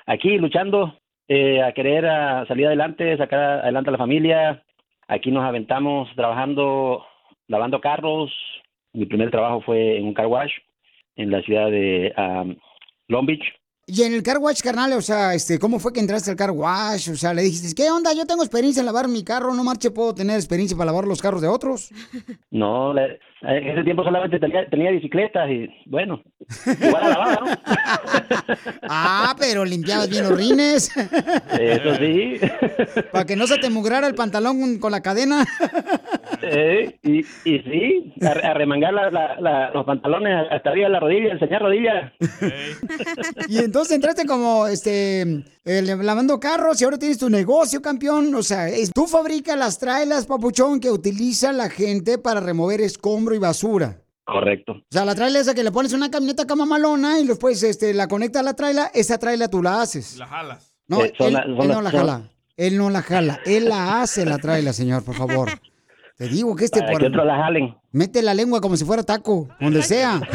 aquí 0.06 0.38
luchando 0.38 0.94
eh, 1.28 1.62
a 1.62 1.72
querer 1.72 2.06
a 2.06 2.46
salir 2.46 2.66
adelante, 2.66 3.16
sacar 3.16 3.60
adelante 3.60 3.90
a 3.90 3.92
la 3.92 3.98
familia. 3.98 4.62
Aquí 5.08 5.30
nos 5.30 5.44
aventamos 5.44 6.08
trabajando, 6.14 7.04
lavando 7.48 7.80
carros. 7.80 8.32
Mi 8.92 9.06
primer 9.06 9.30
trabajo 9.30 9.60
fue 9.60 9.98
en 9.98 10.06
un 10.06 10.14
car 10.14 10.26
wash 10.26 10.52
en 11.16 11.30
la 11.30 11.42
ciudad 11.42 11.70
de 11.70 12.14
um, 12.16 12.56
Long 13.08 13.26
Beach. 13.26 13.44
Y 13.92 14.02
en 14.04 14.14
el 14.14 14.22
car 14.22 14.38
wash, 14.38 14.60
carnal, 14.62 14.92
o 14.92 15.02
sea, 15.02 15.34
este, 15.34 15.58
¿cómo 15.58 15.78
fue 15.80 15.92
que 15.92 16.00
entraste 16.00 16.30
al 16.30 16.36
car 16.36 16.50
wash? 16.52 17.10
O 17.10 17.16
sea, 17.16 17.34
le 17.34 17.42
dijiste, 17.42 17.74
¿qué 17.74 17.90
onda? 17.90 18.12
Yo 18.12 18.24
tengo 18.26 18.42
experiencia 18.42 18.80
en 18.80 18.86
lavar 18.86 19.08
mi 19.08 19.24
carro, 19.24 19.52
no 19.54 19.64
marche, 19.64 19.90
puedo 19.90 20.14
tener 20.14 20.36
experiencia 20.36 20.76
para 20.76 20.92
lavar 20.92 21.06
los 21.08 21.20
carros 21.20 21.40
de 21.42 21.48
otros. 21.48 21.90
No, 22.50 22.92
le- 22.94 23.18
en 23.42 23.68
ese 23.68 23.84
tiempo 23.84 24.04
solamente 24.04 24.38
tenía, 24.38 24.68
tenía 24.68 24.90
bicicletas 24.90 25.48
y 25.50 25.68
bueno, 25.86 26.22
igual 26.82 27.02
a 27.04 27.08
lavar, 27.08 27.40
¿no? 27.42 27.46
Ah, 28.92 29.34
pero 29.38 29.64
limpiabas 29.64 30.08
bien 30.10 30.24
los 30.28 30.36
rines. 30.36 30.90
Eso 31.58 31.94
sí. 31.96 32.38
Para 33.12 33.24
que 33.24 33.36
no 33.36 33.46
se 33.46 33.58
te 33.58 33.70
mugrara 33.70 34.06
el 34.06 34.14
pantalón 34.14 34.78
con- 34.78 34.90
la 34.90 35.00
cadena. 35.02 35.46
Eh, 36.42 36.98
y, 37.02 37.20
y 37.20 37.58
sí, 37.60 38.14
arremangar 38.22 38.92
la- 38.92 39.10
la- 39.10 39.40
la- 39.40 39.70
los 39.70 39.84
pantalones 39.86 40.46
hasta 40.50 40.70
arriba 40.70 40.88
de 40.88 40.92
la 40.92 41.00
rodilla, 41.00 41.32
enseñar 41.32 41.62
rodillas. 41.62 42.12
Y 43.48 43.58
entonces 43.58 43.94
entraste 43.94 44.26
como, 44.26 44.66
este, 44.66 45.22
eh, 45.64 45.82
lavando 45.82 46.40
carros 46.40 46.80
y 46.80 46.84
ahora 46.84 46.98
tienes 46.98 47.18
tu 47.18 47.30
negocio, 47.30 47.80
campeón. 47.80 48.34
O 48.34 48.42
sea, 48.42 48.66
tú 48.92 49.06
fabricas 49.06 49.56
las 49.56 49.78
trailas, 49.78 50.26
papuchón, 50.26 50.80
que 50.80 50.90
utiliza 50.90 51.52
la 51.52 51.68
gente 51.70 52.18
para 52.18 52.40
remover 52.40 52.80
escombro 53.30 53.34
y 53.34 53.38
basura. 53.38 54.02
Correcto. 54.24 54.72
O 54.72 54.82
sea, 54.90 55.04
la 55.04 55.14
traila 55.14 55.38
esa 55.40 55.54
que 55.54 55.62
le 55.64 55.72
pones 55.72 55.92
una 55.92 56.10
camioneta 56.10 56.46
cama 56.46 56.64
malona 56.66 57.18
y 57.20 57.26
después 57.26 57.62
este, 57.62 57.92
la 57.94 58.06
conecta 58.06 58.40
a 58.40 58.42
la 58.42 58.54
traila, 58.54 58.90
esa 58.94 59.18
traila 59.18 59.48
tú 59.48 59.62
la 59.62 59.80
haces. 59.82 60.16
La 60.18 60.26
jalas. 60.26 60.74
No, 60.86 61.02
Eh, 61.04 61.12
son 61.16 61.26
él, 61.28 61.32
la- 61.34 61.42
son 61.42 61.50
él 61.50 61.56
las- 61.58 61.76
no 61.76 61.82
la 61.82 61.90
son- 61.90 62.00
jala. 62.00 62.30
Él 62.56 62.76
no 62.76 62.90
la 62.90 63.02
jala. 63.02 63.40
Él 63.46 63.68
la 63.68 64.02
hace 64.02 64.24
la 64.26 64.38
traila, 64.38 64.72
señor, 64.72 65.02
por 65.04 65.14
favor. 65.16 65.48
Te 66.16 66.28
digo 66.28 66.54
que 66.54 66.66
este 66.66 66.80
Para 66.80 66.92
por... 66.92 67.00
que 67.00 67.06
otros 67.06 67.24
la 67.26 67.36
jalen. 67.36 67.74
Mete 67.92 68.20
la 68.22 68.34
lengua 68.34 68.60
como 68.60 68.76
si 68.76 68.84
fuera 68.84 69.02
taco, 69.02 69.48
donde 69.58 69.82
sea. 69.82 70.20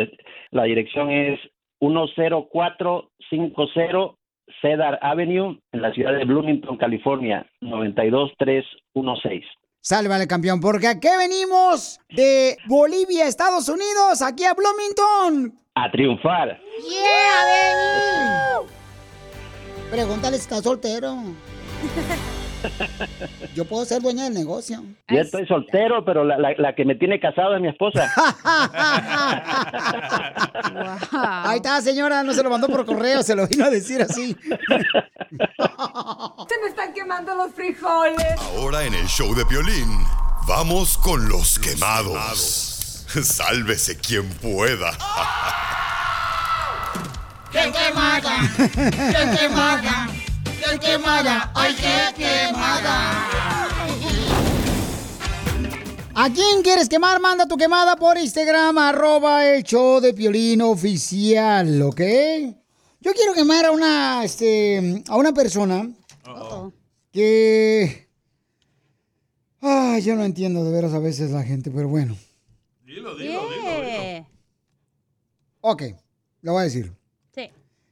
La 0.51 0.65
dirección 0.65 1.09
es 1.09 1.39
10450 1.79 4.19
Cedar 4.61 4.99
Avenue 5.01 5.59
en 5.71 5.81
la 5.81 5.91
ciudad 5.93 6.13
de 6.13 6.25
Bloomington, 6.25 6.77
California, 6.77 7.47
92316. 7.61 9.43
Sale, 9.89 10.07
vale, 10.07 10.27
campeón, 10.27 10.59
porque 10.59 10.85
aquí 10.87 11.07
venimos 11.17 11.99
de 12.11 12.59
Bolivia, 12.67 13.25
Estados 13.25 13.67
Unidos, 13.69 14.21
aquí 14.21 14.45
a 14.45 14.53
Bloomington. 14.53 15.59
A 15.73 15.89
triunfar. 15.89 16.59
¡Yeah, 16.87 18.59
baby! 18.61 18.69
Pregúntale 19.89 20.37
si 20.37 20.43
está 20.43 20.61
soltero. 20.61 21.15
Yo 23.55 23.65
puedo 23.65 23.85
ser 23.85 24.01
dueña 24.01 24.25
del 24.25 24.33
negocio. 24.33 24.83
Yo 25.07 25.19
estoy 25.19 25.45
soltero, 25.47 26.03
pero 26.05 26.23
la, 26.23 26.37
la- 26.37 26.53
la 26.57 26.75
que 26.75 26.85
me 26.85 26.95
tiene 26.95 27.19
casado 27.19 27.55
es 27.55 27.61
mi 27.61 27.69
esposa. 27.69 28.11
Ahí 31.11 31.57
está, 31.57 31.81
señora, 31.81 32.23
no 32.23 32.33
se 32.33 32.43
lo 32.43 32.49
mandó 32.49 32.67
por 32.67 32.85
correo, 32.85 33.23
se 33.23 33.35
lo 33.35 33.47
vino 33.47 33.65
a 33.65 33.69
decir 33.69 34.01
así. 34.01 34.35
Se 36.49 36.59
me 36.61 36.67
están 36.69 36.93
quemando 36.93 37.35
los 37.35 37.53
frijoles. 37.53 38.35
Ahora 38.57 38.83
en 38.83 38.93
el 38.95 39.05
show 39.07 39.33
de 39.35 39.45
Piolín, 39.45 39.87
vamos 40.47 40.97
con 40.97 41.27
los 41.29 41.59
quemados. 41.59 43.05
Sálvese 43.23 43.97
quien 43.97 44.27
pueda. 44.35 44.91
¡Qué 47.51 47.71
quemada! 47.71 48.37
¡Qué 48.57 49.37
quemada! 49.39 50.07
¡Qué 50.59 50.77
quemada! 50.79 51.51
¡Ay, 51.55 51.73
qué 51.75 52.13
quemada! 52.21 53.69
¿A 56.13 56.29
quién 56.33 56.61
quieres 56.63 56.89
quemar? 56.89 57.21
Manda 57.21 57.47
tu 57.47 57.55
quemada 57.55 57.95
por 57.95 58.17
Instagram, 58.17 58.77
arroba 58.77 59.45
el 59.47 59.63
show 59.63 60.01
de 60.01 60.13
Piolín 60.13 60.61
oficial, 60.61 61.81
¿ok? 61.81 62.01
Yo 62.99 63.13
quiero 63.13 63.33
quemar 63.33 63.67
a 63.67 63.71
una, 63.71 64.25
este, 64.25 65.01
a 65.07 65.15
una 65.15 65.33
persona 65.33 65.89
que... 67.13 68.09
Ay, 69.61 70.01
yo 70.01 70.15
no 70.15 70.25
entiendo 70.25 70.65
de 70.65 70.71
veras 70.71 70.93
a 70.93 70.99
veces 70.99 71.31
la 71.31 71.43
gente, 71.43 71.71
pero 71.71 71.87
bueno. 71.87 72.17
Dilo, 72.85 73.15
dilo, 73.15 73.41
dilo, 73.49 73.81
dilo. 73.81 74.27
Ok, 75.61 75.83
lo 76.41 76.51
voy 76.53 76.61
a 76.61 76.63
decir. 76.65 76.98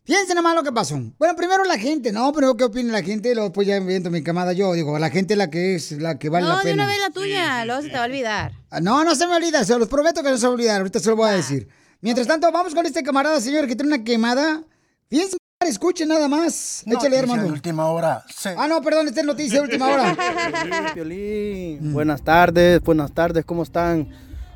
Fíjense 0.08 0.34
nomás 0.34 0.56
lo 0.56 0.64
que 0.64 0.72
pasó. 0.72 0.98
Bueno, 1.20 1.36
primero 1.36 1.66
la 1.66 1.78
gente, 1.78 2.14
¿no? 2.14 2.32
Pero 2.32 2.56
¿qué 2.56 2.64
opina 2.64 2.94
la 2.94 3.04
gente? 3.04 3.36
Luego 3.36 3.52
pues 3.52 3.68
ya 3.68 3.78
viendo 3.82 4.10
mi 4.10 4.24
quemada 4.24 4.54
yo. 4.54 4.72
Digo, 4.72 4.98
la 4.98 5.10
gente 5.10 5.34
es 5.34 5.38
la 5.38 5.50
que 5.50 5.76
es, 5.76 5.92
la 5.92 6.18
que 6.18 6.30
vale 6.30 6.46
no, 6.46 6.54
la 6.54 6.58
de 6.60 6.64
pena. 6.64 6.84
una 6.86 6.88
vez 6.88 6.98
la 7.02 7.10
tuya, 7.10 7.66
luego 7.66 7.82
se 7.82 7.90
te 7.90 7.96
va 7.98 8.04
a 8.04 8.06
olvidar. 8.06 8.54
Ah, 8.70 8.80
No, 8.80 9.04
no 9.04 9.16
se 9.16 9.28
me 9.28 9.36
olvida, 9.36 9.66
se 9.66 9.78
los 9.78 9.90
prometo 9.90 10.24
que 10.24 10.30
no 10.30 10.38
se 10.38 10.44
va 10.46 10.52
a 10.52 10.54
olvidar, 10.56 10.78
ahorita 10.78 11.00
se 11.02 11.10
lo 11.10 11.18
voy 11.18 11.28
a 11.30 11.34
decir. 11.34 11.68
Mientras 12.00 12.26
tanto, 12.26 12.50
vamos 12.54 12.74
con 12.74 12.86
este 12.86 13.04
camarada, 13.04 13.42
señor, 13.42 13.68
que 13.68 13.76
tiene 13.76 13.94
una 13.96 14.04
quemada. 14.06 14.64
Fíjense, 15.10 15.36
escuchen 15.68 16.08
nada 16.08 16.30
más. 16.30 16.84
Échale, 16.84 16.94
Noticia 16.96 17.20
hermano. 17.20 17.44
de 17.44 17.50
última 17.52 17.88
hora. 17.88 18.24
Ah, 18.58 18.68
no, 18.70 18.82
perdón, 18.82 19.10
esta 19.10 19.20
es 19.20 19.26
noticia 19.26 19.60
de 19.60 19.66
última 19.66 19.90
hora. 19.90 20.16
Piolín, 20.94 21.92
buenas 21.92 22.22
tardes, 22.24 22.82
buenas 22.82 23.12
tardes, 23.12 23.44
¿cómo 23.44 23.64
están? 23.64 24.08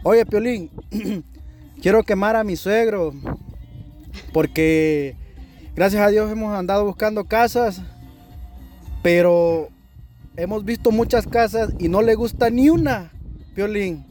Oye, 0.03 0.25
Piolín, 0.25 0.71
quiero 1.81 2.03
quemar 2.03 2.37
a 2.37 2.45
mi 2.45 2.55
suegro 2.55 3.13
porque 4.33 5.17
gracias 5.75 6.01
a 6.01 6.09
Dios 6.09 6.31
hemos 6.31 6.57
andado 6.57 6.85
buscando 6.85 7.25
casas, 7.25 7.81
pero 9.01 9.69
hemos 10.35 10.63
visto 10.65 10.91
muchas 10.91 11.27
casas 11.27 11.71
y 11.79 11.87
no 11.87 12.01
le 12.01 12.15
gusta 12.15 12.49
ni 12.49 12.69
una, 12.69 13.11
Piolín. 13.55 14.05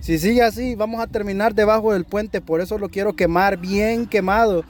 Si 0.00 0.18
sigue 0.18 0.42
así, 0.42 0.74
vamos 0.74 1.00
a 1.00 1.06
terminar 1.06 1.54
debajo 1.54 1.92
del 1.92 2.04
puente, 2.04 2.40
por 2.40 2.60
eso 2.60 2.76
lo 2.76 2.90
quiero 2.90 3.14
quemar 3.14 3.56
bien 3.56 4.06
quemado, 4.06 4.64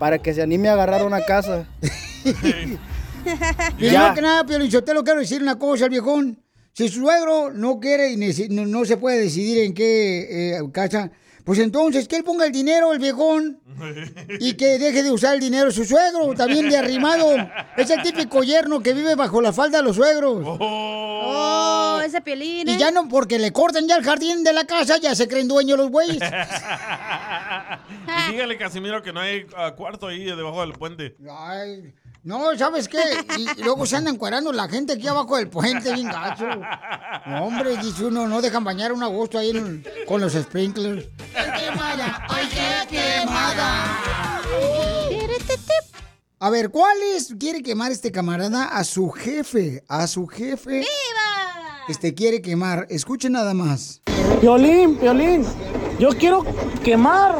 para 0.00 0.18
que 0.18 0.34
se 0.34 0.42
anime 0.42 0.68
a 0.68 0.72
agarrar 0.72 1.04
una 1.04 1.20
casa. 1.24 1.68
Primero 3.76 4.14
que 4.14 4.22
nada, 4.22 4.44
Pio 4.44 4.58
yo 4.64 4.82
te 4.82 4.94
lo 4.94 5.04
quiero 5.04 5.20
decir 5.20 5.42
una 5.42 5.58
cosa 5.58 5.84
al 5.84 5.90
viejón. 5.90 6.42
Si 6.72 6.88
su 6.88 7.00
suegro 7.00 7.52
no 7.52 7.78
quiere 7.80 8.12
y 8.12 8.16
no 8.48 8.84
se 8.84 8.96
puede 8.96 9.18
decidir 9.18 9.58
en 9.58 9.74
qué 9.74 10.56
eh, 10.56 10.60
casa, 10.72 11.10
pues 11.50 11.58
entonces 11.58 12.06
que 12.06 12.14
él 12.14 12.22
ponga 12.22 12.46
el 12.46 12.52
dinero, 12.52 12.92
el 12.92 13.00
viejón, 13.00 13.58
y 14.38 14.54
que 14.54 14.78
deje 14.78 15.02
de 15.02 15.10
usar 15.10 15.34
el 15.34 15.40
dinero 15.40 15.72
su 15.72 15.84
suegro, 15.84 16.32
también 16.36 16.68
de 16.68 16.76
arrimado. 16.76 17.26
Es 17.76 17.90
el 17.90 18.04
típico 18.04 18.44
yerno 18.44 18.80
que 18.80 18.94
vive 18.94 19.16
bajo 19.16 19.42
la 19.42 19.52
falda 19.52 19.78
de 19.78 19.84
los 19.84 19.96
suegros. 19.96 20.44
Oh, 20.46 22.00
ese 22.06 22.20
pielín. 22.20 22.68
Y 22.68 22.76
ya 22.76 22.92
no, 22.92 23.08
porque 23.08 23.40
le 23.40 23.52
cortan 23.52 23.88
ya 23.88 23.96
el 23.96 24.04
jardín 24.04 24.44
de 24.44 24.52
la 24.52 24.64
casa, 24.64 24.98
ya 24.98 25.16
se 25.16 25.26
creen 25.26 25.48
dueños 25.48 25.76
los 25.76 25.90
güeyes. 25.90 26.22
y 28.28 28.30
dígale, 28.30 28.56
Casimiro, 28.56 29.02
que 29.02 29.12
no 29.12 29.18
hay 29.18 29.44
ah, 29.56 29.74
cuarto 29.76 30.06
ahí 30.06 30.26
debajo 30.26 30.60
del 30.60 30.74
puente. 30.74 31.16
Ay, 31.28 31.92
no, 32.22 32.56
¿sabes 32.58 32.88
qué? 32.88 32.98
Y, 33.38 33.60
y 33.60 33.62
luego 33.64 33.86
se 33.86 33.96
andan 33.96 34.14
encuerando 34.14 34.52
la 34.52 34.68
gente 34.68 34.92
aquí 34.94 35.06
abajo 35.08 35.36
del 35.36 35.48
puente, 35.48 35.92
bien 35.94 36.08
gacho. 36.08 36.46
No, 37.26 37.44
hombre, 37.46 37.76
dice 37.78 38.04
uno, 38.04 38.26
no 38.28 38.40
dejan 38.42 38.62
bañar 38.64 38.92
un 38.92 39.02
agosto 39.02 39.38
ahí 39.38 39.50
en- 39.50 39.84
con 40.06 40.20
los 40.20 40.32
sprinklers. 40.34 41.06
quemada! 41.34 42.26
¡Ay, 42.28 42.48
qué 42.50 42.96
quemada! 42.96 43.96
A 46.42 46.48
ver, 46.48 46.70
¿cuál 46.70 46.96
es? 47.14 47.34
Quiere 47.38 47.62
quemar 47.62 47.92
este 47.92 48.10
camarada 48.10 48.64
a 48.64 48.82
su 48.84 49.10
jefe. 49.10 49.84
A 49.88 50.06
su 50.06 50.26
jefe. 50.26 50.70
¡Viva! 50.70 51.84
Este 51.88 52.14
quiere 52.14 52.40
quemar. 52.40 52.86
Escuchen 52.88 53.32
nada 53.32 53.52
más. 53.52 54.00
Piolín, 54.40 54.96
Piolín, 54.96 55.44
yo 55.98 56.08
quiero 56.10 56.42
quemar 56.82 57.38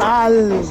al 0.00 0.62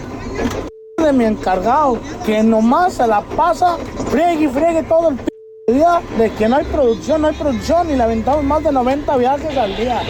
de 1.04 1.14
mi 1.14 1.26
encargado, 1.26 2.00
que 2.26 2.42
nomás 2.42 2.96
se 2.96 3.06
la 3.06 3.22
pasa, 3.22 3.78
friegue 4.10 4.46
y 4.46 4.48
friegue 4.48 4.82
todo 4.82 5.10
el 5.10 5.16
p 5.18 5.26
día, 5.72 6.02
de 6.18 6.32
que 6.32 6.50
no 6.50 6.56
hay 6.56 6.66
producción, 6.66 7.22
no 7.22 7.28
hay 7.28 7.36
producción, 7.36 7.92
y 7.92 7.96
le 7.96 8.02
aventamos 8.02 8.44
más 8.44 8.64
de 8.64 8.72
90 8.72 9.18
viajes 9.18 9.56
al 9.56 9.78
día. 9.78 10.02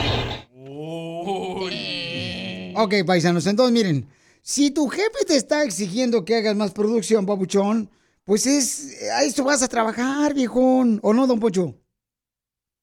Ok, 2.76 2.94
paisanos, 3.06 3.46
entonces 3.48 3.74
miren, 3.74 4.08
si 4.42 4.72
tu 4.72 4.88
jefe 4.88 5.26
te 5.28 5.36
está 5.36 5.64
exigiendo 5.64 6.24
que 6.24 6.38
hagas 6.38 6.56
más 6.56 6.72
producción, 6.72 7.26
papuchón, 7.26 7.90
pues 8.24 8.46
es, 8.48 8.98
a 9.12 9.24
eso 9.24 9.44
vas 9.44 9.62
a 9.62 9.68
trabajar, 9.68 10.34
viejón, 10.34 11.02
¿o 11.04 11.14
no, 11.14 11.28
don 11.28 11.40
Pocho? 11.40 11.76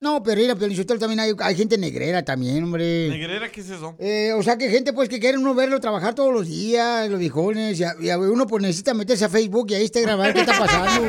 No, 0.05 0.23
pero 0.23 0.39
mira, 0.39 0.55
Piolichotelo, 0.55 1.01
también 1.01 1.19
hay, 1.21 1.33
hay 1.41 1.55
gente 1.57 1.79
negrera 1.79 2.23
también, 2.23 2.63
hombre. 2.63 3.09
¿Negrera 3.09 3.51
qué 3.51 3.63
es 3.63 3.71
eso? 3.71 3.97
Eh, 3.99 4.35
o 4.37 4.43
sea, 4.43 4.59
que 4.59 4.69
gente 4.69 4.93
pues 4.93 5.09
que 5.09 5.19
quiere 5.19 5.39
uno 5.39 5.55
verlo 5.55 5.81
trabajar 5.81 6.15
todos 6.15 6.31
los 6.31 6.47
días, 6.47 7.09
los 7.09 7.19
viejones, 7.19 7.81
y, 7.81 7.85
a- 7.85 7.95
y 7.99 8.11
a- 8.11 8.19
uno 8.19 8.47
pues 8.47 8.61
necesita 8.63 8.93
meterse 8.93 9.25
a 9.25 9.31
Facebook 9.31 9.67
y 9.71 9.75
a 9.77 9.81
Instagram 9.81 10.21
a 10.21 10.25
ver 10.25 10.35
qué 10.35 10.41
está 10.41 10.59
pasando. 10.59 11.07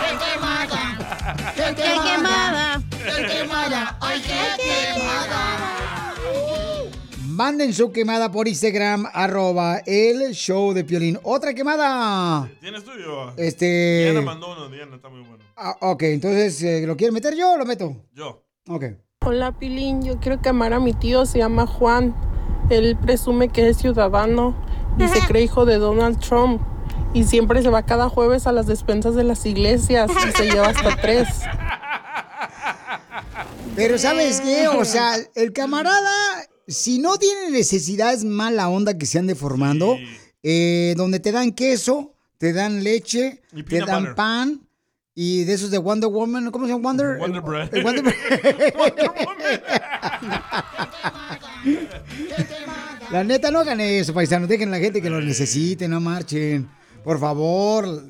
¡Qué 0.00 0.16
quemada! 0.24 1.52
¡Qué 1.54 1.74
quemada! 1.74 2.82
¡Qué 2.90 3.26
quemada! 3.26 3.98
¡Ay, 4.00 4.22
qué 4.22 4.62
quemada! 4.62 6.14
Manden 7.26 7.74
su 7.74 7.92
quemada 7.92 8.32
por 8.32 8.48
Instagram, 8.48 9.06
arroba 9.12 9.82
el 9.84 10.32
show 10.32 10.72
de 10.72 10.82
Piolín. 10.84 11.18
Otra 11.22 11.52
quemada. 11.52 12.48
¿Tienes 12.60 12.82
tuyo? 12.84 13.34
Este- 13.36 14.04
Diana 14.04 14.22
mandó 14.22 14.50
uno, 14.52 14.68
Diana, 14.70 14.96
está 14.96 15.08
muy 15.10 15.20
bueno. 15.20 15.44
Ah, 15.60 15.76
ok, 15.80 16.02
entonces, 16.04 16.62
eh, 16.62 16.86
¿lo 16.86 16.96
quieren 16.96 17.12
meter 17.12 17.34
yo 17.34 17.54
o 17.54 17.56
lo 17.56 17.66
meto? 17.66 17.96
Yo. 18.14 18.44
Ok. 18.68 18.84
Hola 19.26 19.58
Pilín, 19.58 20.02
yo 20.04 20.20
quiero 20.20 20.40
quemar 20.40 20.72
a 20.72 20.78
mi 20.78 20.92
tío, 20.92 21.26
se 21.26 21.38
llama 21.38 21.66
Juan. 21.66 22.14
Él 22.70 22.96
presume 22.96 23.48
que 23.48 23.68
es 23.68 23.78
ciudadano 23.78 24.54
y 25.00 25.08
se 25.08 25.18
cree 25.26 25.42
hijo 25.42 25.64
de 25.66 25.78
Donald 25.78 26.20
Trump. 26.20 26.62
Y 27.12 27.24
siempre 27.24 27.60
se 27.62 27.70
va 27.70 27.84
cada 27.84 28.08
jueves 28.08 28.46
a 28.46 28.52
las 28.52 28.68
despensas 28.68 29.16
de 29.16 29.24
las 29.24 29.44
iglesias 29.46 30.08
y 30.28 30.36
se 30.36 30.44
lleva 30.44 30.68
hasta 30.68 30.94
tres. 31.00 31.26
Pero 33.74 33.98
¿sabes 33.98 34.40
qué? 34.40 34.68
O 34.68 34.84
sea, 34.84 35.16
el 35.34 35.52
camarada 35.52 36.10
si 36.68 36.98
no 37.00 37.16
tienen 37.16 37.52
necesidades 37.52 38.24
mala 38.24 38.68
onda 38.68 38.96
que 38.96 39.06
se 39.06 39.18
ande 39.18 39.34
formando, 39.34 39.96
eh, 40.42 40.94
donde 40.96 41.18
te 41.18 41.32
dan 41.32 41.52
queso, 41.52 42.14
te 42.36 42.52
dan 42.52 42.84
leche, 42.84 43.42
Y 43.52 43.64
te 43.64 43.80
dan 43.80 44.02
butter. 44.02 44.14
pan 44.14 44.67
y 45.20 45.42
de 45.42 45.54
esos 45.54 45.72
de 45.72 45.78
Wonder 45.78 46.08
Woman, 46.08 46.52
¿cómo 46.52 46.66
se 46.66 46.72
llama 46.72 46.90
Wonder? 46.90 47.18
Wonder 47.18 47.42
Bread. 47.42 47.74
El 47.74 47.82
Wonder 47.82 48.14
La 53.10 53.24
neta, 53.24 53.50
no 53.50 53.58
hagan 53.58 53.80
eso, 53.80 54.14
paisanos. 54.14 54.48
Dejen 54.48 54.68
a 54.68 54.76
la 54.76 54.78
gente 54.78 55.02
que 55.02 55.10
lo 55.10 55.20
necesite, 55.20 55.88
no 55.88 55.98
marchen. 55.98 56.70
Por 57.02 57.18
favor. 57.18 58.00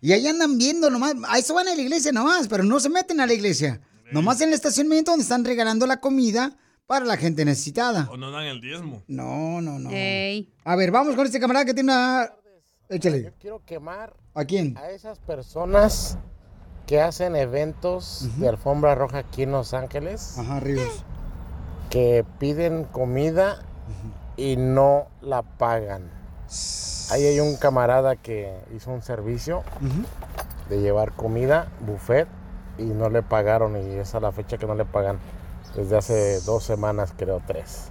Y 0.00 0.12
ahí 0.12 0.26
andan 0.26 0.56
viendo 0.56 0.88
nomás. 0.88 1.12
A 1.28 1.38
eso 1.38 1.52
van 1.52 1.68
a 1.68 1.74
la 1.74 1.82
iglesia 1.82 2.12
nomás, 2.12 2.48
pero 2.48 2.64
no 2.64 2.80
se 2.80 2.88
meten 2.88 3.20
a 3.20 3.26
la 3.26 3.34
iglesia. 3.34 3.82
Nomás 4.10 4.40
en 4.40 4.48
el 4.48 4.54
estacionamiento 4.54 5.10
donde 5.10 5.24
están 5.24 5.44
regalando 5.44 5.86
la 5.86 6.00
comida 6.00 6.56
para 6.86 7.04
la 7.04 7.18
gente 7.18 7.44
necesitada. 7.44 8.08
O 8.10 8.16
no 8.16 8.30
dan 8.30 8.44
el 8.46 8.62
diezmo. 8.62 9.02
No, 9.06 9.60
no, 9.60 9.78
no. 9.78 9.90
A 9.90 10.76
ver, 10.76 10.90
vamos 10.90 11.14
con 11.14 11.26
este 11.26 11.38
camarada 11.38 11.66
que 11.66 11.74
tiene 11.74 11.92
una... 11.92 12.32
Échale. 12.88 13.34
Quiero 13.38 13.62
quemar 13.66 14.16
¿A 14.32 14.46
quién? 14.46 14.78
a 14.78 14.90
esas 14.90 15.18
personas 15.18 16.16
que 16.86 17.00
hacen 17.00 17.36
eventos 17.36 18.28
de 18.36 18.48
alfombra 18.48 18.94
roja 18.94 19.18
aquí 19.18 19.44
en 19.44 19.52
Los 19.52 19.74
Ángeles. 19.74 20.38
Ajá, 20.38 20.60
Ríos. 20.60 21.04
Que 21.90 22.24
piden 22.38 22.84
comida 22.84 23.62
y 24.36 24.56
no 24.56 25.06
la 25.20 25.42
pagan. 25.42 26.10
Ahí 27.10 27.24
hay 27.24 27.40
un 27.40 27.56
camarada 27.56 28.16
que 28.16 28.54
hizo 28.74 28.90
un 28.90 29.02
servicio 29.02 29.62
de 30.68 30.80
llevar 30.80 31.12
comida, 31.12 31.68
buffet, 31.80 32.28
y 32.78 32.84
no 32.84 33.10
le 33.10 33.22
pagaron. 33.22 33.76
Y 33.76 33.98
es 33.98 34.14
la 34.14 34.32
fecha 34.32 34.58
que 34.58 34.66
no 34.66 34.74
le 34.74 34.84
pagan. 34.84 35.18
Desde 35.74 35.96
hace 35.96 36.40
dos 36.42 36.64
semanas, 36.64 37.12
creo, 37.16 37.42
tres. 37.46 37.88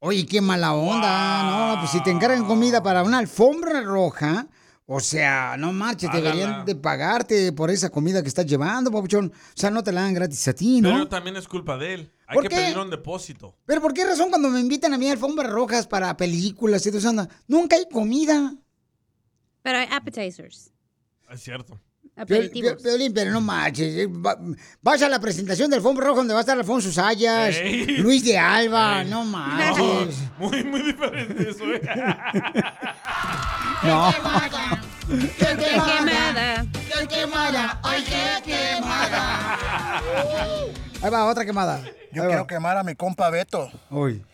Oye, 0.00 0.26
qué 0.26 0.40
mala 0.40 0.74
onda. 0.74 1.74
No, 1.74 1.80
pues 1.80 1.90
si 1.90 2.02
te 2.02 2.10
encargan 2.10 2.44
comida 2.44 2.82
para 2.82 3.02
una 3.02 3.18
alfombra 3.18 3.80
roja, 3.80 4.46
o 4.86 5.00
sea, 5.00 5.56
no 5.58 5.72
marches, 5.72 6.08
Págala. 6.08 6.30
deberían 6.30 6.64
de 6.64 6.76
pagarte 6.76 7.52
por 7.52 7.70
esa 7.70 7.90
comida 7.90 8.22
que 8.22 8.28
estás 8.28 8.46
llevando, 8.46 8.90
papuchón. 8.90 9.32
O 9.34 9.52
sea, 9.54 9.70
no 9.70 9.82
te 9.82 9.90
la 9.92 10.02
dan 10.02 10.14
gratis 10.14 10.46
a 10.46 10.52
ti, 10.54 10.80
¿no? 10.80 10.90
Pero 10.92 11.08
también 11.08 11.36
es 11.36 11.48
culpa 11.48 11.76
de 11.76 11.94
él. 11.94 12.12
Hay 12.28 12.34
¿Por 12.34 12.44
que 12.44 12.48
qué? 12.50 12.56
pedir 12.56 12.78
un 12.78 12.90
depósito. 12.90 13.56
Pero 13.66 13.80
¿por 13.80 13.92
qué 13.92 14.04
razón 14.04 14.30
cuando 14.30 14.48
me 14.48 14.60
invitan 14.60 14.94
a 14.94 14.98
mí 14.98 15.08
a 15.08 15.12
alfombras 15.12 15.50
rojas 15.50 15.86
para 15.86 16.16
películas 16.16 16.86
y 16.86 16.90
todo 16.90 16.98
eso, 16.98 17.08
anda, 17.08 17.28
nunca 17.48 17.76
hay 17.76 17.88
comida? 17.90 18.54
Pero 19.62 19.78
hay 19.78 19.88
appetizers. 19.90 20.72
Es 21.30 21.40
cierto. 21.42 21.80
Aperitivos. 22.16 22.76
Pero 23.14 23.30
no 23.30 23.40
marches. 23.42 23.94
eh, 23.96 24.06
va- 24.06 24.38
Vas 24.82 25.02
a 25.02 25.08
la 25.08 25.20
presentación 25.20 25.68
del 25.70 25.78
alfombra 25.78 26.06
roja 26.06 26.18
donde 26.18 26.32
va 26.34 26.40
a 26.40 26.42
estar 26.42 26.56
Alfonso 26.58 26.90
Sayas, 26.90 27.56
Ey. 27.56 27.98
Luis 27.98 28.24
de 28.24 28.38
Alba, 28.38 29.02
Ey. 29.02 29.08
no 29.10 29.24
marches. 29.26 30.16
Muy, 30.38 30.64
muy 30.64 30.82
diferente 30.82 31.50
eso, 31.50 31.64
¿eh? 31.72 31.80
No. 33.82 34.12
¡Qué 34.12 35.56
quemada! 35.56 36.66
¡Qué 36.88 37.06
quemada! 37.08 37.80
¡Ay, 37.82 38.04
qué 38.04 38.50
quemada! 38.52 40.00
Ahí 41.02 41.10
va, 41.10 41.26
otra 41.26 41.44
quemada. 41.44 41.82
Yo 42.12 42.22
Ahí 42.22 42.28
va. 42.28 42.28
quiero 42.28 42.46
quemar 42.46 42.76
a 42.78 42.82
mi 42.82 42.94
compa 42.94 43.28
Beto, 43.30 43.70
Uy. 43.90 44.24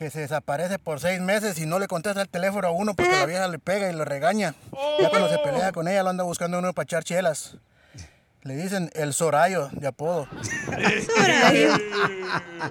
Que 0.00 0.08
se 0.08 0.20
desaparece 0.20 0.78
por 0.78 0.98
seis 0.98 1.20
meses 1.20 1.58
y 1.58 1.66
no 1.66 1.78
le 1.78 1.86
contesta 1.86 2.22
el 2.22 2.28
teléfono 2.30 2.66
a 2.66 2.70
uno 2.70 2.94
porque 2.94 3.12
la 3.12 3.26
vieja 3.26 3.46
le 3.48 3.58
pega 3.58 3.90
y 3.90 3.94
lo 3.94 4.06
regaña. 4.06 4.54
Ya 4.98 5.10
cuando 5.10 5.28
se 5.28 5.36
pelea 5.36 5.72
con 5.72 5.88
ella 5.88 6.02
lo 6.02 6.08
anda 6.08 6.24
buscando 6.24 6.58
uno 6.58 6.72
para 6.72 6.84
echar 6.84 7.04
chelas. 7.04 7.58
Le 8.44 8.56
dicen 8.56 8.90
el 8.94 9.12
Sorayo 9.12 9.68
de 9.72 9.86
apodo. 9.86 10.26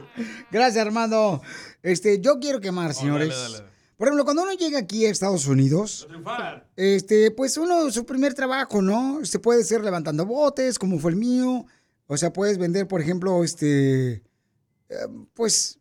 Gracias, 0.51 0.83
Armando. 0.83 1.43
Este, 1.83 2.19
yo 2.19 2.39
quiero 2.39 2.61
quemar, 2.61 2.95
señores. 2.95 3.29
dale, 3.29 3.57
dale. 3.57 3.69
Por 3.95 4.07
ejemplo, 4.07 4.25
cuando 4.25 4.41
uno 4.41 4.53
llega 4.53 4.79
aquí 4.79 5.05
a 5.05 5.11
Estados 5.11 5.45
Unidos, 5.45 6.07
este, 6.75 7.29
pues 7.29 7.57
uno, 7.57 7.91
su 7.91 8.07
primer 8.07 8.33
trabajo, 8.33 8.81
¿no? 8.81 9.23
Se 9.23 9.37
puede 9.37 9.63
ser 9.63 9.83
levantando 9.83 10.25
botes, 10.25 10.79
como 10.79 10.97
fue 10.97 11.11
el 11.11 11.17
mío. 11.17 11.67
O 12.07 12.17
sea, 12.17 12.33
puedes 12.33 12.57
vender, 12.57 12.87
por 12.87 13.01
ejemplo, 13.01 13.43
este, 13.43 14.23
eh, 14.89 14.95
pues, 15.35 15.78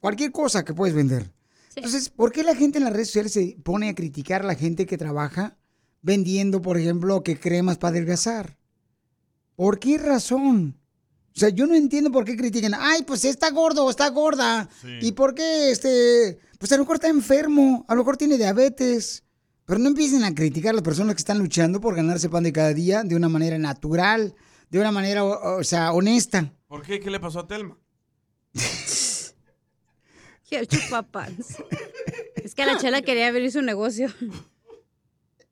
cualquier 0.00 0.32
cosa 0.32 0.64
que 0.64 0.74
puedes 0.74 0.94
vender. 0.94 1.32
Entonces, 1.76 2.08
¿por 2.08 2.32
qué 2.32 2.42
la 2.42 2.56
gente 2.56 2.78
en 2.78 2.84
las 2.84 2.92
redes 2.92 3.08
sociales 3.08 3.32
se 3.32 3.56
pone 3.62 3.88
a 3.88 3.94
criticar 3.94 4.42
a 4.42 4.46
la 4.46 4.54
gente 4.54 4.86
que 4.86 4.98
trabaja 4.98 5.56
vendiendo, 6.02 6.60
por 6.60 6.78
ejemplo, 6.78 7.22
que 7.22 7.38
cremas 7.38 7.78
para 7.78 7.92
adelgazar? 7.92 8.58
¿Por 9.54 9.78
qué 9.78 9.98
razón? 9.98 10.80
O 11.36 11.38
sea, 11.38 11.50
yo 11.50 11.66
no 11.66 11.74
entiendo 11.74 12.10
por 12.10 12.24
qué 12.24 12.36
critican. 12.36 12.74
Ay, 12.76 13.02
pues 13.02 13.24
está 13.24 13.50
gordo 13.50 13.84
o 13.84 13.90
está 13.90 14.08
gorda. 14.08 14.68
¿Y 15.00 15.12
por 15.12 15.34
qué 15.34 15.70
este? 15.70 16.38
Pues 16.58 16.72
a 16.72 16.76
lo 16.76 16.82
mejor 16.82 16.96
está 16.96 17.08
enfermo, 17.08 17.84
a 17.88 17.94
lo 17.94 18.00
mejor 18.00 18.16
tiene 18.16 18.36
diabetes. 18.36 19.22
Pero 19.64 19.78
no 19.78 19.88
empiecen 19.88 20.24
a 20.24 20.34
criticar 20.34 20.70
a 20.70 20.74
las 20.74 20.82
personas 20.82 21.14
que 21.14 21.20
están 21.20 21.38
luchando 21.38 21.80
por 21.80 21.94
ganarse 21.94 22.28
pan 22.28 22.42
de 22.42 22.52
cada 22.52 22.74
día 22.74 23.04
de 23.04 23.14
una 23.14 23.28
manera 23.28 23.56
natural, 23.56 24.34
de 24.68 24.80
una 24.80 24.90
manera, 24.90 25.22
o, 25.22 25.60
o 25.60 25.64
sea, 25.64 25.92
honesta. 25.92 26.52
¿Por 26.66 26.82
qué? 26.82 26.98
¿Qué 26.98 27.10
le 27.10 27.20
pasó 27.20 27.38
a 27.38 27.46
Telma? 27.46 27.78
Quiero 30.50 30.64
chupapans. 30.64 31.58
Es 32.34 32.56
que 32.56 32.66
la 32.66 32.76
chela 32.76 33.02
quería 33.02 33.28
abrir 33.28 33.52
su 33.52 33.62
negocio. 33.62 34.12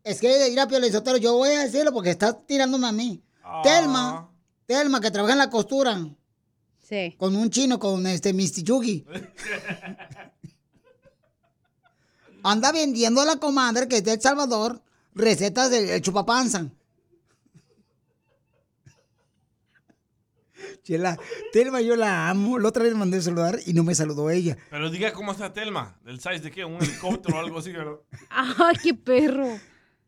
Es 0.03 0.21
que, 0.21 0.49
ir 0.49 0.59
a 0.59 0.67
Pio 0.67 0.81
Lizotero, 0.81 1.19
yo 1.19 1.37
voy 1.37 1.51
a 1.51 1.61
decirlo 1.61 1.93
porque 1.93 2.11
estás 2.11 2.45
tirándome 2.47 2.89
a 2.89 2.93
mí. 2.93 3.23
Telma, 3.63 4.29
Telma, 4.67 5.01
que 5.01 5.13
trabaja 5.13 5.35
en 5.35 5.39
la 5.39 5.51
costura. 5.51 6.05
Sí. 6.83 7.15
Con 7.17 7.37
un 7.37 7.49
chino, 7.49 7.79
con 7.79 8.09
este 8.09 8.33
Misty 8.33 8.65
Yugi. 8.65 9.07
Anda 12.43 12.73
vendiendo 12.73 13.21
a 13.21 13.25
la 13.25 13.37
comadre 13.37 13.87
que 13.87 13.99
es 13.99 14.05
de 14.05 14.15
El 14.15 14.21
Salvador 14.21 14.83
recetas 15.15 15.71
del 15.71 16.03
chupapanza. 16.03 16.73
Chela, 20.83 21.19
Telma 21.53 21.81
yo 21.81 21.97
la 21.97 22.29
amo. 22.31 22.59
La 22.59 22.69
otra 22.69 22.85
vez 22.85 22.95
mandé 22.95 23.19
a 23.19 23.23
saludar 23.23 23.59
y 23.67 23.73
no 23.73 23.85
me 23.85 23.95
saludó 23.95 24.31
ella. 24.31 24.57
Pero 24.71 24.91
diga 24.91 25.13
cómo 25.13 25.33
está 25.33 25.53
Telma. 25.53 25.99
¿Del 26.05 26.21
size 26.21 26.41
de 26.41 26.51
qué? 26.51 26.65
¿Un 26.65 26.83
helicóptero 26.83 27.37
o 27.37 27.41
algo 27.41 27.59
así? 27.59 27.73
¿no? 27.73 28.03
¡Ay, 28.31 28.77
qué 28.83 28.95
perro! 28.95 29.59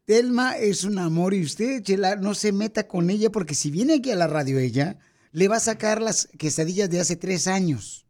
Telma 0.05 0.57
es 0.57 0.85
un 0.85 0.99
amor 0.99 1.35
y 1.35 1.43
usted, 1.43 1.83
Chela, 1.83 2.17
no 2.17 2.35
se 2.35 2.53
meta 2.53 2.89
con 2.89 3.11
ella 3.11 3.31
porque 3.31 3.55
si 3.55 3.71
viene 3.71 3.95
aquí 3.95 4.11
a 4.11 4.17
la 4.17 4.27
radio 4.27 4.59
ella, 4.59 4.99
le 5.33 5.49
va 5.49 5.57
a 5.57 5.61
sacar 5.61 6.03
las 6.03 6.29
quesadillas 6.39 6.91
de 6.91 7.01
hace 7.01 7.17
tres 7.17 7.47
años. 7.47 8.07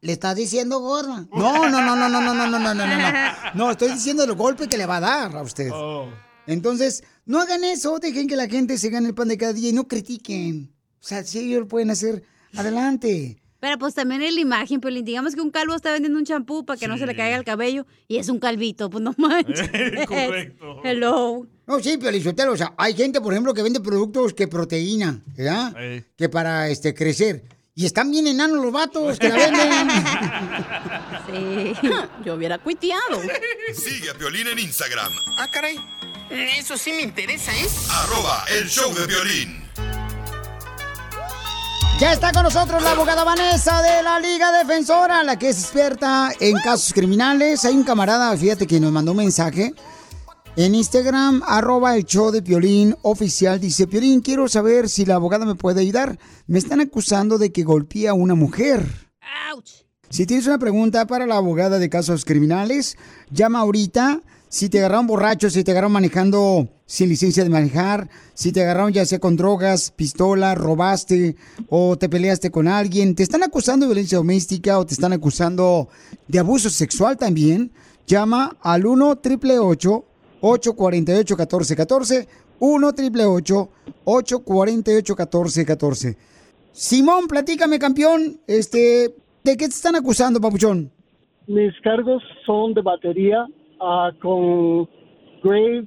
¿Le 0.00 0.12
estás 0.12 0.34
diciendo 0.34 0.80
gorda? 0.80 1.26
No, 1.30 1.68
no, 1.68 1.82
no, 1.82 1.94
no, 1.94 2.08
no, 2.08 2.20
no, 2.20 2.34
no, 2.34 2.48
no, 2.48 2.58
no, 2.58 2.74
no, 2.74 2.86
no. 2.86 3.12
No, 3.54 3.70
estoy 3.70 3.92
diciendo 3.92 4.24
el 4.24 4.32
golpe 4.34 4.66
que 4.66 4.78
le 4.78 4.86
va 4.86 4.96
a 4.96 5.00
dar 5.00 5.36
a 5.36 5.42
usted. 5.42 5.70
Entonces, 6.46 7.04
no 7.26 7.38
hagan 7.40 7.64
eso, 7.64 7.98
dejen 7.98 8.26
que 8.26 8.36
la 8.36 8.48
gente 8.48 8.78
se 8.78 8.88
gane 8.88 9.08
el 9.08 9.14
pan 9.14 9.28
de 9.28 9.36
cada 9.36 9.52
día 9.52 9.68
y 9.68 9.72
no 9.74 9.86
critiquen. 9.86 10.74
O 11.00 11.06
sea, 11.06 11.24
si 11.24 11.38
ellos 11.40 11.60
lo 11.60 11.68
pueden 11.68 11.90
hacer, 11.90 12.22
adelante. 12.54 13.36
Pero 13.60 13.78
pues 13.78 13.94
también 13.94 14.22
en 14.22 14.34
la 14.34 14.40
imagen, 14.40 14.80
pues 14.80 15.04
digamos 15.04 15.34
que 15.34 15.40
un 15.42 15.50
calvo 15.50 15.74
está 15.74 15.92
vendiendo 15.92 16.18
un 16.18 16.24
champú 16.24 16.64
para 16.64 16.78
que 16.80 16.88
no 16.88 16.96
se 16.96 17.06
le 17.06 17.14
caiga 17.14 17.36
el 17.36 17.44
cabello 17.44 17.86
y 18.08 18.16
es 18.16 18.28
un 18.30 18.38
calvito, 18.38 18.88
pues 18.88 19.02
no 19.04 19.14
manches. 19.18 19.68
Correcto. 20.08 20.80
Hello. 20.84 21.46
No, 21.66 21.78
sí, 21.80 21.98
Piolichotelo, 21.98 22.52
o 22.52 22.56
sea, 22.56 22.72
hay 22.78 22.94
gente, 22.94 23.20
por 23.20 23.32
ejemplo, 23.32 23.52
que 23.54 23.62
vende 23.62 23.80
productos 23.80 24.32
que 24.34 24.48
proteína, 24.48 25.20
¿verdad? 25.36 25.74
Que 26.16 26.28
para 26.28 26.68
este 26.68 26.94
crecer. 26.94 27.44
Y 27.74 27.86
están 27.86 28.10
bien 28.10 28.26
enanos 28.26 28.62
los 28.62 28.72
vatos 28.72 29.18
que 29.18 29.28
la 29.28 29.36
venden. 29.36 29.88
Sí. 31.26 31.88
Yo 32.24 32.34
hubiera 32.34 32.58
cuiteado. 32.58 33.20
Sigue 33.74 34.10
a 34.10 34.14
Piolín 34.14 34.48
en 34.48 34.58
Instagram, 34.58 35.12
Ah, 35.38 35.48
caray. 35.52 35.76
Eso 36.30 36.76
sí 36.76 36.92
me 36.92 37.02
interesa, 37.02 37.52
¿eh? 37.56 37.66
arroba 37.90 38.44
el 38.58 38.68
show 38.68 38.92
de 38.94 39.06
violín. 39.06 39.62
Ya 42.00 42.14
está 42.14 42.32
con 42.32 42.44
nosotros 42.44 42.82
la 42.82 42.92
abogada 42.92 43.24
Vanessa 43.24 43.82
de 43.82 44.02
la 44.02 44.18
Liga 44.18 44.50
Defensora, 44.52 45.22
la 45.22 45.38
que 45.38 45.50
es 45.50 45.58
experta 45.58 46.32
en 46.40 46.56
casos 46.64 46.94
criminales. 46.94 47.66
Hay 47.66 47.74
un 47.74 47.84
camarada, 47.84 48.34
fíjate, 48.38 48.66
que 48.66 48.80
nos 48.80 48.90
mandó 48.90 49.10
un 49.10 49.18
mensaje 49.18 49.74
en 50.56 50.74
Instagram, 50.74 51.42
arroba 51.46 51.96
el 51.96 52.06
show 52.06 52.30
de 52.30 52.40
Piolín 52.40 52.96
oficial. 53.02 53.60
Dice, 53.60 53.86
Piolín, 53.86 54.22
quiero 54.22 54.48
saber 54.48 54.88
si 54.88 55.04
la 55.04 55.16
abogada 55.16 55.44
me 55.44 55.56
puede 55.56 55.82
ayudar. 55.82 56.18
Me 56.46 56.58
están 56.58 56.80
acusando 56.80 57.36
de 57.36 57.52
que 57.52 57.64
golpeé 57.64 58.08
a 58.08 58.14
una 58.14 58.34
mujer. 58.34 59.10
Si 60.08 60.24
tienes 60.24 60.46
una 60.46 60.58
pregunta 60.58 61.06
para 61.06 61.26
la 61.26 61.36
abogada 61.36 61.78
de 61.78 61.90
casos 61.90 62.24
criminales, 62.24 62.96
llama 63.30 63.58
ahorita. 63.58 64.22
Si 64.52 64.68
te 64.68 64.80
agarraron 64.80 65.06
borracho, 65.06 65.48
si 65.48 65.62
te 65.62 65.70
agarraron 65.70 65.92
manejando 65.92 66.68
sin 66.84 67.08
licencia 67.08 67.44
de 67.44 67.50
manejar, 67.50 68.08
si 68.34 68.50
te 68.50 68.60
agarraron 68.60 68.92
ya 68.92 69.06
sea 69.06 69.20
con 69.20 69.36
drogas, 69.36 69.92
pistola, 69.92 70.56
robaste 70.56 71.36
o 71.68 71.96
te 71.96 72.08
peleaste 72.08 72.50
con 72.50 72.66
alguien, 72.66 73.14
te 73.14 73.22
están 73.22 73.44
acusando 73.44 73.86
de 73.86 73.90
violencia 73.90 74.18
doméstica 74.18 74.80
o 74.80 74.84
te 74.84 74.94
están 74.94 75.12
acusando 75.12 75.88
de 76.26 76.40
abuso 76.40 76.68
sexual 76.68 77.16
también, 77.16 77.70
llama 78.08 78.56
al 78.60 78.86
1 78.86 79.10
888 79.10 80.04
848 80.40 81.36
1414 81.36 82.28
1 82.58 82.86
888 82.88 83.70
848 84.04 85.14
1414 85.14 86.16
Simón, 86.72 87.28
platícame, 87.28 87.78
campeón, 87.78 88.40
este, 88.48 89.14
¿de 89.44 89.56
qué 89.56 89.68
te 89.68 89.74
están 89.74 89.94
acusando, 89.94 90.40
papuchón? 90.40 90.90
mis 91.46 91.72
cargos 91.82 92.22
son 92.46 92.74
de 92.74 92.82
batería 92.82 93.46
ah, 93.80 94.10
con 94.20 94.88
grave 95.42 95.86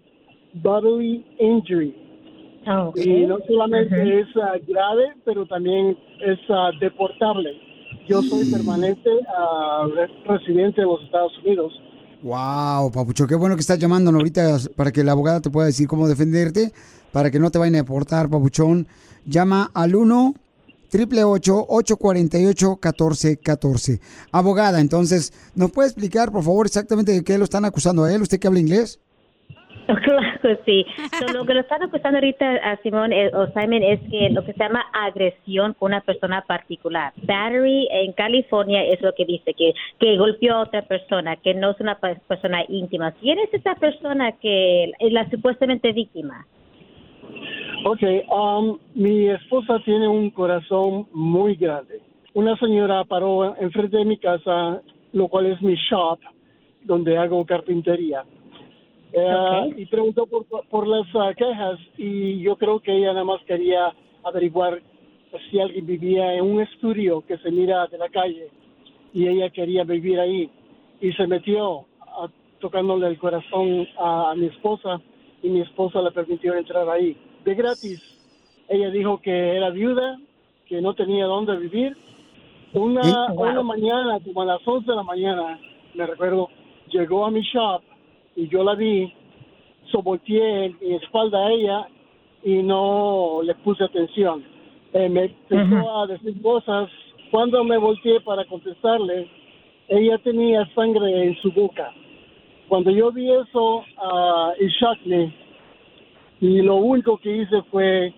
bodily 0.55 1.25
injury. 1.39 1.95
Y 2.95 3.25
no 3.25 3.37
solamente 3.47 4.19
es 4.21 4.27
ah, 4.41 4.53
grave, 4.67 5.13
pero 5.25 5.45
también 5.45 5.97
es 6.25 6.39
ah, 6.49 6.69
deportable. 6.79 7.51
Yo 8.07 8.21
soy 8.21 8.49
permanente 8.51 9.09
ah, 9.37 9.87
re- 9.93 10.09
residente 10.25 10.81
de 10.81 10.87
los 10.87 11.01
Estados 11.03 11.31
Unidos. 11.43 11.73
Wow, 12.21 12.89
Papucho, 12.91 13.27
qué 13.27 13.35
bueno 13.35 13.55
que 13.55 13.61
estás 13.61 13.77
llamándonos 13.79 14.19
ahorita 14.19 14.57
para 14.77 14.91
que 14.93 15.03
la 15.03 15.11
abogada 15.11 15.41
te 15.41 15.49
pueda 15.49 15.67
decir 15.67 15.87
cómo 15.87 16.07
defenderte, 16.07 16.71
para 17.11 17.29
que 17.29 17.37
no 17.39 17.51
te 17.51 17.59
vayan 17.59 17.75
a 17.75 17.77
deportar, 17.79 18.29
Papuchón. 18.29 18.87
Llama 19.25 19.69
al 19.73 19.95
1 19.95 20.33
888 20.97 21.65
848 21.69 22.67
1414 22.81 23.99
Abogada, 24.31 24.79
entonces, 24.79 25.31
¿nos 25.55 25.71
puede 25.71 25.89
explicar, 25.89 26.31
por 26.31 26.43
favor, 26.43 26.65
exactamente 26.65 27.11
de 27.11 27.23
qué 27.23 27.37
lo 27.37 27.43
están 27.43 27.65
acusando 27.65 28.03
a 28.03 28.13
él? 28.13 28.21
¿Usted 28.21 28.39
que 28.39 28.47
habla 28.47 28.59
inglés? 28.59 28.99
Claro 29.85 30.59
sí. 30.65 30.85
So, 31.19 31.33
lo 31.33 31.45
que 31.45 31.53
lo 31.53 31.59
están 31.59 31.83
acusando 31.83 32.17
ahorita 32.17 32.45
a 32.63 32.81
Simón 32.83 33.11
eh, 33.11 33.29
o 33.33 33.47
Simon 33.47 33.83
es 33.83 33.99
que 34.09 34.29
lo 34.29 34.45
que 34.45 34.53
se 34.53 34.59
llama 34.59 34.81
agresión 34.93 35.73
con 35.73 35.91
una 35.91 35.99
persona 35.99 36.41
particular. 36.47 37.11
Battery 37.23 37.89
en 37.91 38.13
California 38.13 38.81
es 38.85 39.01
lo 39.01 39.13
que 39.13 39.25
dice, 39.25 39.53
que, 39.53 39.73
que 39.99 40.15
golpeó 40.17 40.53
a 40.55 40.61
otra 40.61 40.83
persona, 40.83 41.35
que 41.35 41.53
no 41.53 41.71
es 41.71 41.79
una 41.81 41.99
pe- 41.99 42.15
persona 42.29 42.59
íntima. 42.69 43.11
¿Quién 43.19 43.39
es 43.39 43.53
esa 43.53 43.75
persona 43.75 44.31
que 44.41 44.85
es 44.99 45.11
la 45.11 45.29
supuestamente 45.29 45.91
víctima? 45.91 46.47
Ok, 47.85 48.01
um, 48.31 48.77
mi 48.95 49.27
esposa 49.27 49.77
tiene 49.83 50.07
un 50.07 50.29
corazón 50.29 51.05
muy 51.11 51.55
grande. 51.55 51.99
Una 52.33 52.57
señora 52.57 53.03
paró 53.03 53.57
enfrente 53.57 53.97
de 53.97 54.05
mi 54.05 54.17
casa, 54.17 54.81
lo 55.11 55.27
cual 55.27 55.47
es 55.47 55.61
mi 55.61 55.75
shop, 55.75 56.17
donde 56.85 57.17
hago 57.17 57.45
carpintería. 57.45 58.23
Ok. 59.11 59.77
Y 59.77 59.85
preguntó 59.87 60.25
por, 60.27 60.45
por 60.69 60.87
las 60.87 61.05
ah, 61.13 61.33
quejas 61.35 61.77
y 61.97 62.39
yo 62.39 62.55
creo 62.55 62.79
que 62.79 62.95
ella 62.95 63.11
nada 63.11 63.25
más 63.25 63.43
quería 63.43 63.93
averiguar 64.23 64.81
si 65.51 65.59
alguien 65.59 65.85
vivía 65.85 66.35
en 66.35 66.45
un 66.45 66.61
estudio 66.61 67.21
que 67.27 67.37
se 67.39 67.51
mira 67.51 67.85
de 67.87 67.97
la 67.97 68.07
calle 68.07 68.47
y 69.13 69.27
ella 69.27 69.49
quería 69.49 69.83
vivir 69.83 70.21
ahí 70.21 70.49
y 71.01 71.11
se 71.11 71.27
metió 71.27 71.85
ah, 71.99 72.29
tocándole 72.59 73.07
el 73.07 73.19
corazón 73.19 73.85
a, 73.99 74.31
a 74.31 74.35
mi 74.35 74.45
esposa 74.45 75.01
y 75.43 75.49
mi 75.49 75.61
esposa 75.61 76.01
le 76.01 76.11
permitió 76.11 76.55
entrar 76.55 76.89
ahí 76.89 77.17
de 77.43 77.55
gratis. 77.55 78.01
Ella 78.69 78.89
dijo 78.89 79.19
que 79.19 79.55
era 79.57 79.69
viuda, 79.69 80.19
que 80.67 80.81
no 80.81 80.93
tenía 80.93 81.25
dónde 81.25 81.57
vivir. 81.57 81.95
Una, 82.73 83.27
Wow. 83.33 83.49
una 83.51 83.63
mañana, 83.63 84.19
como 84.23 84.41
a 84.41 84.45
las 84.45 84.67
11 84.67 84.89
de 84.89 84.95
la 84.95 85.03
mañana, 85.03 85.59
me 85.93 86.05
recuerdo, 86.07 86.49
llegó 86.89 87.25
a 87.25 87.31
mi 87.31 87.41
shop 87.41 87.81
y 88.35 88.47
yo 88.47 88.63
la 88.63 88.73
vi, 88.73 89.13
so 89.91 90.01
volteé 90.01 90.73
mi 90.81 90.93
espalda 90.95 91.45
a 91.45 91.51
ella 91.51 91.87
y 92.43 92.63
no 92.63 93.41
le 93.43 93.53
puse 93.55 93.83
atención. 93.83 94.43
Eh, 94.93 95.09
me 95.09 95.25
empezó 95.25 95.97
a 96.01 96.07
decir 96.07 96.41
cosas. 96.41 96.89
Cuando 97.29 97.63
me 97.63 97.77
volteé 97.77 98.19
para 98.21 98.45
contestarle, 98.45 99.27
ella 99.87 100.17
tenía 100.19 100.65
sangre 100.73 101.25
en 101.25 101.35
su 101.41 101.51
boca. 101.51 101.91
Cuando 102.67 102.89
yo 102.91 103.11
vi 103.11 103.31
eso, 103.31 103.83
ah, 103.97 104.53
it 104.59 104.69
shocked 104.79 105.05
me. 105.05 105.31
Y 106.43 106.61
lo 106.61 106.75
único 106.75 107.17
que 107.19 107.37
hice 107.37 107.61
fue 107.71 108.13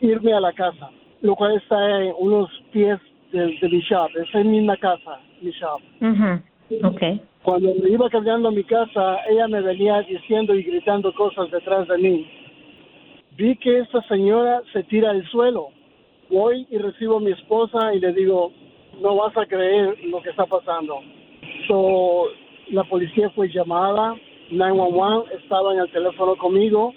irme 0.00 0.32
a 0.32 0.40
la 0.40 0.54
casa, 0.54 0.88
lo 1.20 1.36
cual 1.36 1.56
está 1.56 2.00
en 2.00 2.14
unos 2.18 2.48
pies 2.72 2.98
de, 3.32 3.54
de 3.60 3.68
mi 3.68 3.80
shop. 3.80 4.08
Es 4.16 4.34
en 4.34 4.50
mi 4.50 4.60
misma 4.60 4.78
casa, 4.78 5.20
mi 5.42 5.50
shop. 5.50 5.82
Okay. 6.82 7.20
Cuando 7.42 7.74
me 7.74 7.90
iba 7.90 8.08
caminando 8.08 8.48
a 8.48 8.52
mi 8.52 8.64
casa, 8.64 9.18
ella 9.28 9.46
me 9.46 9.60
venía 9.60 10.00
diciendo 10.00 10.54
y 10.54 10.62
gritando 10.62 11.12
cosas 11.12 11.50
detrás 11.50 11.86
de 11.88 11.98
mí. 11.98 12.26
Vi 13.36 13.54
que 13.56 13.80
esta 13.80 14.00
señora 14.08 14.62
se 14.72 14.82
tira 14.84 15.10
al 15.10 15.22
suelo. 15.26 15.68
Voy 16.30 16.66
y 16.70 16.78
recibo 16.78 17.18
a 17.18 17.20
mi 17.20 17.32
esposa 17.32 17.92
y 17.94 18.00
le 18.00 18.14
digo, 18.14 18.52
no 19.02 19.16
vas 19.16 19.36
a 19.36 19.44
creer 19.44 20.02
lo 20.06 20.22
que 20.22 20.30
está 20.30 20.46
pasando. 20.46 21.00
So, 21.68 22.24
la 22.70 22.84
policía 22.84 23.28
fue 23.34 23.50
llamada, 23.50 24.16
911 24.50 25.34
estaba 25.42 25.74
en 25.74 25.80
el 25.80 25.90
teléfono 25.90 26.36
conmigo, 26.36 26.94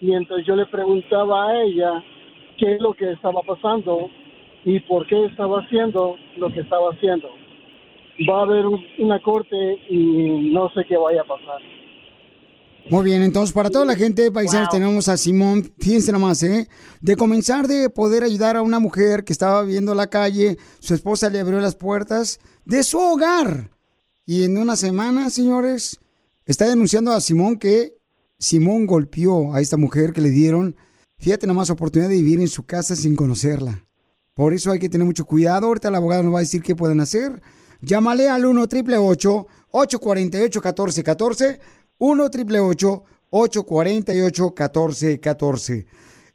mientras 0.00 0.44
yo 0.46 0.56
le 0.56 0.66
preguntaba 0.66 1.48
a 1.48 1.62
ella 1.62 2.04
qué 2.58 2.74
es 2.74 2.80
lo 2.80 2.94
que 2.94 3.12
estaba 3.12 3.42
pasando 3.42 4.08
y 4.64 4.80
por 4.80 5.06
qué 5.06 5.26
estaba 5.26 5.60
haciendo 5.60 6.16
lo 6.36 6.52
que 6.52 6.60
estaba 6.60 6.90
haciendo 6.92 7.28
va 8.28 8.38
a 8.40 8.42
haber 8.44 8.64
un- 8.66 8.82
una 8.98 9.20
corte 9.20 9.56
y 9.90 10.50
no 10.52 10.70
sé 10.70 10.84
qué 10.88 10.96
vaya 10.96 11.20
a 11.20 11.24
pasar. 11.24 11.60
Muy 12.88 13.04
bien, 13.04 13.22
entonces 13.22 13.52
para 13.52 13.68
toda 13.68 13.84
la 13.84 13.96
gente, 13.96 14.30
paisanos, 14.30 14.68
tenemos 14.70 15.08
a 15.08 15.16
Simón, 15.16 15.64
fíjense 15.78 16.12
nomás, 16.12 16.42
¿eh? 16.44 16.68
De 17.00 17.16
comenzar 17.16 17.66
de 17.66 17.90
poder 17.90 18.22
ayudar 18.22 18.56
a 18.56 18.62
una 18.62 18.78
mujer 18.78 19.24
que 19.24 19.32
estaba 19.32 19.64
viendo 19.64 19.92
la 19.94 20.06
calle, 20.06 20.56
su 20.78 20.94
esposa 20.94 21.28
le 21.28 21.40
abrió 21.40 21.58
las 21.60 21.74
puertas 21.74 22.38
de 22.64 22.84
su 22.84 22.98
hogar. 22.98 23.70
Y 24.24 24.44
en 24.44 24.56
una 24.56 24.76
semana, 24.76 25.30
señores, 25.30 25.98
está 26.46 26.68
denunciando 26.68 27.10
a 27.10 27.20
Simón 27.20 27.58
que 27.58 27.95
Simón 28.38 28.86
golpeó 28.86 29.54
a 29.54 29.60
esta 29.60 29.76
mujer 29.76 30.12
que 30.12 30.20
le 30.20 30.30
dieron, 30.30 30.76
fíjate 31.18 31.46
nomás, 31.46 31.70
oportunidad 31.70 32.08
de 32.10 32.16
vivir 32.16 32.40
en 32.40 32.48
su 32.48 32.64
casa 32.64 32.94
sin 32.96 33.16
conocerla. 33.16 33.84
Por 34.34 34.52
eso 34.52 34.70
hay 34.70 34.78
que 34.78 34.88
tener 34.90 35.06
mucho 35.06 35.24
cuidado. 35.24 35.66
Ahorita 35.66 35.88
el 35.88 35.94
abogado 35.94 36.22
nos 36.22 36.34
va 36.34 36.38
a 36.38 36.42
decir 36.42 36.62
qué 36.62 36.76
pueden 36.76 37.00
hacer. 37.00 37.40
Llámale 37.80 38.28
al 38.28 38.44
1 38.44 38.62
888 38.62 39.46
848 39.70 40.60
1414 40.60 41.60
1 41.98 42.24
888 42.24 43.04
848 43.30 44.44
1414 44.44 45.86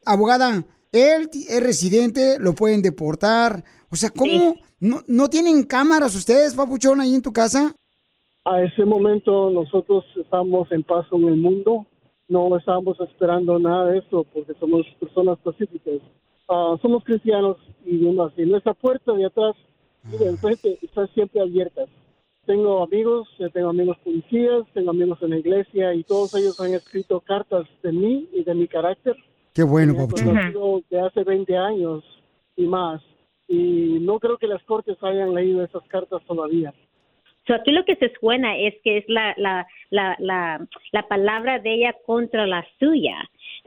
Abogada, 0.05 0.65
él 0.91 1.29
t- 1.29 1.45
es 1.47 1.61
residente, 1.63 2.37
lo 2.39 2.53
pueden 2.53 2.81
deportar. 2.81 3.63
O 3.91 3.95
sea, 3.95 4.09
¿cómo? 4.09 4.55
¿No, 4.79 5.03
¿No 5.07 5.29
tienen 5.29 5.63
cámaras 5.63 6.15
ustedes, 6.15 6.55
papuchón, 6.55 6.99
ahí 7.01 7.13
en 7.13 7.21
tu 7.21 7.31
casa? 7.31 7.75
A 8.45 8.61
ese 8.63 8.83
momento 8.83 9.51
nosotros 9.51 10.03
estamos 10.19 10.71
en 10.71 10.81
paz 10.83 11.05
con 11.09 11.23
el 11.25 11.37
mundo, 11.37 11.85
no 12.31 12.57
estábamos 12.57 12.99
esperando 13.01 13.59
nada 13.59 13.91
de 13.91 13.99
eso 13.99 14.25
porque 14.33 14.53
somos 14.59 14.85
personas 14.99 15.37
pacíficas. 15.39 15.99
Ah, 16.47 16.77
somos 16.81 17.03
cristianos 17.03 17.57
y 17.85 17.97
vivimos 17.97 18.31
así. 18.31 18.45
Nuestra 18.45 18.73
puerta 18.73 19.11
de 19.11 19.25
atrás 19.25 19.55
y 20.11 20.17
de 20.17 20.29
enfrente 20.29 20.79
está 20.81 21.07
siempre 21.07 21.41
abierta. 21.41 21.81
Tengo 22.45 22.83
amigos, 22.83 23.27
tengo 23.53 23.69
amigos 23.69 23.97
policías, 24.03 24.65
tengo 24.73 24.91
amigos 24.91 25.19
en 25.21 25.31
la 25.31 25.37
iglesia 25.39 25.93
y 25.93 26.03
todos 26.03 26.33
ellos 26.35 26.59
han 26.59 26.73
escrito 26.73 27.19
cartas 27.19 27.67
de 27.83 27.91
mí 27.91 28.27
y 28.31 28.43
de 28.43 28.55
mi 28.55 28.67
carácter. 28.67 29.15
Qué 29.53 29.63
bueno, 29.63 29.93
papuchón. 29.95 30.83
de 30.89 30.99
hace 31.01 31.23
20 31.23 31.57
años 31.57 32.03
y 32.55 32.65
más. 32.65 33.01
Y 33.47 33.99
no 33.99 34.19
creo 34.19 34.37
que 34.37 34.47
las 34.47 34.63
cortes 34.63 34.97
hayan 35.03 35.35
leído 35.35 35.63
esas 35.63 35.83
cartas 35.89 36.21
todavía. 36.25 36.73
So, 37.47 37.55
aquí 37.55 37.71
lo 37.71 37.85
que 37.85 37.95
se 37.95 38.11
suena 38.19 38.57
es 38.57 38.75
que 38.83 38.97
es 38.97 39.05
la, 39.07 39.33
la, 39.37 39.65
la, 39.89 40.15
la, 40.19 40.67
la 40.91 41.07
palabra 41.07 41.59
de 41.59 41.73
ella 41.73 41.95
contra 42.05 42.45
la 42.45 42.65
suya. 42.79 43.17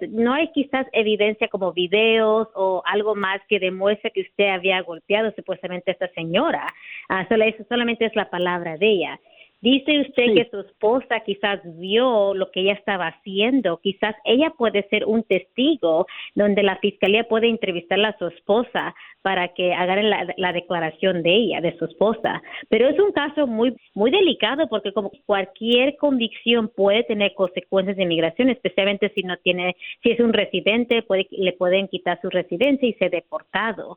No 0.08 0.32
hay 0.32 0.48
quizás 0.52 0.86
evidencia 0.92 1.48
como 1.48 1.72
videos 1.72 2.48
o 2.54 2.82
algo 2.86 3.14
más 3.14 3.40
que 3.48 3.58
demuestre 3.58 4.10
que 4.12 4.22
usted 4.22 4.48
había 4.48 4.80
golpeado 4.82 5.32
supuestamente 5.36 5.90
a 5.90 5.94
esta 5.94 6.08
señora. 6.08 6.66
Ah, 7.08 7.26
solo 7.28 7.44
eso 7.44 7.64
solamente 7.68 8.04
es 8.04 8.14
la 8.14 8.30
palabra 8.30 8.76
de 8.76 8.86
ella. 8.86 9.20
Dice 9.64 9.98
usted 10.00 10.34
que 10.34 10.46
su 10.50 10.60
esposa 10.60 11.20
quizás 11.24 11.58
vio 11.78 12.34
lo 12.34 12.50
que 12.50 12.60
ella 12.60 12.74
estaba 12.74 13.06
haciendo. 13.06 13.78
Quizás 13.78 14.14
ella 14.26 14.50
puede 14.50 14.86
ser 14.90 15.06
un 15.06 15.22
testigo 15.22 16.06
donde 16.34 16.62
la 16.62 16.76
fiscalía 16.80 17.24
puede 17.24 17.48
entrevistarla 17.48 18.08
a 18.08 18.18
su 18.18 18.26
esposa 18.26 18.94
para 19.22 19.54
que 19.54 19.72
hagan 19.72 20.10
la, 20.10 20.26
la 20.36 20.52
declaración 20.52 21.22
de 21.22 21.34
ella, 21.34 21.62
de 21.62 21.78
su 21.78 21.86
esposa. 21.86 22.42
Pero 22.68 22.90
es 22.90 23.00
un 23.00 23.12
caso 23.12 23.46
muy 23.46 23.74
muy 23.94 24.10
delicado 24.10 24.68
porque 24.68 24.92
como 24.92 25.10
cualquier 25.24 25.96
convicción 25.96 26.68
puede 26.68 27.04
tener 27.04 27.32
consecuencias 27.32 27.96
de 27.96 28.02
inmigración, 28.02 28.50
especialmente 28.50 29.12
si 29.14 29.22
no 29.22 29.38
tiene, 29.38 29.76
si 30.02 30.10
es 30.10 30.20
un 30.20 30.34
residente, 30.34 31.00
puede, 31.02 31.26
le 31.30 31.52
pueden 31.54 31.88
quitar 31.88 32.20
su 32.20 32.28
residencia 32.28 32.86
y 32.86 32.92
ser 32.94 33.10
deportado. 33.12 33.96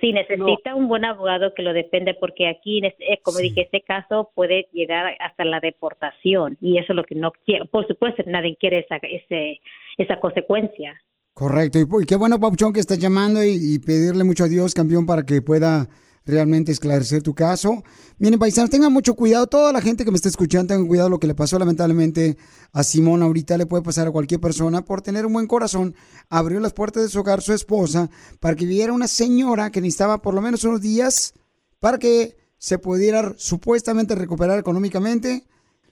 Si 0.00 0.12
necesita 0.12 0.74
un 0.76 0.86
buen 0.86 1.04
abogado 1.04 1.52
que 1.54 1.62
lo 1.62 1.72
defiende, 1.72 2.14
porque 2.14 2.46
aquí, 2.48 2.80
este- 2.84 3.12
eh, 3.14 3.20
como 3.22 3.38
dije, 3.38 3.62
este 3.62 3.80
caso 3.82 4.30
puede 4.34 4.68
llegar 4.72 5.16
hasta 5.18 5.44
la 5.44 5.58
deportación 5.60 6.56
y 6.60 6.78
eso 6.78 6.92
es 6.92 6.96
lo 6.96 7.04
que 7.04 7.16
no 7.16 7.32
quiere. 7.44 7.64
Por 7.66 7.86
supuesto, 7.86 8.22
nadie 8.26 8.56
quiere 8.60 8.78
esa, 8.80 8.96
ese, 9.02 9.60
esa 9.96 10.20
consecuencia. 10.20 11.00
Correcto. 11.34 11.78
Y, 11.78 11.82
y 12.02 12.06
qué 12.06 12.16
bueno, 12.16 12.38
Papuchón, 12.38 12.72
que 12.72 12.80
estás 12.80 12.98
llamando 12.98 13.42
y, 13.42 13.56
y 13.60 13.78
pedirle 13.80 14.22
mucho 14.24 14.44
a 14.44 14.48
Dios, 14.48 14.72
campeón, 14.74 15.04
para 15.06 15.24
que 15.24 15.42
pueda 15.42 15.88
realmente 16.28 16.70
esclarecer 16.70 17.22
tu 17.22 17.34
caso. 17.34 17.82
Miren, 18.18 18.38
paisanos, 18.38 18.70
tengan 18.70 18.92
mucho 18.92 19.14
cuidado. 19.14 19.46
Toda 19.46 19.72
la 19.72 19.80
gente 19.80 20.04
que 20.04 20.10
me 20.10 20.16
está 20.16 20.28
escuchando, 20.28 20.74
tengan 20.74 20.86
cuidado. 20.86 21.08
Lo 21.08 21.18
que 21.18 21.26
le 21.26 21.34
pasó 21.34 21.58
lamentablemente 21.58 22.36
a 22.72 22.84
Simón 22.84 23.22
ahorita 23.22 23.56
le 23.58 23.66
puede 23.66 23.82
pasar 23.82 24.06
a 24.06 24.10
cualquier 24.10 24.40
persona 24.40 24.84
por 24.84 25.02
tener 25.02 25.26
un 25.26 25.32
buen 25.32 25.46
corazón. 25.46 25.94
Abrió 26.28 26.60
las 26.60 26.72
puertas 26.72 27.02
de 27.02 27.08
su 27.08 27.20
hogar 27.20 27.42
su 27.42 27.52
esposa 27.52 28.10
para 28.40 28.54
que 28.54 28.66
viviera 28.66 28.92
una 28.92 29.08
señora 29.08 29.70
que 29.70 29.80
necesitaba 29.80 30.22
por 30.22 30.34
lo 30.34 30.42
menos 30.42 30.64
unos 30.64 30.80
días 30.80 31.34
para 31.80 31.98
que 31.98 32.36
se 32.58 32.78
pudiera 32.78 33.34
supuestamente 33.36 34.14
recuperar 34.14 34.58
económicamente, 34.58 35.46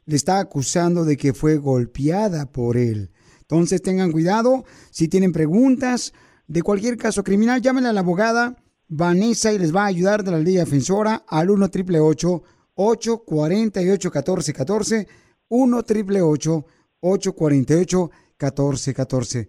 le 0.05 0.17
está 0.17 0.41
acusando 0.41 1.05
de 1.05 1.17
que 1.17 1.33
fue 1.33 1.57
golpeada 1.57 2.47
por 2.47 2.77
él. 2.77 3.11
Entonces 3.41 3.81
tengan 3.81 4.13
cuidado, 4.13 4.65
si 4.91 5.09
tienen 5.09 5.33
preguntas 5.33 6.13
de 6.49 6.63
cualquier 6.63 6.97
caso 6.97 7.23
criminal, 7.23 7.63
llámenle 7.63 7.91
a 7.91 7.93
la 7.93 8.01
abogada 8.01 8.57
Vanessa 8.89 9.53
y 9.53 9.59
les 9.59 9.75
va 9.75 9.83
a 9.83 9.87
ayudar 9.87 10.23
de 10.23 10.31
la 10.31 10.39
Liga 10.39 10.65
Defensora 10.65 11.25
al 11.27 11.51
1 11.51 11.65
888 11.65 12.43
848 12.75 14.11
1414 14.11 15.09
1 15.49 15.79
888 15.79 16.67
848 17.01 18.11
1414 18.39 19.49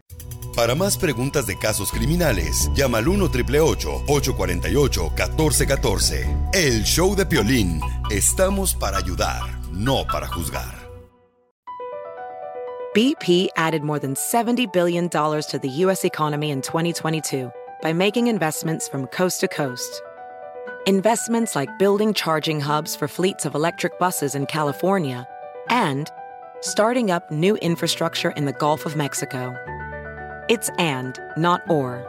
Para 0.55 0.73
más 0.73 0.97
preguntas 0.97 1.45
de 1.45 1.57
casos 1.57 1.91
criminales, 1.91 2.69
llama 2.75 2.97
al 2.97 3.07
1 3.07 3.25
848 3.25 4.03
1414 4.07 6.27
El 6.53 6.83
show 6.83 7.15
de 7.15 7.25
Piolín. 7.25 7.79
Estamos 8.09 8.73
para 8.73 8.97
ayudar, 8.97 9.43
no 9.71 10.05
para 10.11 10.27
juzgar. 10.27 10.87
BP 12.95 13.49
added 13.55 13.83
more 13.83 13.99
than 13.99 14.15
$70 14.15 14.73
billion 14.73 15.07
to 15.07 15.59
the 15.61 15.69
U.S. 15.85 16.03
economy 16.03 16.49
in 16.49 16.61
2022 16.61 17.51
by 17.81 17.93
making 17.93 18.27
investments 18.27 18.87
from 18.87 19.07
coast 19.07 19.39
to 19.41 19.47
coast. 19.47 20.01
Investments 20.85 21.55
like 21.55 21.77
building 21.77 22.13
charging 22.13 22.59
hubs 22.59 22.95
for 22.95 23.07
fleets 23.07 23.45
of 23.45 23.55
electric 23.55 23.99
buses 23.99 24.35
in 24.35 24.45
California 24.45 25.27
and 25.69 26.09
starting 26.61 27.11
up 27.11 27.29
new 27.29 27.55
infrastructure 27.57 28.31
in 28.31 28.45
the 28.45 28.53
Gulf 28.53 28.85
of 28.85 28.95
Mexico. 28.95 29.55
It's 30.49 30.69
and, 30.79 31.19
not 31.35 31.61
or. 31.69 32.05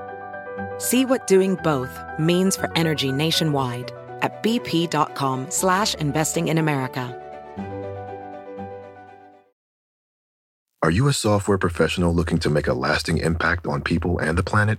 See 0.78 1.04
what 1.04 1.26
doing 1.26 1.56
both 1.56 1.90
means 2.18 2.56
for 2.56 2.70
energy 2.76 3.12
nationwide 3.12 3.92
at 4.22 4.42
bp.com 4.42 5.50
slash 5.50 5.94
investing 5.96 6.48
in 6.48 6.58
America. 6.58 7.14
Are 10.82 10.90
you 10.90 11.08
a 11.08 11.12
software 11.12 11.58
professional 11.58 12.14
looking 12.14 12.38
to 12.38 12.50
make 12.50 12.68
a 12.68 12.72
lasting 12.72 13.18
impact 13.18 13.66
on 13.66 13.82
people 13.82 14.18
and 14.18 14.38
the 14.38 14.42
planet? 14.42 14.78